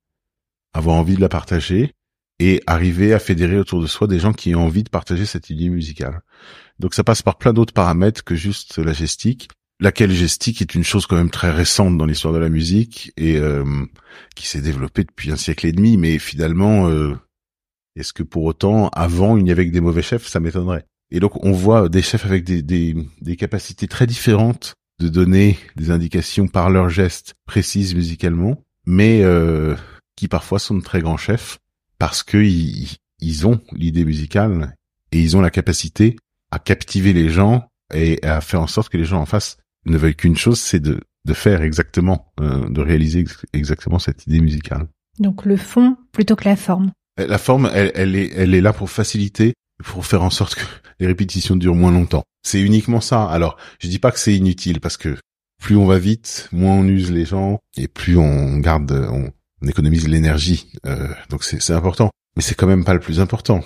avoir 0.74 0.96
envie 0.96 1.16
de 1.16 1.22
la 1.22 1.30
partager 1.30 1.94
et 2.40 2.62
arriver 2.68 3.14
à 3.14 3.20
fédérer 3.20 3.58
autour 3.58 3.82
de 3.82 3.88
soi 3.88 4.08
des 4.08 4.20
gens 4.20 4.34
qui 4.34 4.56
ont 4.56 4.66
envie 4.66 4.84
de 4.84 4.90
partager 4.90 5.26
cette 5.26 5.50
idée 5.50 5.70
musicale. 5.70 6.22
Donc 6.80 6.94
ça 6.94 7.04
passe 7.04 7.22
par 7.22 7.38
plein 7.38 7.54
d'autres 7.54 7.74
paramètres 7.74 8.24
que 8.24 8.36
juste 8.36 8.78
la 8.78 8.94
gestique 8.94 9.50
laquelle 9.80 10.12
gestique 10.12 10.62
est 10.62 10.76
une 10.76 10.84
chose 10.84 11.06
quand 11.08 11.16
même 11.16 11.30
très 11.30 11.52
récente 11.52 11.98
dans 11.98 12.06
l'histoire 12.06 12.34
de 12.34 12.40
la 12.40 12.50
musique 12.50 13.14
et 13.18 13.38
euh, 13.38 13.64
qui 14.36 14.48
s'est 14.48 14.62
développée 14.62 15.04
depuis 15.04 15.32
un 15.32 15.38
siècle 15.38 15.66
et 15.68 15.72
demi. 15.72 15.98
Mais 15.98 16.20
finalement, 16.20 16.90
euh, 16.90 17.16
est-ce 17.96 18.14
que 18.14 18.24
pour 18.24 18.44
autant, 18.44 18.90
avant, 18.90 19.38
il 19.38 19.44
n'y 19.44 19.52
avait 19.52 19.68
que 19.68 19.74
des 19.74 19.82
mauvais 19.82 20.02
chefs? 20.02 20.28
Ça 20.28 20.40
m'étonnerait. 20.40 20.86
Et 21.12 21.20
donc, 21.20 21.44
on 21.44 21.52
voit 21.52 21.90
des 21.90 22.02
chefs 22.02 22.26
avec 22.26 22.44
des, 22.44 22.62
des, 22.62 22.96
des, 23.22 23.36
capacités 23.36 23.88
très 23.88 24.06
différentes 24.06 24.76
de 25.00 25.08
donner 25.08 25.58
des 25.76 25.92
indications 25.92 26.48
par 26.48 26.70
leurs 26.70 26.90
gestes 26.90 27.36
précises 27.46 27.96
musicalement, 27.96 28.64
mais 28.86 29.22
euh, 29.24 29.76
qui 30.16 30.28
parfois 30.28 30.60
sont 30.60 30.76
de 30.76 30.84
très 30.84 31.02
grands 31.02 31.18
chefs 31.18 31.60
parce 31.98 32.24
que 32.24 32.38
ils 32.38 33.48
ont 33.48 33.60
l'idée 33.72 34.06
musicale 34.06 34.76
et 35.12 35.22
ils 35.22 35.36
ont 35.38 35.42
la 35.42 35.50
capacité 35.50 36.16
à 36.52 36.60
captiver 36.60 37.14
les 37.14 37.30
gens 37.30 37.70
et 37.94 38.24
à 38.24 38.42
faire 38.42 38.62
en 38.62 38.68
sorte 38.68 38.90
que 38.90 38.98
les 38.98 39.06
gens 39.06 39.22
en 39.22 39.26
face 39.26 39.58
ne 39.86 39.98
veulent 39.98 40.16
qu'une 40.16 40.38
chose, 40.38 40.60
c'est 40.60 40.80
de, 40.80 41.00
de 41.26 41.34
faire 41.34 41.62
exactement, 41.62 42.32
euh, 42.40 42.70
de 42.70 42.82
réaliser 42.82 43.26
exactement 43.54 44.00
cette 44.00 44.28
idée 44.28 44.42
musicale. 44.42 44.88
Donc 45.20 45.46
le 45.46 45.58
fond 45.58 45.98
plutôt 46.12 46.36
que 46.36 46.46
la 46.46 46.56
forme. 46.56 46.92
Euh, 47.20 47.28
la 47.28 47.38
forme, 47.38 47.70
elle, 47.74 47.92
elle, 47.96 48.16
est, 48.16 48.32
elle 48.36 48.54
est 48.54 48.62
là 48.62 48.74
pour 48.74 48.90
faciliter, 48.90 49.54
pour 49.84 50.06
faire 50.06 50.24
en 50.24 50.30
sorte 50.30 50.56
que 50.56 50.66
les 51.00 51.08
répétitions 51.08 51.56
durent 51.56 51.76
moins 51.76 51.92
longtemps. 51.92 52.24
C'est 52.44 52.62
uniquement 52.62 53.02
ça. 53.02 53.26
Alors, 53.26 53.58
je 53.80 53.88
dis 53.88 54.00
pas 54.00 54.12
que 54.12 54.20
c'est 54.20 54.36
inutile 54.36 54.80
parce 54.80 54.98
que 54.98 55.18
plus 55.62 55.76
on 55.76 55.86
va 55.86 56.00
vite, 56.00 56.48
moins 56.52 56.74
on 56.74 56.86
use 56.86 57.12
les 57.12 57.26
gens 57.26 57.60
et 57.78 57.88
plus 57.88 58.18
on 58.18 58.58
garde, 58.58 58.92
on, 59.12 59.32
économise 59.68 60.08
l'énergie. 60.08 60.72
Euh, 60.86 61.10
donc 61.30 61.44
c'est 61.44 61.74
important. 61.74 62.12
Mais 62.36 62.42
c'est 62.42 62.56
quand 62.56 62.68
même 62.68 62.86
pas 62.86 62.94
le 62.94 63.02
plus 63.02 63.20
important. 63.20 63.62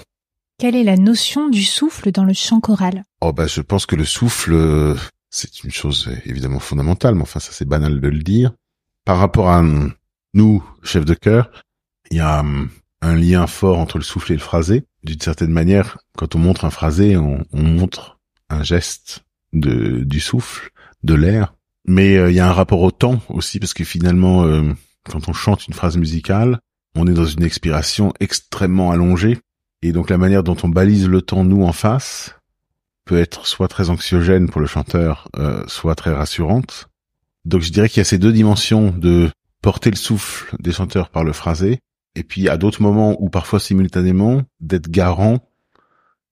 Quelle 0.57 0.76
est 0.76 0.84
la 0.84 0.98
notion 0.98 1.49
du 1.49 1.64
souffle 1.64 2.11
dans 2.11 2.23
le 2.23 2.34
chant 2.34 2.60
choral? 2.60 3.03
Oh 3.22 3.31
bah 3.31 3.45
je 3.45 3.61
pense 3.61 3.85
que 3.85 3.95
le 3.95 4.06
souffle, 4.06 4.95
c'est 5.30 5.64
une 5.64 5.72
chose 5.72 6.10
évidemment 6.26 6.60
fondamentale, 6.60 7.14
mais 7.15 7.22
enfin 7.22 7.40
ça 7.40 7.52
c'est 7.52 7.68
banal 7.68 8.02
de 8.02 8.07
le 8.07 8.23
dire. 8.23 8.53
Par 9.06 9.19
rapport 9.19 9.49
à 9.49 9.64
nous, 10.34 10.64
chefs 10.81 11.06
de 11.06 11.14
chœur, 11.14 11.52
il 12.10 12.18
y 12.18 12.19
a 12.22 12.40
hum, 12.40 12.69
un 13.02 13.15
lien 13.15 13.45
fort 13.48 13.77
entre 13.77 13.98
le 13.98 14.03
souffle 14.03 14.31
et 14.31 14.35
le 14.35 14.41
phrasé. 14.41 14.85
D'une 15.03 15.19
certaine 15.19 15.51
manière, 15.51 15.97
quand 16.17 16.35
on 16.35 16.39
montre 16.39 16.65
un 16.65 16.69
phrasé, 16.69 17.17
on, 17.17 17.43
montre 17.51 18.19
un 18.49 18.63
geste 18.63 19.25
de, 19.51 19.99
du 20.03 20.19
souffle, 20.19 20.69
de 21.03 21.13
l'air. 21.13 21.53
Mais 21.85 22.15
euh, 22.15 22.31
il 22.31 22.35
y 22.35 22.39
a 22.39 22.47
un 22.47 22.53
rapport 22.53 22.81
au 22.81 22.91
temps 22.91 23.21
aussi, 23.30 23.59
parce 23.59 23.73
que 23.73 23.84
finalement, 23.84 24.45
euh, 24.45 24.63
quand 25.03 25.27
on 25.27 25.34
chante 25.34 25.67
une 25.67 25.73
phrase 25.73 25.97
musicale, 25.97 26.59
on 26.95 27.07
est 27.07 27.13
dans 27.13 27.25
une 27.25 27.43
expiration 27.43 28.13
extrêmement 28.19 28.91
allongée. 28.91 29.39
Et 29.81 29.91
donc 29.91 30.09
la 30.09 30.17
manière 30.17 30.43
dont 30.43 30.55
on 30.63 30.69
balise 30.69 31.09
le 31.09 31.21
temps, 31.21 31.43
nous, 31.43 31.63
en 31.63 31.73
face, 31.73 32.35
peut 33.05 33.19
être 33.19 33.45
soit 33.45 33.67
très 33.67 33.89
anxiogène 33.89 34.49
pour 34.49 34.61
le 34.61 34.67
chanteur, 34.67 35.27
euh, 35.38 35.63
soit 35.67 35.95
très 35.95 36.13
rassurante. 36.13 36.88
Donc 37.45 37.61
je 37.61 37.71
dirais 37.71 37.89
qu'il 37.89 37.99
y 37.99 38.01
a 38.01 38.05
ces 38.05 38.17
deux 38.17 38.31
dimensions 38.31 38.91
de 38.91 39.30
porter 39.61 39.89
le 39.89 39.97
souffle 39.97 40.55
des 40.59 40.71
chanteurs 40.71 41.09
par 41.09 41.23
le 41.23 41.34
phrasé, 41.34 41.80
et 42.15 42.23
puis 42.23 42.49
à 42.49 42.57
d'autres 42.57 42.81
moments 42.81 43.22
ou 43.22 43.30
parfois 43.30 43.60
simultanément 43.60 44.44
d'être 44.60 44.90
garant 44.90 45.40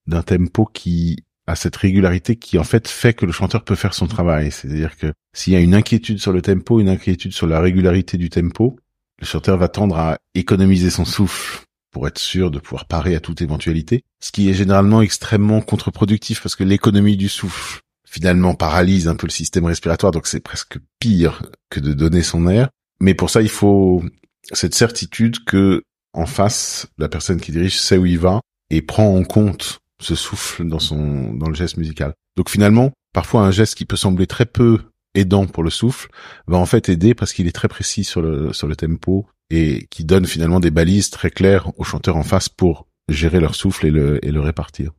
d'un 0.07 0.21
tempo 0.21 0.65
qui 0.65 1.23
a 1.47 1.55
cette 1.55 1.75
régularité 1.75 2.35
qui 2.35 2.57
en 2.57 2.63
fait 2.63 2.87
fait 2.87 3.13
que 3.13 3.25
le 3.25 3.31
chanteur 3.31 3.63
peut 3.63 3.75
faire 3.75 3.93
son 3.93 4.07
travail. 4.07 4.51
C'est-à-dire 4.51 4.97
que 4.97 5.13
s'il 5.33 5.53
y 5.53 5.55
a 5.55 5.59
une 5.59 5.73
inquiétude 5.73 6.19
sur 6.19 6.33
le 6.33 6.41
tempo, 6.41 6.79
une 6.79 6.89
inquiétude 6.89 7.33
sur 7.33 7.47
la 7.47 7.59
régularité 7.59 8.17
du 8.17 8.29
tempo, 8.29 8.77
le 9.19 9.25
chanteur 9.25 9.57
va 9.57 9.67
tendre 9.67 9.97
à 9.97 10.17
économiser 10.35 10.89
son 10.89 11.05
souffle 11.05 11.63
pour 11.91 12.07
être 12.07 12.19
sûr 12.19 12.51
de 12.51 12.59
pouvoir 12.59 12.85
parer 12.85 13.15
à 13.15 13.19
toute 13.19 13.41
éventualité, 13.41 14.03
ce 14.21 14.31
qui 14.31 14.49
est 14.49 14.53
généralement 14.53 15.01
extrêmement 15.01 15.61
contre-productif 15.61 16.41
parce 16.41 16.55
que 16.55 16.63
l'économie 16.63 17.17
du 17.17 17.27
souffle 17.27 17.81
finalement 18.07 18.55
paralyse 18.55 19.07
un 19.07 19.15
peu 19.15 19.27
le 19.27 19.31
système 19.31 19.65
respiratoire, 19.65 20.11
donc 20.11 20.27
c'est 20.27 20.39
presque 20.39 20.77
pire 20.99 21.43
que 21.69 21.79
de 21.79 21.93
donner 21.93 22.23
son 22.23 22.47
air. 22.47 22.69
Mais 22.99 23.13
pour 23.13 23.29
ça, 23.29 23.41
il 23.41 23.49
faut 23.49 24.03
cette 24.51 24.75
certitude 24.75 25.43
que 25.43 25.83
en 26.13 26.25
face, 26.25 26.87
la 26.97 27.09
personne 27.09 27.39
qui 27.39 27.51
dirige 27.51 27.79
sait 27.79 27.97
où 27.97 28.05
il 28.05 28.19
va 28.19 28.41
et 28.69 28.81
prend 28.81 29.15
en 29.15 29.23
compte 29.23 29.79
ce 30.01 30.15
souffle 30.15 30.67
dans 30.67 30.79
son 30.79 31.33
dans 31.33 31.47
le 31.47 31.55
geste 31.55 31.77
musical. 31.77 32.13
Donc 32.35 32.49
finalement, 32.49 32.91
parfois 33.13 33.41
un 33.41 33.51
geste 33.51 33.75
qui 33.75 33.85
peut 33.85 33.95
sembler 33.95 34.27
très 34.27 34.45
peu 34.45 34.79
aidant 35.13 35.45
pour 35.45 35.63
le 35.63 35.69
souffle 35.69 36.09
va 36.47 36.57
en 36.57 36.65
fait 36.65 36.89
aider 36.89 37.13
parce 37.13 37.33
qu'il 37.33 37.47
est 37.47 37.51
très 37.51 37.67
précis 37.67 38.03
sur 38.03 38.21
le 38.21 38.53
sur 38.53 38.67
le 38.67 38.75
tempo 38.75 39.27
et 39.49 39.87
qui 39.91 40.05
donne 40.05 40.25
finalement 40.25 40.59
des 40.59 40.71
balises 40.71 41.09
très 41.09 41.29
claires 41.29 41.71
aux 41.77 41.83
chanteurs 41.83 42.15
en 42.15 42.23
face 42.23 42.49
pour 42.49 42.87
gérer 43.09 43.39
leur 43.39 43.55
souffle 43.55 43.85
et 43.87 43.91
le, 43.91 44.25
et 44.25 44.31
le 44.31 44.39
répartir. 44.39 44.91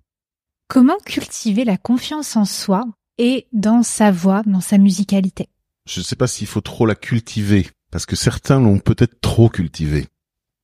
Comment 0.69 0.99
cultiver 1.05 1.65
la 1.65 1.77
confiance 1.77 2.37
en 2.37 2.45
soi 2.45 2.85
et 3.19 3.47
dans 3.53 3.83
sa 3.83 4.11
voix, 4.11 4.43
dans 4.45 4.61
sa 4.61 4.79
musicalité? 4.79 5.49
Je 5.89 6.01
ne 6.01 6.05
sais 6.05 6.17
pas 6.17 6.27
s'il 6.27 6.47
faut 6.47 6.61
trop 6.61 6.87
la 6.87 6.95
cultiver, 6.95 7.69
parce 7.93 8.07
que 8.07 8.17
certains 8.17 8.59
l'ont 8.59 8.79
peut-être 8.79 9.21
trop 9.21 9.49
cultivée. 9.49 10.09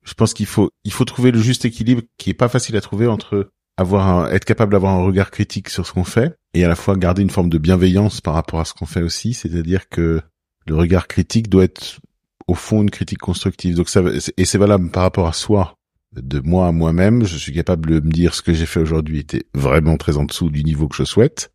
Je 0.03 0.13
pense 0.15 0.33
qu'il 0.33 0.47
faut, 0.47 0.71
il 0.83 0.91
faut 0.91 1.05
trouver 1.05 1.31
le 1.31 1.39
juste 1.39 1.63
équilibre 1.63 2.01
qui 2.17 2.31
est 2.31 2.33
pas 2.33 2.49
facile 2.49 2.75
à 2.75 2.81
trouver 2.81 3.07
entre 3.07 3.51
avoir 3.77 4.33
être 4.33 4.43
capable 4.43 4.73
d'avoir 4.73 4.93
un 4.93 5.03
regard 5.03 5.31
critique 5.31 5.69
sur 5.69 5.85
ce 5.87 5.93
qu'on 5.93 6.03
fait 6.03 6.35
et 6.53 6.65
à 6.65 6.67
la 6.67 6.75
fois 6.75 6.97
garder 6.97 7.21
une 7.21 7.29
forme 7.29 7.49
de 7.49 7.57
bienveillance 7.57 8.19
par 8.19 8.33
rapport 8.33 8.59
à 8.59 8.65
ce 8.65 8.73
qu'on 8.73 8.87
fait 8.87 9.03
aussi, 9.03 9.33
c'est-à-dire 9.33 9.87
que 9.87 10.21
le 10.67 10.75
regard 10.75 11.07
critique 11.07 11.49
doit 11.49 11.63
être 11.63 11.99
au 12.47 12.55
fond 12.55 12.81
une 12.81 12.89
critique 12.89 13.19
constructive. 13.19 13.75
Donc 13.75 13.87
ça 13.89 14.01
et 14.35 14.45
c'est 14.45 14.57
valable 14.57 14.89
par 14.89 15.03
rapport 15.03 15.27
à 15.27 15.33
soi. 15.33 15.75
De 16.13 16.39
moi 16.39 16.67
à 16.67 16.71
moi-même, 16.71 17.23
je 17.23 17.37
suis 17.37 17.53
capable 17.53 17.91
de 17.91 17.99
me 17.99 18.11
dire 18.11 18.33
ce 18.33 18.41
que 18.41 18.53
j'ai 18.53 18.65
fait 18.65 18.79
aujourd'hui 18.79 19.19
était 19.19 19.45
vraiment 19.53 19.95
très 19.95 20.17
en 20.17 20.25
dessous 20.25 20.49
du 20.49 20.63
niveau 20.63 20.87
que 20.87 20.95
je 20.95 21.03
souhaite, 21.03 21.51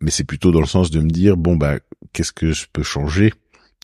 mais 0.00 0.12
c'est 0.12 0.22
plutôt 0.22 0.52
dans 0.52 0.60
le 0.60 0.66
sens 0.66 0.92
de 0.92 1.00
me 1.00 1.10
dire 1.10 1.36
bon 1.36 1.56
bah 1.56 1.80
qu'est-ce 2.12 2.32
que 2.32 2.52
je 2.52 2.66
peux 2.72 2.84
changer 2.84 3.32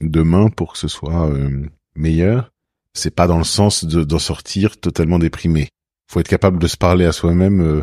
demain 0.00 0.48
pour 0.48 0.72
que 0.72 0.78
ce 0.78 0.88
soit 0.88 1.28
euh, 1.28 1.66
meilleur. 1.94 2.50
C'est 2.92 3.14
pas 3.14 3.26
dans 3.26 3.38
le 3.38 3.44
sens 3.44 3.84
d'en 3.84 4.18
sortir 4.18 4.78
totalement 4.78 5.18
déprimé. 5.18 5.68
Faut 6.10 6.20
être 6.20 6.28
capable 6.28 6.58
de 6.58 6.66
se 6.66 6.76
parler 6.76 7.06
à 7.06 7.12
soi-même 7.12 7.60
euh, 7.60 7.82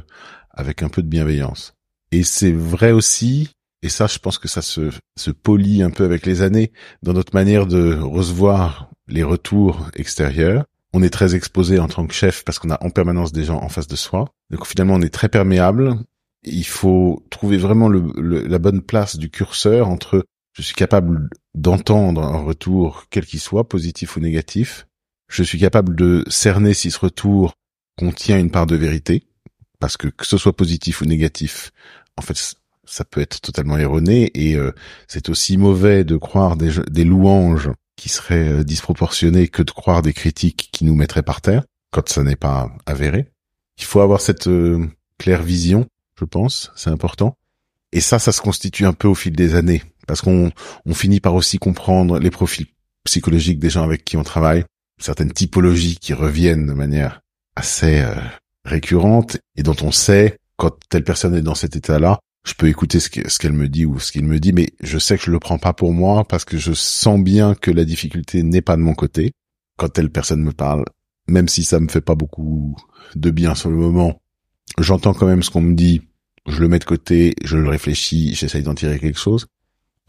avec 0.52 0.84
un 0.84 0.90
peu 0.90 1.02
de 1.02 1.08
bienveillance. 1.08 1.74
Et 2.12 2.24
c'est 2.24 2.54
vrai 2.54 2.92
aussi 2.92 3.50
et 3.84 3.90
ça, 3.90 4.08
je 4.08 4.20
pense 4.20 4.38
que 4.38 4.48
ça 4.48 4.62
se, 4.62 4.92
se 5.18 5.32
polie 5.32 5.82
un 5.82 5.90
peu 5.90 6.04
avec 6.04 6.26
les 6.26 6.42
années 6.42 6.72
dans 7.02 7.14
notre 7.14 7.34
manière 7.34 7.66
de 7.66 7.96
recevoir 7.96 8.90
les 9.08 9.24
retours 9.24 9.88
extérieurs. 9.96 10.66
On 10.94 11.02
est 11.02 11.10
très 11.10 11.36
exposé 11.36 11.80
en 11.80 11.88
tant 11.88 12.06
que 12.06 12.14
chef 12.14 12.44
parce 12.44 12.60
qu'on 12.60 12.70
a 12.70 12.84
en 12.84 12.90
permanence 12.90 13.32
des 13.32 13.44
gens 13.44 13.62
en 13.62 13.70
face 13.70 13.88
de 13.88 13.96
soi. 13.96 14.30
Donc 14.52 14.68
finalement, 14.68 14.96
on 14.96 15.02
est 15.02 15.14
très 15.14 15.30
perméable. 15.30 15.96
Il 16.44 16.66
faut 16.66 17.26
trouver 17.32 17.58
vraiment 17.58 17.88
le, 17.88 18.12
la 18.18 18.60
bonne 18.60 18.82
place 18.82 19.18
du 19.18 19.30
curseur 19.30 19.88
entre 19.88 20.26
je 20.54 20.62
suis 20.62 20.76
capable 20.76 21.30
d'entendre 21.56 22.24
un 22.24 22.42
retour 22.42 23.06
quel 23.10 23.26
qu'il 23.26 23.40
soit, 23.40 23.68
positif 23.68 24.18
ou 24.18 24.20
négatif. 24.20 24.88
Je 25.28 25.44
suis 25.44 25.60
capable 25.60 25.96
de 25.96 26.26
cerner 26.28 26.74
si 26.74 26.92
ce 26.92 27.00
retour 27.00 27.54
contient 27.98 28.40
une 28.40 28.52
part 28.52 28.66
de 28.66 28.76
vérité, 28.76 29.24
parce 29.80 29.98
que 29.98 30.08
que 30.08 30.26
ce 30.26 30.38
soit 30.38 30.56
positif 30.56 31.02
ou 31.02 31.06
négatif, 31.06 31.72
en 32.18 32.22
fait, 32.22 32.56
ça 32.86 33.06
peut 33.06 33.22
être 33.22 33.40
totalement 33.42 33.78
erroné 33.78 34.32
et 34.34 34.56
euh, 34.56 34.74
c'est 35.08 35.30
aussi 35.30 35.58
mauvais 35.58 36.04
de 36.04 36.18
croire 36.18 36.58
des, 36.58 37.04
louanges 37.04 37.70
qui 37.96 38.10
seraient 38.10 38.50
euh, 38.50 38.64
disproportionnées 38.64 39.48
que 39.48 39.64
de 39.64 39.72
croire 39.72 40.02
des 40.02 40.14
critiques 40.14 40.70
qui 40.72 40.84
nous 40.84 40.96
mettraient 40.96 41.24
par 41.24 41.42
terre 41.42 41.64
quand 41.92 42.10
ça 42.10 42.24
n'est 42.24 42.36
pas 42.36 42.70
avéré. 42.86 43.28
Il 43.78 43.86
faut 43.86 44.02
avoir 44.02 44.20
cette 44.20 44.48
euh, 44.48 44.86
claire 45.18 45.42
vision, 45.42 45.88
je 46.20 46.26
pense, 46.26 46.72
c'est 46.76 46.90
important. 46.90 47.38
Et 47.94 48.02
ça, 48.02 48.20
ça 48.20 48.32
se 48.32 48.42
constitue 48.42 48.86
un 48.86 48.94
peu 48.94 49.08
au 49.08 49.16
fil 49.16 49.36
des 49.36 49.56
années 49.56 49.84
parce 50.08 50.22
qu'on 50.22 50.52
on 50.86 50.94
finit 50.94 51.20
par 51.20 51.36
aussi 51.36 51.58
comprendre 51.58 52.20
les 52.20 52.32
profils 52.32 52.68
psychologiques 53.04 53.60
des 53.60 53.70
gens 53.70 53.84
avec 53.84 54.06
qui 54.06 54.18
on 54.18 54.24
travaille, 54.24 54.64
certaines 55.00 55.32
typologies 55.32 55.98
qui 55.98 56.14
reviennent 56.14 56.68
de 56.68 56.74
manière 56.74 57.22
assez 57.56 58.04
récurrente 58.64 59.38
et 59.56 59.64
dont 59.64 59.76
on 59.82 59.92
sait 59.92 60.38
quand 60.58 60.78
telle 60.90 61.04
personne 61.04 61.36
est 61.36 61.42
dans 61.42 61.56
cet 61.56 61.76
état-là, 61.76 62.20
je 62.46 62.54
peux 62.54 62.68
écouter 62.68 63.00
ce 63.00 63.10
qu'elle 63.10 63.54
me 63.54 63.68
dit 63.68 63.86
ou 63.86 64.00
ce 64.00 64.12
qu'il 64.12 64.26
me 64.26 64.40
dit, 64.40 64.54
mais 64.54 64.70
je 64.82 64.98
sais 64.98 65.18
que 65.18 65.24
je 65.24 65.32
le 65.32 65.40
prends 65.40 65.58
pas 65.58 65.74
pour 65.74 65.94
moi 65.94 66.24
parce 66.24 66.46
que 66.46 66.58
je 66.58 66.74
sens 66.74 67.20
bien 67.20 67.56
que 67.56 67.72
la 67.72 67.86
difficulté 67.86 68.44
n'est 68.44 68.62
pas 68.62 68.76
de 68.76 68.82
mon 68.82 68.94
côté. 68.94 69.32
Quand 69.78 69.90
telle 69.90 70.12
personne 70.12 70.44
me 70.44 70.52
parle, 70.52 70.86
même 71.28 71.48
si 71.48 71.64
ça 71.64 71.80
me 71.80 71.88
fait 71.88 72.02
pas 72.02 72.16
beaucoup 72.16 72.76
de 73.16 73.32
bien 73.32 73.56
sur 73.56 73.70
le 73.70 73.78
moment, 73.78 74.22
j'entends 74.80 75.14
quand 75.14 75.28
même 75.28 75.44
ce 75.44 75.50
qu'on 75.50 75.62
me 75.62 75.76
dit, 75.76 76.02
je 76.48 76.60
le 76.60 76.68
mets 76.68 76.80
de 76.80 76.86
côté, 76.86 77.36
je 77.44 77.58
le 77.58 77.70
réfléchis, 77.70 78.34
j'essaye 78.36 78.64
d'en 78.64 78.76
tirer 78.76 79.00
quelque 79.00 79.20
chose. 79.20 79.48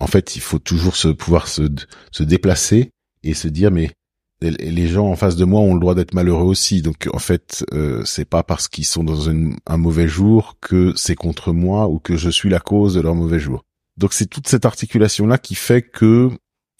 En 0.03 0.09
fait, 0.09 0.35
il 0.35 0.41
faut 0.41 0.59
toujours 0.59 0.97
se 0.97 1.07
pouvoir 1.07 1.47
se, 1.47 1.63
se 2.11 2.25
déplacer 2.25 2.91
et 3.23 3.35
se 3.35 3.47
dire 3.47 3.71
mais 3.71 3.93
les 4.41 4.89
gens 4.89 5.07
en 5.07 5.15
face 5.15 5.37
de 5.37 5.45
moi 5.45 5.61
ont 5.61 5.75
le 5.75 5.81
droit 5.81 5.95
d'être 5.95 6.13
malheureux 6.13 6.43
aussi. 6.43 6.83
Donc 6.83 7.09
en 7.13 7.21
fait, 7.21 7.65
euh, 7.73 8.03
c'est 8.05 8.25
pas 8.25 8.43
parce 8.43 8.67
qu'ils 8.67 8.85
sont 8.85 9.05
dans 9.05 9.31
un 9.31 9.77
mauvais 9.77 10.09
jour 10.09 10.57
que 10.61 10.93
c'est 10.97 11.15
contre 11.15 11.53
moi 11.53 11.87
ou 11.89 12.01
que 12.01 12.17
je 12.17 12.31
suis 12.31 12.49
la 12.49 12.59
cause 12.59 12.95
de 12.95 13.01
leur 13.01 13.15
mauvais 13.15 13.39
jour. 13.39 13.63
Donc 13.97 14.13
c'est 14.13 14.27
toute 14.27 14.49
cette 14.49 14.65
articulation 14.65 15.29
là 15.29 15.39
qui 15.39 15.55
fait 15.55 15.83
que 15.83 16.31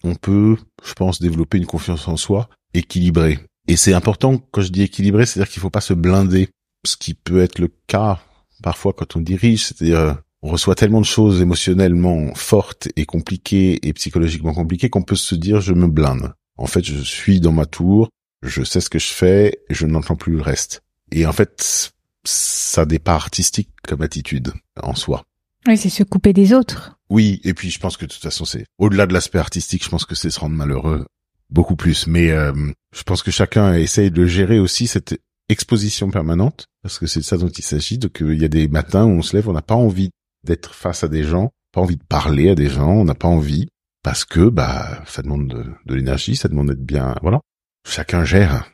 on 0.03 0.15
peut, 0.15 0.57
je 0.83 0.91
pense, 0.91 1.21
développer 1.21 1.57
une 1.57 1.65
confiance 1.65 2.09
en 2.09 2.17
soi 2.17 2.49
équilibrée. 2.73 3.39
Et 3.69 3.77
c'est 3.77 3.93
important 3.93 4.37
quand 4.51 4.63
je 4.63 4.69
dis 4.69 4.81
équilibré, 4.81 5.25
c'est-à-dire 5.25 5.49
qu'il 5.49 5.61
faut 5.61 5.69
pas 5.69 5.79
se 5.79 5.93
blinder, 5.93 6.49
ce 6.85 6.97
qui 6.97 7.13
peut 7.13 7.41
être 7.41 7.59
le 7.59 7.69
cas 7.87 8.19
parfois 8.61 8.91
quand 8.91 9.15
on 9.15 9.21
dirige, 9.21 9.67
c'est-à-dire 9.67 10.17
on 10.43 10.49
reçoit 10.49 10.75
tellement 10.75 10.99
de 10.99 11.05
choses 11.05 11.41
émotionnellement 11.41 12.35
fortes 12.35 12.89
et 12.97 13.05
compliquées 13.05 13.79
et 13.87 13.93
psychologiquement 13.93 14.53
compliquées 14.53 14.89
qu'on 14.89 15.01
peut 15.01 15.15
se 15.15 15.35
dire 15.35 15.61
je 15.61 15.73
me 15.73 15.87
blinde. 15.87 16.33
En 16.57 16.67
fait, 16.67 16.83
je 16.83 16.99
suis 16.99 17.39
dans 17.39 17.53
ma 17.53 17.65
tour, 17.65 18.09
je 18.43 18.63
sais 18.63 18.81
ce 18.81 18.89
que 18.89 18.99
je 18.99 19.07
fais, 19.07 19.59
je 19.69 19.87
n'entends 19.87 20.17
plus 20.17 20.33
le 20.33 20.41
reste. 20.41 20.83
Et 21.11 21.25
en 21.25 21.31
fait, 21.31 21.93
ça 22.25 22.85
n'est 22.85 22.99
pas 22.99 23.15
artistique 23.15 23.69
comme 23.87 24.01
attitude 24.01 24.51
en 24.81 24.95
soi. 24.95 25.23
Oui, 25.65 25.77
c'est 25.77 25.89
se 25.89 26.03
couper 26.03 26.33
des 26.33 26.53
autres. 26.53 26.99
Oui, 27.09 27.39
et 27.45 27.53
puis 27.53 27.69
je 27.69 27.79
pense 27.79 27.95
que 27.95 28.05
de 28.05 28.11
toute 28.11 28.21
façon, 28.21 28.43
c'est 28.43 28.65
au-delà 28.77 29.07
de 29.07 29.13
l'aspect 29.13 29.39
artistique, 29.39 29.85
je 29.85 29.89
pense 29.89 30.05
que 30.05 30.15
c'est 30.15 30.29
se 30.29 30.41
rendre 30.41 30.55
malheureux 30.55 31.05
beaucoup 31.49 31.77
plus. 31.77 32.05
Mais 32.05 32.31
euh, 32.31 32.51
je 32.93 33.03
pense 33.03 33.23
que 33.23 33.31
chacun 33.31 33.75
essaye 33.75 34.11
de 34.11 34.25
gérer 34.25 34.59
aussi 34.59 34.87
cette 34.87 35.17
exposition 35.47 36.11
permanente, 36.11 36.67
parce 36.81 36.99
que 36.99 37.07
c'est 37.07 37.21
de 37.21 37.25
ça 37.25 37.37
dont 37.37 37.47
il 37.47 37.63
s'agit. 37.63 37.97
Donc 37.97 38.17
il 38.19 38.41
y 38.41 38.45
a 38.45 38.49
des 38.49 38.67
matins 38.67 39.05
où 39.05 39.11
on 39.11 39.21
se 39.21 39.37
lève, 39.37 39.47
on 39.47 39.53
n'a 39.53 39.61
pas 39.61 39.75
envie 39.75 40.09
d'être 40.43 40.73
face 40.73 41.03
à 41.03 41.07
des 41.07 41.23
gens, 41.23 41.51
pas 41.71 41.81
envie 41.81 41.97
de 41.97 42.03
parler 42.03 42.49
à 42.49 42.55
des 42.55 42.69
gens, 42.69 42.91
on 42.91 43.05
n'a 43.05 43.15
pas 43.15 43.27
envie 43.27 43.67
parce 44.03 44.25
que 44.25 44.49
bah 44.49 45.03
ça 45.07 45.21
demande 45.21 45.47
de, 45.47 45.93
l'énergie, 45.93 46.35
ça 46.35 46.49
demande 46.49 46.69
d'être 46.69 46.85
bien, 46.85 47.15
voilà. 47.21 47.41
Chacun 47.87 48.23
gère 48.23 48.69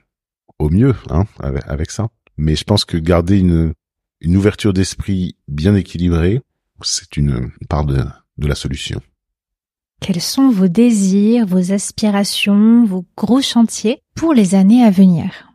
au 0.57 0.69
mieux 0.69 0.95
hein, 1.09 1.25
avec, 1.39 1.91
ça. 1.91 2.09
Mais 2.37 2.55
je 2.55 2.63
pense 2.63 2.85
que 2.85 2.97
garder 2.97 3.39
une, 3.39 3.73
une 4.21 4.37
ouverture 4.37 4.73
d'esprit 4.73 5.37
bien 5.47 5.75
équilibrée, 5.75 6.41
c'est 6.81 7.17
une 7.17 7.51
part 7.69 7.85
de, 7.85 8.03
de 8.37 8.47
la 8.47 8.55
solution. 8.55 9.01
Quels 10.01 10.21
sont 10.21 10.49
vos 10.49 10.67
désirs, 10.67 11.45
vos 11.45 11.71
aspirations, 11.71 12.85
vos 12.85 13.05
gros 13.17 13.41
chantiers 13.41 14.01
pour 14.15 14.33
les 14.33 14.55
années 14.55 14.83
à 14.83 14.91
venir? 14.91 15.49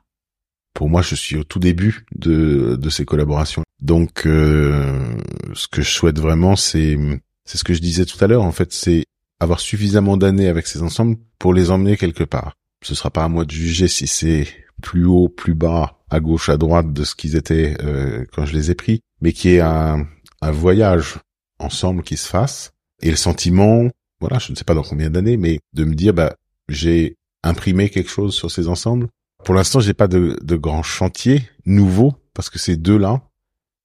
Pour 0.75 0.89
moi, 0.91 1.03
je 1.03 1.15
suis 1.15 1.37
au 1.37 1.45
tout 1.45 1.61
début 1.61 2.05
de, 2.15 2.77
de 2.77 2.91
ces 2.91 3.05
collaborations. 3.05 3.63
Donc, 3.85 4.25
euh, 4.25 5.15
ce 5.53 5.69
que 5.69 5.83
je 5.83 5.91
souhaite 5.91 6.19
vraiment, 6.19 6.57
c'est 6.57 6.97
c'est 7.45 7.59
ce 7.59 7.65
que 7.65 7.75
je 7.75 7.81
disais 7.81 8.07
tout 8.07 8.17
à 8.25 8.27
l'heure. 8.27 8.43
En 8.43 8.51
fait, 8.51 8.73
c'est 8.73 9.05
avoir 9.41 9.61
suffisamment 9.61 10.17
d'années 10.17 10.49
avec 10.49 10.67
ces 10.67 10.83
ensembles 10.83 11.17
pour 11.39 11.53
les 11.53 11.71
emmener 11.71 11.99
quelque 11.99 12.25
part. 12.25 12.55
Ce 12.83 12.95
sera 12.95 13.11
pas 13.11 13.25
à 13.25 13.29
moi 13.29 13.45
de 13.45 13.51
juger 13.51 13.87
si 13.87 14.07
c'est 14.07 14.49
plus 14.81 15.05
haut, 15.05 15.29
plus 15.29 15.55
bas, 15.55 15.99
à 16.09 16.19
gauche, 16.19 16.49
à 16.49 16.57
droite 16.57 16.95
de 16.95 17.05
ce 17.05 17.15
qu'ils 17.15 17.37
étaient 17.37 17.77
euh, 17.83 18.25
quand 18.33 18.47
je 18.47 18.55
les 18.55 18.71
ai 18.71 18.75
pris, 18.75 19.03
mais 19.21 19.33
qui 19.35 19.51
est 19.51 19.61
un, 19.61 20.07
un 20.41 20.51
voyage 20.51 21.19
ensemble 21.59 22.03
qui 22.03 22.17
se 22.17 22.29
fasse. 22.29 22.73
Et 23.03 23.11
le 23.11 23.17
sentiment, 23.17 23.91
voilà, 24.19 24.39
je 24.39 24.51
ne 24.51 24.57
sais 24.57 24.65
pas 24.65 24.75
dans 24.75 24.83
combien 24.83 25.11
d'années, 25.11 25.37
mais 25.37 25.61
de 25.75 25.85
me 25.85 25.95
dire, 25.95 26.15
bah, 26.15 26.37
j'ai 26.71 27.17
imprimé 27.43 27.91
quelque 27.91 28.11
chose 28.11 28.35
sur 28.35 28.51
ces 28.51 28.67
ensembles. 28.67 29.09
Pour 29.45 29.55
l'instant, 29.55 29.81
j'ai 29.81 29.93
pas 29.93 30.09
de, 30.09 30.39
de 30.43 30.57
grands 30.57 30.83
chantiers 30.83 31.51
nouveaux 31.67 32.15
parce 32.33 32.49
que 32.49 32.59
ces 32.59 32.79
deux-là, 32.79 33.21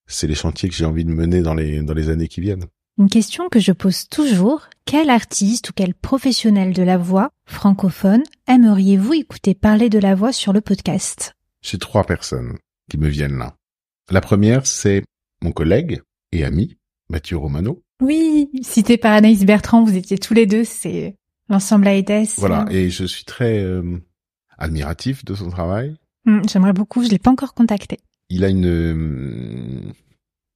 c'est 0.10 0.27
les 0.27 0.36
chantiers 0.36 0.68
que 0.68 0.76
j'ai 0.76 0.86
envie 0.86 1.06
de 1.06 1.11
mener 1.11 1.41
dans 1.41 1.53
les 1.53 1.81
dans 1.81 1.94
les 1.94 2.10
années 2.10 2.27
qui 2.27 2.41
viennent. 2.41 2.65
Une 2.98 3.10
question 3.10 3.48
que 3.48 3.61
je 3.61 3.72
pose 3.72 4.10
toujours, 4.10 4.68
quel 4.84 5.10
artiste 5.10 5.69
ou 5.69 5.73
quel 5.73 5.94
professionnel 5.94 6.73
de 6.73 6.84
la 6.84 6.98
voix 6.98 7.30
francophone 7.45 8.23
aimeriez-vous 8.45 9.14
écouter 9.14 9.56
parler 9.56 9.90
de 9.90 9.99
la 9.99 10.15
voix 10.15 10.34
sur 10.34 10.52
le 10.52 10.60
podcast? 10.60 11.38
J'ai 11.61 11.77
trois 11.77 12.03
personnes 12.03 12.57
qui 12.90 12.98
me 12.98 13.07
viennent 13.07 13.38
là. 13.38 13.56
La 14.11 14.19
première, 14.19 14.68
c'est 14.68 15.03
mon 15.41 15.53
collègue 15.53 16.02
et 16.34 16.44
ami, 16.44 16.77
Mathieu 17.10 17.38
Romano. 17.38 17.81
Oui, 18.02 18.49
cité 18.61 18.98
par 18.98 19.14
Anaïs 19.14 19.45
Bertrand, 19.45 19.86
vous 19.86 19.95
étiez 19.95 20.18
tous 20.18 20.34
les 20.34 20.45
deux, 20.45 20.65
c'est 20.65 21.15
l'ensemble 21.48 21.88
AEDES. 21.88 22.27
Voilà, 22.38 22.65
et 22.69 22.90
je 22.90 23.06
suis 23.06 23.23
très 23.23 23.60
euh, 23.60 23.98
admiratif 24.57 25.23
de 25.23 25.36
son 25.36 25.49
travail. 25.49 25.95
Hum, 26.26 26.41
j'aimerais 26.49 26.73
beaucoup, 26.73 27.03
je 27.03 27.10
l'ai 27.10 27.19
pas 27.19 27.31
encore 27.31 27.53
contacté. 27.53 27.99
Il 28.30 28.43
a 28.43 28.49
une 28.49 29.93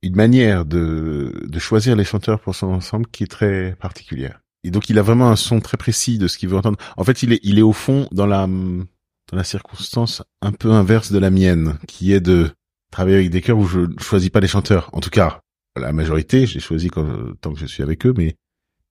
une 0.03 0.15
manière 0.15 0.65
de, 0.65 1.31
de 1.47 1.59
choisir 1.59 1.95
les 1.95 2.03
chanteurs 2.03 2.41
pour 2.41 2.55
son 2.55 2.67
ensemble 2.67 3.07
qui 3.07 3.23
est 3.23 3.27
très 3.27 3.75
particulière. 3.79 4.41
Et 4.65 4.71
donc 4.71 4.89
il 4.89 4.99
a 4.99 5.01
vraiment 5.01 5.29
un 5.29 5.37
son 5.37 5.61
très 5.61 5.77
précis 5.77 6.17
de 6.17 6.27
ce 6.27 6.37
qu'il 6.37 6.49
veut 6.49 6.57
entendre. 6.57 6.77
En 6.97 7.03
fait, 7.03 7.23
il 7.23 7.33
est, 7.33 7.39
il 7.43 7.57
est 7.57 7.63
au 7.63 7.71
fond 7.73 8.07
dans 8.11 8.25
la, 8.25 8.45
dans 8.45 9.37
la 9.37 9.43
circonstance 9.43 10.21
un 10.41 10.51
peu 10.51 10.71
inverse 10.71 11.11
de 11.11 11.19
la 11.19 11.29
mienne, 11.29 11.77
qui 11.87 12.13
est 12.13 12.19
de 12.19 12.51
travailler 12.91 13.15
avec 13.15 13.29
des 13.29 13.41
chœurs 13.41 13.57
où 13.57 13.65
je 13.65 13.79
ne 13.79 13.99
choisis 13.99 14.29
pas 14.29 14.41
les 14.41 14.47
chanteurs. 14.47 14.89
En 14.93 14.99
tout 14.99 15.09
cas, 15.09 15.41
la 15.79 15.93
majorité, 15.93 16.45
j'ai 16.45 16.59
choisi 16.59 16.89
quand, 16.89 17.07
tant 17.41 17.53
que 17.53 17.59
je 17.59 17.65
suis 17.65 17.81
avec 17.81 18.05
eux, 18.05 18.13
mais 18.15 18.35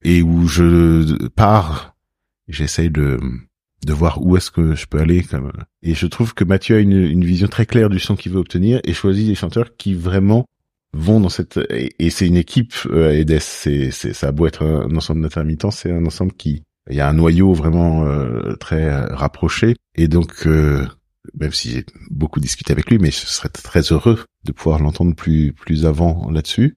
et 0.02 0.22
où 0.22 0.48
je 0.48 1.28
pars, 1.28 1.94
j'essaye 2.48 2.90
de 2.90 3.20
de 3.84 3.92
voir 3.92 4.22
où 4.22 4.36
est-ce 4.36 4.50
que 4.50 4.74
je 4.74 4.86
peux 4.86 4.98
aller. 4.98 5.22
Comme... 5.22 5.52
Et 5.82 5.94
je 5.94 6.06
trouve 6.06 6.34
que 6.34 6.44
Mathieu 6.44 6.76
a 6.76 6.80
une, 6.80 6.92
une 6.92 7.24
vision 7.24 7.48
très 7.48 7.66
claire 7.66 7.88
du 7.88 7.98
son 7.98 8.16
qu'il 8.16 8.32
veut 8.32 8.40
obtenir 8.40 8.80
et 8.84 8.92
choisit 8.92 9.26
des 9.26 9.34
chanteurs 9.34 9.76
qui 9.76 9.94
vraiment 9.94 10.46
vont 10.94 11.20
dans 11.20 11.28
cette 11.28 11.58
et, 11.70 12.10
c'est 12.10 12.26
une 12.26 12.36
équipe 12.36 12.74
euh, 12.90 13.12
EDES 13.12 13.40
c'est 13.40 13.90
c'est 13.90 14.12
ça 14.12 14.28
a 14.28 14.32
beau 14.32 14.46
être 14.46 14.62
un 14.62 14.94
ensemble 14.94 15.22
d'intermittents 15.22 15.70
c'est 15.70 15.90
un 15.90 16.04
ensemble 16.04 16.32
qui 16.32 16.64
il 16.90 16.96
y 16.96 17.00
a 17.00 17.08
un 17.08 17.14
noyau 17.14 17.52
vraiment 17.54 18.04
euh, 18.04 18.54
très 18.56 18.84
euh, 18.84 19.06
rapproché 19.14 19.76
et 19.94 20.08
donc 20.08 20.46
euh, 20.46 20.86
même 21.38 21.52
si 21.52 21.70
j'ai 21.70 21.86
beaucoup 22.10 22.40
discuté 22.40 22.72
avec 22.72 22.90
lui 22.90 22.98
mais 22.98 23.10
je 23.10 23.26
serais 23.26 23.48
très 23.48 23.80
heureux 23.92 24.24
de 24.44 24.52
pouvoir 24.52 24.80
l'entendre 24.80 25.14
plus 25.14 25.52
plus 25.52 25.86
avant 25.86 26.30
là-dessus 26.30 26.76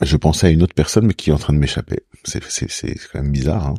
je 0.00 0.16
pensais 0.16 0.48
à 0.48 0.50
une 0.50 0.62
autre 0.62 0.74
personne 0.74 1.06
mais 1.06 1.14
qui 1.14 1.30
est 1.30 1.34
en 1.34 1.38
train 1.38 1.52
de 1.52 1.58
m'échapper 1.58 2.00
c'est 2.24 2.42
c'est 2.44 2.70
c'est 2.70 2.96
quand 3.12 3.22
même 3.22 3.32
bizarre 3.32 3.68
hein. 3.68 3.74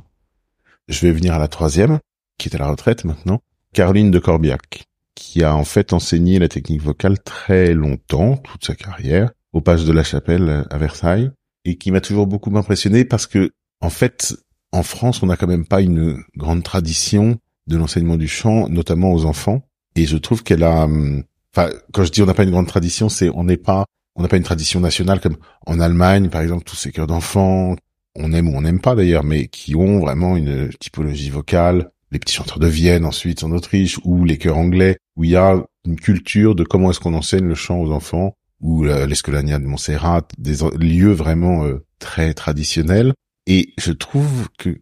je 0.88 1.02
vais 1.02 1.12
venir 1.12 1.34
à 1.34 1.40
la 1.40 1.48
troisième 1.48 2.00
qui 2.38 2.50
est 2.50 2.56
à 2.56 2.60
la 2.60 2.70
retraite 2.70 3.06
maintenant 3.06 3.42
Caroline 3.74 4.12
de 4.12 4.20
Corbiac 4.20 4.86
qui 5.16 5.44
a 5.44 5.56
en 5.56 5.64
fait 5.64 5.94
enseigné 5.94 6.40
la 6.40 6.48
technique 6.48 6.82
vocale 6.82 7.20
très 7.20 7.74
longtemps 7.74 8.38
toute 8.38 8.66
sa 8.66 8.76
carrière 8.76 9.32
au 9.54 9.62
Page 9.62 9.86
de 9.86 9.92
la 9.92 10.04
Chapelle 10.04 10.50
euh, 10.50 10.64
à 10.70 10.78
Versailles 10.78 11.32
et 11.66 11.78
qui 11.78 11.92
m'a 11.92 12.02
toujours 12.02 12.28
beaucoup 12.28 12.56
impressionné 12.56 13.04
parce 13.04 13.28
que 13.28 13.52
en 13.82 13.90
fait 13.90 14.36
en 14.72 14.84
France 14.84 15.24
on 15.24 15.28
n'a 15.28 15.38
quand 15.38 15.48
même 15.48 15.66
pas 15.66 15.82
une 15.82 16.24
grande 16.36 16.64
tradition 16.64 17.38
de 17.68 17.78
l'enseignement 17.78 18.16
du 18.16 18.28
chant 18.28 18.70
notamment 18.70 19.12
aux 19.12 19.26
enfants 19.26 19.64
et 19.96 20.06
je 20.06 20.18
trouve 20.18 20.44
qu'elle 20.44 20.64
a 20.64 20.84
hum, 20.84 21.24
enfin 21.56 21.70
quand 21.92 22.04
je 22.04 22.12
dis 22.12 22.22
on 22.22 22.28
n'a 22.28 22.34
pas 22.34 22.44
une 22.44 22.52
grande 22.52 22.68
tradition 22.68 23.10
c'est 23.10 23.30
on 23.30 23.44
n'est 23.44 23.58
pas 23.58 23.86
on 24.16 24.22
n'a 24.22 24.28
pas 24.28 24.38
une 24.38 24.44
tradition 24.44 24.80
nationale 24.80 25.20
comme 25.20 25.38
en 25.66 25.80
Allemagne 25.80 26.30
par 26.30 26.42
exemple 26.42 26.64
tous 26.64 26.76
ces 26.76 26.92
chœurs 26.92 27.08
d'enfants 27.08 27.76
on 28.16 28.34
aime 28.34 28.50
ou 28.50 28.56
on 28.56 28.62
n'aime 28.62 28.82
pas 28.82 28.96
d'ailleurs 28.96 29.24
mais 29.24 29.48
qui 29.48 29.76
ont 29.76 30.00
vraiment 30.00 30.38
une 30.38 30.70
typologie 30.80 31.30
vocale 31.30 31.90
les 32.12 32.20
petits 32.20 32.36
chanteurs 32.36 32.60
de 32.60 32.68
Vienne 32.68 33.06
ensuite 33.06 33.44
en 33.44 33.52
Autriche 33.52 34.00
ou 34.04 34.24
les 34.24 34.38
chœurs 34.38 34.58
anglais 34.58 34.98
où 35.16 35.24
il 35.24 35.32
y 35.32 35.36
a 35.36 35.64
une 35.86 36.00
culture 36.00 36.56
de 36.56 36.64
comment 36.64 36.92
est-ce 36.92 37.00
qu'on 37.00 37.14
enseigne 37.14 37.48
le 37.48 37.56
chant 37.56 37.80
aux 37.80 37.92
enfants 37.92 38.34
ou 38.62 38.86
l'Escolania 38.86 39.60
de 39.60 39.66
Montserrat, 39.66 40.28
des 40.38 40.58
lieux 40.80 41.12
vraiment 41.12 41.66
euh, 41.66 41.86
très 42.00 42.34
traditionnels. 42.34 43.14
Et 43.46 43.74
je 43.78 43.92
trouve 43.92 44.50
que 44.58 44.80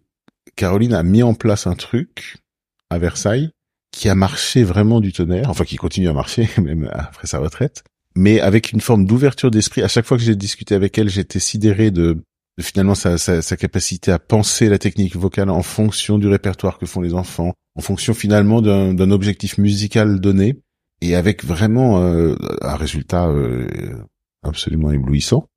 Caroline 0.56 0.94
a 0.94 1.04
mis 1.04 1.24
en 1.24 1.34
place 1.34 1.68
un 1.68 1.76
truc 1.76 2.38
à 2.90 2.98
Versailles 2.98 3.52
qui 3.92 4.10
a 4.10 4.16
marché 4.16 4.64
vraiment 4.64 5.02
du 5.02 5.14
tonnerre, 5.14 5.50
enfin 5.50 5.66
qui 5.66 5.76
continue 5.76 6.10
à 6.10 6.14
marcher 6.14 6.50
même 6.62 6.90
après 6.94 7.28
sa 7.28 7.40
retraite, 7.40 7.84
mais 8.16 8.40
avec 8.40 8.72
une 8.72 8.82
forme 8.82 9.06
d'ouverture 9.06 9.52
d'esprit. 9.52 9.82
À 9.84 9.88
chaque 9.88 10.06
fois 10.06 10.18
que 10.18 10.24
j'ai 10.24 10.36
discuté 10.36 10.76
avec 10.76 10.98
elle, 10.98 11.10
j'étais 11.10 11.40
sidéré 11.40 11.92
de, 11.92 12.24
finalement 12.62 12.96
sa, 12.96 13.18
sa, 13.18 13.42
sa, 13.42 13.58
capacité 13.58 14.12
à 14.12 14.20
penser 14.20 14.70
la 14.70 14.78
technique 14.78 15.16
vocale 15.16 15.50
en 15.50 15.62
fonction 15.62 16.18
du 16.18 16.28
répertoire 16.28 16.78
que 16.78 16.86
font 16.86 17.02
les 17.02 17.14
enfants, 17.14 17.54
en 17.76 17.82
fonction 17.82 18.14
finalement 18.14 18.62
d'un 18.62 19.12
objectif 19.12 19.58
musical 19.58 20.20
donné 20.20 20.62
et 21.02 21.16
avec 21.16 21.44
vraiment 21.44 22.02
euh, 22.02 22.36
un 22.62 22.76
résultat 22.76 23.28
euh, 23.28 23.68
absolument 24.44 24.92
éblouissant. 24.92 25.50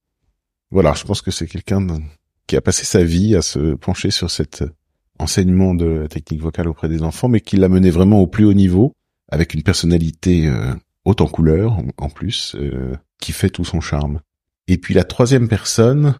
Voilà, 0.71 0.93
je 0.95 1.05
pense 1.05 1.23
que 1.23 1.31
c'est 1.31 1.47
quelqu'un 1.47 1.87
qui 2.47 2.57
a 2.57 2.61
passé 2.61 2.85
sa 2.85 3.05
vie 3.05 3.37
à 3.37 3.43
se 3.43 3.75
pencher 3.75 4.11
sur 4.11 4.31
cet 4.31 4.65
enseignement 5.19 5.75
de 5.75 5.87
la 5.87 6.09
technique 6.09 6.43
vocale 6.43 6.69
auprès 6.69 6.89
des 6.89 7.03
enfants, 7.03 7.29
mais 7.29 7.41
qui 7.41 7.57
l'a 7.57 7.69
mené 7.69 7.91
vraiment 7.91 8.21
au 8.21 8.27
plus 8.27 8.45
haut 8.45 8.55
niveau, 8.55 8.93
avec 9.31 9.55
une 9.55 9.63
personnalité 9.63 10.49
euh, 10.49 10.75
haute 11.05 11.21
en 11.21 11.27
couleur 11.27 11.79
en 11.97 12.11
plus, 12.11 12.57
qui 13.21 13.33
fait 13.33 13.51
tout 13.51 13.65
son 13.65 13.81
charme. 13.81 14.21
Et 14.67 14.77
puis 14.77 14.93
la 14.93 15.05
troisième 15.05 15.49
personne, 15.49 16.15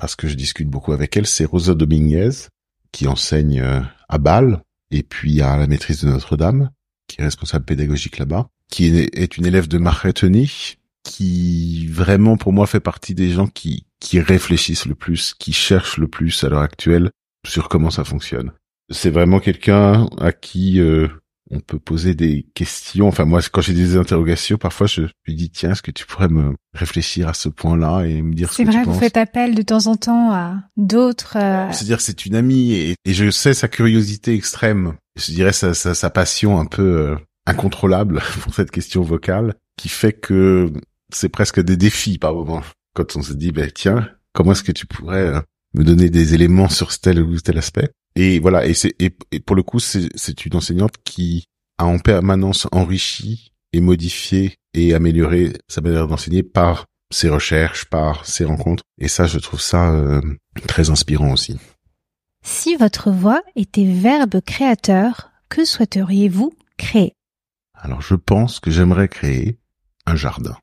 parce 0.00 0.16
que 0.16 0.28
je 0.28 0.34
discute 0.34 0.68
beaucoup 0.68 0.92
avec 0.92 1.14
elle, 1.18 1.26
c'est 1.26 1.44
Rosa 1.44 1.74
Dominguez, 1.74 2.48
qui 2.90 3.06
enseigne 3.06 3.60
euh, 3.60 3.80
à 4.08 4.16
Bâle, 4.16 4.62
et 4.90 5.02
puis 5.02 5.42
à 5.42 5.58
la 5.58 5.66
maîtrise 5.66 6.02
de 6.02 6.08
Notre-Dame, 6.08 6.70
qui 7.06 7.20
est 7.20 7.24
responsable 7.24 7.66
pédagogique 7.66 8.16
là-bas, 8.16 8.48
qui 8.70 8.86
est 8.86 9.36
une 9.36 9.44
élève 9.44 9.68
de 9.68 9.76
Marreteni, 9.76 10.78
qui 11.04 11.86
vraiment 11.88 12.38
pour 12.38 12.54
moi 12.54 12.66
fait 12.66 12.80
partie 12.80 13.14
des 13.14 13.30
gens 13.30 13.46
qui, 13.46 13.84
qui 14.00 14.20
réfléchissent 14.20 14.86
le 14.86 14.94
plus, 14.94 15.34
qui 15.34 15.52
cherchent 15.52 15.98
le 15.98 16.08
plus 16.08 16.42
à 16.44 16.48
l'heure 16.48 16.62
actuelle 16.62 17.10
sur 17.46 17.68
comment 17.68 17.90
ça 17.90 18.04
fonctionne. 18.04 18.52
C'est 18.88 19.10
vraiment 19.10 19.38
quelqu'un 19.38 20.08
à 20.18 20.32
qui 20.32 20.80
euh, 20.80 21.08
on 21.50 21.60
peut 21.60 21.78
poser 21.78 22.14
des 22.14 22.46
questions. 22.54 23.08
Enfin, 23.08 23.24
moi, 23.24 23.40
quand 23.50 23.60
j'ai 23.60 23.72
des 23.72 23.96
interrogations, 23.96 24.56
parfois, 24.56 24.86
je 24.86 25.02
lui 25.26 25.34
dis, 25.34 25.50
tiens, 25.50 25.72
est-ce 25.72 25.82
que 25.82 25.90
tu 25.90 26.06
pourrais 26.06 26.28
me 26.28 26.54
réfléchir 26.74 27.28
à 27.28 27.34
ce 27.34 27.48
point-là 27.48 28.04
et 28.04 28.22
me 28.22 28.34
dire 28.34 28.52
ce 28.52 28.58
que 28.58 28.62
tu 28.62 28.66
penses 28.66 28.74
C'est 28.74 28.82
vrai, 28.84 28.92
vous 28.92 28.98
faites 28.98 29.16
appel 29.16 29.54
de 29.54 29.62
temps 29.62 29.86
en 29.86 29.96
temps 29.96 30.32
à 30.32 30.62
d'autres... 30.76 31.36
Euh... 31.36 31.70
C'est-à-dire, 31.72 32.00
c'est 32.00 32.24
une 32.26 32.36
amie 32.36 32.72
et, 32.72 32.94
et, 33.04 33.12
je 33.12 33.30
sais 33.30 33.54
sa 33.54 33.68
curiosité 33.68 34.34
extrême. 34.34 34.94
Je 35.16 35.32
dirais 35.32 35.52
sa, 35.52 35.74
sa, 35.74 35.94
sa 35.94 36.10
passion 36.10 36.60
un 36.60 36.66
peu 36.66 36.82
euh, 36.82 37.16
incontrôlable 37.46 38.22
pour 38.42 38.54
cette 38.54 38.70
question 38.70 39.02
vocale 39.02 39.54
qui 39.76 39.88
fait 39.88 40.12
que 40.12 40.72
c'est 41.12 41.28
presque 41.28 41.60
des 41.60 41.76
défis 41.76 42.18
par 42.18 42.34
moment. 42.34 42.62
Quand 42.94 43.16
on 43.16 43.22
se 43.22 43.32
dit, 43.32 43.50
ben 43.50 43.70
tiens, 43.74 44.08
comment 44.32 44.52
est-ce 44.52 44.62
que 44.62 44.72
tu 44.72 44.86
pourrais 44.86 45.26
euh, 45.26 45.40
me 45.74 45.84
donner 45.84 46.10
des 46.10 46.34
éléments 46.34 46.68
sur 46.68 46.96
tel 46.98 47.22
ou 47.22 47.40
tel 47.40 47.58
aspect 47.58 47.90
Et 48.16 48.38
voilà, 48.38 48.66
et 48.66 48.74
c'est 48.74 48.94
et, 48.98 49.10
pour 49.40 49.56
le 49.56 49.62
coup, 49.62 49.78
c'est 49.78 50.46
une 50.46 50.56
enseignante 50.56 50.94
qui 51.04 51.44
a 51.78 51.86
en 51.86 51.98
permanence 51.98 52.66
enrichi 52.72 53.52
et 53.72 53.80
modifié 53.80 54.56
et 54.74 54.94
amélioré 54.94 55.52
sa 55.68 55.80
manière 55.80 56.06
d'enseigner 56.06 56.42
par 56.42 56.86
ses 57.12 57.28
recherches, 57.28 57.86
par 57.86 58.26
ses 58.26 58.44
rencontres. 58.44 58.84
Et 58.98 59.08
ça, 59.08 59.26
je 59.26 59.38
trouve 59.38 59.60
ça 59.60 59.92
euh, 59.92 60.20
très 60.66 60.90
inspirant 60.90 61.32
aussi. 61.32 61.58
Si 62.44 62.76
votre 62.76 63.10
voix 63.10 63.42
était 63.56 63.84
verbe 63.84 64.40
créateur, 64.40 65.30
que 65.48 65.64
souhaiteriez-vous 65.64 66.52
créer? 66.76 67.14
Alors, 67.74 68.02
je 68.02 68.14
pense 68.14 68.60
que 68.60 68.70
j'aimerais 68.70 69.08
créer 69.08 69.58
un 70.06 70.16
jardin. 70.16 70.56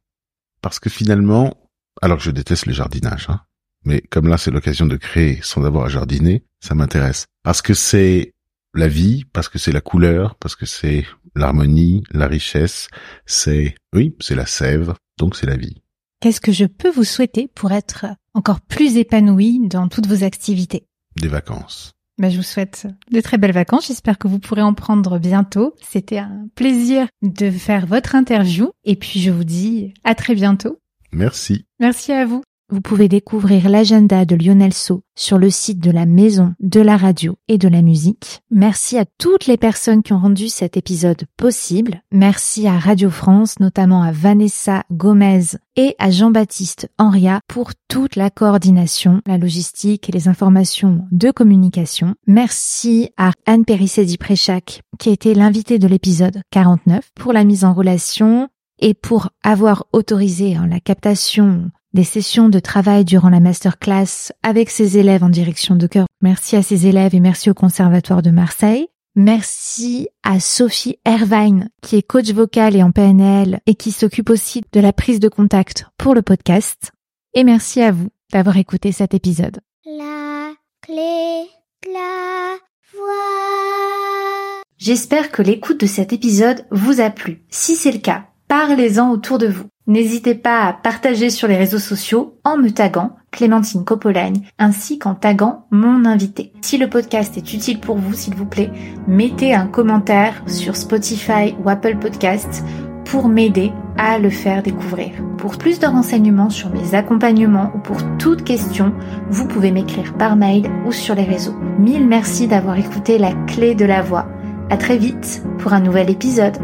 Parce 0.62 0.80
que 0.80 0.90
finalement, 0.90 1.56
alors 2.02 2.18
que 2.18 2.24
je 2.24 2.32
déteste 2.32 2.66
le 2.66 2.74
jardinage, 2.74 3.28
hein, 3.30 3.42
mais 3.86 4.02
comme 4.02 4.28
là 4.28 4.38
c'est 4.38 4.52
l'occasion 4.52 4.86
de 4.86 4.98
créer 4.98 5.40
sans 5.42 5.66
avoir 5.66 5.86
à 5.86 5.90
jardiner, 5.90 6.44
ça 6.60 6.76
m'intéresse. 6.76 7.28
Parce 7.44 7.62
que 7.62 7.74
c'est 7.74 8.34
la 8.74 8.88
vie, 8.88 9.26
parce 9.34 9.50
que 9.50 9.60
c'est 9.60 9.72
la 9.72 9.82
couleur, 9.82 10.36
parce 10.36 10.56
que 10.56 10.66
c'est 10.66 11.06
l'harmonie, 11.36 12.04
la 12.12 12.28
richesse, 12.28 12.90
c'est, 13.26 13.76
oui, 13.94 14.16
c'est 14.20 14.36
la 14.36 14.46
sève, 14.46 14.94
donc 15.18 15.36
c'est 15.36 15.48
la 15.48 15.58
vie. 15.58 15.82
Qu'est-ce 16.20 16.42
que 16.42 16.52
je 16.52 16.66
peux 16.66 16.90
vous 16.90 17.04
souhaiter 17.04 17.48
pour 17.54 17.72
être 17.72 18.06
encore 18.34 18.62
plus 18.62 18.98
épanoui 18.98 19.60
dans 19.68 19.88
toutes 19.88 20.08
vos 20.08 20.24
activités? 20.24 20.88
Des 21.16 21.28
vacances. 21.28 21.92
Ben, 22.20 22.32
je 22.32 22.38
vous 22.38 22.44
souhaite 22.44 22.88
de 23.12 23.22
très 23.22 23.38
belles 23.38 23.52
vacances. 23.52 23.88
J'espère 23.88 24.18
que 24.18 24.28
vous 24.28 24.40
pourrez 24.40 24.64
en 24.64 24.74
prendre 24.74 25.20
bientôt. 25.20 25.76
C'était 25.88 26.18
un 26.18 26.48
plaisir 26.56 27.08
de 27.22 27.52
faire 27.52 27.86
votre 27.86 28.16
interview. 28.16 28.72
Et 28.84 28.96
puis, 28.96 29.20
je 29.20 29.30
vous 29.30 29.44
dis 29.44 29.94
à 30.04 30.16
très 30.16 30.34
bientôt. 30.34 30.80
Merci. 31.12 31.66
Merci 31.80 32.12
à 32.12 32.26
vous. 32.26 32.42
Vous 32.70 32.82
pouvez 32.82 33.08
découvrir 33.08 33.70
l'agenda 33.70 34.26
de 34.26 34.36
Lionel 34.36 34.74
So 34.74 35.02
sur 35.16 35.38
le 35.38 35.50
site 35.50 35.80
de 35.80 35.90
la 35.90 36.06
Maison 36.06 36.54
de 36.60 36.82
la 36.82 36.98
Radio 36.98 37.38
et 37.48 37.58
de 37.58 37.70
la 37.70 37.82
Musique. 37.82 38.42
Merci 38.52 38.98
à 38.98 39.06
toutes 39.18 39.46
les 39.46 39.56
personnes 39.56 40.04
qui 40.04 40.12
ont 40.12 40.20
rendu 40.20 40.50
cet 40.50 40.76
épisode 40.76 41.24
possible. 41.38 42.02
Merci 42.12 42.68
à 42.68 42.78
Radio 42.78 43.10
France, 43.10 43.62
notamment 43.62 44.04
à 44.04 44.12
Vanessa 44.12 44.84
Gomez 44.92 45.56
et 45.78 45.96
à 45.98 46.12
Jean-Baptiste 46.12 46.90
Henria 46.98 47.40
pour 47.48 47.72
toute 47.88 48.18
la 48.18 48.30
coordination, 48.30 49.22
la 49.26 49.38
logistique 49.38 50.10
et 50.10 50.12
les 50.12 50.28
informations 50.28 51.06
de 51.14 51.32
communication. 51.32 52.16
Merci 52.28 53.12
à 53.16 53.32
Anne 53.46 53.64
Périssé 53.64 54.06
Préchac 54.18 54.82
qui 55.00 55.08
a 55.08 55.14
été 55.14 55.34
l'invitée 55.36 55.80
de 55.80 55.88
l'épisode 55.88 56.42
49 56.52 57.12
pour 57.16 57.32
la 57.32 57.46
mise 57.46 57.64
en 57.64 57.74
relation 57.74 58.50
et 58.80 58.94
pour 58.94 59.30
avoir 59.44 59.86
autorisé 59.94 60.58
la 60.70 60.80
captation 60.80 61.72
des 61.98 62.04
sessions 62.04 62.48
de 62.48 62.60
travail 62.60 63.06
durant 63.06 63.30
la 63.30 63.40
masterclass 63.40 64.32
avec 64.44 64.70
ses 64.70 65.00
élèves 65.00 65.24
en 65.24 65.30
direction 65.30 65.76
de 65.76 65.88
cœur. 65.88 66.06
Merci 66.22 66.56
à 66.56 66.62
ses 66.62 66.86
élèves 66.86 67.16
et 67.16 67.20
merci 67.20 67.50
au 67.50 67.56
Conservatoire 67.56 68.22
de 68.22 68.30
Marseille. 68.30 68.88
Merci 69.16 70.08
à 70.22 70.40
Sophie 70.40 71.00
Ervine, 71.06 71.72
qui 71.82 71.96
est 71.96 72.04
coach 72.04 72.30
vocal 72.30 72.76
et 72.76 72.84
en 72.84 72.92
PNL 72.92 73.62
et 73.66 73.74
qui 73.74 73.92
s'occupe 73.92 74.30
aussi 74.30 74.62
de 74.74 74.80
la 74.80 74.94
prise 74.94 75.20
de 75.20 75.28
contact 75.28 75.88
pour 75.98 76.14
le 76.14 76.22
podcast. 76.22 76.92
Et 77.34 77.44
merci 77.44 77.82
à 77.82 77.92
vous 77.92 78.10
d'avoir 78.32 78.58
écouté 78.58 78.92
cet 78.92 79.16
épisode. 79.16 79.58
La 79.84 80.54
clé 80.84 81.48
de 81.84 81.94
la 81.94 82.58
voix. 82.94 84.62
J'espère 84.78 85.32
que 85.32 85.42
l'écoute 85.42 85.80
de 85.80 85.88
cet 85.88 86.14
épisode 86.14 86.68
vous 86.70 87.02
a 87.02 87.10
plu. 87.10 87.44
Si 87.50 87.76
c'est 87.76 87.92
le 87.92 87.98
cas, 87.98 88.28
parlez-en 88.48 89.10
autour 89.10 89.40
de 89.40 89.48
vous. 89.48 89.66
N'hésitez 89.88 90.36
pas 90.36 90.66
à 90.66 90.74
partager 90.74 91.30
sur 91.30 91.48
les 91.48 91.56
réseaux 91.56 91.80
sociaux 91.80 92.36
en 92.44 92.58
me 92.58 92.70
taguant 92.70 93.16
Clémentine 93.32 93.86
Copolagne 93.86 94.42
ainsi 94.60 95.00
qu'en 95.00 95.16
taguant 95.16 95.66
mon 95.72 96.04
invité. 96.04 96.52
Si 96.62 96.78
le 96.78 96.90
podcast 96.90 97.38
est 97.38 97.54
utile 97.54 97.80
pour 97.80 97.98
vous, 97.98 98.14
s'il 98.14 98.36
vous 98.36 98.46
plaît, 98.46 98.70
mettez 99.08 99.54
un 99.54 99.68
commentaire 99.68 100.44
sur 100.46 100.76
Spotify 100.76 101.56
ou 101.64 101.70
Apple 101.70 101.98
Podcasts 102.00 102.66
pour 103.06 103.30
m'aider 103.30 103.72
à 103.98 104.20
le 104.20 104.30
faire 104.30 104.62
découvrir. 104.62 105.12
Pour 105.38 105.58
plus 105.58 105.80
de 105.80 105.88
renseignements 105.88 106.50
sur 106.50 106.70
mes 106.70 106.94
accompagnements 106.94 107.72
ou 107.74 107.80
pour 107.80 107.98
toute 108.18 108.44
question, 108.44 108.94
vous 109.30 109.48
pouvez 109.48 109.72
m'écrire 109.72 110.16
par 110.16 110.36
mail 110.36 110.70
ou 110.86 110.92
sur 110.92 111.16
les 111.16 111.24
réseaux. 111.24 111.56
Mille 111.80 112.06
merci 112.06 112.48
d'avoir 112.48 112.78
écouté 112.78 113.18
la 113.18 113.32
clé 113.46 113.74
de 113.74 113.86
la 113.86 114.02
voix. 114.02 114.28
À 114.70 114.76
très 114.76 114.98
vite 114.98 115.44
pour 115.60 115.72
un 115.72 115.80
nouvel 115.80 116.10
épisode. 116.10 116.58